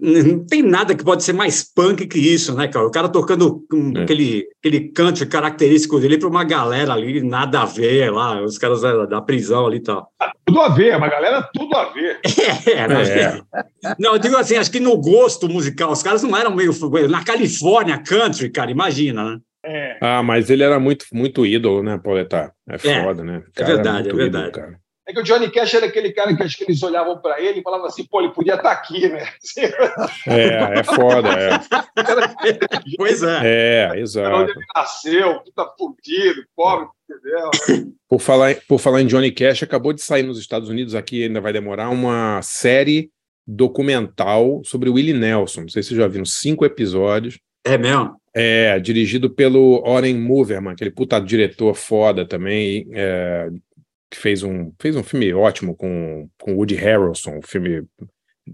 Não 0.02 0.46
tem 0.46 0.62
nada 0.62 0.94
que 0.96 1.04
pode 1.04 1.24
ser 1.24 1.34
mais 1.34 1.64
punk 1.64 2.06
que 2.08 2.20
isso, 2.20 2.56
né, 2.56 2.68
cara? 2.68 2.86
O 2.88 2.92
cara 2.92 3.10
tocando 3.10 3.66
com 3.70 3.94
É. 3.98 4.04
aquele, 4.04 4.48
aquele 4.60 4.90
country 4.92 5.26
característico 5.26 6.00
dele 6.00 6.18
para 6.18 6.28
uma 6.28 6.44
galera 6.44 6.94
ali, 6.94 7.22
nada 7.22 7.62
a 7.62 7.66
ver 7.66 8.12
lá, 8.12 8.42
os 8.44 8.58
caras 8.58 8.82
da, 8.82 9.06
da 9.06 9.22
prisão 9.22 9.66
ali 9.68 9.78
e 9.78 9.84
tal. 9.84 10.10
Tudo 10.46 10.62
a 10.62 10.70
ver, 10.70 10.98
mas 11.00 11.10
galera, 11.12 11.50
tudo 11.54 11.76
a 11.76 11.86
ver. 11.92 12.20
É, 12.68 12.88
né? 12.88 13.42
Não, 14.00 14.14
eu 14.14 14.20
digo 14.20 14.36
assim, 14.38 14.56
acho 14.58 14.72
que 14.72 14.80
no 14.80 14.98
gosto 14.98 15.48
musical, 15.50 15.92
os 15.92 16.04
caras 16.04 16.24
não 16.24 16.36
eram 16.38 16.56
meio. 16.56 16.72
Na 17.10 17.24
Califórnia, 17.24 17.98
country, 17.98 18.50
cara, 18.50 18.70
imagina, 18.72 19.24
né? 19.24 19.38
É. 19.66 19.98
Ah, 20.02 20.24
mas 20.24 20.50
ele 20.50 20.64
era 20.64 20.80
muito, 20.80 21.06
muito 21.12 21.46
ídolo, 21.46 21.84
né, 21.84 22.00
Pauleta? 22.02 22.54
É 22.70 22.78
foda, 22.78 23.24
né? 23.24 23.40
O 23.40 23.54
cara 23.54 23.68
era 23.70 23.76
verdade, 23.76 23.98
é 23.98 24.02
ídolo, 24.12 24.18
verdade. 24.18 24.52
cara. 24.52 24.80
É 25.08 25.14
que 25.14 25.20
o 25.22 25.24
Johnny 25.24 25.50
Cash 25.50 25.74
era 25.76 25.86
aquele 25.86 26.12
cara 26.12 26.36
que 26.36 26.44
acho 26.44 26.58
que 26.58 26.66
eles 26.66 26.84
olhavam 26.84 27.18
para 27.22 27.40
ele 27.42 27.60
e 27.62 27.64
falavam 27.64 27.86
assim, 27.86 28.04
pô, 28.06 28.20
ele 28.20 28.34
podia 28.34 28.56
estar 28.56 28.72
aqui, 28.72 29.08
né? 29.08 29.26
É, 30.28 30.80
é 30.80 30.84
foda, 30.84 31.30
é. 31.30 31.60
Pois 32.98 33.24
é. 33.24 33.40
É, 33.44 33.80
Era 33.84 33.92
onde 33.94 34.02
exato. 34.02 34.52
ele 34.52 34.66
nasceu, 34.76 35.40
puta 35.42 35.66
fudido, 35.78 36.44
pobre, 36.56 36.88
entendeu? 37.10 37.88
Por 38.10 38.20
falar, 38.20 38.52
em- 38.52 38.58
por 38.68 38.80
falar 38.80 39.02
em 39.02 39.08
Johnny 39.08 39.32
Cash, 39.32 39.64
acabou 39.64 39.94
de 39.94 40.02
sair 40.02 40.24
nos 40.24 40.38
Estados 40.40 40.68
Unidos, 40.70 40.94
aqui 40.94 41.24
ainda 41.24 41.40
vai 41.40 41.54
demorar, 41.54 41.90
uma 41.90 42.42
série 42.42 43.10
documental 43.48 44.62
sobre 44.66 44.90
o 44.90 44.94
Willie 44.94 45.14
Nelson. 45.14 45.62
Não 45.62 45.70
sei 45.70 45.82
se 45.84 45.90
vocês 45.90 46.00
já 46.00 46.08
viram, 46.08 46.26
cinco 46.26 46.66
episódios. 46.66 47.40
É 47.66 47.78
mesmo? 47.78 48.16
É, 48.34 48.78
dirigido 48.80 49.30
pelo 49.30 49.82
Oren 49.88 50.14
Moverman, 50.16 50.74
aquele 50.74 50.92
puta 50.92 51.20
diretor 51.20 51.74
foda 51.74 52.26
também, 52.26 52.88
é, 52.94 53.50
que 54.10 54.18
fez 54.18 54.44
um, 54.44 54.72
fez 54.80 54.96
um 54.96 55.04
filme 55.04 55.34
ótimo 55.34 55.76
com, 55.76 56.30
com 56.40 56.56
Woody 56.56 56.76
Harrelson, 56.76 57.38
um 57.38 57.42
filme 57.42 57.86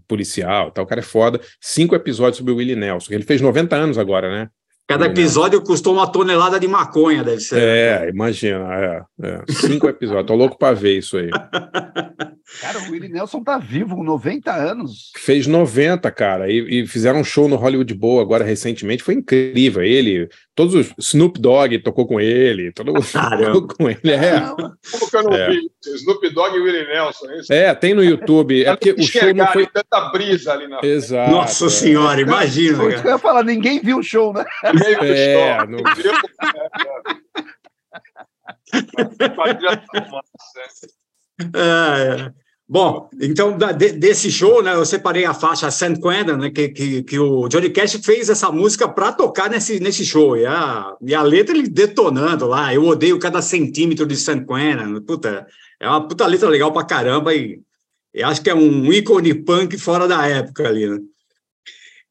policial, 0.07 0.71
tal. 0.71 0.85
o 0.85 0.87
cara 0.87 1.01
é 1.01 1.03
foda. 1.03 1.39
Cinco 1.61 1.95
episódios 1.95 2.37
sobre 2.37 2.51
o 2.51 2.55
Willie 2.55 2.75
Nelson. 2.75 3.13
Ele 3.13 3.23
fez 3.23 3.41
90 3.41 3.75
anos 3.75 3.97
agora, 3.97 4.29
né? 4.29 4.49
Cada 4.85 5.05
episódio 5.05 5.61
custou 5.61 5.93
uma 5.93 6.05
tonelada 6.05 6.59
de 6.59 6.67
maconha, 6.67 7.23
deve 7.23 7.39
ser. 7.39 7.57
É, 7.57 8.09
imagina. 8.09 8.67
É, 8.75 9.01
é. 9.23 9.43
Cinco 9.49 9.87
episódios. 9.87 10.27
Tô 10.27 10.35
louco 10.35 10.57
pra 10.57 10.73
ver 10.73 10.97
isso 10.97 11.17
aí. 11.17 11.29
Cara, 12.59 12.79
o 12.79 12.91
Willie 12.91 13.09
Nelson 13.09 13.41
tá 13.41 13.57
vivo, 13.57 13.95
com 13.95 14.03
90 14.03 14.53
anos. 14.53 15.11
Fez 15.17 15.47
90, 15.47 16.11
cara, 16.11 16.51
e, 16.51 16.81
e 16.81 16.87
fizeram 16.87 17.21
um 17.21 17.23
show 17.23 17.47
no 17.47 17.55
Hollywood 17.55 17.93
Bowl 17.93 18.19
agora 18.19 18.43
recentemente. 18.43 19.01
Foi 19.01 19.15
incrível. 19.15 19.81
Ele, 19.81 20.29
todos 20.55 20.75
os. 20.75 20.93
Snoop 20.99 21.39
Dogg 21.39 21.79
tocou 21.79 22.05
com 22.07 22.19
ele, 22.19 22.71
todo 22.71 22.93
mundo 22.93 23.05
tocou 23.51 23.67
com 23.77 23.89
ele. 23.89 23.99
É. 24.11 24.39
Como 24.39 25.09
que 25.09 25.15
eu 25.17 25.23
não 25.23 25.33
É. 25.33 25.49
vi? 25.49 25.71
Snoop 25.95 26.29
Dogg 26.29 26.55
e 26.55 26.59
Willie 26.59 26.85
Nelson, 26.87 27.29
é 27.31 27.39
isso? 27.39 27.51
É, 27.53 27.73
tem 27.75 27.93
no 27.93 28.03
YouTube. 28.03 28.63
É 28.63 28.75
porque 28.75 28.91
o 28.91 29.03
show 29.03 29.33
não 29.33 29.47
foi. 29.47 29.67
tanta 29.67 29.99
brisa 30.11 30.53
ali 30.53 30.67
na 30.67 30.79
Exato. 30.83 31.31
Nossa 31.31 31.65
é. 31.65 31.69
senhora, 31.69 32.21
imagina. 32.21 32.77
Isso 32.77 32.87
que 32.89 32.95
cara. 32.95 33.07
eu 33.07 33.11
ia 33.13 33.17
falar, 33.19 33.43
ninguém 33.43 33.79
viu 33.79 33.97
o 33.97 34.03
show, 34.03 34.33
né? 34.33 34.45
Meio 34.73 34.99
do 34.99 35.05
É, 35.05 35.57
show. 35.59 35.67
não- 35.67 35.79
É, 41.53 42.29
é. 42.29 42.33
Bom, 42.67 43.09
então 43.21 43.57
de- 43.57 43.91
desse 43.91 44.31
show, 44.31 44.63
né, 44.63 44.73
eu 44.73 44.85
separei 44.85 45.25
a 45.25 45.33
faixa 45.33 45.69
San 45.69 45.95
Quentin, 45.95 46.37
né, 46.37 46.49
que, 46.49 46.69
que, 46.69 47.03
que 47.03 47.19
o 47.19 47.47
Johnny 47.49 47.69
Cash 47.69 47.99
fez 48.03 48.29
essa 48.29 48.51
música 48.51 48.87
para 48.87 49.11
tocar 49.11 49.49
nesse, 49.49 49.79
nesse 49.79 50.05
show. 50.05 50.37
E 50.37 50.45
a, 50.45 50.95
e 51.01 51.13
a 51.13 51.21
letra 51.21 51.55
ele 51.55 51.67
detonando 51.67 52.47
lá, 52.47 52.73
eu 52.73 52.85
odeio 52.85 53.19
cada 53.19 53.41
centímetro 53.41 54.05
de 54.05 54.15
San 54.15 54.45
Quentin. 54.45 55.01
Puta, 55.05 55.45
é 55.79 55.87
uma 55.87 56.07
puta 56.07 56.25
letra 56.25 56.49
legal 56.49 56.71
pra 56.71 56.85
caramba 56.85 57.35
e, 57.35 57.59
e 58.13 58.23
acho 58.23 58.41
que 58.41 58.49
é 58.49 58.55
um 58.55 58.91
ícone 58.91 59.33
punk 59.33 59.77
fora 59.77 60.07
da 60.07 60.25
época 60.25 60.67
ali, 60.67 60.87
né? 60.87 60.99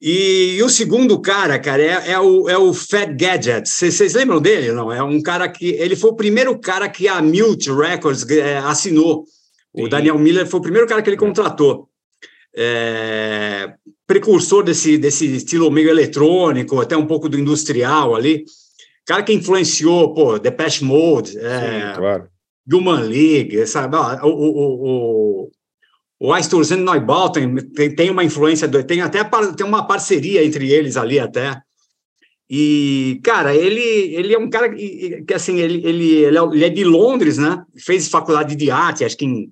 E, 0.05 0.57
e 0.57 0.63
o 0.65 0.69
segundo 0.69 1.21
cara, 1.21 1.61
cara, 1.61 1.81
é, 1.81 2.11
é 2.11 2.19
o, 2.19 2.49
é 2.49 2.59
o 2.59 2.75
Fat 2.75 3.15
Gadget. 3.17 3.69
Vocês 3.69 4.15
lembram 4.15 4.41
dele? 4.41 4.73
Não, 4.73 4.93
é 4.93 5.01
um 5.01 5.23
cara 5.23 5.49
que. 5.49 5.71
Ele 5.75 5.95
foi 5.95 6.11
o 6.11 6.17
primeiro 6.17 6.59
cara 6.59 6.89
que 6.89 7.07
a 7.07 7.23
Mute 7.23 7.71
Records 7.71 8.29
eh, 8.29 8.59
assinou. 8.59 9.25
O. 9.75 9.89
Daniel 9.89 10.19
Miller 10.19 10.47
foi 10.47 10.61
o 10.61 10.63
primeiro 10.63 10.87
cara 10.87 11.03
que 11.03 11.09
ele 11.11 11.17
contratou. 11.17 11.89
É, 12.55 13.73
precursor 14.07 14.63
desse, 14.63 14.99
desse 14.99 15.27
estilo 15.37 15.71
meio 15.71 15.89
eletrônico, 15.89 16.81
até 16.81 16.97
um 16.97 17.07
pouco 17.07 17.29
do 17.29 17.39
industrial 17.39 18.15
ali. 18.15 18.45
Cara 19.07 19.23
que 19.23 19.33
influenciou, 19.33 20.13
pô, 20.15 20.39
Depeche 20.39 20.85
Mode, 20.85 21.39
é, 21.39 21.93
Sim, 21.95 21.99
claro. 21.99 22.29
Human 22.71 23.01
League, 23.01 23.67
sabe? 23.67 23.97
O, 23.97 24.29
o, 24.29 25.47
o, 25.47 25.51
o 26.21 26.35
Einstürzen 26.35 26.79
Neubauten 26.81 27.57
tem, 27.75 27.95
tem 27.95 28.11
uma 28.11 28.23
influência, 28.23 28.69
do- 28.69 28.85
tem 28.85 29.01
até 29.01 29.25
tem 29.57 29.67
uma 29.67 29.87
parceria 29.87 30.45
entre 30.45 30.71
eles 30.71 30.97
ali 30.97 31.19
até. 31.19 31.61
E, 32.49 33.19
cara, 33.25 33.55
ele, 33.57 33.81
ele 34.15 34.35
é 34.35 34.39
um 34.39 34.51
cara 34.51 34.69
que, 34.73 35.25
que, 35.27 35.33
assim, 35.35 35.59
ele, 35.59 35.81
ele, 35.87 36.11
ele 36.17 36.39
é- 36.39 36.43
ele 36.53 36.65
é 36.65 36.69
de 36.69 36.85
Londres, 36.85 37.39
né? 37.39 37.65
Fez 37.79 38.09
faculdade 38.09 38.55
de 38.55 38.71
arte, 38.71 39.05
acho 39.05 39.17
que 39.17 39.25
em 39.25 39.51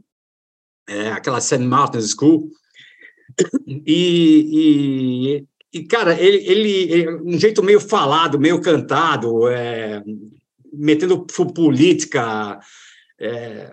é, 0.88 1.10
aquela 1.10 1.40
St. 1.40 1.58
Martin's 1.58 2.10
School. 2.12 2.50
E, 3.66 5.44
e, 5.72 5.78
e, 5.78 5.84
cara, 5.84 6.20
ele, 6.20 6.38
ele, 6.38 6.70
ele- 6.92 7.16
um 7.22 7.38
jeito 7.38 7.62
meio 7.62 7.80
falado, 7.80 8.38
meio 8.38 8.60
cantado, 8.60 9.48
é, 9.48 10.02
metendo 10.72 11.24
política, 11.54 12.58
é, 13.18 13.70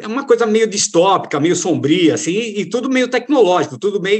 é 0.00 0.06
uma 0.06 0.26
coisa 0.26 0.46
meio 0.46 0.66
distópica, 0.66 1.38
meio 1.38 1.54
sombria, 1.54 2.14
assim, 2.14 2.32
e, 2.32 2.66
tudo 2.66 2.88
meio 2.88 3.08
tecnológico, 3.08 3.78
tudo. 3.78 4.04
E, 4.08 4.14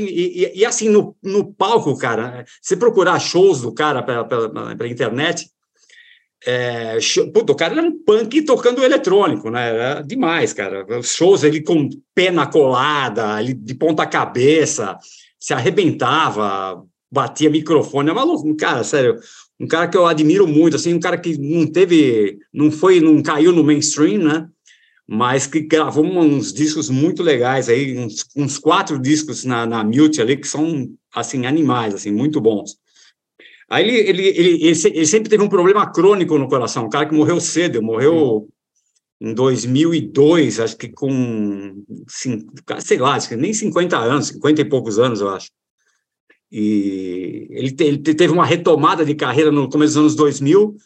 e- 0.45 0.53
e, 0.61 0.65
assim, 0.65 0.89
no, 0.89 1.17
no 1.23 1.53
palco, 1.55 1.97
cara, 1.97 2.45
se 2.61 2.77
procurar 2.77 3.19
shows 3.19 3.63
do 3.63 3.73
cara 3.73 4.03
pela, 4.03 4.25
pela, 4.25 4.77
pela 4.77 4.89
internet, 4.89 5.49
é, 6.47 7.01
show, 7.01 7.31
puta, 7.33 7.53
o 7.53 7.57
cara 7.57 7.73
era 7.75 7.83
um 7.83 8.05
punk 8.05 8.43
tocando 8.43 8.85
eletrônico, 8.85 9.51
né? 9.51 9.69
Era 9.69 10.03
demais, 10.03 10.53
cara. 10.53 10.87
Shows 11.03 11.43
ele 11.43 11.63
com 11.63 11.89
pena 12.15 12.47
colada, 12.47 13.43
ele 13.43 13.55
de 13.55 13.75
ponta 13.75 14.07
cabeça, 14.07 14.99
se 15.39 15.55
arrebentava, 15.55 16.85
batia 17.11 17.49
microfone, 17.49 18.11
é 18.11 18.13
maluco, 18.13 18.55
cara, 18.57 18.85
sério, 18.85 19.19
um 19.59 19.67
cara 19.67 19.89
que 19.89 19.97
eu 19.97 20.07
admiro 20.07 20.47
muito, 20.47 20.77
assim, 20.77 20.93
um 20.93 21.01
cara 21.01 21.17
que 21.17 21.39
não 21.39 21.67
teve, 21.67 22.39
não 22.53 22.71
foi, 22.71 23.01
não 23.01 23.23
caiu 23.23 23.53
no 23.53 23.65
mainstream, 23.65 24.19
né? 24.19 24.49
Mas 25.07 25.47
que 25.47 25.61
gravou 25.61 26.05
uns 26.05 26.53
discos 26.53 26.91
muito 26.91 27.23
legais 27.23 27.69
aí, 27.69 27.97
uns, 27.97 28.25
uns 28.37 28.59
quatro 28.59 28.99
discos 28.99 29.45
na, 29.45 29.67
na 29.67 29.85
Mute 29.85 30.21
ali 30.21 30.37
que 30.37 30.49
são 30.49 30.89
assim 31.15 31.47
animais, 31.47 31.95
assim, 31.95 32.11
muito 32.11 32.41
bons. 32.41 32.77
Aí 33.75 33.89
ele, 33.89 34.09
ele, 34.09 34.23
ele, 34.29 34.65
ele, 34.67 34.75
se- 34.77 34.87
ele 34.89 35.05
sempre 35.07 35.29
teve 35.29 35.43
um 35.43 35.49
problema 35.49 35.91
crônico 35.91 36.39
no 36.39 36.49
coração, 36.49 36.87
um 36.87 36.89
cara 36.89 37.07
que 37.07 37.15
morreu 37.15 37.41
cedo, 37.41 37.83
morreu 37.83 38.49
em 39.21 39.35
2002, 39.35 40.61
acho 40.61 40.77
que 40.77 40.89
com, 40.91 41.83
sei 42.79 42.99
lá, 42.99 43.19
nem 43.37 43.53
50 43.53 43.99
anos, 43.99 44.29
50 44.29 44.61
e 44.61 44.65
poucos 44.65 45.01
anos, 45.01 45.21
eu 45.21 45.29
acho. 45.29 45.51
E 46.53 47.49
ele, 47.51 47.75
ele 47.81 47.99
te- 47.99 48.15
teve 48.15 48.33
uma 48.33 48.47
retomada 48.47 49.05
de 49.05 49.17
carreira 49.17 49.51
no 49.51 49.69
começo 49.69 49.95
dos 49.95 50.01
anos 50.03 50.15
2000, 50.15 50.77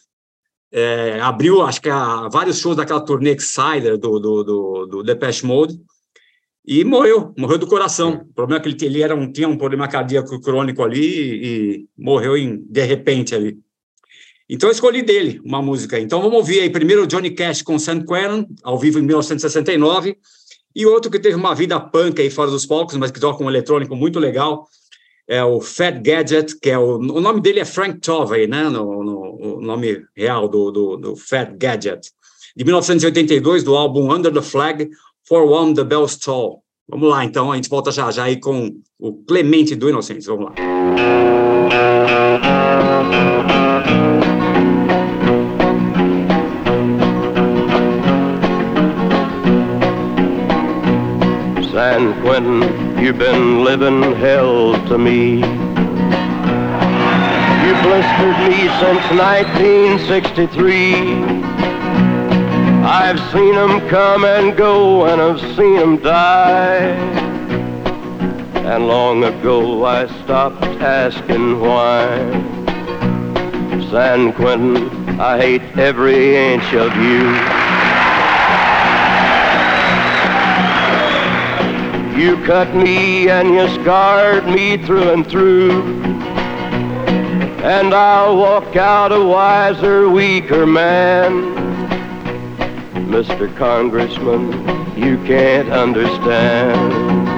é, 0.71 1.19
abriu, 1.21 1.61
acho 1.61 1.79
que, 1.79 1.89
a, 1.91 2.27
vários 2.27 2.57
shows 2.57 2.75
daquela 2.75 3.01
turnê 3.01 3.35
Excider 3.35 3.99
do, 3.99 4.19
do, 4.19 4.43
do, 4.43 4.85
do 4.87 5.03
Depeche 5.03 5.45
Mode, 5.45 5.79
e 6.65 6.83
morreu, 6.83 7.33
morreu 7.37 7.57
do 7.57 7.67
coração. 7.67 8.25
O 8.29 8.33
problema 8.33 8.61
é 8.61 8.63
que 8.63 8.85
ele, 8.85 8.85
ele 8.85 9.01
era 9.03 9.15
um, 9.15 9.31
tinha 9.31 9.47
um 9.47 9.57
problema 9.57 9.87
cardíaco 9.87 10.39
crônico 10.41 10.83
ali 10.83 11.01
e, 11.01 11.45
e 11.45 11.85
morreu 11.97 12.37
em, 12.37 12.57
de 12.69 12.83
repente 12.83 13.33
ali. 13.33 13.57
Então 14.49 14.67
eu 14.69 14.73
escolhi 14.73 15.01
dele 15.01 15.39
uma 15.45 15.61
música. 15.61 15.99
Então 15.99 16.21
vamos 16.21 16.37
ouvir 16.37 16.61
aí 16.61 16.69
primeiro 16.69 17.05
Johnny 17.05 17.31
Cash 17.31 17.61
com 17.61 17.77
San 17.77 18.01
Quentin, 18.01 18.47
ao 18.63 18.77
vivo 18.79 18.99
em 18.99 19.03
1969, 19.03 20.17
e 20.75 20.85
outro 20.85 21.11
que 21.11 21.19
teve 21.19 21.35
uma 21.35 21.53
vida 21.53 21.79
punk 21.79 22.21
aí 22.21 22.29
fora 22.29 22.49
dos 22.49 22.65
palcos, 22.65 22.97
mas 22.97 23.11
que 23.11 23.19
toca 23.19 23.43
um 23.43 23.49
eletrônico 23.49 23.95
muito 23.95 24.19
legal, 24.19 24.67
é 25.27 25.43
o 25.43 25.61
Fat 25.61 26.01
Gadget, 26.01 26.59
que 26.59 26.71
é 26.71 26.77
o, 26.79 26.95
o 26.95 27.21
nome 27.21 27.41
dele 27.41 27.59
é 27.59 27.65
Frank 27.65 27.99
Tovey, 27.99 28.47
né? 28.47 28.63
No, 28.69 29.03
no- 29.03 29.57
o 29.57 29.61
nome 29.61 30.03
real 30.15 30.47
do, 30.49 30.71
do, 30.71 30.97
do 30.97 31.15
Fat 31.15 31.51
Gadget, 31.57 32.11
de 32.55 32.63
1982, 32.65 33.63
do 33.63 33.75
álbum 33.75 34.11
Under 34.11 34.33
the 34.33 34.41
Flag, 34.41 34.89
For 35.29 35.45
One 35.45 35.73
the 35.75 35.83
Bells 35.83 36.17
Toll. 36.17 36.63
Vamos 36.89 37.07
lá, 37.07 37.23
então, 37.23 37.51
a 37.51 37.55
gente 37.55 37.69
volta 37.69 37.91
já 37.91 38.09
já 38.09 38.23
aí 38.23 38.39
com 38.39 38.71
o 38.99 39.13
Clemente 39.25 39.75
do 39.75 39.87
Inocentes. 39.87 40.25
Vamos 40.25 40.45
lá. 40.45 40.53
San 51.71 52.11
Quentin, 52.23 52.63
you've 52.99 53.19
been 53.19 53.63
living 53.63 54.15
hell 54.15 54.73
to 54.87 54.97
me. 54.97 55.41
You 57.67 57.75
blistered 57.83 58.49
me 58.49 58.67
since 58.79 59.13
1963. 59.13 61.48
I've 62.91 63.19
seen 63.31 63.53
'em 63.53 63.87
come 63.87 64.25
and 64.25 64.57
go, 64.57 65.05
and 65.05 65.21
I've 65.21 65.39
seen 65.55 65.77
'em 65.77 65.97
die. 65.97 66.97
And 68.55 68.87
long 68.87 69.23
ago 69.23 69.85
I 69.85 70.07
stopped 70.23 70.65
asking 70.81 71.59
why. 71.61 72.07
San 73.91 74.33
Quentin, 74.33 74.89
I 75.19 75.37
hate 75.37 75.61
every 75.77 76.35
inch 76.35 76.73
of 76.73 76.91
you. 76.95 77.25
You 82.19 82.37
cut 82.47 82.73
me 82.73 83.29
and 83.29 83.53
you 83.53 83.67
scarred 83.81 84.47
me 84.47 84.77
through 84.77 85.09
and 85.11 85.27
through. 85.27 85.83
And 87.61 87.93
I'll 87.93 88.35
walk 88.35 88.75
out 88.75 89.11
a 89.11 89.21
wiser, 89.21 90.09
weaker 90.09 90.65
man. 90.65 91.68
Mr. 93.09 93.49
Congressman, 93.57 94.51
you 94.95 95.17
can't 95.25 95.69
understand. 95.69 97.28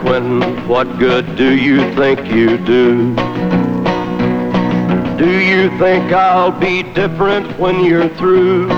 Quentin, 0.00 0.66
what 0.66 0.98
good 0.98 1.36
do 1.36 1.54
you 1.54 1.94
think 1.94 2.26
you 2.32 2.56
do? 2.56 3.14
Do 5.18 5.30
you 5.40 5.68
think 5.78 6.10
I'll 6.10 6.50
be 6.50 6.82
different 6.82 7.58
when 7.58 7.84
you're 7.84 8.08
through? 8.16 8.62
You 8.62 8.68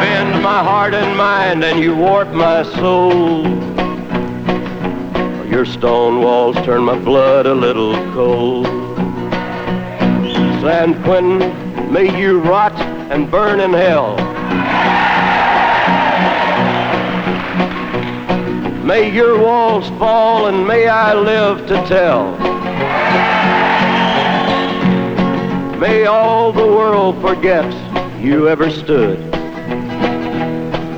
bend 0.00 0.42
my 0.42 0.64
heart 0.64 0.94
and 0.94 1.18
mind 1.18 1.62
and 1.64 1.78
you 1.80 1.94
warp 1.94 2.30
my 2.30 2.62
soul. 2.76 3.46
Your 5.46 5.66
stone 5.66 6.22
walls 6.22 6.56
turn 6.64 6.82
my 6.84 6.98
blood 6.98 7.44
a 7.44 7.54
little 7.54 7.94
cold. 8.14 8.66
San 10.62 11.02
Quentin, 11.02 11.92
may 11.92 12.18
you 12.18 12.40
rot 12.40 12.72
and 13.10 13.30
burn 13.30 13.60
in 13.60 13.74
hell. 13.74 14.27
May 18.88 19.12
your 19.12 19.38
walls 19.38 19.86
fall 19.98 20.46
and 20.46 20.66
may 20.66 20.88
I 20.88 21.12
live 21.12 21.66
to 21.66 21.74
tell. 21.86 22.32
May 25.78 26.06
all 26.06 26.54
the 26.54 26.66
world 26.66 27.20
forget 27.20 27.70
you 28.18 28.48
ever 28.48 28.70
stood. 28.70 29.18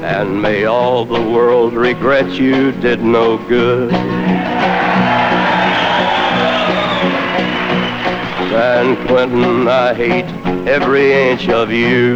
And 0.04 0.40
may 0.40 0.66
all 0.66 1.04
the 1.04 1.20
world 1.20 1.72
regret 1.72 2.30
you 2.30 2.70
did 2.70 3.02
no 3.02 3.38
good. 3.48 3.90
San 8.52 9.04
Quentin, 9.08 9.66
I 9.66 9.94
hate 9.94 10.30
every 10.68 11.12
inch 11.12 11.48
of 11.48 11.72
you. 11.72 12.14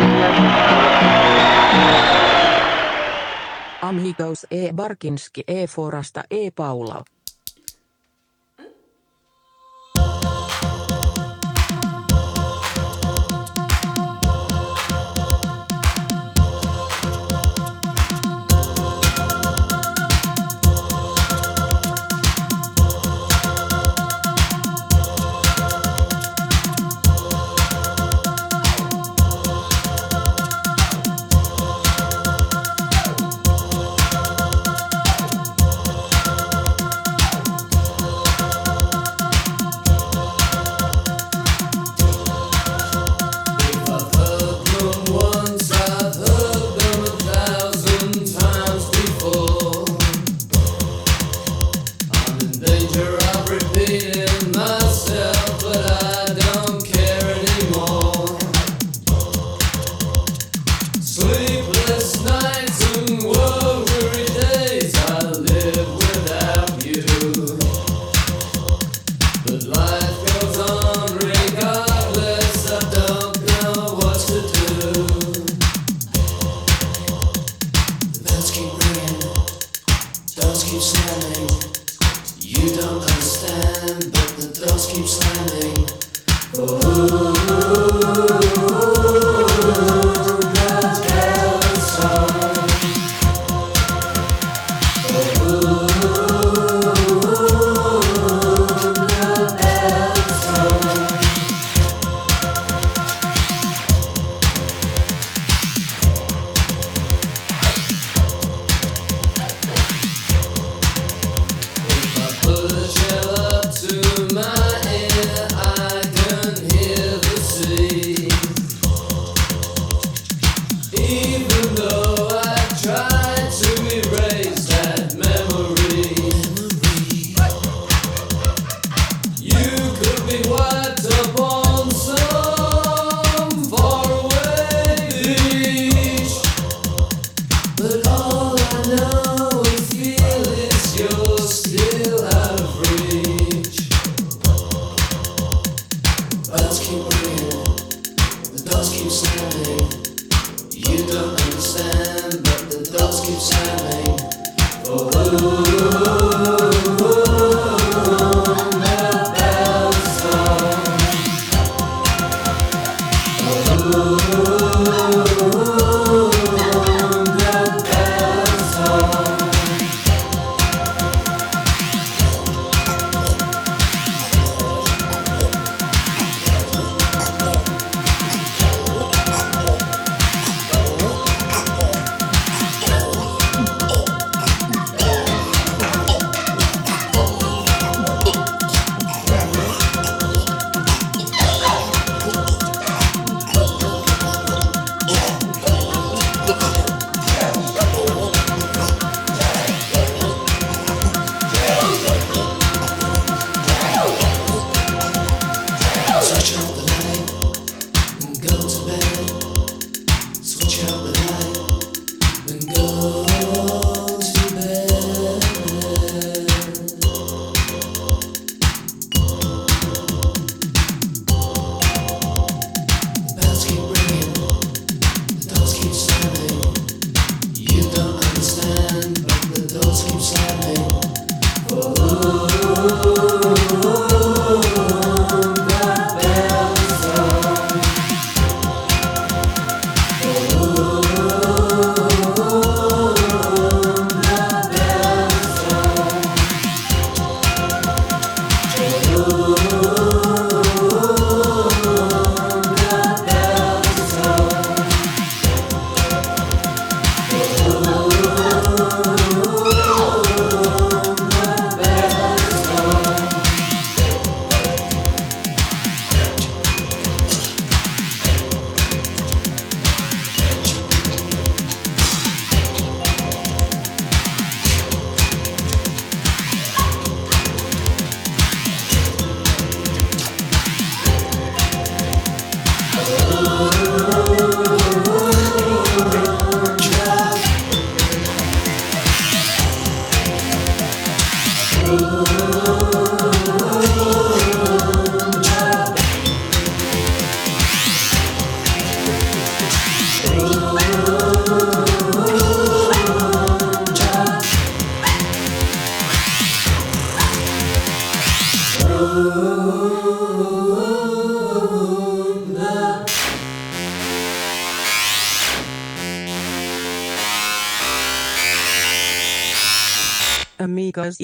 Amigos 4.05 4.45
e. 4.51 4.71
Barkinski 4.71 5.45
e. 5.47 5.67
Forasta 5.67 6.27
e. 6.29 6.51
Paula. 6.51 7.14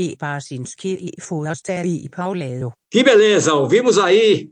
E 0.00 0.16
Barsinski 0.16 1.12
e 1.18 1.20
Foraster 1.22 1.84
e 1.86 2.08
Pauleiro. 2.08 2.72
Que 2.90 3.02
beleza! 3.02 3.52
Ouvimos 3.54 3.98
aí 3.98 4.48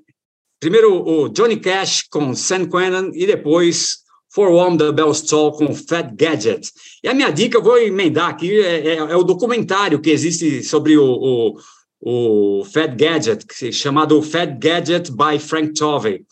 primeiro 0.60 1.02
o 1.08 1.28
Johnny 1.28 1.56
Cash 1.58 2.02
com 2.10 2.34
San 2.34 2.68
Quentin 2.68 3.10
e 3.14 3.26
depois 3.26 3.98
For 4.30 4.50
Warm 4.52 4.76
the 4.76 4.92
Bells 4.92 5.24
Toll 5.26 5.52
com 5.52 5.72
Fat 5.74 6.10
Gadget. 6.14 6.70
E 7.02 7.08
a 7.08 7.14
minha 7.14 7.30
dica, 7.30 7.56
eu 7.58 7.62
vou 7.62 7.78
emendar 7.78 8.28
aqui, 8.28 8.60
é, 8.60 8.88
é- 8.88 8.96
é 8.96 9.16
o 9.16 9.22
documentário 9.24 10.00
que 10.00 10.10
existe 10.10 10.62
sobre 10.62 10.98
o, 10.98 11.56
o, 12.00 12.60
o 12.60 12.64
Fat 12.64 12.94
Gadget, 12.94 13.46
chamado 13.72 14.20
Fat 14.20 14.50
Gadget 14.58 15.10
by 15.12 15.38
Frank 15.38 15.72
Tovey. 15.72 16.24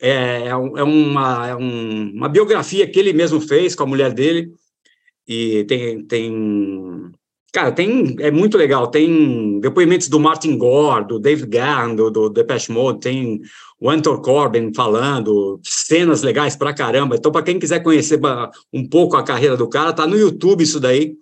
É, 0.00 0.10
é 0.10 0.48
é 0.48 0.54
uma, 0.82 1.48
é 1.48 1.54
um- 1.56 2.10
uma 2.14 2.28
biografia 2.28 2.90
que 2.90 2.98
ele 2.98 3.12
mesmo 3.12 3.40
fez 3.40 3.74
com 3.76 3.84
a 3.84 3.86
mulher 3.86 4.12
dele, 4.12 4.50
e 5.28 5.64
tem, 5.64 6.04
tem 6.04 7.12
Cara, 7.54 7.70
tem, 7.70 8.16
é 8.18 8.32
muito 8.32 8.58
legal. 8.58 8.88
Tem 8.88 9.60
depoimentos 9.60 10.08
do 10.08 10.18
Martin 10.18 10.58
Gore, 10.58 11.06
do 11.06 11.20
David 11.20 11.46
Gahan, 11.46 11.94
do, 11.94 12.10
do 12.10 12.28
Depeche 12.28 12.72
Mode, 12.72 12.98
tem 12.98 13.40
o 13.80 13.88
Anton 13.88 14.20
Corbin 14.20 14.74
falando, 14.74 15.60
cenas 15.62 16.22
legais 16.22 16.56
pra 16.56 16.74
caramba. 16.74 17.14
Então, 17.14 17.30
para 17.30 17.44
quem 17.44 17.56
quiser 17.56 17.80
conhecer 17.80 18.18
um 18.72 18.88
pouco 18.88 19.16
a 19.16 19.22
carreira 19.22 19.56
do 19.56 19.68
cara, 19.68 19.92
tá 19.92 20.04
no 20.04 20.18
YouTube 20.18 20.64
isso 20.64 20.80
daí 20.80 21.14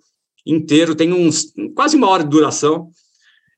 inteiro, 0.43 0.95
tem 0.95 1.13
uns 1.13 1.53
quase 1.75 1.95
uma 1.95 2.09
hora 2.09 2.23
de 2.23 2.31
duração. 2.31 2.89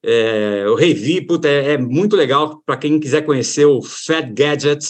É, 0.04 0.64
eu 0.66 0.76
revi, 0.76 1.22
puta, 1.22 1.48
é, 1.48 1.76
é 1.76 1.78
muito 1.78 2.14
legal 2.18 2.62
para 2.66 2.76
quem 2.76 3.00
quiser 3.00 3.22
conhecer 3.22 3.64
o 3.64 3.82
Fat 3.82 4.30
Gadget, 4.34 4.86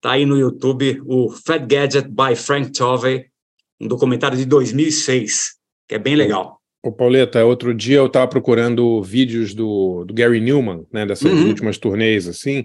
tá 0.00 0.12
aí 0.12 0.24
no 0.24 0.38
YouTube, 0.38 1.02
o 1.04 1.30
Fat 1.30 1.66
Gadget 1.66 2.08
by 2.08 2.34
Frank 2.34 2.72
Tovey, 2.72 3.26
um 3.78 3.86
documentário 3.86 4.38
de 4.38 4.46
2006, 4.46 5.56
que 5.86 5.96
é 5.96 5.98
bem 5.98 6.16
legal. 6.16 6.59
Ô, 6.82 6.90
Pauleta, 6.90 7.44
outro 7.44 7.74
dia 7.74 7.98
eu 7.98 8.06
estava 8.06 8.26
procurando 8.26 9.02
vídeos 9.02 9.54
do, 9.54 10.04
do 10.04 10.14
Gary 10.14 10.40
Newman, 10.40 10.86
né, 10.92 11.04
dessas 11.04 11.30
Uhum. 11.30 11.48
últimas 11.48 11.76
turnês, 11.76 12.26
assim, 12.26 12.64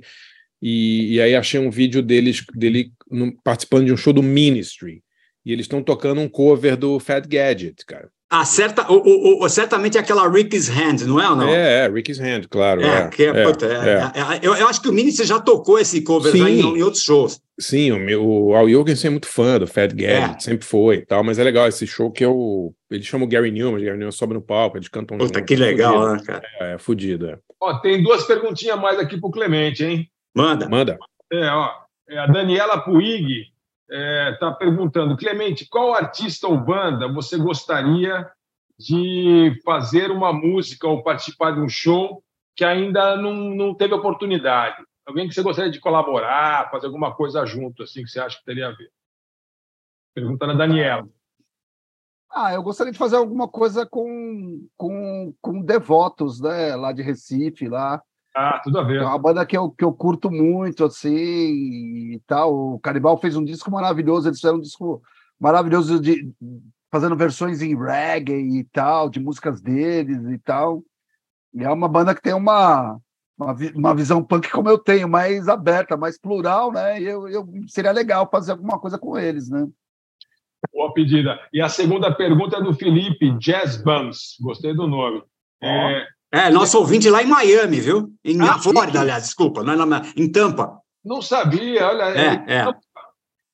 e, 0.62 1.16
e 1.16 1.22
aí 1.22 1.36
achei 1.36 1.60
um 1.60 1.70
vídeo 1.70 2.02
deles, 2.02 2.46
dele 2.56 2.94
no- 3.12 3.36
participando 3.44 3.86
de 3.86 3.92
um 3.94 3.98
show 3.98 4.14
do 4.14 4.24
Ministry, 4.24 5.04
e 5.46 5.52
eles 5.52 5.66
estão 5.66 5.84
tocando 5.84 6.22
um 6.22 6.30
cover 6.30 6.78
do 6.78 6.98
Fat 7.00 7.28
Gadget, 7.28 7.86
cara. 7.86 8.10
Ah, 8.28 8.44
certa, 8.44 8.92
o, 8.92 8.96
o, 8.98 9.46
o- 9.46 9.50
certamente 9.50 9.98
é 9.98 10.02
aquela 10.02 10.28
Rick's 10.28 10.68
Hand, 10.68 11.06
não 11.06 11.22
é 11.22 11.30
ou 11.30 11.36
não? 11.36 11.48
É, 11.48 11.86
é, 11.86 11.88
Ricky's 11.90 12.20
Hand, 12.20 12.48
claro. 12.50 12.82
É, 12.82 13.02
É, 13.04 13.08
que 13.08 13.24
é, 13.24 13.28
é, 13.28 13.44
puta, 13.44 13.66
é- 13.68 13.70
é. 13.70 14.36
é- 14.36 14.40
eu, 14.42 14.56
eu 14.56 14.68
acho 14.68 14.82
que 14.82 14.90
o 14.90 14.92
Mini 14.94 15.12
você 15.12 15.24
já 15.24 15.40
tocou 15.40 15.78
esse 15.78 16.02
cover 16.02 16.32
Sim. 16.32 16.40
já 16.40 16.50
em, 16.50 16.60
em 16.60 16.82
outros 16.82 17.04
shows. 17.04 17.40
Sim, 17.60 17.92
o, 17.92 18.00
meu, 18.00 18.26
o 18.28 18.56
Al 18.56 18.68
Jorgensen 18.68 19.08
é 19.10 19.12
muito 19.12 19.28
fã 19.28 19.60
do 19.60 19.68
Fat 19.68 19.94
Gadget, 19.94 20.36
É. 20.38 20.40
sempre 20.40 20.66
foi 20.66 20.96
e 20.98 21.06
tal, 21.06 21.24
mas 21.24 21.38
é 21.38 21.44
legal 21.44 21.68
esse 21.68 21.86
show 21.86 22.12
que 22.12 22.26
eu. 22.26 22.74
Ele 22.90 23.04
chama 23.04 23.26
o 23.26 23.28
Gary 23.28 23.52
Newman, 23.52 23.80
o 23.80 23.86
Gary 23.86 23.98
Newman 23.98 24.12
sobe 24.12 24.34
no 24.34 24.42
palco, 24.42 24.76
eles 24.78 24.88
cantam 24.90 25.18
Puta, 25.18 25.40
juntos, 25.40 25.48
que 25.48 25.56
legal, 25.56 25.94
fudido. 25.94 26.16
né, 26.16 26.24
cara? 26.26 26.44
É, 26.60 26.74
é 26.74 26.78
fudido, 26.80 27.30
é. 27.30 27.38
Ó, 27.62 27.74
tem 27.80 28.02
duas 28.04 28.24
perguntinhas 28.26 28.78
mais 28.80 29.00
aqui 29.00 29.20
pro 29.22 29.30
Clemente, 29.32 29.86
hein? 29.86 30.10
Manda. 30.36 30.68
Manda. 30.68 30.98
É, 31.32 31.48
ó, 31.52 31.70
é, 32.10 32.18
a 32.18 32.28
Daniela 32.28 32.80
Puig 32.82 33.46
está 33.90 34.52
perguntando, 34.52 35.18
Clemente, 35.18 35.68
qual 35.70 35.94
artista 35.94 36.48
ou 36.48 36.58
banda 36.58 37.12
você 37.12 37.38
gostaria 37.38 38.30
de 38.78 39.60
fazer 39.64 40.12
uma 40.12 40.34
música 40.34 40.88
ou 40.88 41.04
participar 41.04 41.52
de 41.52 41.62
um 41.62 41.70
show 41.70 42.24
que 42.56 42.66
ainda 42.66 43.16
não, 43.16 43.34
não 43.34 43.76
teve 43.76 43.94
oportunidade? 43.94 44.84
Alguém 45.06 45.28
que 45.28 45.36
você 45.36 45.44
gostaria 45.44 45.72
de 45.72 45.80
colaborar, 45.80 46.70
fazer 46.72 46.88
alguma 46.88 47.14
coisa 47.14 47.46
junto, 47.46 47.84
assim, 47.84 48.04
que 48.04 48.10
você 48.10 48.20
acha 48.20 48.40
que 48.40 48.46
teria 48.46 48.68
a 48.70 48.72
ver? 48.72 48.92
Pergunta 50.16 50.48
da 50.48 50.54
Daniela. 50.54 51.08
Ah, 52.32 52.54
eu 52.54 52.64
gostaria 52.64 52.92
de 52.92 52.98
fazer 52.98 53.16
alguma 53.16 53.48
coisa 53.48 53.86
com, 53.86 54.68
com, 54.76 55.34
com 55.40 55.62
Devotos, 55.62 56.42
né? 56.42 56.76
Lá 56.76 56.92
de 56.92 57.02
Recife, 57.02 57.68
lá. 57.68 58.02
Ah, 58.36 58.60
tudo 58.62 58.78
a 58.80 58.84
ver. 58.84 59.02
É 59.02 59.06
uma 59.06 59.18
banda 59.18 59.46
que 59.46 59.58
eu, 59.58 59.72
que 59.72 59.86
eu 59.86 59.94
curto 59.94 60.30
muito, 60.30 60.84
assim, 60.84 61.10
e 62.14 62.22
tal. 62.28 62.74
O 62.74 62.80
Canibal 62.80 63.18
fez 63.18 63.38
um 63.38 63.46
disco 63.46 63.72
maravilhoso, 63.72 64.28
eles 64.28 64.40
fizeram 64.40 64.58
um 64.58 64.62
disco 64.62 65.02
maravilhoso 65.40 66.02
de 66.02 66.30
fazendo 66.92 67.16
versões 67.16 67.62
em 67.62 67.78
reggae 67.78 68.60
e 68.60 68.64
tal, 68.66 69.10
de 69.10 69.22
músicas 69.22 69.62
deles 69.62 70.22
e 70.30 70.38
tal. 70.38 70.84
E 71.54 71.64
é 71.64 71.70
uma 71.70 71.88
banda 71.88 72.14
que 72.14 72.22
tem 72.22 72.34
uma, 72.34 73.00
uma, 73.38 73.56
uma 73.74 73.96
visão 73.96 74.22
punk 74.22 74.52
como 74.52 74.68
eu 74.68 74.78
tenho, 74.78 75.08
mais 75.08 75.48
aberta, 75.48 75.96
mais 75.96 76.20
plural, 76.20 76.74
né? 76.74 77.00
E 77.02 77.06
eu, 77.06 77.30
eu 77.30 77.48
seria 77.68 77.92
legal 77.94 78.30
fazer 78.30 78.52
alguma 78.52 78.78
coisa 78.78 79.00
com 79.00 79.18
eles, 79.18 79.50
né? 79.50 79.66
Boa 80.74 80.94
pedida. 80.94 81.40
E 81.54 81.62
a 81.62 81.70
segunda 81.70 82.14
pergunta 82.14 82.58
é 82.58 82.62
do 82.62 82.74
Felipe, 82.74 83.32
Jazz 83.38 83.82
Bums. 83.82 84.36
Gostei 84.42 84.74
do 84.74 84.88
nome. 84.88 85.24
É, 85.62 86.06
É, 86.36 86.50
nosso 86.50 86.78
ouvinte 86.78 87.10
lá 87.10 87.24
em 87.24 87.28
Miami, 87.28 87.80
viu? 87.80 88.10
Em, 88.24 88.36
Ah, 88.42 88.46
na 88.46 88.60
Flórida, 88.60 89.00
aliás, 89.02 89.24
desculpa, 89.24 89.64
não 89.64 89.74
é 89.74 89.86
na- 89.86 90.02
em 90.16 90.32
Tampa. 90.32 90.80
não 91.04 91.22
sabia, 91.22 91.88
olha. 91.88 92.04
É, 92.20 92.44
é. 92.60 92.66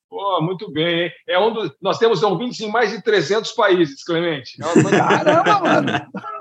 Pô, 0.10 0.42
muito 0.42 0.70
bem. 0.72 1.04
hein? 1.04 1.12
É 1.28 1.40
um 1.40 1.54
dos, 1.54 1.72
nós 1.82 1.98
temos 1.98 2.22
ouvintes 2.22 2.60
em 2.60 2.70
mais 2.70 2.92
de 2.92 3.02
300 3.02 3.52
países, 3.54 4.04
Clemente. 4.04 4.58
É 4.62 4.64
Caramba, 4.98 5.60
mano! 5.62 5.92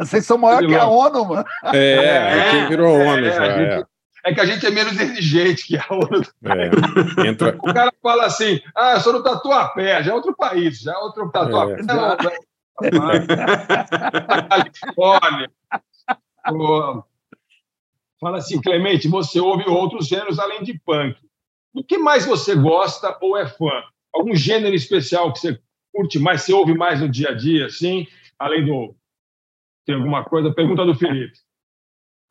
Vocês 0.01 0.27
são 0.27 0.37
maior 0.39 0.67
que 0.67 0.75
a 0.75 0.87
ONU, 0.87 1.25
mano! 1.25 1.45
É, 1.73 2.41
aqui 2.41 2.67
virou 2.69 2.93
ONU 2.99 3.27
é, 3.27 3.31
já. 3.33 3.45
É, 3.47 3.77
gente- 3.77 3.87
é 4.25 4.35
que 4.35 4.41
a 4.41 4.45
gente 4.45 4.67
é 4.67 4.71
menos 4.71 4.99
exigente 5.01 5.67
que 5.69 5.77
a 5.79 5.87
ONU. 5.89 6.23
é. 6.45 7.29
Entra, 7.29 7.57
O 7.63 7.73
cara 7.73 7.93
fala 8.03 8.25
assim: 8.27 8.61
ah, 8.75 8.95
eu 8.95 9.01
sou 9.01 9.13
do 9.13 9.23
Tatuapé, 9.23 10.03
já 10.03 10.11
é 10.11 10.15
outro 10.15 10.35
país, 10.37 10.81
já 10.81 10.93
é 10.93 10.97
outro 10.99 11.31
Tatuapé. 11.31 11.75
É. 11.81 11.83
Não, 11.85 12.17
não. 12.17 12.17
Califórnia. 14.49 15.51
Fala 18.21 18.39
assim, 18.39 18.61
Clemente, 18.61 19.09
você 19.09 19.41
ouve 19.41 19.69
outros 19.69 20.07
gêneros 20.07 20.39
além 20.39 20.63
de 20.63 20.79
punk. 20.79 21.19
Do 21.73 21.83
que 21.83 21.97
mais 21.97 22.27
você 22.27 22.55
gosta 22.55 23.17
ou 23.21 23.37
é 23.37 23.47
fã? 23.47 23.83
Algum 24.13 24.35
gênero 24.35 24.75
especial 24.75 25.33
que 25.33 25.39
você 25.39 25.61
curte 25.93 26.19
mais, 26.19 26.43
você 26.43 26.53
ouve 26.53 26.75
mais 26.75 27.01
no 27.01 27.09
dia 27.09 27.31
a 27.31 27.35
dia, 27.35 27.67
assim? 27.67 28.07
Além 28.39 28.67
do. 28.67 28.95
Tem 29.87 29.95
alguma 29.95 30.25
coisa? 30.25 30.53
Pergunta 30.53 30.85
do 30.85 30.95
Felipe. 30.95 31.39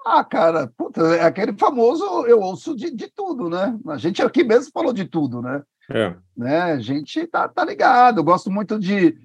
Ah, 0.06 0.23
cara, 0.23 0.68
puta, 0.77 1.02
é 1.15 1.23
aquele 1.23 1.53
famoso 1.57 2.03
eu 2.26 2.40
ouço 2.40 2.76
de, 2.76 2.91
de 2.91 3.10
tudo, 3.10 3.49
né? 3.49 3.77
A 3.88 3.98
gente 3.98 4.22
aqui 4.22 4.44
mesmo 4.44 4.72
falou 4.72 4.94
de 4.94 5.06
tudo, 5.06 5.41
né? 5.41 5.61
é. 5.90 6.15
né? 6.38 6.61
A 6.61 6.80
gente 6.80 7.26
tá, 7.27 7.48
tá 7.48 7.65
ligado. 7.65 8.19
Eu 8.19 8.23
gosto 8.23 8.49
muito 8.52 8.80
de 8.80 9.18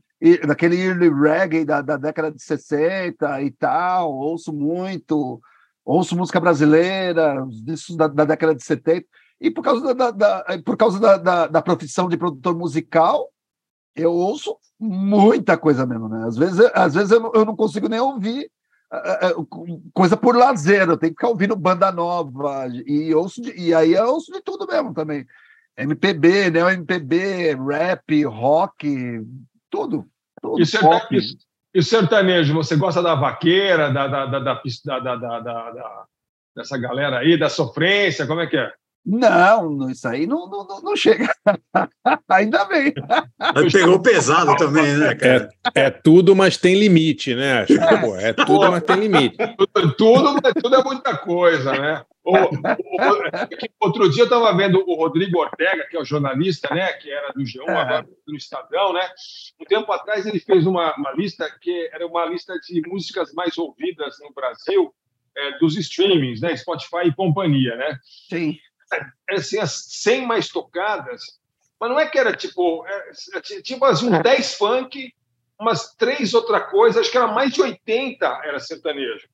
daquele 0.46 0.76
early 0.80 1.08
reggae 1.10 1.64
da, 1.64 1.82
da 1.82 1.96
década 1.96 2.30
de 2.32 2.42
60 2.42 3.42
e 3.42 3.50
tal. 3.50 4.12
Ouço 4.12 4.52
muito, 4.52 5.40
ouço 5.84 6.16
música 6.16 6.40
brasileira, 6.40 7.44
os 7.44 7.62
discos 7.64 7.96
da, 7.96 8.06
da 8.06 8.24
década 8.24 8.54
de 8.54 8.62
70. 8.64 9.06
E 9.40 9.50
por 9.50 9.62
causa 9.62 9.94
da, 9.94 10.10
da- 10.10 10.44
por 10.64 10.76
causa 10.76 10.98
da, 10.98 11.16
da, 11.18 11.46
da 11.46 11.62
profissão 11.62 12.08
de 12.08 12.16
produtor 12.16 12.56
musical, 12.56 13.28
eu 13.94 14.12
ouço 14.12 14.56
muita 14.80 15.56
coisa 15.56 15.84
mesmo, 15.86 16.08
né? 16.08 16.26
Às 16.26 16.36
vezes, 16.36 16.70
às 16.74 16.94
vezes 16.94 17.10
eu, 17.10 17.30
eu 17.34 17.44
não 17.44 17.54
consigo 17.54 17.88
nem 17.88 18.00
ouvir 18.00 18.50
ah, 18.90 19.28
ah, 19.28 19.32
coisa 19.92 20.16
por 20.16 20.36
lazer, 20.36 20.88
eu 20.88 20.96
tenho 20.96 21.12
que 21.12 21.18
ficar 21.20 21.28
ouvindo 21.28 21.56
banda 21.56 21.90
nova 21.92 22.66
e 22.86 23.14
ouço 23.14 23.42
de- 23.42 23.52
e 23.58 23.74
aí 23.74 23.92
eu 23.92 24.06
ouço 24.06 24.32
de 24.32 24.40
tudo 24.40 24.66
mesmo 24.66 24.94
também. 24.94 25.26
MPB, 25.76 26.50
neo 26.50 26.68
MPB, 26.70 27.56
rap, 27.56 28.24
rock, 28.24 29.20
tudo. 29.68 30.06
Tudo 30.44 30.60
E, 30.62 30.66
serta- 30.66 31.08
e- 31.10 31.78
e 31.78 31.82
sertanejo, 31.82 32.52
você 32.54 32.76
gosta 32.76 33.02
da 33.02 33.14
vaqueira, 33.14 33.90
da- 33.90 34.06
da- 34.06 34.26
da- 34.26 34.38
da- 34.38 36.04
dessa 36.54 36.76
galera 36.78 37.18
aí, 37.18 37.36
da 37.38 37.48
sofrência, 37.48 38.26
como 38.26 38.40
é 38.42 38.46
que 38.46 38.56
é? 38.56 38.70
Não, 39.06 39.90
isso 39.90 40.08
aí 40.08 40.26
não, 40.26 40.48
não, 40.48 40.66
não- 40.66 40.80
não 40.80 40.96
chega. 40.96 41.28
Ainda 42.28 42.64
bem. 42.64 42.92
Pegou 43.70 44.00
pesado 44.00 44.56
também, 44.56 44.96
né, 44.96 45.14
cara? 45.14 45.48
É 45.74 45.90
tudo, 45.90 46.34
mas 46.34 46.56
tem 46.56 46.74
limite, 46.78 47.34
né? 47.34 47.66
Chico? 47.68 48.00
Pô, 48.00 48.16
é 48.16 48.32
tudo, 48.32 48.70
mas 48.70 48.82
tem 48.82 48.96
limite. 48.96 49.36
Tudo, 49.98 50.34
mas 50.42 50.54
tudo 50.54 50.74
é 50.76 50.82
muita 50.82 51.16
coisa, 51.18 51.72
né? 51.72 52.02
O- 52.24 52.32
o- 52.34 53.26
é 53.26 53.48
outro 53.78 54.08
dia 54.10 54.22
eu 54.22 54.24
estava 54.24 54.56
vendo 54.56 54.82
o 54.86 54.94
Rodrigo 54.94 55.38
Ortega, 55.38 55.86
que 55.90 55.96
é 55.96 56.00
o 56.00 56.04
jornalista, 56.06 56.74
né? 56.74 56.90
Que 56.94 57.10
era 57.12 57.30
do 57.34 57.42
G1, 57.42 57.68
É. 57.68 57.76
agora 57.76 58.06
do 58.26 58.34
Estadão, 58.34 58.94
né? 58.94 59.06
Um 59.60 59.64
tempo 59.66 59.92
atrás 59.92 60.24
ele 60.24 60.40
fez 60.40 60.66
uma, 60.66 60.94
uma 60.96 61.12
lista 61.12 61.46
que 61.60 61.90
era 61.92 62.06
uma 62.06 62.24
lista 62.24 62.54
de 62.58 62.80
músicas 62.88 63.34
mais 63.34 63.58
ouvidas 63.58 64.16
no 64.22 64.32
Brasil 64.32 64.94
é, 65.36 65.58
dos 65.58 65.76
streamings, 65.76 66.40
né? 66.40 66.56
Spotify 66.56 67.06
e 67.08 67.14
companhia, 67.14 67.76
né? 67.76 67.98
Sim. 68.30 68.56
É, 69.30 69.34
assim, 69.34 69.58
as 69.58 69.84
100 69.88 70.26
mais 70.26 70.48
tocadas, 70.48 71.22
mas 71.80 71.90
não 71.90 71.98
é 71.98 72.06
que 72.06 72.18
era 72.18 72.34
tipo, 72.34 72.86
é, 72.86 73.10
é, 73.34 73.40
tipo 73.62 73.84
assim, 73.84 74.08
uns 74.08 74.22
10 74.22 74.54
funk, 74.54 75.12
umas 75.60 75.94
três 75.94 76.34
outra 76.34 76.60
coisa, 76.60 77.00
acho 77.00 77.10
que 77.10 77.16
era 77.16 77.28
mais 77.28 77.52
de 77.52 77.62
80 77.62 78.26
era 78.44 78.58
sertanejo. 78.58 79.28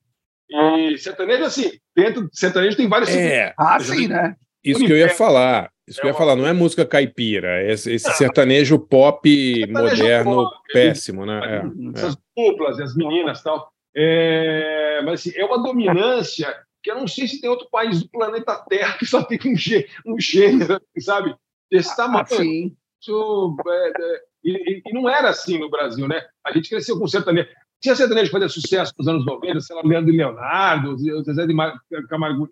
E 0.51 0.99
sertanejo, 0.99 1.45
assim, 1.45 1.70
dentro 1.95 2.28
de 2.28 2.39
sertanejo 2.39 2.77
tem 2.77 2.89
vários 2.89 3.09
É. 3.11 3.55
Ah, 3.57 3.78
sim, 3.78 4.09
né? 4.09 4.35
Isso 4.65 4.85
que 4.85 4.93
eu 4.93 4.97
ia 4.97 5.09
falar. 5.09 5.70
Isso 5.87 6.01
que 6.01 6.07
eu 6.07 6.11
ia 6.11 6.16
falar, 6.16 6.37
não 6.37 6.47
é 6.47 6.53
música 6.53 6.87
caipira, 6.87 7.62
é 7.62 7.73
esse, 7.73 7.93
esse 7.93 8.12
sertanejo 8.12 8.78
pop 8.78 9.66
moderno 9.69 10.45
pop, 10.45 10.57
péssimo, 10.73 11.27
né? 11.27 11.41
É, 11.45 11.99
essas 11.99 12.16
duplas 12.37 12.78
e 12.78 12.82
as 12.82 12.95
meninas 12.95 13.41
e 13.41 13.45
tal. 13.45 13.73
É, 13.97 15.03
mas 15.05 15.20
assim, 15.20 15.32
é 15.35 15.45
uma 15.45 15.61
dominância 15.61 16.55
que 16.82 16.90
eu 16.90 16.97
não 16.97 17.07
sei 17.07 17.27
se 17.28 17.40
tem 17.40 17.48
outro 17.51 17.69
país 17.70 18.02
do 18.02 18.09
planeta 18.09 18.57
Terra 18.69 18.97
que 18.98 19.07
só 19.07 19.23
tem 19.23 19.39
um, 19.47 19.57
gê, 19.57 19.89
um 20.07 20.19
gênero, 20.20 20.81
sabe? 20.98 21.35
Desse 21.70 21.94
tamanho. 21.97 22.27
sim. 22.28 22.77
Isso, 23.01 23.57
é, 23.66 23.89
é, 23.89 24.20
e, 24.44 24.82
e- 24.86 24.93
não 24.93 25.09
era 25.09 25.31
assim 25.31 25.59
no 25.59 25.70
Brasil, 25.70 26.07
né? 26.07 26.23
A 26.44 26.52
gente 26.52 26.69
cresceu 26.69 26.98
com 26.98 27.07
sertanejo. 27.07 27.48
Tinha 27.81 27.97
sertanejo 27.97 28.27
que 28.27 28.32
fazia 28.32 28.48
sucesso 28.48 28.93
nos 28.98 29.09
anos 29.09 29.24
90, 29.24 29.61
sei 29.61 29.74
lá, 29.77 29.82
Leandro 29.82 30.12
e 30.12 30.16
Leonardo, 30.16 30.94
o 30.94 31.23
Zezé 31.24 31.47
de 31.47 31.55
Mar- 31.55 31.81
Camargo. 32.11 32.47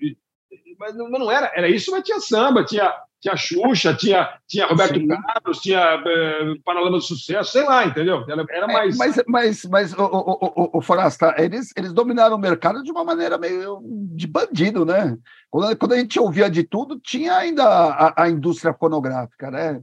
Mas 0.78 0.94
não, 0.96 1.10
mas 1.10 1.20
não 1.20 1.30
era, 1.30 1.52
era 1.54 1.68
isso, 1.68 1.90
mas 1.90 2.02
tinha 2.04 2.18
samba, 2.20 2.64
tinha, 2.64 2.94
tinha 3.20 3.36
Xuxa, 3.36 3.94
tinha, 3.94 4.28
tinha 4.46 4.66
Roberto 4.66 4.98
Sim. 4.98 5.08
Carlos, 5.08 5.60
tinha 5.60 6.02
eh, 6.06 6.54
Paralama 6.64 6.96
do 6.98 7.02
Sucesso, 7.02 7.52
sei 7.52 7.64
lá, 7.64 7.84
entendeu? 7.84 8.24
Era, 8.28 8.46
É, 8.50 8.66
mais. 8.66 8.96
mas, 8.96 9.22
mas, 9.26 9.64
mas 9.64 9.92
o, 9.94 10.04
o, 10.04 10.32
o, 10.44 10.78
o 10.78 10.80
Forasta, 10.80 11.34
eles, 11.38 11.72
eles 11.76 11.92
dominaram 11.92 12.36
o 12.36 12.40
mercado 12.40 12.82
de 12.82 12.90
uma 12.90 13.04
maneira 13.04 13.36
meio 13.36 13.80
de 13.82 14.26
bandido, 14.26 14.84
né? 14.84 15.16
Quando, 15.50 15.76
quando 15.76 15.92
a 15.94 15.98
gente 15.98 16.20
ouvia 16.20 16.48
de 16.48 16.62
tudo, 16.62 17.00
tinha 17.00 17.36
ainda 17.36 17.64
a, 17.64 18.22
a 18.22 18.28
indústria 18.28 18.72
fonográfica, 18.72 19.50
né? 19.50 19.80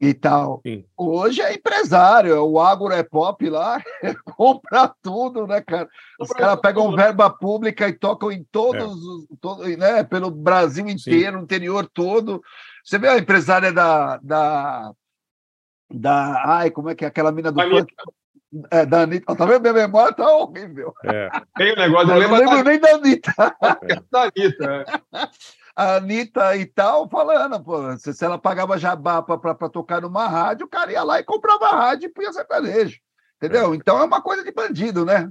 E 0.00 0.14
tal. 0.14 0.60
Sim. 0.64 0.84
Hoje 0.96 1.42
é 1.42 1.54
empresário, 1.54 2.40
o 2.44 2.60
agro 2.60 2.92
é 2.92 3.02
pop 3.02 3.48
lá, 3.50 3.82
compra 4.36 4.94
tudo, 5.02 5.44
né, 5.44 5.60
cara? 5.60 5.88
Os 6.20 6.28
caras 6.28 6.60
pegam 6.60 6.84
tudo. 6.84 6.96
verba 6.96 7.28
pública 7.28 7.88
e 7.88 7.92
tocam 7.92 8.30
em 8.30 8.44
todos, 8.44 8.94
os, 8.94 9.26
todo, 9.40 9.64
né, 9.76 10.04
pelo 10.04 10.30
Brasil 10.30 10.88
inteiro, 10.88 11.38
no 11.38 11.42
interior 11.42 11.88
todo. 11.92 12.40
Você 12.84 12.96
vê 12.96 13.08
a 13.08 13.18
empresária 13.18 13.72
da, 13.72 14.18
da, 14.18 14.92
da. 15.92 16.42
Ai, 16.46 16.70
como 16.70 16.90
é 16.90 16.94
que 16.94 17.04
é 17.04 17.08
aquela 17.08 17.32
mina 17.32 17.50
do 17.50 17.60
Anitta. 17.60 17.92
É, 18.70 18.86
da 18.86 19.02
Anitta. 19.02 19.34
Tá 19.34 19.46
vendo? 19.46 19.62
Minha 19.62 19.74
memória 19.74 20.14
tá 20.14 20.32
horrível. 20.32 20.94
É. 21.04 21.28
Tem 21.56 21.72
o 21.72 21.76
negócio, 21.76 22.12
Eu 22.12 22.20
não 22.20 22.28
não 22.28 22.36
lembro 22.38 22.54
lembro 22.54 22.70
nem 22.70 22.78
da 22.78 22.94
Anitta. 22.94 23.34
da 24.12 24.22
Anitta. 24.22 24.84
é. 25.12 25.28
A 25.78 25.94
Anitta 25.98 26.56
e 26.56 26.66
tal, 26.66 27.08
falando, 27.08 27.62
pô, 27.62 27.96
se, 27.98 28.12
se 28.12 28.24
ela 28.24 28.36
pagava 28.36 28.76
jabá 28.76 29.22
para 29.22 29.68
tocar 29.68 30.00
numa 30.02 30.26
rádio, 30.26 30.66
o 30.66 30.68
cara 30.68 30.90
ia 30.90 31.04
lá 31.04 31.20
e 31.20 31.24
comprava 31.24 31.66
a 31.66 31.76
rádio 31.76 32.06
e 32.06 32.12
punha 32.12 32.32
sertanejo. 32.32 32.98
Entendeu? 33.36 33.72
Então 33.76 33.96
é 34.00 34.02
uma 34.02 34.20
coisa 34.20 34.42
de 34.42 34.50
bandido, 34.50 35.04
né? 35.04 35.30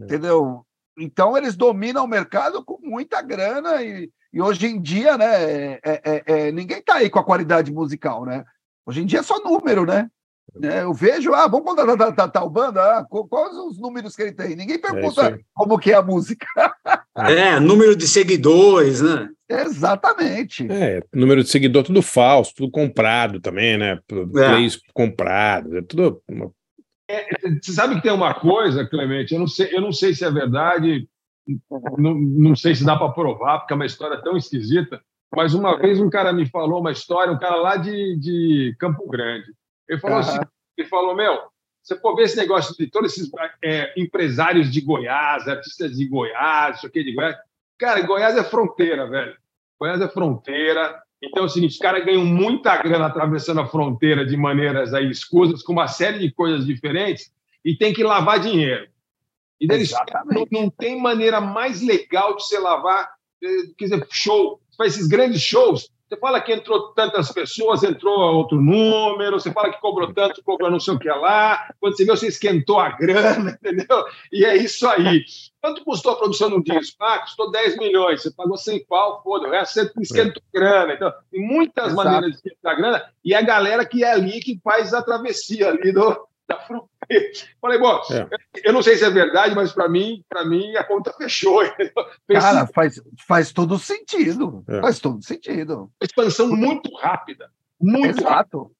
É. 0.00 0.04
Entendeu? 0.04 0.64
Então 0.98 1.36
eles 1.36 1.54
dominam 1.56 2.04
o 2.04 2.08
mercado 2.08 2.64
com 2.64 2.78
muita 2.80 3.20
grana 3.20 3.82
e, 3.82 4.10
e 4.32 4.40
hoje 4.40 4.66
em 4.66 4.80
dia, 4.80 5.18
né? 5.18 5.74
é- 5.74 5.80
é- 5.84 6.22
é- 6.26 6.52
ninguém 6.52 6.80
tá 6.80 6.94
aí 6.94 7.10
com 7.10 7.18
a 7.18 7.24
qualidade 7.24 7.70
musical, 7.70 8.24
né? 8.24 8.44
Hoje 8.86 9.02
em 9.02 9.06
dia 9.06 9.18
é 9.20 9.22
só 9.22 9.40
número, 9.40 9.84
né? 9.84 10.08
Né, 10.54 10.82
Eu 10.82 10.92
vejo, 10.92 11.32
ah, 11.34 11.46
vamos 11.46 11.64
contratar 11.66 11.96
tal, 11.96 12.12
tal, 12.14 12.30
tal 12.30 12.50
banda, 12.50 12.98
ah, 12.98 13.04
qu- 13.04 13.26
quais 13.28 13.54
os 13.56 13.78
números 13.78 14.14
que 14.16 14.22
ele 14.22 14.32
tem? 14.32 14.56
Ninguém 14.56 14.78
pergunta 14.78 15.28
aí. 15.28 15.40
como 15.54 15.78
que 15.78 15.92
é 15.92 15.94
a 15.94 16.02
música. 16.02 16.46
É, 17.14 17.60
número 17.60 17.94
de 17.94 18.08
seguidores, 18.08 19.00
né? 19.02 19.28
Exatamente. 19.60 20.66
É, 20.70 21.02
número 21.12 21.42
de 21.42 21.50
seguidor 21.50 21.82
tudo 21.84 22.00
falso, 22.02 22.54
tudo 22.54 22.70
comprado 22.70 23.40
também, 23.40 23.76
né? 23.76 23.98
Plays 24.06 24.80
comprados, 24.94 25.72
é 25.74 25.82
tudo. 25.82 26.22
uma- 26.28 26.50
Você 27.62 27.72
sabe 27.72 27.96
que 27.96 28.02
tem 28.02 28.12
uma 28.12 28.32
coisa, 28.34 28.86
Clemente, 28.86 29.34
eu 29.34 29.40
não 29.40 29.46
sei, 29.46 29.68
eu 29.72 29.80
não 29.80 29.92
sei 29.92 30.14
se 30.14 30.24
é 30.24 30.30
verdade, 30.30 31.06
não, 31.98 32.14
não 32.14 32.56
sei 32.56 32.74
se 32.74 32.84
dá 32.84 32.96
para 32.96 33.12
provar, 33.12 33.58
porque 33.60 33.72
é 33.72 33.76
uma 33.76 33.86
história 33.86 34.20
tão 34.22 34.36
esquisita, 34.36 35.02
mas 35.34 35.54
uma 35.54 35.76
vez 35.78 36.00
um 36.00 36.08
cara 36.08 36.32
me 36.32 36.46
falou 36.48 36.80
uma 36.80 36.92
história, 36.92 37.32
um 37.32 37.38
cara 37.38 37.56
lá 37.56 37.76
de, 37.76 38.16
de 38.18 38.76
Campo 38.78 39.06
Grande. 39.08 39.46
Ele 39.88 40.00
falou 40.00 40.18
Aham. 40.18 40.28
assim, 40.28 40.38
ele 40.78 40.88
falou, 40.88 41.14
meu, 41.14 41.38
você 41.82 41.98
for 41.98 42.14
ver 42.14 42.22
esse 42.24 42.36
negócio 42.36 42.74
de 42.76 42.86
todos 42.86 43.12
esses 43.12 43.30
é, 43.62 43.92
empresários 44.00 44.70
de 44.70 44.80
Goiás, 44.80 45.48
artistas 45.48 45.96
de 45.96 46.06
Goiás, 46.06 46.76
isso 46.76 46.86
aqui 46.86 47.02
de 47.02 47.12
Goiás. 47.12 47.36
Cara, 47.78 48.00
Goiás 48.02 48.36
é 48.36 48.44
fronteira, 48.44 49.08
velho. 49.08 49.36
Goiás 49.82 50.00
é 50.00 50.08
fronteira. 50.08 51.02
Então 51.20 51.42
é 51.42 51.46
o 51.46 51.48
seguinte, 51.48 51.72
os 51.72 51.78
caras 51.78 52.04
ganham 52.04 52.24
muita 52.24 52.80
grana 52.80 53.06
atravessando 53.06 53.60
a 53.60 53.66
fronteira 53.66 54.24
de 54.24 54.36
maneiras 54.36 54.94
aí 54.94 55.10
escusas, 55.10 55.60
com 55.60 55.72
uma 55.72 55.88
série 55.88 56.20
de 56.20 56.30
coisas 56.32 56.64
diferentes, 56.64 57.32
e 57.64 57.76
tem 57.76 57.92
que 57.92 58.04
lavar 58.04 58.38
dinheiro. 58.38 58.86
E 59.60 59.66
daí 59.66 59.78
eles- 59.78 59.92
não, 60.24 60.46
não 60.62 60.70
tem 60.70 61.00
maneira 61.00 61.40
mais 61.40 61.82
legal 61.82 62.36
de 62.36 62.44
você 62.44 62.60
lavar, 62.60 63.10
eh, 63.42 63.48
quer 63.76 63.84
dizer, 63.86 64.06
show. 64.10 64.60
Faz 64.78 64.94
esses 64.94 65.08
grandes 65.08 65.40
shows, 65.42 65.90
você 66.12 66.16
fala 66.18 66.40
que 66.42 66.52
entrou 66.52 66.92
tantas 66.92 67.32
pessoas, 67.32 67.82
entrou 67.82 68.18
outro 68.34 68.60
número, 68.60 69.40
você 69.40 69.50
fala 69.50 69.72
que 69.72 69.80
cobrou 69.80 70.12
tanto, 70.12 70.42
cobrou 70.42 70.70
não 70.70 70.78
sei 70.78 70.92
o 70.92 70.98
que 70.98 71.08
lá, 71.08 71.72
quando 71.80 71.96
você 71.96 72.04
vê, 72.04 72.10
você 72.10 72.26
esquentou 72.26 72.78
a 72.78 72.90
grana, 72.90 73.52
entendeu? 73.64 74.04
E 74.30 74.44
é 74.44 74.54
isso 74.56 74.86
aí. 74.86 75.24
Quanto 75.60 75.82
custou 75.84 76.12
a 76.12 76.16
produção 76.16 76.50
de 76.50 76.56
um 76.56 76.62
disco? 76.62 77.02
Ah, 77.02 77.20
custou 77.20 77.50
10 77.50 77.78
milhões, 77.78 78.22
você 78.22 78.30
pagou 78.30 78.58
100 78.58 78.84
pau, 78.84 79.22
foda, 79.22 79.48
o 79.48 79.50
resto 79.50 79.74
você 79.74 79.90
esquentou 80.02 80.42
grana. 80.52 80.92
Então, 80.92 81.10
tem 81.30 81.40
muitas 81.40 81.92
Exato. 81.92 81.96
maneiras 81.96 82.30
de 82.30 82.36
esquentar 82.36 82.76
grana, 82.76 83.02
e 83.24 83.34
a 83.34 83.40
galera 83.40 83.86
que 83.86 84.04
é 84.04 84.12
ali 84.12 84.40
que 84.40 84.60
faz 84.62 84.92
a 84.92 85.00
travessia 85.00 85.70
ali 85.70 85.92
do, 85.92 86.28
da. 86.46 86.58
Falei, 87.60 87.78
bom, 87.78 88.00
É. 88.10 88.26
eu 88.64 88.72
não 88.72 88.82
sei 88.82 88.96
se 88.96 89.04
é 89.04 89.10
verdade, 89.10 89.54
mas 89.54 89.72
para 89.72 89.88
mim, 89.88 90.24
para 90.28 90.44
mim 90.44 90.74
a 90.76 90.84
conta 90.84 91.12
fechou. 91.12 91.62
Cara, 92.30 92.66
faz, 92.68 93.00
faz 93.26 93.52
todo 93.52 93.78
sentido. 93.78 94.64
É. 94.68 94.80
Faz 94.80 94.98
todo 94.98 95.22
sentido. 95.22 95.90
expansão 96.00 96.48
muito 96.48 96.94
rápida, 96.96 97.50
muito 97.80 98.22
rápida. 98.22 98.30
Exato. 98.30 98.70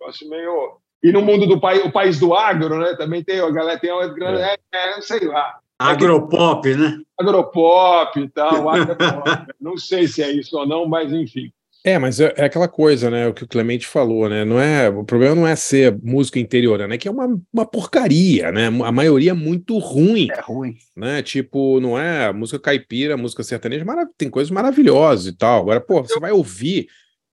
negócio 0.00 0.28
meio. 0.28 0.78
E 1.02 1.12
no 1.12 1.22
mundo 1.22 1.46
do 1.46 1.60
país, 1.60 1.84
o 1.84 1.92
país 1.92 2.18
do 2.18 2.34
agro, 2.34 2.78
né? 2.78 2.94
Também 2.96 3.22
tem 3.22 3.40
a 3.40 3.50
galera 3.50 3.78
tem 3.78 3.92
uma 3.92 4.08
grana, 4.08 4.40
é. 4.40 4.56
é, 4.72 5.00
sei 5.00 5.26
lá, 5.26 5.60
Agropop, 5.78 6.74
né? 6.74 7.02
agropop 7.18 8.18
e 8.18 8.28
tal, 8.30 8.68
agropop. 8.68 9.52
não 9.60 9.76
sei 9.76 10.08
se 10.08 10.22
é 10.22 10.30
isso 10.30 10.56
ou 10.58 10.66
não, 10.66 10.86
mas 10.86 11.12
enfim. 11.12 11.52
É, 11.86 12.00
mas 12.00 12.18
é, 12.18 12.34
é 12.36 12.44
aquela 12.46 12.66
coisa, 12.66 13.08
né? 13.08 13.28
O 13.28 13.32
que 13.32 13.44
o 13.44 13.46
Clemente 13.46 13.86
falou, 13.86 14.28
né? 14.28 14.44
Não 14.44 14.58
é, 14.60 14.88
o 14.88 15.04
problema 15.04 15.36
não 15.36 15.46
é 15.46 15.54
ser 15.54 15.96
música 16.02 16.40
interiorana, 16.40 16.94
é 16.94 16.98
que 16.98 17.06
é 17.06 17.10
uma, 17.12 17.28
uma 17.52 17.64
porcaria, 17.64 18.50
né? 18.50 18.66
A 18.66 18.90
maioria 18.90 19.30
é 19.30 19.34
muito 19.34 19.78
ruim, 19.78 20.26
É 20.32 20.40
ruim. 20.40 20.74
né? 20.96 21.22
Tipo, 21.22 21.78
não 21.78 21.96
é 21.96 22.32
música 22.32 22.58
caipira, 22.58 23.16
música 23.16 23.44
sertaneja, 23.44 23.84
mara- 23.84 24.08
tem 24.18 24.28
coisas 24.28 24.50
maravilhosas 24.50 25.26
e 25.26 25.36
tal. 25.36 25.60
Agora, 25.62 25.80
pô, 25.80 26.02
você 26.02 26.18
vai 26.18 26.32
ouvir 26.32 26.88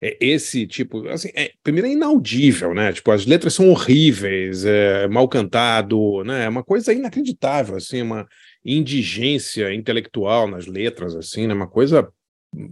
esse 0.01 0.65
tipo, 0.65 1.07
assim, 1.09 1.29
é, 1.35 1.51
primeiro 1.61 1.87
é 1.87 1.91
inaudível, 1.91 2.73
né? 2.73 2.91
Tipo, 2.91 3.11
as 3.11 3.27
letras 3.27 3.53
são 3.53 3.69
horríveis, 3.69 4.65
é 4.65 5.07
mal 5.09 5.27
cantado, 5.29 6.23
né? 6.23 6.45
É 6.45 6.49
uma 6.49 6.63
coisa 6.63 6.91
inacreditável, 6.91 7.75
assim, 7.75 8.01
uma 8.01 8.25
indigência 8.65 9.71
intelectual 9.73 10.47
nas 10.47 10.65
letras, 10.65 11.15
assim, 11.15 11.45
né? 11.45 11.53
Uma 11.53 11.67
coisa 11.67 12.07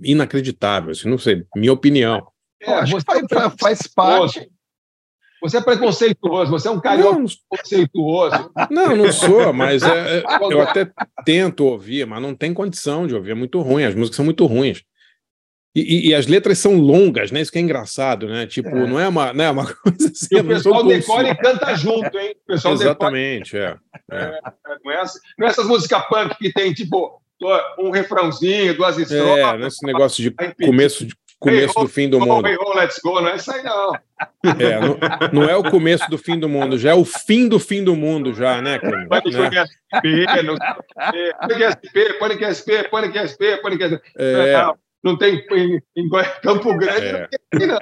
inacreditável, 0.04 0.92
assim, 0.92 1.10
não 1.10 1.18
sei, 1.18 1.44
minha 1.56 1.74
opinião. 1.74 2.26
Que 2.60 2.66
você 2.92 3.06
faz, 3.06 3.24
é 3.32 3.50
faz- 3.60 3.88
parte. 3.88 4.50
Você 5.40 5.58
é 5.58 5.62
preconceituoso, 5.62 6.50
você 6.50 6.68
é 6.68 6.72
um 6.72 6.82
carioca 6.82 7.20
Não, 7.20 7.26
preconceituoso. 7.50 8.52
Não, 8.72 8.96
não 8.96 9.12
sou, 9.12 9.54
mas 9.54 9.84
é- 9.84 10.20
é- 10.20 10.24
eu 10.52 10.62
até 10.62 10.92
tento 11.24 11.64
ouvir, 11.66 12.08
mas 12.08 12.20
não 12.22 12.34
tem 12.34 12.54
condição 12.56 13.06
de 13.06 13.14
ouvir, 13.14 13.32
é 13.32 13.36
muito 13.36 13.62
ruim, 13.62 13.84
as 13.84 13.94
músicas 13.94 14.16
são 14.16 14.26
muito 14.26 14.46
ruins. 14.48 14.84
E, 15.76 15.82
e- 15.82 16.10
e 16.10 16.16
as 16.16 16.26
letras 16.26 16.58
são 16.58 16.76
longas, 16.80 17.30
né? 17.32 17.40
Isso 17.40 17.52
que 17.52 17.60
é 17.60 17.62
engraçado, 17.62 18.28
né? 18.28 18.48
Tipo, 18.48 18.70
É. 18.70 18.88
não 18.88 19.00
é 19.00 19.08
uma, 19.08 19.32
não 19.32 19.44
é 19.46 19.52
uma 19.52 19.66
coisa 19.76 20.10
assim. 20.12 20.28
E 20.38 20.40
o 20.40 20.44
pessoal 20.48 20.84
decora 20.84 21.30
e 21.30 21.36
canta 21.38 21.76
junto, 21.76 22.18
hein? 22.18 22.36
O 22.44 22.46
pessoal 22.48 22.74
decora 22.76 22.90
Exatamente, 22.96 23.56
é. 23.58 23.78
é. 24.12 24.40
Não 24.84 24.92
é, 24.92 25.04
não 25.38 25.48
é 25.48 25.50
essas 25.52 25.68
músicas 25.68 26.02
punk 26.08 26.36
que 26.40 26.52
tem, 26.52 26.74
tipo, 26.74 27.22
um 27.80 27.90
refrãozinho, 27.92 28.76
duas 28.76 28.98
É, 28.98 29.02
estrofas. 29.02 29.60
nesse 29.60 29.86
negócio 29.86 30.24
de 30.24 30.34
Aí, 30.38 30.54
começo, 30.66 31.06
de, 31.06 31.14
começo 31.40 31.74
do 31.80 31.88
fim 31.88 32.10
do 32.10 32.20
Go, 32.20 32.26
mundo. 32.26 32.48
hey, 32.48 32.56
ho, 32.58 32.74
let's 32.74 33.00
go, 33.04 33.22
não 33.22 33.30
é 33.30 33.36
isso 33.36 33.52
aí, 33.52 33.64
não. 33.64 33.94
É, 34.60 34.80
não, 34.80 34.98
não 35.32 35.44
é 35.50 35.56
o 35.56 35.64
começo 35.64 36.10
do 36.10 36.18
fim 36.18 36.40
do 36.40 36.50
mundo, 36.50 36.78
já 36.80 36.90
é 36.90 36.94
o 36.96 37.06
fim 37.06 37.48
do 37.48 37.60
fim 37.60 37.84
do 37.84 37.96
mundo, 37.96 38.34
já, 38.34 38.60
né, 38.62 38.80
Clemente? 38.80 39.10
Pânico 39.10 39.30
Né? 39.38 39.48
O 39.48 41.12
quê. 41.12 41.34
Pânico 41.40 41.64
SP, 41.70 42.14
Pânico 42.20 42.46
SP, 42.50 42.70
Pânico 42.90 43.18
SP, 43.30 43.42
Pânico 43.62 43.84
SP. 43.86 44.02
É. 44.18 44.54
Não, 44.58 44.76
não 45.08 45.18
tem 45.18 45.42
em, 45.52 45.82
em 45.96 46.10
Campo 46.44 46.76
Grande, 46.78 47.06
É. 47.06 47.30
não 47.54 47.60
tem 47.60 47.68
não. 47.68 47.80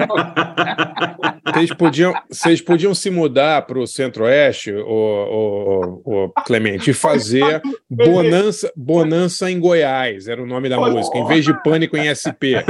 Vocês 1.53 1.73
podiam, 1.73 2.13
vocês 2.29 2.61
podiam 2.61 2.93
se 2.93 3.09
mudar 3.09 3.63
para 3.63 3.79
o 3.79 3.87
Centro-Oeste, 3.87 4.71
o, 4.71 6.31
Clemente, 6.45 6.91
e 6.91 6.93
fazer 6.93 7.61
Bonança, 7.89 8.71
Bonança 8.75 9.49
em 9.49 9.59
Goiás, 9.59 10.27
era 10.27 10.41
o 10.41 10.45
nome 10.45 10.69
da 10.69 10.79
música, 10.79 11.17
em 11.17 11.25
vez 11.25 11.45
de 11.45 11.53
Pânico 11.63 11.97
em 11.97 12.13
SP. 12.13 12.61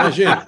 Imagina, 0.00 0.44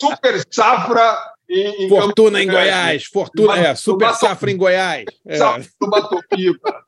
Super 0.00 0.42
safra 0.50 1.16
em, 1.48 1.84
em 1.84 1.88
Fortuna 1.88 2.42
em. 2.42 2.46
Goiás, 2.46 3.04
Fortuna, 3.04 3.58
é, 3.58 3.74
Super 3.74 4.14
Safra 4.14 4.50
em 4.50 4.56
Goiás. 4.56 5.04
É. 5.26 5.36
Safra 5.36 5.70
do 5.80 5.90
Batopiba. 5.90 6.84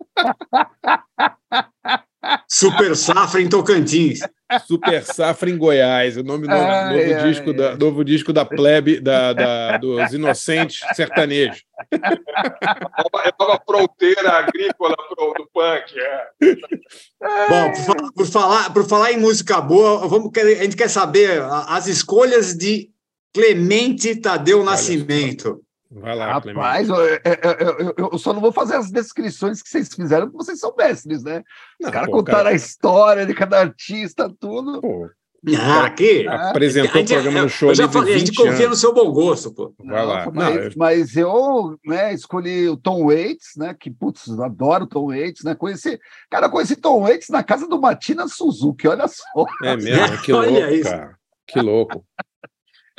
Super 2.49 2.97
Safra 2.97 3.41
em 3.41 3.49
Tocantins. 3.49 4.21
Super 4.67 5.03
Safra 5.05 5.51
em 5.51 5.57
Goiás, 5.59 6.17
o 6.17 6.23
nome 6.23 6.47
do 6.47 6.53
Ai, 6.53 6.97
novo, 6.97 7.15
ai, 7.15 7.31
disco 7.31 7.53
da, 7.53 7.77
novo 7.77 8.05
disco 8.05 8.33
da 8.33 8.45
plebe, 8.45 8.99
da, 8.99 9.33
da- 9.33 9.77
dos 9.79 10.13
inocentes 10.13 10.81
sertanejos. 10.95 11.63
É 11.93 13.43
uma 13.45 13.61
fronteira 13.65 14.33
agrícola 14.33 14.97
pro, 15.09 15.35
do 15.35 15.49
punk. 15.53 15.95
É. 15.99 16.57
Bom, 17.49 17.73
por, 17.87 18.13
por 18.15 18.27
falar, 18.27 18.73
por 18.73 18.89
falar 18.89 19.13
em 19.13 19.19
música 19.19 19.61
boa, 19.61 20.07
vamos, 20.09 20.31
querer- 20.33 20.59
a 20.61 20.63
gente 20.65 20.77
quer 20.77 20.89
saber 20.91 21.43
as 21.69 21.87
escolhas 21.87 22.55
de 22.57 22.91
Clemente 23.35 24.17
Tadeu 24.17 24.65
Nascimento. 24.65 25.61
Vai 25.91 26.15
lá. 26.15 26.33
Rapaz, 26.35 26.89
eu, 26.89 26.97
eu- 26.97 27.19
eu- 27.79 27.95
eu- 28.13 28.19
só 28.19 28.33
não 28.35 28.41
vou 28.41 28.53
fazer 28.53 28.77
as 28.77 28.91
descrições 28.91 29.63
que 29.63 29.69
vocês 29.71 29.89
fizeram, 29.89 30.27
porque 30.31 30.45
vocês 30.45 30.61
são 30.61 30.75
mestres, 30.77 31.23
né? 31.25 31.39
Os 31.81 31.87
Não, 31.87 31.91
caras 31.91 32.09
pô, 32.11 32.17
contaram 32.19 32.39
cara. 32.41 32.51
a 32.51 32.55
história 32.55 33.25
de 33.27 33.33
cada 33.35 33.59
artista, 33.61 34.31
tudo. 34.39 34.81
Pô, 34.83 35.09
Ah, 35.57 35.87
aqui. 35.87 36.27
apresentou 36.29 37.01
o 37.01 37.07
programa 37.07 37.43
no 37.43 37.49
show 37.49 37.69
eu 37.71 37.75
já 37.75 37.89
falei, 37.89 38.15
a 38.17 38.19
gente 38.19 38.31
20 38.33 38.37
confia 38.37 38.53
anos. 38.67 38.69
no 38.71 38.75
seu 38.77 38.93
bom 38.93 39.11
gosto, 39.13 39.55
pô. 39.55 39.73
Vai 39.79 40.05
lá. 40.05 40.27
Não, 40.27 40.33
mas, 40.33 40.57
eu- 40.57 40.73
mas 40.77 41.17
eu 41.17 41.79
né, 41.87 42.13
escolhi 42.13 42.69
o 42.69 42.77
Tom 42.77 43.05
Waits, 43.07 43.53
né? 43.57 43.75
Que, 43.79 43.89
putz, 43.91 44.27
eu 44.27 44.43
adoro 44.45 44.85
Tom 44.87 45.07
Waits, 45.07 45.45
né? 45.45 45.55
Conheci, 45.55 45.99
cara, 46.29 46.47
eu 46.47 46.51
conheci 46.51 46.75
Tom 46.77 47.03
Waits 47.03 47.29
na 47.31 47.43
casa 47.45 47.67
do 47.69 47.81
Matina 47.81 48.27
Suzuki, 48.29 48.89
olha 48.89 49.07
só. 49.09 49.47
É 49.65 49.77
mesmo, 49.77 49.87
que 50.23 50.33
Olha 50.33 50.51
louco, 50.51 50.75
isso. 50.75 50.91
cara. 50.91 51.17
Que 51.47 51.61
louco. 51.61 52.05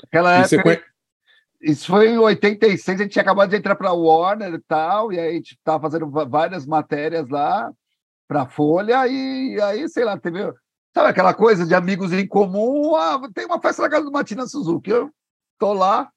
Aquela 0.03 0.43
você 0.43 0.55
época, 0.55 0.75
conhe- 0.77 0.89
Isso 1.61 1.87
foi 1.87 2.09
em 2.09 2.17
86, 2.17 2.99
a 2.99 3.03
gente 3.03 3.11
tinha 3.11 3.21
acabado 3.21 3.49
de 3.49 3.55
entrar 3.57 3.75
para 3.75 3.89
a 3.89 3.93
Warner 3.93 4.53
e 4.53 4.59
tal, 4.61 5.11
e 5.11 5.19
aí 5.19 5.29
a 5.29 5.33
gente 5.33 5.55
estava 5.55 5.81
fazendo 5.81 6.09
várias 6.09 6.65
matérias 6.65 7.27
lá 7.29 7.71
para 8.27 8.43
a 8.43 8.49
Folha, 8.49 9.05
e 9.07 9.59
aí, 9.61 9.89
sei 9.89 10.05
lá, 10.05 10.17
teve. 10.17 10.39
Sabe 10.93 11.09
aquela 11.09 11.33
coisa 11.33 11.65
de 11.65 11.75
amigos 11.75 12.11
em 12.13 12.25
comum? 12.27 12.95
Ah, 12.95 13.19
tem 13.33 13.45
uma 13.45 13.61
festa 13.61 13.81
na 13.83 13.89
casa 13.89 14.05
do 14.05 14.11
Matina 14.11 14.47
Suzuki. 14.47 14.89
Eu 14.89 15.11
tô 15.59 15.73
lá, 15.73 16.09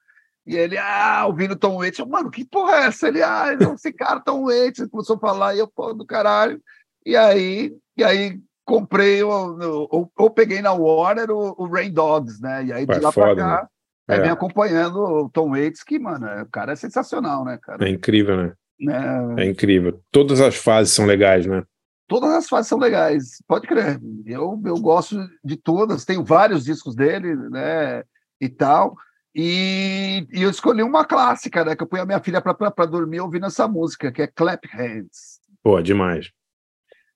e 0.47 0.57
ele, 0.57 0.79
ah, 0.79 1.25
ouvindo 1.27 1.57
Tom 1.57 1.77
Waits. 1.79 1.99
Eu, 1.99 2.07
Mano, 2.07 2.31
que 2.31 2.45
porra 2.45 2.77
é 2.77 2.87
essa? 2.87 3.09
Ele, 3.09 3.23
ah, 3.23 3.53
esse 3.75 3.93
cara, 3.93 4.21
Tom 4.21 4.45
Waits, 4.47 4.81
ele 4.81 4.89
começou 4.91 5.17
a 5.17 5.21
falar, 5.21 5.55
e 5.55 5.59
eu, 5.59 5.67
pô, 5.69 5.93
do 5.93 6.07
caralho. 6.07 6.61
E 7.05 7.17
aí, 7.17 7.75
e 7.97 8.05
aí 8.05 8.41
comprei, 8.65 9.23
o- 9.23 9.29
o- 9.31 9.89
ou, 9.91 10.13
ou 10.17 10.31
peguei 10.31 10.63
na 10.63 10.73
Warner 10.73 11.31
o, 11.31 11.55
o 11.59 11.67
Rain 11.67 11.93
Dogs, 11.93 12.41
né? 12.41 12.65
E 12.65 12.73
aí 12.73 12.87
de 12.87 12.93
Ué, 12.93 13.01
lá 13.01 13.13
para 13.13 13.37
cá. 13.37 13.63
né? 13.63 13.69
É. 14.09 14.21
vem 14.21 14.31
acompanhando 14.31 14.99
o 14.99 15.29
Tom 15.31 15.51
Waits, 15.51 15.83
que, 15.83 15.99
mano, 15.99 16.27
é- 16.27 16.43
o 16.43 16.47
cara 16.47 16.73
é 16.73 16.77
sensacional, 16.77 17.45
né, 17.45 17.59
cara? 17.63 17.87
É 17.87 17.91
incrível, 17.91 18.37
né? 18.37 18.53
Né? 18.81 19.45
É 19.45 19.45
incrível. 19.47 20.03
Todas 20.11 20.41
as 20.41 20.57
fases 20.57 20.93
são 20.93 21.07
legais, 21.07 21.47
né? 21.47 21.63
Todas 22.09 22.31
as 22.33 22.49
fases 22.49 22.69
são 22.69 22.79
legais, 22.79 23.43
pode 23.47 23.67
crer. 23.67 24.01
Eu, 24.27 24.61
eu 24.67 24.75
gosto 24.79 25.17
de 25.43 25.57
todas, 25.57 26.05
tenho 26.05 26.25
vários 26.25 26.65
discos 26.65 26.95
dele, 26.95 27.35
né, 27.49 28.03
e 28.41 28.49
tal. 28.49 28.97
E, 29.35 30.27
e 30.31 30.43
eu 30.43 30.51
escolhi 30.51 30.83
uma 30.83 31.05
clássica, 31.07 31.65
né, 31.65 31.75
que 31.75 31.83
eu 31.83 31.87
ponho 31.87 32.03
a 32.03 32.07
minha 32.07 32.21
filha 32.21 32.43
para 32.43 32.87
dormir 32.87 33.21
ouvindo 33.21 33.47
essa 33.47 33.67
música, 33.67 34.13
que 34.13 34.21
é 34.21 34.27
Clap 34.27 34.63
Hands. 34.75 35.41
Pô, 35.63 35.81
demais. 35.81 36.31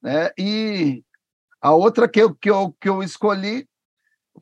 né? 0.01 0.31
E 0.39 1.03
a 1.61 1.75
outra 1.75 2.09
que 2.09 2.23
eu, 2.23 2.35
que 2.35 2.49
eu, 2.49 2.75
que 2.81 2.89
eu 2.89 3.03
escolhi 3.03 3.69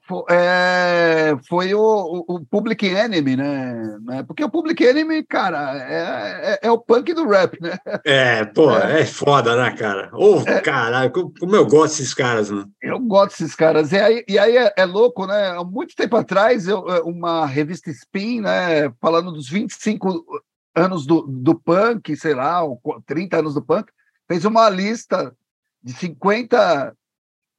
fo- 0.03 0.25
é, 0.31 1.37
foi 1.49 1.75
o, 1.75 2.25
o, 2.29 2.45
Public 2.45 2.87
Enemy, 2.87 3.37
né? 3.37 3.99
né? 4.03 4.23
Porque 4.23 4.45
o 4.45 4.51
Public 4.51 4.83
Enemy, 4.83 5.25
cara, 5.25 5.77
é, 5.79 6.53
é, 6.53 6.59
é 6.69 6.71
o 6.71 6.79
punk 6.79 7.13
do 7.15 7.29
rap, 7.29 7.59
né? 7.61 7.77
É, 8.05 8.45
pô, 8.45 8.71
é, 8.77 9.05
foda, 9.07 9.57
né, 9.57 9.71
cara? 9.77 10.11
Ô, 10.13 10.43
caralho, 10.63 11.11
como- 11.11 11.33
eu 11.57 11.67
gosto 11.67 11.99
desses 11.99 12.15
caras, 12.15 12.51
mano. 12.51 12.71
Eu 12.83 12.99
gosto 13.01 13.39
desses 13.39 13.55
caras. 13.55 13.93
E 13.93 13.99
aí, 13.99 14.25
e 14.29 14.39
aí 14.39 14.57
é, 14.57 14.73
é 14.77 14.85
louco, 14.85 15.27
né? 15.27 15.49
Há 15.49 15.65
muito 15.65 15.95
tempo 15.95 16.17
atrás, 16.17 16.67
eu, 16.67 16.89
é, 16.91 17.01
uma 17.03 17.47
revista 17.47 17.91
Spin, 17.91 18.41
né, 18.41 18.91
falando 19.01 19.33
dos 19.33 19.49
25 19.49 20.25
anos 20.75 21.07
do, 21.07 21.23
do 21.23 21.55
punk, 21.55 22.17
sei 22.17 22.35
lá, 22.35 22.63
ou 22.63 22.81
30 23.07 23.39
anos 23.39 23.55
do 23.55 23.63
punk, 23.63 23.91
fez 24.27 24.45
uma 24.45 24.69
lista 24.69 25.35
de 25.83 25.93
50 25.93 26.95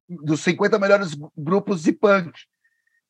dos 0.08 0.40
50 0.40 0.78
melhores 0.78 1.16
grupos 1.36 1.82
de 1.82 1.92
punk. 1.92 2.32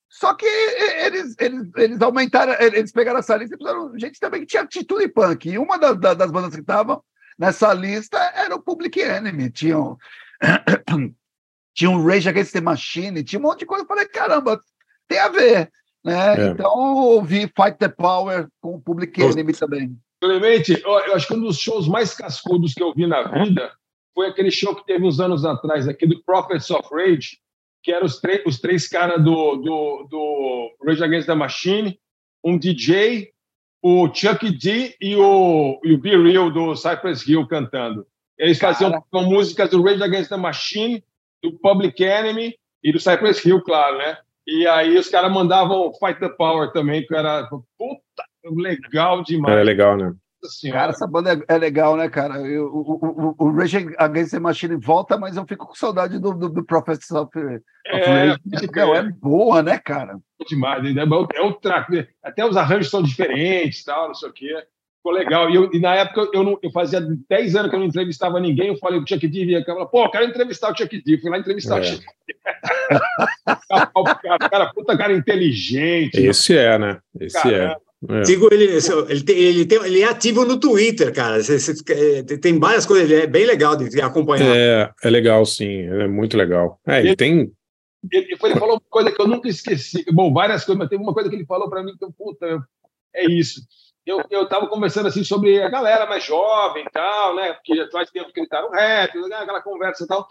Só 0.08 0.34
que 0.34 0.46
eles, 0.46 1.34
eles, 1.38 1.68
eles 1.76 2.00
aumentaram, 2.00 2.54
eles 2.60 2.92
pegaram 2.92 3.18
essa 3.18 3.36
lista 3.36 3.54
e 3.54 3.58
fizeram 3.58 3.98
gente 3.98 4.20
também 4.20 4.40
que 4.40 4.46
tinha 4.46 4.62
atitude 4.62 5.08
punk. 5.08 5.48
E 5.48 5.58
uma 5.58 5.78
da- 5.78 5.92
da- 5.92 6.14
das 6.14 6.30
bandas 6.30 6.54
que 6.54 6.60
estavam 6.60 7.02
nessa 7.38 7.72
lista 7.74 8.16
era 8.34 8.54
o 8.54 8.62
Public 8.62 9.00
Enemy. 9.00 9.50
Tinham, 9.50 9.98
tinha 11.74 11.90
um 11.90 12.02
Rage 12.06 12.28
Against 12.28 12.52
the 12.52 12.60
Machine, 12.60 13.22
tinha 13.24 13.38
um 13.40 13.42
monte 13.42 13.60
de 13.60 13.66
coisa. 13.66 13.84
Eu 13.84 13.88
falei, 13.88 14.06
caramba, 14.06 14.60
tem 15.08 15.18
a 15.18 15.28
ver. 15.28 15.70
Né? 16.04 16.40
É. 16.40 16.46
Então, 16.50 16.70
ouvi 16.72 17.40
Fight 17.56 17.76
the 17.78 17.88
Power 17.88 18.46
com 18.60 18.76
o 18.76 18.80
Public 18.80 19.20
Enemy 19.20 19.52
também. 19.52 19.98
Clemente, 20.22 20.80
eu 20.82 21.14
acho 21.14 21.26
que 21.26 21.34
um 21.34 21.40
dos 21.40 21.58
shows 21.58 21.88
mais 21.88 22.14
cascudos 22.14 22.72
que 22.74 22.82
eu 22.82 22.94
vi 22.94 23.06
na 23.06 23.22
vida 23.24 23.72
foi 24.16 24.28
aquele 24.28 24.50
show 24.50 24.74
que 24.74 24.86
teve 24.86 25.04
uns 25.04 25.20
anos 25.20 25.44
atrás 25.44 25.86
aqui 25.86 26.06
do 26.06 26.22
Prophets 26.24 26.70
of 26.70 26.88
Rage, 26.90 27.38
que 27.82 27.92
eram 27.92 28.06
os, 28.06 28.18
três- 28.18 28.40
os 28.46 28.58
três 28.58 28.88
caras 28.88 29.22
do, 29.22 29.56
do, 29.56 30.08
do 30.10 30.76
Rage 30.82 31.04
Against 31.04 31.26
the 31.26 31.34
Machine, 31.34 32.00
um 32.42 32.56
DJ, 32.56 33.30
o 33.82 34.08
Chuck 34.12 34.50
D 34.50 34.96
e 34.98 35.14
o, 35.16 35.78
e 35.84 35.92
o 35.92 35.98
Be 35.98 36.16
Real 36.16 36.50
do 36.50 36.74
Cypress 36.74 37.28
Hill 37.28 37.46
cantando. 37.46 38.06
Eles 38.38 38.58
faziam 38.58 39.04
com 39.10 39.22
músicas 39.24 39.68
do 39.68 39.82
Rage 39.82 40.02
Against 40.02 40.30
the 40.30 40.36
Machine, 40.38 41.04
do 41.42 41.52
Public 41.58 42.02
Enemy 42.02 42.54
e 42.82 42.92
do 42.92 42.98
Cypress 42.98 43.44
Hill, 43.44 43.60
claro, 43.60 43.98
né? 43.98 44.16
E 44.46 44.66
aí 44.66 44.96
os 44.96 45.10
caras 45.10 45.30
mandavam 45.30 45.92
Fight 45.94 46.18
the 46.20 46.30
Power 46.30 46.72
também, 46.72 47.06
que 47.06 47.14
era 47.14 47.46
puta, 47.46 48.24
legal 48.44 49.22
demais. 49.22 49.58
É 49.58 49.62
legal, 49.62 49.94
né? 49.98 50.14
Cara, 50.70 50.90
essa 50.92 51.06
banda 51.06 51.32
é, 51.32 51.54
é 51.54 51.58
legal, 51.58 51.96
né, 51.96 52.08
cara? 52.08 52.38
Eu- 52.40 52.66
o, 52.66 53.34
o, 53.38 53.46
o, 53.46 53.50
Rage 53.52 53.88
Against 53.98 54.30
the 54.32 54.38
Machine 54.38 54.76
volta, 54.76 55.16
mas 55.16 55.36
eu 55.36 55.46
fico 55.46 55.66
com 55.66 55.74
saudade 55.74 56.18
do, 56.18 56.32
do, 56.32 56.48
do 56.48 56.64
Prophets 56.64 57.10
of, 57.10 57.36
of 57.38 57.62
É, 57.86 58.26
Rage. 58.28 58.40
Meu, 58.74 58.94
é 58.94 59.02
boa, 59.02 59.62
né, 59.62 59.78
cara? 59.78 60.18
demais. 60.48 60.82
né? 60.94 61.02
É 61.34 61.40
o 61.42 61.52
track. 61.54 61.90
né? 61.92 62.06
Até 62.22 62.44
os 62.44 62.56
arranjos 62.56 62.90
são 62.90 63.02
diferentes, 63.02 63.82
tal, 63.84 64.08
não 64.08 64.14
sei 64.14 64.28
o 64.28 64.32
quê. 64.32 64.54
Ficou 64.98 65.12
legal. 65.12 65.48
E, 65.50 65.54
eu- 65.54 65.70
e 65.72 65.80
na 65.80 65.94
época 65.94 66.28
eu, 66.32 66.42
não, 66.42 66.58
eu 66.62 66.70
fazia 66.70 67.00
10 67.28 67.56
anos 67.56 67.70
que 67.70 67.76
eu 67.76 67.80
não 67.80 67.86
entrevistava 67.86 68.38
ninguém. 68.40 68.68
Eu 68.68 68.76
falei, 68.78 68.98
o 69.00 69.06
Chuck 69.06 69.26
D 69.26 69.44
vinha 69.44 69.64
falei, 69.64 69.86
Pô, 69.86 70.04
eu 70.04 70.10
quero 70.10 70.24
entrevistar 70.24 70.72
o 70.72 70.76
Chuck 70.76 71.02
D. 71.02 71.18
Fui 71.18 71.30
lá 71.30 71.38
entrevistar 71.38 71.78
É. 71.78 71.80
o 71.80 71.84
Chuck 71.84 72.04
D. 72.26 72.36
o 73.94 74.04
cara, 74.04 74.38
cara, 74.50 74.72
puta 74.72 74.96
cara 74.98 75.12
inteligente. 75.12 76.18
Esse 76.18 76.56
é, 76.56 76.78
né? 76.78 76.98
Esse 77.20 77.52
é. 77.54 77.76
É. 78.08 78.24
Sigo 78.24 78.48
ele, 78.52 78.64
ele, 79.08 79.22
tem, 79.22 79.38
ele, 79.38 79.66
tem, 79.66 79.84
ele 79.84 80.00
é 80.02 80.04
ativo 80.04 80.44
no 80.44 80.60
Twitter, 80.60 81.12
cara. 81.12 81.38
É, 81.38 82.22
tem 82.36 82.58
várias 82.58 82.84
coisas, 82.84 83.10
ele 83.10 83.22
é 83.22 83.26
bem 83.26 83.46
legal 83.46 83.74
de 83.74 84.00
acompanhar. 84.00 84.54
É, 84.54 84.92
é 85.02 85.10
legal, 85.10 85.44
sim. 85.46 85.80
É 85.80 86.06
muito 86.06 86.36
legal. 86.36 86.78
É, 86.86 87.00
ele 87.00 87.16
tem. 87.16 87.50
Ele, 88.12 88.26
ele 88.30 88.54
falou 88.54 88.74
uma 88.74 88.80
coisa 88.88 89.10
que 89.10 89.20
eu 89.20 89.26
nunca 89.26 89.48
esqueci. 89.48 90.04
Bom, 90.12 90.32
várias 90.32 90.64
coisas, 90.64 90.78
mas 90.78 90.88
teve 90.88 91.02
uma 91.02 91.14
coisa 91.14 91.30
que 91.30 91.36
ele 91.36 91.46
falou 91.46 91.70
para 91.70 91.82
mim 91.82 91.96
que 91.98 92.04
eu, 92.04 92.12
puta, 92.12 92.62
é 93.14 93.24
isso. 93.24 93.62
Eu, 94.06 94.22
eu 94.30 94.48
tava 94.48 94.68
conversando 94.68 95.08
assim 95.08 95.24
sobre 95.24 95.60
a 95.60 95.68
galera 95.68 96.06
mais 96.06 96.22
jovem 96.24 96.84
e 96.84 96.90
tal, 96.90 97.34
né? 97.34 97.54
Porque 97.54 97.90
faz 97.90 98.08
tempo 98.08 98.32
que 98.32 98.38
ele 98.38 98.48
tá 98.48 98.62
no 98.62 98.70
rap, 98.70 99.12
né, 99.28 99.36
aquela 99.36 99.60
conversa 99.60 100.04
e 100.04 100.06
tal. 100.06 100.28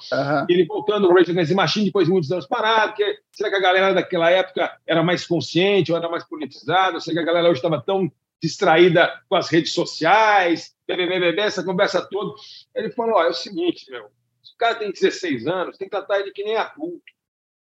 E 0.50 0.54
ele 0.54 0.66
voltando 0.66 1.10
no 1.10 1.14
Rage 1.14 1.32
Against 1.32 1.50
the 1.50 1.56
Machine 1.56 1.86
depois 1.88 2.08
de 2.08 2.12
muitos 2.14 2.32
anos 2.32 2.48
parado, 2.48 2.94
porque 2.94 3.20
será 3.34 3.50
que 3.50 3.56
a 3.58 3.60
galera 3.60 3.94
daquela 3.94 4.32
época 4.32 4.72
era 4.88 5.04
mais 5.04 5.28
consciente 5.28 5.92
ou 5.92 5.98
era 5.98 6.08
mais 6.08 6.24
politizada? 6.24 7.02
Será 7.02 7.16
que 7.16 7.22
a 7.22 7.26
galera 7.26 7.50
hoje 7.50 7.60
estava 7.60 7.82
tão 7.82 8.10
distraída 8.42 9.22
com 9.28 9.36
as 9.36 9.50
redes 9.50 9.74
sociais, 9.74 10.74
BBBBB, 10.88 11.42
essa 11.42 11.64
conversa 11.64 12.02
toda? 12.10 12.34
Ele 12.74 12.90
falou, 12.92 13.16
ó, 13.16 13.24
é 13.24 13.30
o 13.30 13.34
seguinte, 13.34 13.92
meu, 13.92 14.06
se 14.42 14.54
o 14.54 14.58
cara 14.58 14.76
tem 14.76 14.90
16 14.90 15.48
anos, 15.48 15.78
tem 15.78 15.90
que 15.90 15.96
tratar 15.96 16.22
ele 16.22 16.32
que 16.32 16.46
nem 16.46 16.56
adulto 16.56 17.15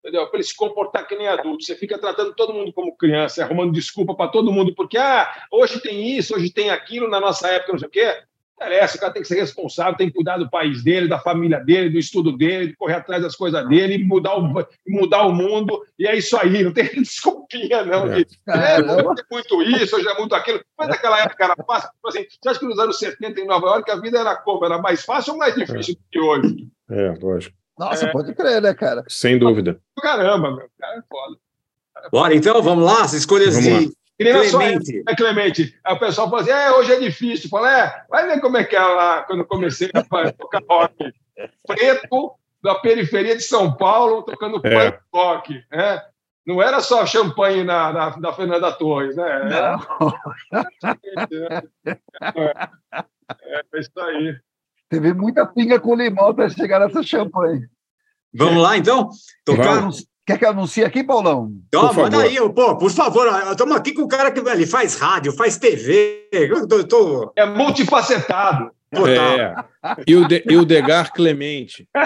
entendeu? 0.03 0.27
Para 0.27 0.39
ele 0.39 0.47
se 0.47 0.57
comportar 0.57 1.07
que 1.07 1.16
nem 1.16 1.29
adulto. 1.29 1.65
Você 1.65 1.77
fica 1.77 1.97
tratando 1.97 2.35
todo 2.35 2.53
mundo 2.53 2.73
como 2.73 2.97
criança, 2.97 3.45
arrumando 3.45 3.73
desculpa 3.73 4.15
para 4.15 4.31
todo 4.31 4.53
mundo, 4.53 4.74
porque 4.74 4.99
ah, 4.99 5.33
hoje 5.51 5.81
tem 5.81 6.16
isso, 6.16 6.35
hoje 6.35 6.51
tem 6.51 6.70
aquilo, 6.70 7.09
na 7.09 7.20
nossa 7.20 7.49
época 7.49 7.73
não 7.73 7.79
sei 7.79 7.89
o 7.89 7.91
quê. 7.91 8.23
Interessa, 8.55 8.97
o 8.97 9.01
cara 9.01 9.12
tem 9.12 9.23
que 9.23 9.29
ser 9.29 9.41
responsável, 9.41 9.97
tem 9.97 10.09
que 10.09 10.15
cuidar 10.15 10.37
do 10.37 10.49
país 10.49 10.85
dele, 10.85 11.09
da 11.09 11.19
família 11.19 11.59
dele, 11.59 11.91
do 11.91 11.99
estudo 11.99 12.37
dele, 12.37 12.69
de 12.69 12.77
correr 12.77 12.95
atrás 12.95 13.20
das 13.20 13.35
coisas 13.35 13.66
dele, 13.66 13.95
e 13.95 14.05
mudar 14.05 14.37
o, 14.37 14.66
mudar 14.87 15.27
o 15.27 15.33
mundo, 15.33 15.83
e 15.99 16.07
é 16.07 16.16
isso 16.16 16.37
aí, 16.37 16.62
não 16.62 16.73
tem 16.73 16.85
desculpinha, 16.93 17.85
não. 17.85 18.09
De, 18.09 18.27
é, 18.49 18.79
hoje 18.81 19.20
é 19.20 19.35
muito 19.35 19.62
isso, 19.62 19.97
hoje 19.97 20.07
é 20.07 20.16
muito 20.16 20.35
aquilo. 20.35 20.61
Mas 20.79 20.89
naquela 20.89 21.20
época 21.20 21.45
era 21.45 21.57
fácil. 21.65 21.91
Tipo 21.91 22.09
Assim, 22.09 22.27
você 22.41 22.49
acha 22.49 22.61
que 22.61 22.66
nos 22.66 22.79
anos 22.79 22.99
70 22.99 23.41
em 23.41 23.47
Nova 23.47 23.66
York 23.66 23.91
a 23.91 23.97
vida 23.97 24.20
era 24.20 24.37
como? 24.37 24.65
Era 24.65 24.79
mais 24.79 25.05
fácil 25.05 25.33
ou 25.33 25.39
mais 25.39 25.55
difícil 25.55 25.95
do 25.95 26.01
que 26.11 26.20
hoje? 26.20 26.69
É, 26.89 27.15
lógico. 27.20 27.61
Nossa, 27.78 28.07
é. 28.07 28.12
pode 28.12 28.35
crer, 28.35 28.61
né, 28.61 28.74
cara? 28.74 29.05
Sem 29.09 29.39
dúvida. 29.39 29.81
Caramba, 30.01 30.51
meu. 30.51 30.69
Cara, 30.78 30.99
é 30.99 31.03
foda. 31.09 31.36
Cara, 31.94 32.07
é 32.07 32.11
foda. 32.11 32.11
Bora, 32.11 32.35
então, 32.35 32.62
vamos 32.62 32.85
lá? 32.85 33.03
As 33.03 33.12
escolhas 33.12 33.55
vamos 33.55 33.65
de. 33.65 33.86
Lá. 33.86 33.93
Clemente. 34.51 35.03
É, 35.09 35.16
Clemente. 35.16 35.81
Aí 35.85 35.94
o 35.94 35.99
pessoal 35.99 36.31
fala 36.31 36.43
assim: 36.43 36.51
é, 36.51 36.70
hoje 36.73 36.93
é 36.93 37.01
difícil. 37.01 37.49
Fala, 37.49 37.77
é, 37.77 38.05
vai 38.09 38.27
ver 38.27 38.40
como 38.40 38.57
é 38.57 38.65
que 38.65 38.77
é 38.77 38.81
lá 38.81 39.23
quando 39.23 39.40
eu 39.40 39.47
comecei 39.47 39.90
a 39.93 40.32
tocar 40.32 40.62
rock. 40.69 41.12
Preto, 41.66 42.35
da 42.62 42.77
periferia 42.77 43.36
de 43.36 43.43
São 43.43 43.74
Paulo, 43.74 44.23
tocando 44.23 44.61
é. 44.65 44.90
punk 44.90 45.03
rock. 45.12 45.65
Né? 45.70 46.03
Não 46.47 46.62
era 46.62 46.81
só 46.81 47.05
champanhe 47.07 47.65
na, 47.65 47.93
na, 47.93 48.11
da 48.11 48.32
Fernanda 48.32 48.73
Torres, 48.73 49.16
né? 49.16 49.28
Era... 49.28 49.77
Não. 49.77 50.12
É, 50.53 52.31
é, 52.31 52.69
é, 53.44 53.62
é 53.73 53.81
isso 53.81 54.01
aí. 54.01 54.36
Teve 54.93 55.14
muita 55.14 55.47
pinga 55.47 55.81
com 55.81 55.94
limão 55.94 56.28
até 56.28 56.51
chegar 56.51 56.78
nessa 56.78 57.02
champanhe. 57.02 57.66
Vamos 58.35 58.62
lá, 58.62 58.77
então? 58.77 59.09
Tocar. 59.43 59.89
Quer 60.27 60.39
que 60.39 60.44
eu 60.44 60.51
anuncie 60.51 60.85
aqui, 60.85 61.02
Paulão? 61.02 61.51
Então, 61.66 61.89
por 61.89 61.97
manda 61.97 62.19
favor. 62.19 62.27
aí, 62.27 62.36
pô, 62.52 62.77
por 62.77 62.90
favor. 62.90 63.27
Estamos 63.51 63.74
aqui 63.74 63.94
com 63.94 64.02
o 64.02 64.09
cara 64.09 64.31
que 64.31 64.39
ele 64.39 64.66
faz 64.66 64.98
rádio, 64.98 65.32
faz 65.32 65.56
TV. 65.56 66.28
Eu 66.31 66.69
tô, 66.69 66.85
tô... 66.85 67.32
É 67.35 67.47
multifacetado. 67.47 68.70
Total. 68.90 69.09
É. 69.09 69.55
E 70.06 70.14
o, 70.14 70.28
de, 70.28 70.44
e 70.47 70.59
o 70.59 70.66
Degar 70.66 71.10
Clemente. 71.10 71.89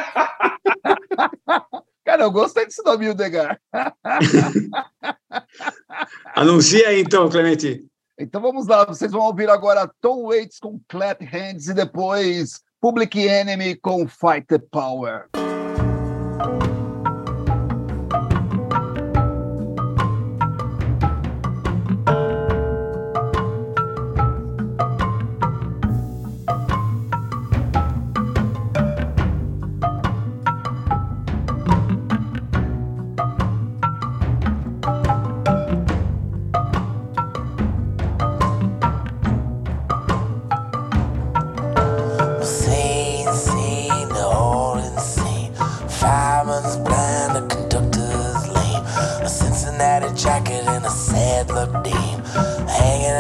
Cara, 2.07 2.23
eu 2.23 2.31
gostei 2.31 2.67
desse 2.67 2.85
nome, 2.85 3.13
Degar. 3.15 3.61
Anuncia 6.37 6.91
aí, 6.91 7.01
então, 7.01 7.29
Clemente. 7.29 7.85
Então 8.17 8.41
vamos 8.41 8.69
lá, 8.69 8.85
vocês 8.85 9.11
vão 9.11 9.23
ouvir 9.23 9.51
agora 9.51 9.91
Tom 10.01 10.29
Waits 10.29 10.61
com 10.61 10.81
Clap 10.89 11.21
Hands 11.23 11.67
e 11.67 11.75
depois 11.75 12.65
Public 12.87 13.17
Enemy 13.17 13.75
com 13.83 14.07
Fight 14.07 14.47
the 14.47 14.61
Power. 14.61 15.29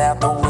out 0.06 0.20
the 0.20 0.45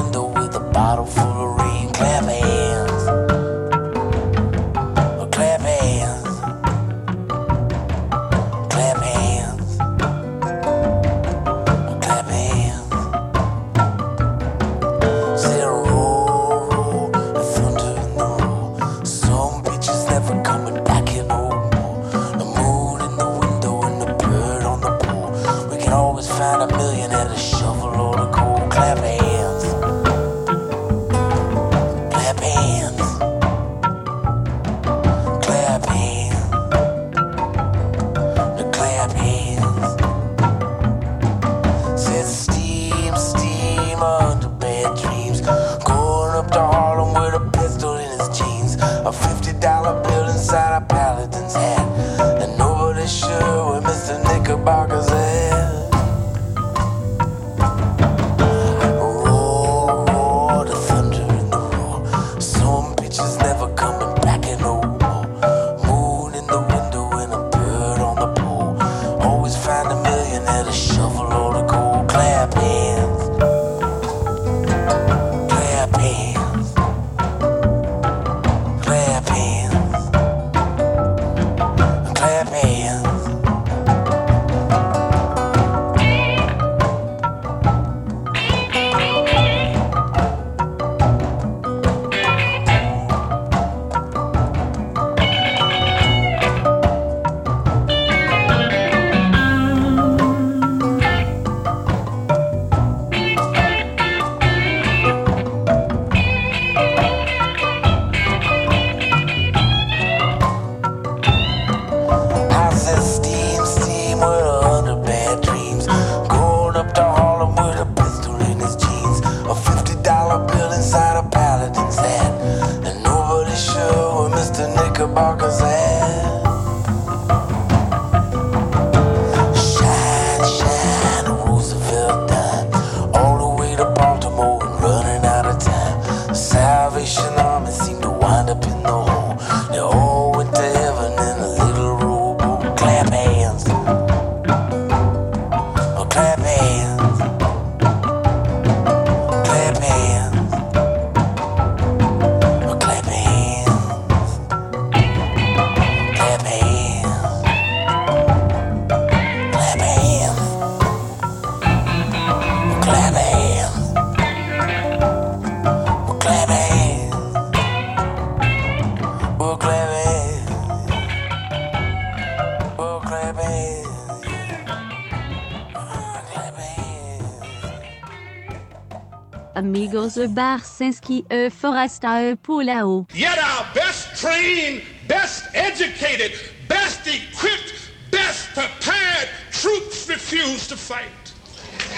amigos 179.77 180.16
Barsinski 180.31 181.19
e 181.28 181.35
euh, 181.35 181.51
Forasta 181.51 182.23
euh, 182.23 182.35
Polao. 182.35 183.07
Yet 183.12 183.39
our 183.39 183.66
best 183.74 184.19
trained, 184.19 184.82
best 185.07 185.44
educated, 185.53 186.32
best 186.66 187.07
equipped, 187.07 187.90
best 188.11 188.48
prepared 188.55 189.28
troops 189.53 190.09
refuse 190.09 190.66
to 190.69 190.77
fight. 190.78 191.35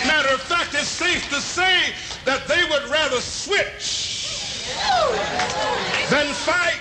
Matter 0.07 0.35
of 0.35 0.41
fact, 0.41 0.75
it's 0.75 0.89
safe 0.89 1.29
to 1.31 1.41
say 1.41 1.95
that 2.25 2.49
they 2.49 2.65
would 2.69 2.91
rather 2.91 3.21
switch 3.21 4.67
than 6.11 6.27
fight. 6.35 6.78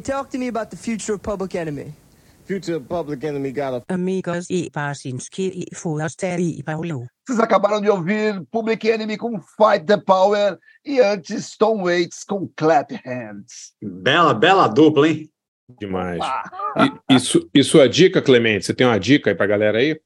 Talk 0.00 0.30
to 0.30 0.38
me 0.38 0.48
about 0.48 0.70
the 0.70 0.76
future 0.76 1.12
of 1.14 1.22
Public 1.22 1.56
Enemy. 1.56 1.92
Future 2.46 2.76
of 2.78 2.86
Public 2.88 3.24
Enemy 3.24 3.52
got 3.52 3.74
a 3.88 3.94
Amigos 3.94 4.46
e 4.50 4.70
e 4.72 5.66
e 6.58 6.62
Paulo. 6.64 7.06
Vocês 7.26 7.38
acabaram 7.38 7.80
de 7.80 7.88
ouvir 7.88 8.44
Public 8.50 8.88
Enemy 8.90 9.16
com 9.16 9.38
Fight 9.40 9.84
the 9.86 9.96
Power 9.98 10.58
e 10.84 11.00
antes 11.00 11.56
Tom 11.56 11.84
Waits 11.84 12.24
com 12.24 12.50
Clap 12.56 12.90
Hands. 13.06 13.72
Bela, 13.80 14.34
bela 14.34 14.66
dupla, 14.66 15.08
hein? 15.08 15.30
Demais. 15.78 16.20
E, 17.08 17.14
e, 17.14 17.20
su- 17.20 17.48
e 17.54 17.62
sua 17.62 17.88
dica, 17.88 18.20
Clemente? 18.20 18.66
Você 18.66 18.74
tem 18.74 18.84
uma 18.86 18.98
dica 18.98 19.30
aí 19.30 19.36
pra 19.36 19.46
galera 19.46 19.78
aí? 19.78 20.00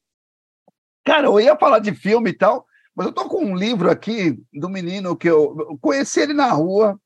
Cara, 1.06 1.26
eu 1.28 1.40
ia 1.40 1.56
falar 1.56 1.78
de 1.78 1.94
filme 1.94 2.28
e 2.30 2.34
tal, 2.36 2.66
mas 2.94 3.06
eu 3.06 3.12
tô 3.12 3.26
com 3.26 3.42
um 3.42 3.56
livro 3.56 3.90
aqui 3.90 4.38
do 4.52 4.68
menino 4.68 5.16
que 5.16 5.28
eu, 5.30 5.56
eu 5.70 5.78
conheci 5.80 6.20
ele 6.20 6.34
na 6.34 6.50
rua 6.52 7.00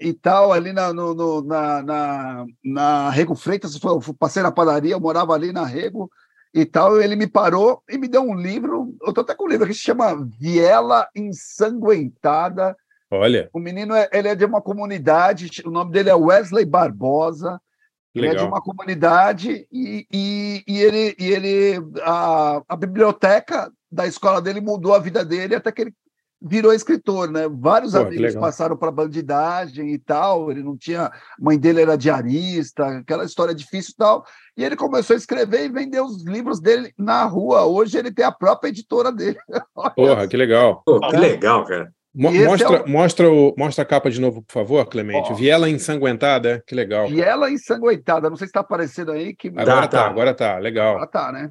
e 0.00 0.12
tal, 0.12 0.52
ali 0.52 0.72
na, 0.72 0.92
no, 0.92 1.14
no- 1.14 1.42
na, 1.42 1.82
na, 1.82 2.46
na 2.64 3.10
Rego 3.10 3.34
Freitas, 3.34 3.78
eu 3.82 4.14
passei 4.18 4.42
na 4.42 4.52
padaria, 4.52 4.92
eu 4.92 5.00
morava 5.00 5.32
ali 5.32 5.52
na 5.52 5.64
Rego 5.64 6.10
e 6.52 6.64
tal, 6.64 7.00
e 7.00 7.04
ele 7.04 7.16
me 7.16 7.26
parou 7.26 7.82
e 7.88 7.98
me 7.98 8.08
deu 8.08 8.22
um 8.22 8.34
livro, 8.34 8.94
eu 9.02 9.12
tô 9.12 9.20
até 9.22 9.34
com 9.34 9.44
um 9.44 9.48
livro 9.48 9.66
que 9.66 9.74
se 9.74 9.80
chama 9.80 10.14
Viela 10.38 11.06
Ensanguentada. 11.14 12.76
Olha, 13.10 13.48
O 13.52 13.58
menino 13.60 13.94
é, 13.94 14.08
ele 14.12 14.28
é 14.28 14.34
de 14.34 14.44
uma 14.44 14.60
comunidade, 14.60 15.62
o 15.64 15.70
nome 15.70 15.92
dele 15.92 16.10
é 16.10 16.14
Wesley 16.14 16.64
Barbosa, 16.64 17.60
ele 18.14 18.26
é 18.26 18.30
de 18.30 18.34
legal. 18.36 18.48
uma 18.48 18.60
comunidade 18.62 19.66
e, 19.70 20.06
e, 20.12 20.64
e 20.66 20.78
ele, 20.82 21.14
e 21.18 21.26
ele 21.30 21.74
a, 22.02 22.62
a 22.68 22.76
biblioteca 22.76 23.70
da 23.92 24.06
escola 24.06 24.40
dele 24.40 24.60
mudou 24.60 24.94
a 24.94 24.98
vida 24.98 25.24
dele 25.24 25.54
até 25.54 25.70
que 25.70 25.82
ele 25.82 25.94
virou 26.46 26.72
escritor, 26.72 27.30
né? 27.30 27.48
Vários 27.50 27.92
Pô, 27.92 27.98
amigos 27.98 28.34
passaram 28.34 28.76
para 28.76 28.90
bandidagem 28.90 29.92
e 29.92 29.98
tal. 29.98 30.50
Ele 30.50 30.62
não 30.62 30.76
tinha, 30.76 31.06
a 31.06 31.12
mãe 31.38 31.58
dele 31.58 31.82
era 31.82 31.96
diarista, 31.96 32.86
aquela 32.86 33.24
história 33.24 33.54
difícil 33.54 33.92
e 33.94 33.96
tal. 33.96 34.24
E 34.56 34.64
ele 34.64 34.76
começou 34.76 35.14
a 35.14 35.16
escrever 35.16 35.64
e 35.64 35.68
vender 35.68 36.00
os 36.00 36.24
livros 36.24 36.60
dele 36.60 36.92
na 36.96 37.24
rua. 37.24 37.64
Hoje 37.64 37.98
ele 37.98 38.12
tem 38.12 38.24
a 38.24 38.32
própria 38.32 38.68
editora 38.68 39.12
dele. 39.12 39.38
Porra, 39.96 40.26
que 40.28 40.36
legal. 40.36 40.82
Pô, 40.84 41.00
que 41.00 41.16
legal, 41.16 41.64
cara. 41.64 41.92
Mo- 42.14 42.30
esse 42.30 42.46
mostra, 42.46 42.76
é 42.76 42.82
o- 42.82 42.88
mostra, 42.88 43.30
o, 43.30 43.54
mostra 43.58 43.82
a 43.82 43.86
capa 43.86 44.10
de 44.10 44.18
novo, 44.18 44.42
por 44.42 44.52
favor, 44.52 44.86
Clemente. 44.86 45.32
Ó. 45.32 45.34
Viela 45.34 45.68
ensanguentada, 45.68 46.64
que 46.66 46.74
legal. 46.74 47.10
E 47.10 47.20
ela 47.20 47.50
ensanguentada, 47.50 48.30
não 48.30 48.36
sei 48.36 48.46
se 48.46 48.50
está 48.50 48.60
aparecendo 48.60 49.12
aí. 49.12 49.36
Que... 49.36 49.48
Agora 49.48 49.86
tá, 49.86 50.06
agora 50.06 50.32
tá, 50.32 50.58
legal. 50.58 50.94
Agora 50.94 51.06
tá, 51.06 51.30
né? 51.30 51.50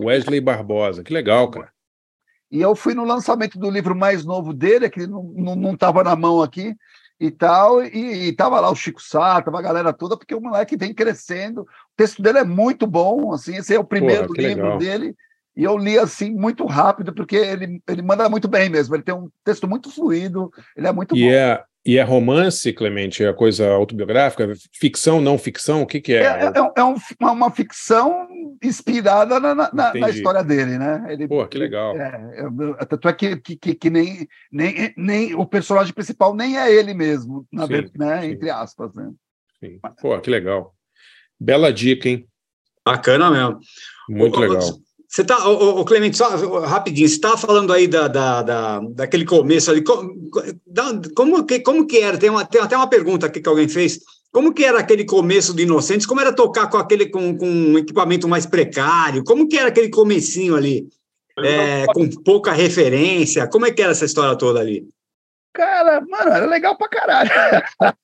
Wesley 0.00 0.40
Barbosa, 0.40 1.04
que 1.04 1.12
legal, 1.12 1.48
cara. 1.48 1.70
E 2.50 2.60
eu 2.60 2.74
fui 2.74 2.94
no 2.94 3.04
lançamento 3.04 3.58
do 3.58 3.70
livro 3.70 3.94
mais 3.94 4.24
novo 4.24 4.52
dele, 4.54 4.88
que 4.88 5.06
não 5.06 5.72
estava 5.72 6.02
na 6.02 6.16
mão 6.16 6.42
aqui 6.42 6.74
e 7.20 7.30
tal, 7.30 7.82
e, 7.82 8.28
e 8.28 8.32
tava 8.32 8.60
lá 8.60 8.70
o 8.70 8.76
Chico 8.76 9.02
Sá, 9.02 9.42
tava 9.42 9.58
a 9.58 9.62
galera 9.62 9.92
toda, 9.92 10.16
porque 10.16 10.34
o 10.34 10.40
moleque 10.40 10.76
vem 10.76 10.94
crescendo. 10.94 11.62
O 11.62 11.66
texto 11.96 12.22
dele 12.22 12.38
é 12.38 12.44
muito 12.44 12.86
bom, 12.86 13.32
assim, 13.32 13.56
esse 13.56 13.74
é 13.74 13.78
o 13.78 13.84
primeiro 13.84 14.28
Porra, 14.28 14.38
livro 14.40 14.62
legal. 14.62 14.78
dele, 14.78 15.16
e 15.56 15.64
eu 15.64 15.76
li 15.76 15.98
assim 15.98 16.30
muito 16.32 16.64
rápido, 16.64 17.12
porque 17.12 17.34
ele, 17.34 17.82
ele 17.88 18.02
manda 18.02 18.28
muito 18.28 18.46
bem 18.46 18.68
mesmo, 18.68 18.94
ele 18.94 19.02
tem 19.02 19.14
um 19.14 19.28
texto 19.44 19.66
muito 19.66 19.90
fluido, 19.90 20.52
ele 20.76 20.86
é 20.86 20.92
muito 20.92 21.16
E 21.16 21.24
bom. 21.24 21.30
é, 21.30 21.64
e 21.88 21.96
é 21.96 22.02
romance, 22.02 22.70
Clemente? 22.70 23.24
É 23.24 23.32
coisa 23.32 23.66
autobiográfica? 23.70 24.52
Ficção, 24.78 25.22
não 25.22 25.38
ficção? 25.38 25.80
O 25.80 25.86
que, 25.86 26.02
que 26.02 26.12
é? 26.12 26.22
É, 26.22 26.44
é- 26.44 26.72
é 26.76 26.84
um- 26.84 26.96
uma, 27.18 27.32
uma 27.32 27.50
ficção 27.50 28.28
inspirada 28.62 29.40
na, 29.40 29.54
na- 29.54 29.70
na- 29.72 30.10
história 30.10 30.44
dele, 30.44 30.76
né? 30.76 31.06
Ele, 31.08 31.26
Pô, 31.26 31.46
que 31.48 31.56
legal. 31.56 31.96
É, 31.96 32.44
é, 32.78 32.84
tanto 32.84 33.08
é 33.08 33.12
que, 33.14 33.36
que, 33.38 33.56
que, 33.56 33.74
que 33.74 33.88
nem, 33.88 34.28
nem, 34.52 34.92
nem 34.98 35.34
o 35.34 35.46
personagem 35.46 35.94
principal 35.94 36.34
nem 36.36 36.58
é 36.58 36.70
ele 36.70 36.92
mesmo, 36.92 37.46
na 37.50 37.62
Sim, 37.62 37.68
ver- 37.72 37.90
né? 37.96 38.20
sim. 38.20 38.28
Entre 38.32 38.50
aspas, 38.50 38.92
né? 38.92 39.10
Sim. 39.58 39.80
Pô, 40.02 40.20
que 40.20 40.28
legal. 40.28 40.74
Bela 41.40 41.72
dica, 41.72 42.06
hein? 42.06 42.28
Bacana 42.84 43.30
mesmo. 43.30 43.58
Muito 44.10 44.38
legal. 44.38 44.60
Você 45.08 45.24
tá, 45.24 45.48
ô, 45.48 45.80
ô, 45.80 45.84
Clemente, 45.86 46.18
só 46.18 46.28
rapidinho, 46.60 47.08
você 47.08 47.14
estava 47.14 47.38
falando 47.38 47.72
aí 47.72 47.86
da, 47.88 48.08
da, 48.08 48.42
da- 48.42 48.80
daquele 48.90 49.24
começo 49.24 49.70
ali. 49.70 49.82
co- 49.82 50.06
co- 50.30 50.42
da- 50.66 51.00
Como 51.16 51.44
que, 51.46 51.60
como 51.60 51.86
que 51.86 51.98
era? 51.98 52.18
Tem, 52.18 52.28
uma, 52.28 52.44
tem 52.44 52.60
até 52.60 52.76
uma 52.76 52.86
pergunta 52.88 53.26
aqui 53.26 53.40
que 53.40 53.48
alguém 53.48 53.68
fez. 53.68 53.98
Como 54.30 54.52
que 54.52 54.62
era 54.64 54.78
aquele 54.78 55.06
começo 55.06 55.54
do 55.54 55.62
Inocentes? 55.62 56.06
Como 56.06 56.20
era 56.20 56.30
tocar 56.34 56.68
com 56.68 56.76
aquele 56.76 57.06
com, 57.08 57.36
com 57.38 57.48
um 57.48 57.78
equipamento 57.78 58.28
mais 58.28 58.44
precário? 58.44 59.24
Como 59.24 59.48
que 59.48 59.56
era 59.56 59.68
aquele 59.68 59.88
comecinho 59.88 60.54
ali? 60.54 60.86
É, 61.42 61.86
com 61.86 62.06
pouca 62.22 62.52
referência? 62.52 63.46
Como 63.48 63.64
é 63.64 63.70
que 63.70 63.80
era 63.80 63.92
essa 63.92 64.04
história 64.04 64.36
toda 64.36 64.60
ali? 64.60 64.86
Cara, 65.54 66.02
mano, 66.02 66.30
era 66.32 66.44
legal 66.46 66.76
pra 66.76 66.88
caralho. 66.88 67.30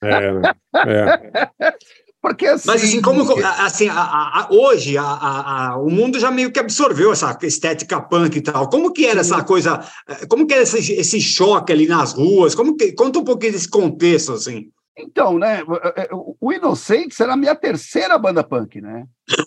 É? 0.03 0.41
É. 0.87 1.75
Porque 2.25 2.47
assim. 2.47 2.67
Mas 2.67 2.83
assim, 2.83 3.03
como 3.03 3.21
assim, 3.45 3.87
a- 3.91 4.01
a- 4.01 4.41
a- 4.41 4.49
hoje 4.51 4.97
a- 4.97 5.03
a- 5.05 5.73
a- 5.73 5.77
o 5.79 5.91
mundo 5.91 6.19
já 6.19 6.31
meio 6.31 6.51
que 6.51 6.59
absorveu 6.59 7.13
essa 7.13 7.39
estética 7.43 8.01
punk 8.01 8.37
e 8.37 8.41
tal. 8.41 8.67
Como 8.71 8.91
que 8.95 9.05
era 9.05 9.21
essa 9.21 9.45
coisa? 9.45 9.79
eh, 10.09 10.25
Como 10.27 10.47
que 10.47 10.55
era 10.55 10.63
esse, 10.63 10.95
esse 10.95 11.21
choque 11.21 11.71
ali 11.71 11.87
nas 11.87 12.15
ruas? 12.15 12.55
Como 12.55 12.79
que 12.79 12.93
conta 12.93 13.19
um 13.19 13.25
pouquinho 13.25 13.53
desse 13.53 13.69
contexto 13.69 14.33
assim? 14.33 14.71
Então, 14.97 15.39
né? 15.39 15.63
o- 16.11 16.35
O 16.41 16.51
Inocentes 16.51 17.21
era 17.21 17.35
a 17.35 17.37
minha 17.37 17.55
terceira 17.55 18.17
banda 18.17 18.43
punk, 18.43 18.81
né? 18.81 19.05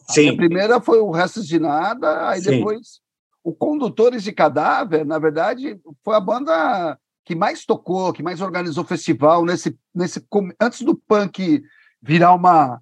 A 0.08 0.14
Sim. 0.14 0.22
minha 0.22 0.38
primeira 0.38 0.80
foi 0.80 1.00
o 1.00 1.10
Restos 1.10 1.48
de 1.48 1.58
Nada, 1.58 2.30
aí 2.30 2.42
Sim. 2.42 2.52
depois 2.60 3.00
o 3.44 3.56
Condutores 3.56 4.22
de 4.24 4.32
Cadáver, 4.32 5.04
na 5.04 5.18
verdade, 5.18 5.80
foi 6.06 6.14
a 6.16 6.20
banda 6.20 6.96
que 7.26 7.34
mais 7.34 7.66
tocou, 7.66 8.14
que 8.14 8.22
mais 8.22 8.40
organizou 8.40 8.84
festival 8.84 9.44
nesse, 9.44 9.76
nesse 9.96 10.24
antes 10.62 10.84
do 10.84 10.94
punk 10.96 11.64
virar 12.08 12.34
uma 12.34 12.82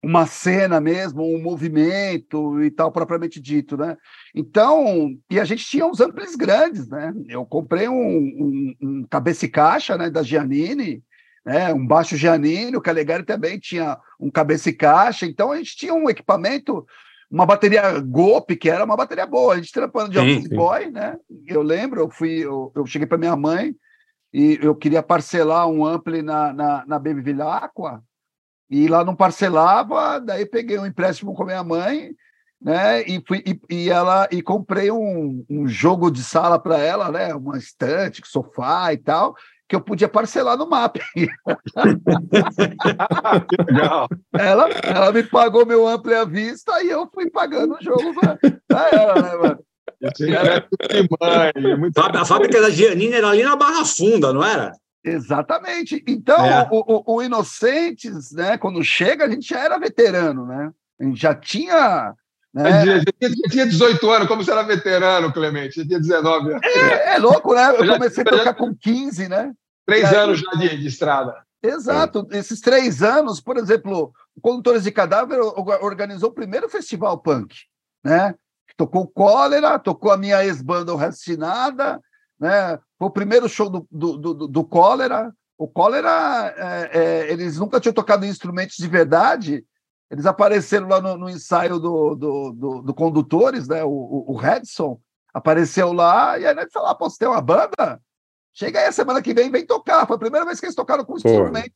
uma 0.00 0.26
cena 0.26 0.80
mesmo, 0.80 1.24
um 1.24 1.42
movimento 1.42 2.62
e 2.62 2.70
tal 2.70 2.92
propriamente 2.92 3.40
dito, 3.40 3.76
né? 3.76 3.96
Então, 4.32 5.12
e 5.28 5.40
a 5.40 5.44
gente 5.44 5.66
tinha 5.66 5.84
uns 5.84 6.00
amplis 6.00 6.36
grandes, 6.36 6.88
né? 6.88 7.12
Eu 7.28 7.44
comprei 7.44 7.88
um, 7.88 7.96
um, 7.98 8.74
um 8.80 9.06
cabeça 9.10 9.44
e 9.44 9.48
caixa, 9.48 9.98
né, 9.98 10.08
da 10.08 10.22
Giannini, 10.22 11.02
né, 11.44 11.74
um 11.74 11.84
baixo 11.84 12.16
Giannini, 12.16 12.76
o 12.76 12.80
Calegari 12.80 13.24
também 13.24 13.58
tinha 13.58 13.98
um 14.20 14.30
cabeça 14.30 14.70
e 14.70 14.72
caixa, 14.72 15.26
então 15.26 15.50
a 15.50 15.56
gente 15.56 15.76
tinha 15.76 15.92
um 15.92 16.08
equipamento, 16.08 16.86
uma 17.28 17.44
bateria 17.44 17.98
Gope, 17.98 18.54
que 18.54 18.70
era 18.70 18.84
uma 18.84 18.96
bateria 18.96 19.26
boa, 19.26 19.54
a 19.54 19.56
gente 19.56 19.72
trampando 19.72 20.10
de 20.10 20.18
Office. 20.18 20.48
Boy, 20.48 20.90
né? 20.90 21.16
Eu 21.44 21.62
lembro, 21.62 22.02
eu 22.02 22.08
fui, 22.10 22.44
eu, 22.44 22.70
eu 22.72 22.86
cheguei 22.86 23.06
para 23.06 23.18
minha 23.18 23.34
mãe 23.34 23.74
e 24.32 24.58
eu 24.62 24.76
queria 24.76 25.02
parcelar 25.02 25.66
um 25.66 25.84
ampli 25.84 26.22
na, 26.22 26.52
na, 26.52 26.86
na 26.86 26.98
Baby 26.98 27.20
Villaqua, 27.20 28.00
e 28.70 28.86
lá 28.88 29.04
não 29.04 29.16
parcelava, 29.16 30.20
daí 30.20 30.44
peguei 30.44 30.78
um 30.78 30.86
empréstimo 30.86 31.34
com 31.34 31.42
a 31.42 31.46
minha 31.46 31.64
mãe, 31.64 32.10
né? 32.60 33.02
E 33.02 33.22
fui 33.26 33.42
e, 33.46 33.60
e 33.70 33.90
ela 33.90 34.28
e 34.30 34.42
comprei 34.42 34.90
um, 34.90 35.44
um 35.48 35.66
jogo 35.66 36.10
de 36.10 36.22
sala 36.22 36.58
para 36.58 36.78
ela, 36.78 37.10
né? 37.10 37.34
Uma 37.34 37.56
estante, 37.56 38.20
sofá 38.24 38.92
e 38.92 38.98
tal, 38.98 39.34
que 39.68 39.76
eu 39.76 39.80
podia 39.80 40.08
parcelar 40.08 40.56
no 40.56 40.68
MAP. 40.68 40.96
Legal. 43.68 44.08
ela, 44.36 44.68
ela 44.82 45.12
me 45.12 45.22
pagou 45.22 45.64
meu 45.64 45.86
ampli 45.86 46.14
à 46.14 46.24
vista 46.24 46.82
e 46.82 46.88
eu 46.88 47.08
fui 47.12 47.30
pagando 47.30 47.74
o 47.74 47.82
jogo 47.82 48.14
pra 48.66 48.88
ela, 48.90 49.22
né, 49.22 49.36
mano? 49.36 49.58
A 52.14 52.24
fábrica 52.24 52.60
da 52.60 52.70
Giannini 52.70 53.14
era 53.14 53.28
ali 53.28 53.42
na 53.42 53.56
Barra 53.56 53.84
Funda, 53.84 54.32
não 54.32 54.44
era? 54.44 54.72
Exatamente. 55.12 56.02
Então, 56.06 56.44
É. 56.44 56.68
o, 56.70 56.78
o- 57.12 57.16
o 57.16 57.22
Inocentes, 57.22 58.32
né, 58.32 58.56
quando 58.58 58.82
chega, 58.84 59.24
a 59.24 59.28
gente 59.30 59.48
já 59.48 59.60
era 59.60 59.78
veterano, 59.78 60.46
né? 60.46 60.70
A 61.00 61.04
gente 61.04 61.20
já 61.20 61.34
tinha. 61.34 62.14
Né? 62.52 62.82
Tinha- 62.82 63.02
você 63.30 63.48
tinha 63.50 63.66
18 63.66 64.10
anos, 64.10 64.26
como 64.28 64.42
você 64.42 64.50
era 64.50 64.62
veterano, 64.62 65.32
Clemente? 65.32 65.74
Você 65.74 65.86
tinha 65.86 66.00
19 66.00 66.50
anos. 66.52 66.62
É, 66.64 67.14
é 67.14 67.18
louco, 67.18 67.54
né? 67.54 67.70
Eu 67.78 67.86
Já- 67.86 67.92
comecei 67.94 68.24
a 68.26 68.30
já- 68.30 68.38
tocar 68.38 68.54
com 68.54 68.74
15, 68.74 69.28
né? 69.28 69.52
Três 69.86 70.04
aí- 70.06 70.16
anos 70.16 70.40
já 70.40 70.50
de, 70.52 70.76
de 70.78 70.86
estrada. 70.86 71.34
Exato. 71.62 72.26
Esses 72.30 72.60
três 72.60 73.02
anos, 73.02 73.40
por 73.40 73.56
exemplo, 73.56 74.12
o 74.36 74.40
Condutores 74.40 74.84
de 74.84 74.90
Cadáver 74.92 75.40
or- 75.40 75.84
organizou 75.84 76.30
o 76.30 76.34
primeiro 76.34 76.68
festival 76.68 77.18
punk, 77.18 77.54
né? 78.04 78.34
Tocou 78.76 79.08
Cólera, 79.08 79.76
tocou 79.78 80.12
a 80.12 80.16
minha 80.16 80.44
ex-banda 80.44 80.92
O 80.94 80.96
Restinada, 80.96 82.00
né? 82.38 82.78
Foi 82.98 83.08
o 83.08 83.12
primeiro 83.12 83.48
show 83.48 83.68
do, 83.68 83.86
do, 83.90 84.16
do, 84.16 84.48
do 84.48 84.64
Cólera. 84.64 85.32
O 85.56 85.66
Cólera, 85.66 86.54
é, 86.56 86.98
é, 86.98 87.32
eles 87.32 87.58
nunca 87.58 87.80
tinham 87.80 87.92
tocado 87.92 88.24
instrumentos 88.24 88.76
de 88.76 88.86
verdade. 88.86 89.64
Eles 90.10 90.24
apareceram 90.24 90.88
lá 90.88 91.00
no, 91.00 91.16
no 91.16 91.28
ensaio 91.28 91.78
do, 91.78 92.14
do, 92.14 92.52
do, 92.52 92.82
do 92.82 92.94
Condutores, 92.94 93.68
né? 93.68 93.84
O, 93.84 93.90
o, 93.90 94.32
o 94.32 94.36
Redson 94.36 95.00
apareceu 95.34 95.92
lá 95.92 96.38
e 96.38 96.46
aí 96.46 96.54
nós 96.54 96.72
falou: 96.72 96.88
ah, 96.88 96.96
você 96.98 97.18
tem 97.18 97.28
uma 97.28 97.40
banda? 97.40 98.00
Chega 98.54 98.80
aí 98.80 98.86
a 98.86 98.92
semana 98.92 99.22
que 99.22 99.34
vem, 99.34 99.50
vem 99.50 99.66
tocar. 99.66 100.06
Foi 100.06 100.16
a 100.16 100.18
primeira 100.18 100.46
vez 100.46 100.58
que 100.58 100.66
eles 100.66 100.74
tocaram 100.74 101.04
com 101.04 101.14
Pô, 101.14 101.28
instrumento. 101.28 101.72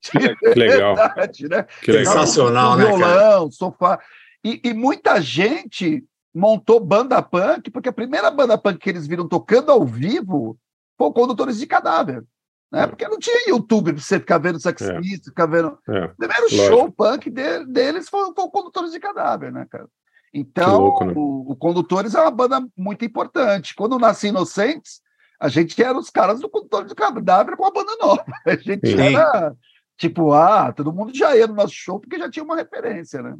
que 0.00 0.18
legal. 0.58 0.94
Verdade, 0.94 1.48
né? 1.48 1.66
Que 1.82 1.92
legal. 1.92 2.12
Sensacional, 2.12 2.72
Com 2.72 2.78
né, 2.78 2.84
cara? 2.84 2.96
Violão, 2.96 3.50
sofá. 3.50 4.00
E, 4.44 4.60
e 4.64 4.74
muita 4.74 5.20
gente 5.20 6.04
montou 6.34 6.80
banda 6.80 7.20
punk, 7.22 7.70
porque 7.70 7.88
a 7.88 7.92
primeira 7.92 8.30
banda 8.30 8.56
punk 8.58 8.78
que 8.78 8.90
eles 8.90 9.06
viram 9.06 9.28
tocando 9.28 9.70
ao 9.70 9.84
vivo 9.84 10.56
foi 10.96 11.06
o 11.08 11.12
Condutores 11.12 11.58
de 11.58 11.66
Cadáver. 11.66 12.24
Né? 12.70 12.86
Porque 12.86 13.06
não 13.06 13.18
tinha 13.18 13.48
YouTube 13.50 13.92
para 13.92 14.00
você 14.02 14.18
ficar 14.18 14.38
vendo 14.38 14.58
Sex 14.58 14.80
É. 14.80 14.98
Pistols, 14.98 15.24
ficar 15.26 15.46
vendo. 15.46 15.78
É, 15.88 16.04
O 16.06 16.16
primeiro 16.16 16.42
lógico. 16.44 16.62
show 16.68 16.90
punk 16.92 17.30
de- 17.30 17.66
deles 17.66 18.08
foi, 18.08 18.32
foi 18.34 18.44
o 18.44 18.50
Condutores 18.50 18.92
de 18.92 18.98
Cadáver, 19.00 19.52
né, 19.52 19.66
cara? 19.70 19.86
Então, 20.32 20.80
louco, 20.80 21.04
né? 21.04 21.12
o, 21.14 21.52
o 21.52 21.56
Condutores 21.56 22.14
é 22.14 22.20
uma 22.22 22.30
banda 22.30 22.66
muito 22.74 23.04
importante. 23.04 23.74
Quando 23.74 23.98
nasci 23.98 24.28
Inocentes, 24.28 25.02
a 25.38 25.48
gente 25.48 25.80
era 25.82 25.98
os 25.98 26.08
caras 26.08 26.40
do 26.40 26.48
Condutores 26.48 26.88
de 26.88 26.94
Cadáver 26.94 27.56
com 27.58 27.66
a 27.66 27.70
banda 27.70 27.94
nova. 28.00 28.24
A 28.46 28.56
gente 28.56 28.86
Sim. 28.88 29.14
era 29.16 29.54
tipo, 29.98 30.32
ah, 30.32 30.72
todo 30.72 30.92
mundo 30.92 31.14
já 31.14 31.36
ia 31.36 31.46
no 31.46 31.54
nosso 31.54 31.74
show 31.74 32.00
porque 32.00 32.18
já 32.18 32.30
tinha 32.30 32.42
uma 32.44 32.56
referência, 32.56 33.20
né? 33.20 33.36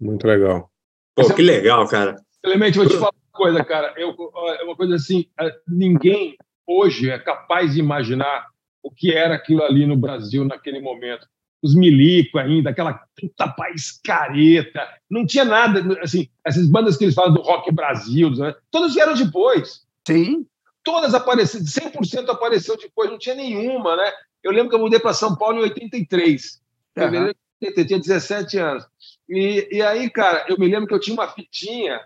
Muito 0.00 0.24
legal. 0.26 0.70
Pô, 1.16 1.28
que 1.34 1.42
legal, 1.42 1.88
cara. 1.88 2.22
Clemente, 2.46 2.78
vou 2.78 2.86
te 2.86 2.94
falar 2.94 3.10
uma 3.10 3.32
coisa, 3.32 3.64
cara. 3.64 3.92
Eu, 3.96 4.14
é 4.60 4.62
uma 4.62 4.76
coisa 4.76 4.94
assim, 4.94 5.26
é, 5.36 5.52
ninguém 5.66 6.36
hoje 6.64 7.10
é 7.10 7.18
capaz 7.18 7.74
de 7.74 7.80
imaginar 7.80 8.46
o 8.80 8.88
que 8.88 9.12
era 9.12 9.34
aquilo 9.34 9.64
ali 9.64 9.84
no 9.84 9.96
Brasil 9.96 10.44
naquele 10.44 10.80
momento. 10.80 11.26
Os 11.60 11.74
milico 11.74 12.38
ainda, 12.38 12.70
aquela 12.70 13.04
puta 13.20 13.48
país 13.48 14.00
careta, 14.00 14.80
não 15.10 15.26
tinha 15.26 15.44
nada, 15.44 16.00
assim, 16.00 16.28
essas 16.44 16.68
bandas 16.68 16.96
que 16.96 17.02
eles 17.02 17.16
falam 17.16 17.34
do 17.34 17.42
Rock 17.42 17.72
Brasil, 17.72 18.30
né, 18.30 18.54
todas 18.70 18.94
vieram 18.94 19.14
depois. 19.14 19.84
Sim. 20.06 20.46
Todas 20.84 21.14
apareceram, 21.14 21.64
100% 21.64 22.28
apareceu 22.28 22.76
depois, 22.76 23.10
não 23.10 23.18
tinha 23.18 23.34
nenhuma, 23.34 23.96
né? 23.96 24.12
Eu 24.40 24.52
lembro 24.52 24.68
que 24.68 24.76
eu 24.76 24.80
mudei 24.80 25.00
para 25.00 25.12
São 25.12 25.34
Paulo 25.34 25.58
em 25.58 25.62
83, 25.62 26.62
fevereiro 26.94 27.34
de 27.60 27.66
83, 27.66 27.76
eu 27.76 27.86
tinha 27.86 27.98
17 27.98 28.58
anos. 28.58 28.84
E, 29.28 29.68
e 29.72 29.82
aí, 29.82 30.08
cara, 30.08 30.46
eu 30.48 30.56
me 30.56 30.68
lembro 30.68 30.86
que 30.86 30.94
eu 30.94 31.00
tinha 31.00 31.14
uma 31.14 31.26
fitinha 31.26 32.00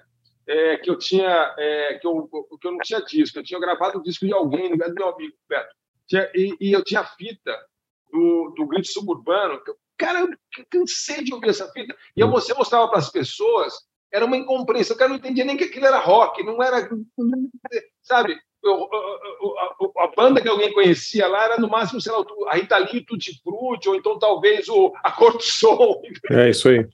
é, 0.50 0.76
que 0.78 0.90
eu 0.90 0.98
tinha 0.98 1.54
é, 1.58 1.98
que, 1.98 2.06
eu, 2.06 2.28
que 2.60 2.66
eu 2.66 2.72
não 2.72 2.78
tinha 2.78 3.00
disco, 3.02 3.38
eu 3.38 3.44
tinha 3.44 3.60
gravado 3.60 3.98
o 3.98 4.02
disco 4.02 4.26
de 4.26 4.32
alguém, 4.32 4.64
no 4.64 4.70
lugar 4.72 4.88
do 4.88 4.94
meu 4.94 5.08
amigo, 5.08 5.36
Beto. 5.48 5.74
Tinha- 6.08 6.30
e, 6.34 6.56
e 6.60 6.72
eu 6.72 6.82
tinha 6.82 7.00
a 7.00 7.06
fita 7.06 7.56
do, 8.12 8.52
do 8.56 8.66
Grito 8.66 8.88
Suburbano. 8.88 9.62
que 9.62 9.70
eu- 9.70 9.76
Cara, 9.96 10.20
eu 10.20 10.28
cansei 10.70 11.22
de 11.22 11.32
ouvir 11.34 11.50
essa 11.50 11.70
fita. 11.72 11.94
E 12.16 12.20
eu, 12.20 12.30
você 12.30 12.54
mostrava 12.54 12.88
para 12.88 12.98
as 12.98 13.10
pessoas, 13.10 13.74
era 14.10 14.24
uma 14.24 14.36
incompreensão. 14.36 14.96
O 14.96 14.98
cara 14.98 15.10
não 15.10 15.16
entendia 15.18 15.44
nem 15.44 15.56
que 15.58 15.64
aquilo 15.64 15.84
era 15.86 15.98
rock, 15.98 16.42
não 16.42 16.60
era. 16.62 16.88
Sabe? 18.02 18.36
Eu- 18.62 18.88
eu- 19.42 19.58
a, 19.58 20.04
a 20.04 20.06
banda 20.14 20.40
que 20.40 20.48
alguém 20.48 20.72
conhecia 20.72 21.26
lá 21.26 21.44
era 21.44 21.58
no 21.58 21.68
máximo, 21.68 22.00
sei 22.00 22.12
lá, 22.12 22.24
a 22.48 22.56
Rita 22.56 22.76
Lee 22.78 22.88
e 22.94 22.98
o 22.98 23.04
Tutti 23.06 23.40
Frutti, 23.42 23.88
ou 23.88 23.94
então 23.94 24.18
talvez 24.18 24.68
o, 24.68 24.92
a 25.02 25.10
Cor 25.12 25.32
do 25.32 25.42
Som. 25.42 26.00
É 26.30 26.50
isso 26.50 26.68
aí. 26.68 26.86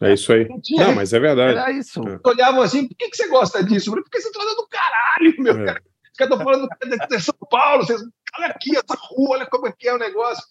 É 0.00 0.12
isso 0.12 0.32
aí. 0.32 0.46
Não, 0.76 0.94
mas 0.94 1.12
é 1.12 1.18
verdade. 1.18 1.58
Era 1.58 1.70
isso. 1.72 2.00
É. 2.06 2.18
olhavam 2.28 2.62
assim, 2.62 2.86
por 2.88 2.96
que, 2.96 3.08
que 3.10 3.16
você 3.16 3.28
gosta 3.28 3.62
disso? 3.64 3.90
Falei, 3.90 4.04
Porque 4.04 4.20
você 4.20 4.30
tá 4.32 4.38
do 4.40 4.66
caralho, 4.68 5.34
meu 5.38 5.62
É. 5.62 5.64
cara. 5.66 5.82
Os 6.12 6.18
caras 6.18 6.32
estão 6.32 6.44
falando 6.44 6.68
de, 6.82 7.16
de 7.16 7.22
São 7.22 7.34
Paulo, 7.48 7.84
vocês, 7.86 8.00
olha 8.36 8.46
aqui 8.48 8.72
essa 8.76 8.98
rua, 9.00 9.36
olha 9.36 9.46
como 9.46 9.68
é 9.68 9.72
que 9.72 9.86
é 9.88 9.94
o 9.94 9.98
negócio. 9.98 10.42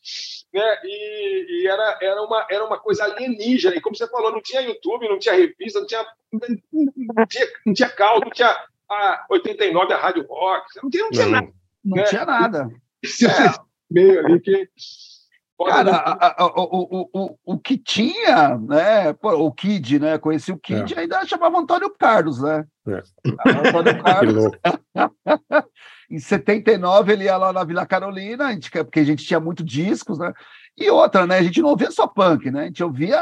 Né? 0.53 0.77
E, 0.85 1.63
e 1.63 1.67
era, 1.67 1.99
era, 2.01 2.21
uma, 2.23 2.47
era 2.49 2.65
uma 2.65 2.79
coisa 2.79 3.03
alienígena. 3.03 3.75
E 3.75 3.81
como 3.81 3.93
você 3.95 4.07
falou, 4.07 4.31
não 4.31 4.41
tinha 4.41 4.61
YouTube, 4.61 5.09
não 5.09 5.19
tinha 5.19 5.35
revista, 5.35 5.81
não 5.81 5.85
tinha, 5.88 6.05
não 6.31 7.25
tinha, 7.27 7.47
não 7.65 7.73
tinha 7.73 7.89
caldo, 7.89 8.25
não 8.25 8.31
tinha 8.31 8.55
a 8.89 9.26
89, 9.30 9.93
a 9.93 9.97
Rádio 9.97 10.26
Rock, 10.30 10.65
não 10.81 10.89
tinha, 10.89 11.03
não 11.03 11.11
tinha 11.11 11.26
Não. 11.26 11.31
nada. 11.31 11.47
Não 11.84 11.97
É. 11.97 12.03
tinha 12.03 12.26
nada. 12.26 12.69
Esse 13.03 13.26
meio 13.89 14.26
ali 14.26 14.39
que. 14.39 14.69
Cara, 15.65 15.95
a- 15.95 16.43
a- 16.43 16.45
o, 16.45 16.61
o, 16.91 17.09
o, 17.14 17.38
o 17.55 17.59
que 17.59 17.80
tinha, 17.80 18.57
né? 18.59 19.11
pô, 19.14 19.31
o 19.34 19.51
Kid, 19.51 19.97
né? 19.99 20.18
Conheci 20.19 20.51
o 20.51 20.57
Kid 20.59 20.93
É. 20.93 20.99
ainda 20.99 21.26
chamava 21.26 21.57
Antônio 21.57 21.89
Carlos, 21.97 22.39
né? 22.41 22.64
É. 22.88 23.01
Antônio 23.68 23.97
Carlos. 24.03 24.51
em 26.11 26.19
79 26.19 27.11
ele 27.11 27.23
ia 27.26 27.38
lá 27.38 27.51
na 27.51 27.64
Vila 27.64 27.88
Carolina, 27.88 28.45
a 28.47 28.51
gente, 28.53 28.69
porque 28.69 28.99
a 28.99 29.03
gente 29.03 29.26
tinha 29.26 29.39
muito 29.39 29.64
discos, 29.64 30.19
né? 30.19 30.31
E 30.77 30.91
outra, 30.91 31.26
né? 31.26 31.39
A 31.39 31.43
gente 31.43 31.59
não 31.61 31.69
ouvia 31.69 31.89
só 31.89 32.05
punk, 32.05 32.51
né? 32.51 32.61
A 32.61 32.65
gente 32.65 32.84
ouvia 32.84 33.19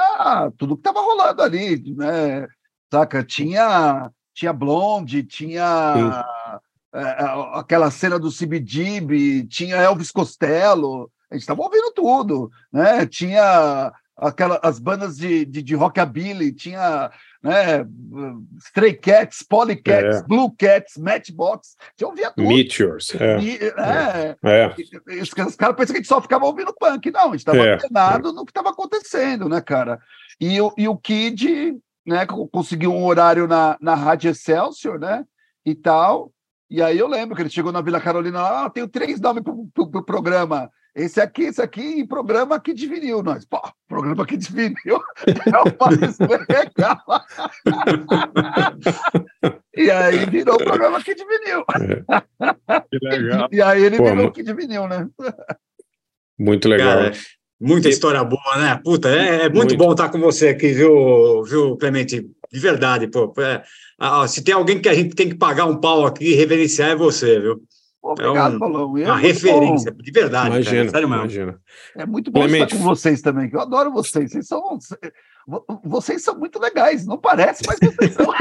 tudo 0.58 0.76
que 0.76 0.84
tava 0.84 1.00
rolando 1.00 1.42
ali, 1.42 1.96
né? 1.96 2.48
Saca? 2.92 3.24
Tinha, 3.24 4.12
tinha 4.36 4.54
Blonde, 4.54 5.24
tinha 5.24 6.26
é, 6.94 7.00
é, 7.02 7.16
aquela 7.54 7.90
cena 7.90 8.20
do 8.20 8.30
CBGB, 8.30 9.48
tinha 9.48 9.78
Elvis 9.78 10.12
Costello, 10.12 11.10
a 11.32 11.36
gente 11.36 11.42
estava 11.42 11.62
ouvindo 11.62 11.92
tudo, 11.94 12.52
né? 12.72 13.06
Tinha 13.06 13.92
aquela, 14.16 14.60
as 14.62 14.78
bandas 14.78 15.18
de, 15.18 15.46
de, 15.46 15.64
de 15.64 15.74
rockabilly, 15.76 16.52
tinha 16.54 17.10
né, 17.42 17.86
Stray 18.66 18.94
Cats, 18.94 19.42
Polycats, 19.44 20.18
É. 20.18 20.24
Blue 20.24 20.52
Cats, 20.58 20.98
Matchbox, 20.98 21.76
a 21.80 21.86
gente 21.92 22.06
ouvia 22.06 22.32
tudo. 22.32 22.48
Meteors. 22.48 23.16
É. 23.16 23.40
E, 23.40 23.58
é, 23.58 24.36
É. 24.44 25.22
os, 25.22 25.30
os 25.32 25.56
caras 25.56 25.76
pensam 25.76 25.94
que 25.94 26.00
a 26.00 26.02
gente 26.02 26.08
só 26.08 26.22
ficava 26.22 26.46
ouvindo 26.46 26.74
punk. 26.78 27.10
Não, 27.12 27.30
a 27.30 27.32
gente 27.32 27.40
estava 27.40 27.66
É. 27.66 27.74
antenado 27.76 28.34
no 28.34 28.46
que 28.46 28.52
estava 28.52 28.70
acontecendo, 28.70 29.48
né, 29.48 29.62
cara? 29.62 30.00
E, 30.40 30.58
e 30.78 30.88
o 30.88 30.98
Kid, 30.98 31.78
né, 32.06 32.26
co- 32.26 32.48
conseguiu 32.48 32.94
um 32.94 33.06
horário 33.06 33.48
na, 33.48 33.78
na 33.82 33.96
Rádio 33.96 34.32
Excelsior, 34.32 35.00
né, 35.00 35.24
e 35.66 35.74
tal. 35.76 36.32
E 36.70 36.82
aí 36.82 36.98
eu 36.98 37.08
lembro 37.08 37.36
que 37.36 37.42
ele 37.42 37.50
chegou 37.50 37.72
na 37.72 37.82
Vila 37.82 38.02
Carolina 38.02 38.42
lá, 38.42 38.66
ah, 38.66 38.70
tenho 38.70 38.88
três 38.88 39.20
nomes 39.22 39.44
pro, 39.44 39.68
pro, 39.74 39.90
pro 39.90 40.04
programa. 40.04 40.70
Esse 40.96 41.20
aqui, 41.20 41.44
esse 41.44 41.62
aqui, 41.62 42.00
e 42.00 42.08
programa 42.08 42.56
aqui 42.56 42.74
de 42.74 42.88
vinil. 42.88 43.22
Nós, 43.22 43.44
pô, 43.44 43.62
programa 43.86 44.24
aqui 44.24 44.38
de 44.38 44.50
vinil 44.50 44.76
é 45.28 45.60
o 45.60 45.66
mais 45.80 46.18
legal. 46.20 47.04
e 49.76 49.92
aí 49.92 50.26
virou 50.26 50.56
o 50.56 50.64
programa 50.64 50.98
aqui 50.98 51.14
de 51.14 51.26
vinil. 51.26 51.66
Que 52.90 53.00
legal. 53.02 53.50
E 53.52 53.62
aí 53.62 53.84
ele 53.84 53.98
Pô, 53.98 54.06
virou 54.06 54.28
aqui 54.28 54.42
de 54.42 54.54
vinil, 54.54 54.88
né? 54.88 55.08
Muito 56.40 56.70
legal. 56.70 56.98
Cara, 56.98 57.12
muita 57.60 57.90
história 57.90 58.24
boa, 58.24 58.58
né? 58.58 58.80
Puta, 58.84 59.10
é, 59.10 59.36
é 59.46 59.50
muito, 59.50 59.56
Muito. 59.56 59.78
bom 59.78 59.92
estar 59.92 60.10
com 60.10 60.20
você 60.20 60.50
aqui, 60.50 60.74
viu, 60.74 61.44
viu 61.44 61.78
Clemente? 61.78 62.28
De 62.52 62.60
verdade, 62.60 63.08
pô. 63.08 63.34
É, 63.42 63.64
se 64.28 64.44
tem 64.44 64.54
alguém 64.54 64.80
que 64.80 64.88
a 64.90 64.94
gente 64.94 65.16
tem 65.16 65.30
que 65.30 65.36
pagar 65.36 65.66
um 65.66 65.78
pau 65.78 66.06
aqui 66.06 66.26
e 66.32 66.36
reverenciar 66.36 66.92
é 66.92 66.96
você, 66.96 67.40
viu? 67.40 67.62
Obrigado, 68.02 68.54
é 68.54 68.56
um- 68.56 68.60
Paulão. 68.60 68.98
É 69.00 69.06
uma 69.06 69.18
referência, 69.18 69.92
bom. 69.92 69.98
de 70.02 70.12
verdade. 70.12 70.50
cara, 70.50 70.62
Imagina, 70.62 70.90
sério 70.92 71.10
mesmo. 71.10 71.24
imagina. 71.24 71.60
É 71.98 72.06
muito 72.06 72.30
bom 72.32 72.42
Clemente. 72.42 72.66
estar 72.66 72.78
com 72.78 72.84
vocês 72.84 73.22
também, 73.22 73.50
que 73.50 73.56
eu 73.56 73.62
adoro 73.62 73.92
vocês. 73.92 74.32
Vocês 74.32 74.48
são, 74.48 74.78
vocês 75.84 76.24
são 76.24 76.38
muito 76.38 76.60
legais, 76.60 77.06
não 77.06 77.18
parece, 77.18 77.64
mas 77.68 77.80
vocês 77.80 78.14
são. 78.14 78.26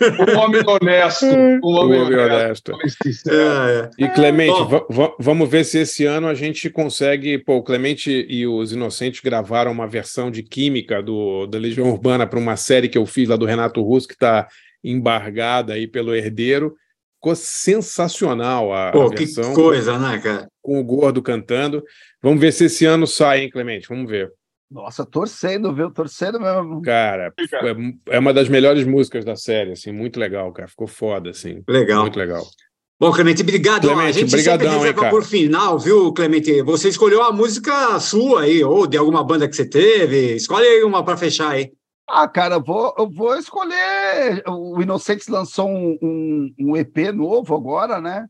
Um 0.00 0.38
homem 0.38 0.62
honesto. 0.66 1.26
Um 1.26 1.60
O 1.62 1.70
homem 1.72 2.00
homem 2.00 2.18
honesto. 2.18 2.72
honesto. 2.74 3.30
É, 3.30 3.90
é. 4.00 4.04
E 4.04 4.08
Clemente, 4.08 4.58
vamos 5.18 5.48
ver 5.48 5.64
se 5.64 5.78
esse 5.78 6.04
ano 6.04 6.26
a 6.26 6.34
gente 6.34 6.70
consegue. 6.70 7.38
Pô, 7.38 7.56
o 7.56 7.62
Clemente 7.62 8.26
e 8.28 8.46
os 8.46 8.72
Inocentes 8.72 9.20
gravaram 9.20 9.70
uma 9.70 9.86
versão 9.86 10.30
de 10.30 10.42
Química 10.42 11.02
do, 11.02 11.46
da 11.46 11.58
Legião 11.58 11.88
Urbana 11.90 12.26
para 12.26 12.38
uma 12.38 12.56
série 12.56 12.88
que 12.88 12.98
eu 12.98 13.06
fiz 13.06 13.28
lá 13.28 13.36
do 13.36 13.46
Renato 13.46 13.82
Russo, 13.82 14.08
que 14.08 14.14
está 14.14 14.48
embargada 14.82 15.74
aí 15.74 15.86
pelo 15.86 16.14
herdeiro. 16.14 16.74
Ficou 17.18 17.34
sensacional 17.34 18.72
a, 18.72 18.90
a 18.90 18.92
Pô, 18.92 19.10
que 19.10 19.24
versão, 19.24 19.52
coisa, 19.52 19.98
né, 19.98 20.18
cara? 20.18 20.48
com 20.62 20.78
o 20.78 20.84
Gordo 20.84 21.20
cantando. 21.20 21.82
Vamos 22.22 22.40
ver 22.40 22.52
se 22.52 22.66
esse 22.66 22.84
ano 22.84 23.06
sai, 23.06 23.40
hein, 23.40 23.50
Clemente? 23.50 23.88
Vamos 23.88 24.08
ver. 24.08 24.30
Nossa, 24.70 25.04
torcendo, 25.04 25.74
viu? 25.74 25.90
Torcendo 25.90 26.38
mesmo. 26.38 26.80
Cara, 26.82 27.32
é, 27.38 28.14
é 28.14 28.18
uma 28.18 28.32
das 28.32 28.48
melhores 28.48 28.84
músicas 28.86 29.24
da 29.24 29.34
série, 29.34 29.72
assim, 29.72 29.90
muito 29.90 30.20
legal, 30.20 30.52
cara. 30.52 30.68
Ficou 30.68 30.86
foda, 30.86 31.30
assim. 31.30 31.62
Legal. 31.66 32.02
Muito 32.02 32.18
legal. 32.18 32.44
Bom, 33.00 33.10
Clemente, 33.10 33.42
obrigado. 33.42 33.88
Ó, 33.88 33.92
a 33.92 33.94
Clemente, 33.94 34.20
gente 34.20 34.30
brigadão, 34.30 34.70
sempre 34.70 34.88
reserva 34.88 35.10
por 35.10 35.24
final, 35.24 35.78
viu, 35.78 36.12
Clemente? 36.12 36.62
Você 36.62 36.88
escolheu 36.88 37.22
a 37.22 37.32
música 37.32 37.98
sua 37.98 38.42
aí, 38.42 38.62
ou 38.62 38.86
de 38.86 38.96
alguma 38.96 39.24
banda 39.24 39.48
que 39.48 39.56
você 39.56 39.68
teve. 39.68 40.34
Escolhe 40.34 40.66
aí 40.66 40.84
uma 40.84 41.02
para 41.04 41.16
fechar 41.16 41.50
aí. 41.50 41.72
Ah, 42.08 42.26
cara, 42.26 42.54
eu 42.56 42.62
vou, 42.62 42.94
eu 42.98 43.08
vou 43.10 43.36
escolher. 43.36 44.42
O 44.48 44.80
Inocentes 44.80 45.28
lançou 45.28 45.68
um, 45.68 45.98
um, 46.02 46.54
um 46.58 46.76
EP 46.76 47.12
novo 47.14 47.54
agora, 47.54 48.00
né? 48.00 48.26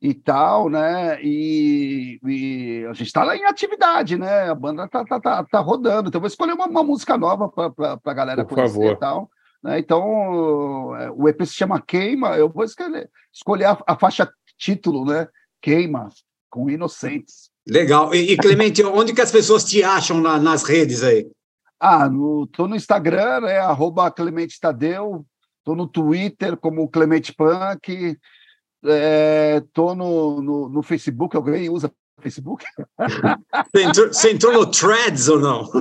E 0.00 0.14
tal, 0.14 0.70
né? 0.70 1.22
E, 1.22 2.18
e 2.24 2.86
a 2.88 2.94
gente 2.94 3.08
está 3.08 3.22
lá 3.22 3.36
em 3.36 3.44
atividade, 3.44 4.16
né? 4.16 4.48
A 4.48 4.54
banda 4.54 4.88
tá, 4.88 5.04
tá, 5.04 5.20
tá, 5.20 5.44
tá 5.44 5.60
rodando. 5.60 6.08
Então, 6.08 6.18
eu 6.18 6.22
vou 6.22 6.28
escolher 6.28 6.54
uma, 6.54 6.66
uma 6.66 6.82
música 6.82 7.18
nova 7.18 7.48
para 7.48 8.00
a 8.02 8.14
galera 8.14 8.44
Por 8.44 8.54
conhecer 8.54 8.72
favor. 8.74 8.92
e 8.92 8.96
tal. 8.96 9.30
Né? 9.62 9.78
Então, 9.78 10.96
é, 10.96 11.10
o 11.10 11.28
EP 11.28 11.42
se 11.44 11.52
chama 11.54 11.78
Queima. 11.82 12.38
Eu 12.38 12.48
vou 12.48 12.64
escolher, 12.64 13.10
escolher 13.30 13.66
a, 13.66 13.78
a 13.86 13.98
faixa 13.98 14.32
título, 14.56 15.04
né? 15.04 15.28
Queima, 15.60 16.08
com 16.48 16.70
Inocentes. 16.70 17.50
Legal. 17.68 18.14
E, 18.14 18.32
e, 18.32 18.36
Clemente, 18.38 18.82
onde 18.82 19.12
que 19.12 19.20
as 19.20 19.30
pessoas 19.30 19.64
te 19.64 19.84
acham 19.84 20.18
na- 20.22 20.38
nas 20.38 20.62
redes 20.62 21.02
aí? 21.02 21.30
Ah, 21.80 22.08
no, 22.10 22.46
tô 22.46 22.68
no 22.68 22.76
Instagram, 22.76 23.40
né? 23.40 23.58
Arroba 23.58 24.10
Clemente 24.10 24.60
Tadeu. 24.60 25.24
Tô 25.64 25.74
no 25.74 25.88
Twitter 25.88 26.56
como 26.56 26.88
Clemente 26.90 27.32
Punk. 27.34 28.18
É, 28.84 29.62
tô 29.72 29.94
no, 29.94 30.42
no, 30.42 30.68
no 30.68 30.82
Facebook. 30.82 31.34
Alguém 31.34 31.70
usa 31.70 31.90
Facebook? 32.20 32.64
Você 33.72 33.82
entrou, 33.82 34.08
você 34.08 34.32
entrou 34.32 34.52
no 34.52 34.70
Threads 34.70 35.28
ou 35.28 35.40
não? 35.40 35.64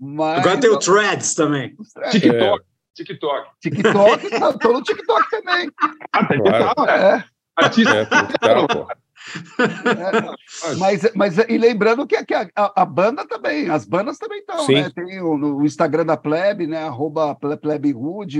Mas, 0.00 0.38
Agora 0.38 0.60
tem 0.60 0.70
o 0.70 0.78
Threads 0.78 1.34
também. 1.34 1.76
TikTok. 2.10 2.64
TikTok. 2.94 3.50
TikTok, 3.60 4.30
tá, 4.30 4.52
tô 4.54 4.72
no 4.72 4.82
TikTok 4.82 5.30
também. 5.30 5.70
Ah, 6.12 6.24
tem 6.26 6.42
que 6.42 6.48
estar. 6.48 6.74
É, 6.88 7.24
Artista. 7.56 7.94
É, 7.94 8.04
tem 8.04 8.26
que 8.26 8.38
pô. 8.74 8.86
É. 9.58 10.74
mas, 10.76 11.12
mas 11.14 11.38
e 11.38 11.58
lembrando 11.58 12.06
que, 12.06 12.22
que 12.24 12.34
a, 12.34 12.48
a- 12.56 12.84
banda 12.84 13.26
também, 13.26 13.68
as 13.68 13.84
bandas 13.84 14.18
também 14.18 14.40
estão, 14.40 14.66
né? 14.68 14.90
Tem 14.94 15.20
o, 15.20 15.36
no 15.36 15.64
Instagram 15.64 16.06
da 16.06 16.16
Plebe, 16.16 16.66
né? 16.66 16.84
Arroba 16.84 17.36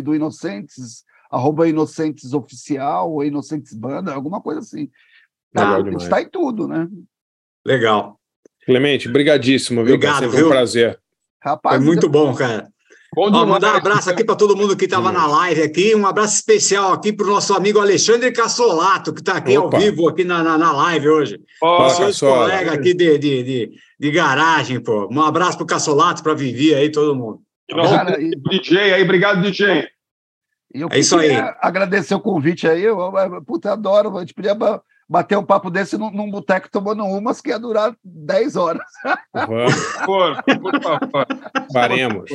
do 0.03 0.15
Inocentes, 0.15 1.05
arroba 1.31 1.69
Inocentes 1.69 2.33
Oficial, 2.33 3.13
ou 3.13 3.25
Inocentes 3.25 3.75
Banda, 3.75 4.15
alguma 4.15 4.41
coisa 4.41 4.61
assim. 4.61 4.91
Legal 5.55 5.87
a 5.87 5.91
gente 5.91 6.09
tá 6.09 6.23
em 6.23 6.29
tudo, 6.29 6.69
né? 6.69 6.89
Legal. 7.67 8.19
Clemente, 8.65 9.09
brigadíssimo, 9.09 9.85
viu? 9.85 9.95
Obrigado, 9.95 10.21
Sempre 10.21 10.37
um 10.37 10.41
viu? 10.41 10.49
prazer. 10.49 11.01
Rapaz, 11.43 11.77
Foi 11.77 11.85
muito 11.85 12.09
bom, 12.09 12.35
cara. 12.35 12.69
Bom 13.15 13.31
Ó, 13.33 13.47
mandar 13.47 13.75
um 13.75 13.77
abraço 13.79 14.11
aqui 14.11 14.23
para 14.23 14.37
todo 14.37 14.57
mundo 14.57 14.77
que 14.77 14.85
estava 14.85 15.11
na 15.11 15.27
live 15.27 15.63
aqui. 15.63 15.95
Um 15.95 16.07
abraço 16.07 16.35
especial 16.37 16.93
aqui 16.93 17.13
para 17.13 17.27
o 17.27 17.31
nosso 17.31 17.55
amigo 17.55 17.81
Alexandre 17.81 18.31
Cassolato, 18.33 19.13
que 19.15 19.21
está 19.21 19.35
aqui 19.39 19.57
Opa. 19.57 19.77
ao 19.77 19.83
vivo 19.83 20.09
aqui 20.09 20.25
na, 20.25 20.43
na, 20.43 20.59
na 20.59 20.73
live 20.73 21.09
hoje. 21.09 21.41
Fala, 21.59 21.89
Seus 21.91 22.21
Cassola. 22.21 22.51
colegas 22.51 22.75
aqui 22.75 22.95
de, 22.95 23.19
de, 23.19 23.43
de, 23.43 23.71
de 23.99 24.11
garagem, 24.11 24.79
pô. 24.81 25.09
Um 25.11 25.23
abraço 25.23 25.57
para 25.57 25.65
o 25.65 25.67
Cassolato, 25.67 26.23
para 26.23 26.35
Vivi 26.35 26.75
aí, 26.75 26.93
todo 26.93 27.17
mundo. 27.17 27.41
e 27.69 27.75
nosso 27.75 27.95
Cara, 27.95 28.21
e- 28.21 28.31
DJ 28.31 28.93
aí, 28.93 29.03
obrigado, 29.03 29.41
DJ. 29.43 29.89
Eu 30.75 30.89
É 30.93 30.99
isso 30.99 31.19
aí. 31.19 31.31
agradecer 31.61 32.15
o 32.15 32.21
convite 32.21 32.69
aí. 32.69 32.83
Eu, 32.85 32.99
eu, 33.01 33.43
puta, 33.43 33.73
adoro. 33.73 34.15
A 34.17 34.21
gente 34.21 34.35
podia 34.35 34.55
bater 35.09 35.39
um 35.39 35.45
papo 35.45 35.71
desse 35.71 35.97
num, 35.97 36.11
num 36.11 36.31
boteco 36.31 36.69
tomando 36.71 37.05
umas 37.05 37.41
que 37.41 37.51
ia 37.51 37.59
durar 37.59 37.95
10 38.05 38.57
horas. 38.57 38.83
Vamos. 39.33 39.75
por, 40.05 40.43
por 40.43 40.83
favor. 40.83 41.27
Faremos. 41.73 42.31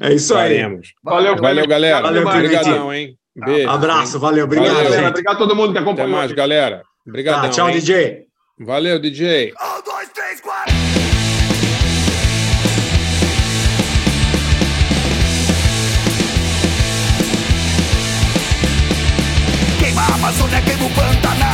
É 0.00 0.14
isso 0.14 0.32
Faremos. 0.32 0.88
aí. 0.88 0.92
Valeu, 1.02 1.36
valeu, 1.36 1.66
galera. 1.66 2.02
Valeu, 2.02 2.26
Obrigadão, 2.26 2.92
hein? 2.92 3.16
Tá. 3.38 3.46
Beijo. 3.46 3.70
Abraço, 3.70 4.18
valeu. 4.18 4.44
Obrigado, 4.46 4.74
valeu. 4.74 5.08
Obrigado 5.08 5.34
a 5.34 5.38
todo 5.38 5.54
mundo 5.54 5.72
que 5.72 5.78
acompanhou. 5.78 6.10
Até 6.10 6.18
mais, 6.18 6.32
galera. 6.32 6.82
Obrigado. 7.06 7.42
Tá, 7.42 7.48
tchau, 7.50 7.68
hein? 7.68 7.74
DJ. 7.74 8.26
Valeu, 8.60 8.98
DJ. 8.98 9.52
Um, 9.52 9.82
dois, 9.84 10.08
três, 10.10 10.40
quatro. 10.40 10.74
Queima 19.78 20.02
a 20.02 20.14
Amazônia, 20.14 20.60
queima 20.62 20.86
o 20.86 20.90
Pantanal. 20.90 21.47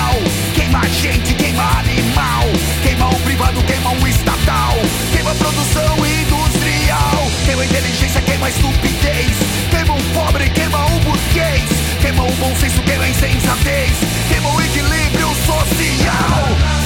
Queima 0.75 0.87
a 0.87 0.89
gente, 0.89 1.35
queima 1.35 1.63
animal. 1.79 2.43
Queima 2.83 3.09
o 3.09 3.21
privado, 3.21 3.63
queima 3.63 3.93
o 3.93 4.09
estatal. 4.09 4.75
Queima 5.13 5.31
a 5.31 5.35
produção 5.37 5.97
industrial. 6.05 7.31
Queima 7.45 7.63
a 7.63 7.65
inteligência, 7.65 8.21
queima 8.23 8.47
a 8.47 8.51
estupidez. 8.51 9.37
Queima 9.71 9.95
o 9.95 10.03
pobre, 10.13 10.51
queima 10.51 10.85
o 10.87 10.99
burguês. 10.99 11.63
Queima 12.01 12.25
o 12.25 12.33
bom 12.33 12.57
senso, 12.57 12.83
queima 12.83 13.05
a 13.05 13.09
insensatez. 13.09 13.93
Queima 14.29 14.49
o 14.53 14.61
equilíbrio 14.63 15.29
social. 15.47 16.84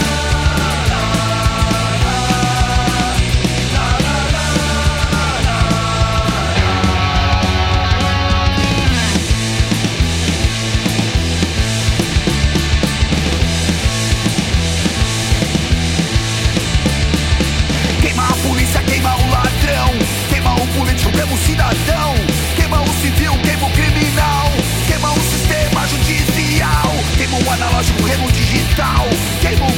Político, 20.78 21.10
queima 21.10 21.34
o 21.34 21.38
cidadão. 21.38 22.14
Queima 22.54 22.80
o 22.80 22.88
civil, 23.00 23.32
queima 23.42 23.66
o 23.66 23.70
criminal. 23.72 24.52
Queima 24.86 25.12
o 25.12 25.20
sistema 25.20 25.86
judicial. 25.88 26.94
Queima 27.16 27.36
o 27.38 27.50
analógico, 27.50 28.02
queima 28.04 28.24
o 28.24 28.32
digital. 28.32 29.06
Queima 29.40 29.66
o 29.66 29.72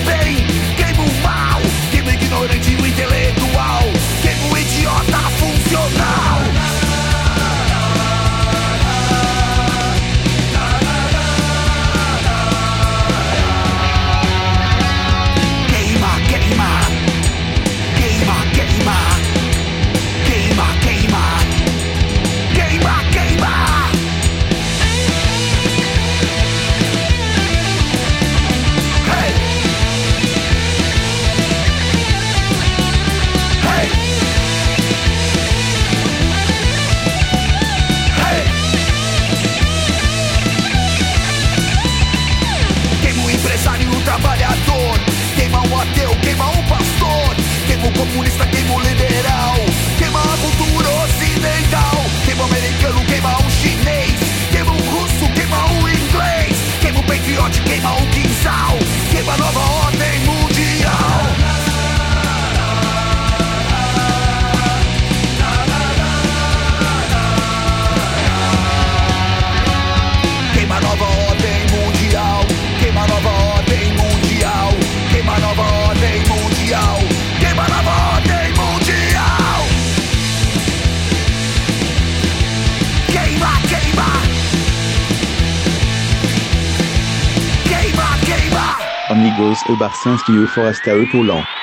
Comunista, 48.00 48.46
queima 48.46 48.72
o 48.72 48.80
liberal. 48.80 49.56
Queima 49.98 50.22
a 50.22 50.36
cultura 50.38 50.88
ocidental. 51.04 52.02
Queima 52.24 52.44
o 52.44 52.46
americano, 52.46 53.04
queima 53.04 53.36
o 53.36 53.50
chinês. 53.50 54.14
Queima 54.50 54.72
o 54.72 54.80
russo, 54.90 55.28
queima 55.34 55.66
o 55.66 55.86
inglês. 55.86 56.56
Queima 56.80 56.98
o 56.98 57.02
patriote, 57.02 57.60
queima 57.60 57.92
o 57.92 58.06
quinzal. 58.06 58.78
Queima 59.10 59.34
a 59.34 59.36
nova 59.36 59.69
Amigos 89.40 89.64
e 89.66 89.74
Barcinski 89.74 90.32
e 90.36 90.46
Foresta 90.46 90.90
e 90.90 91.06
Paulão. 91.06 91.59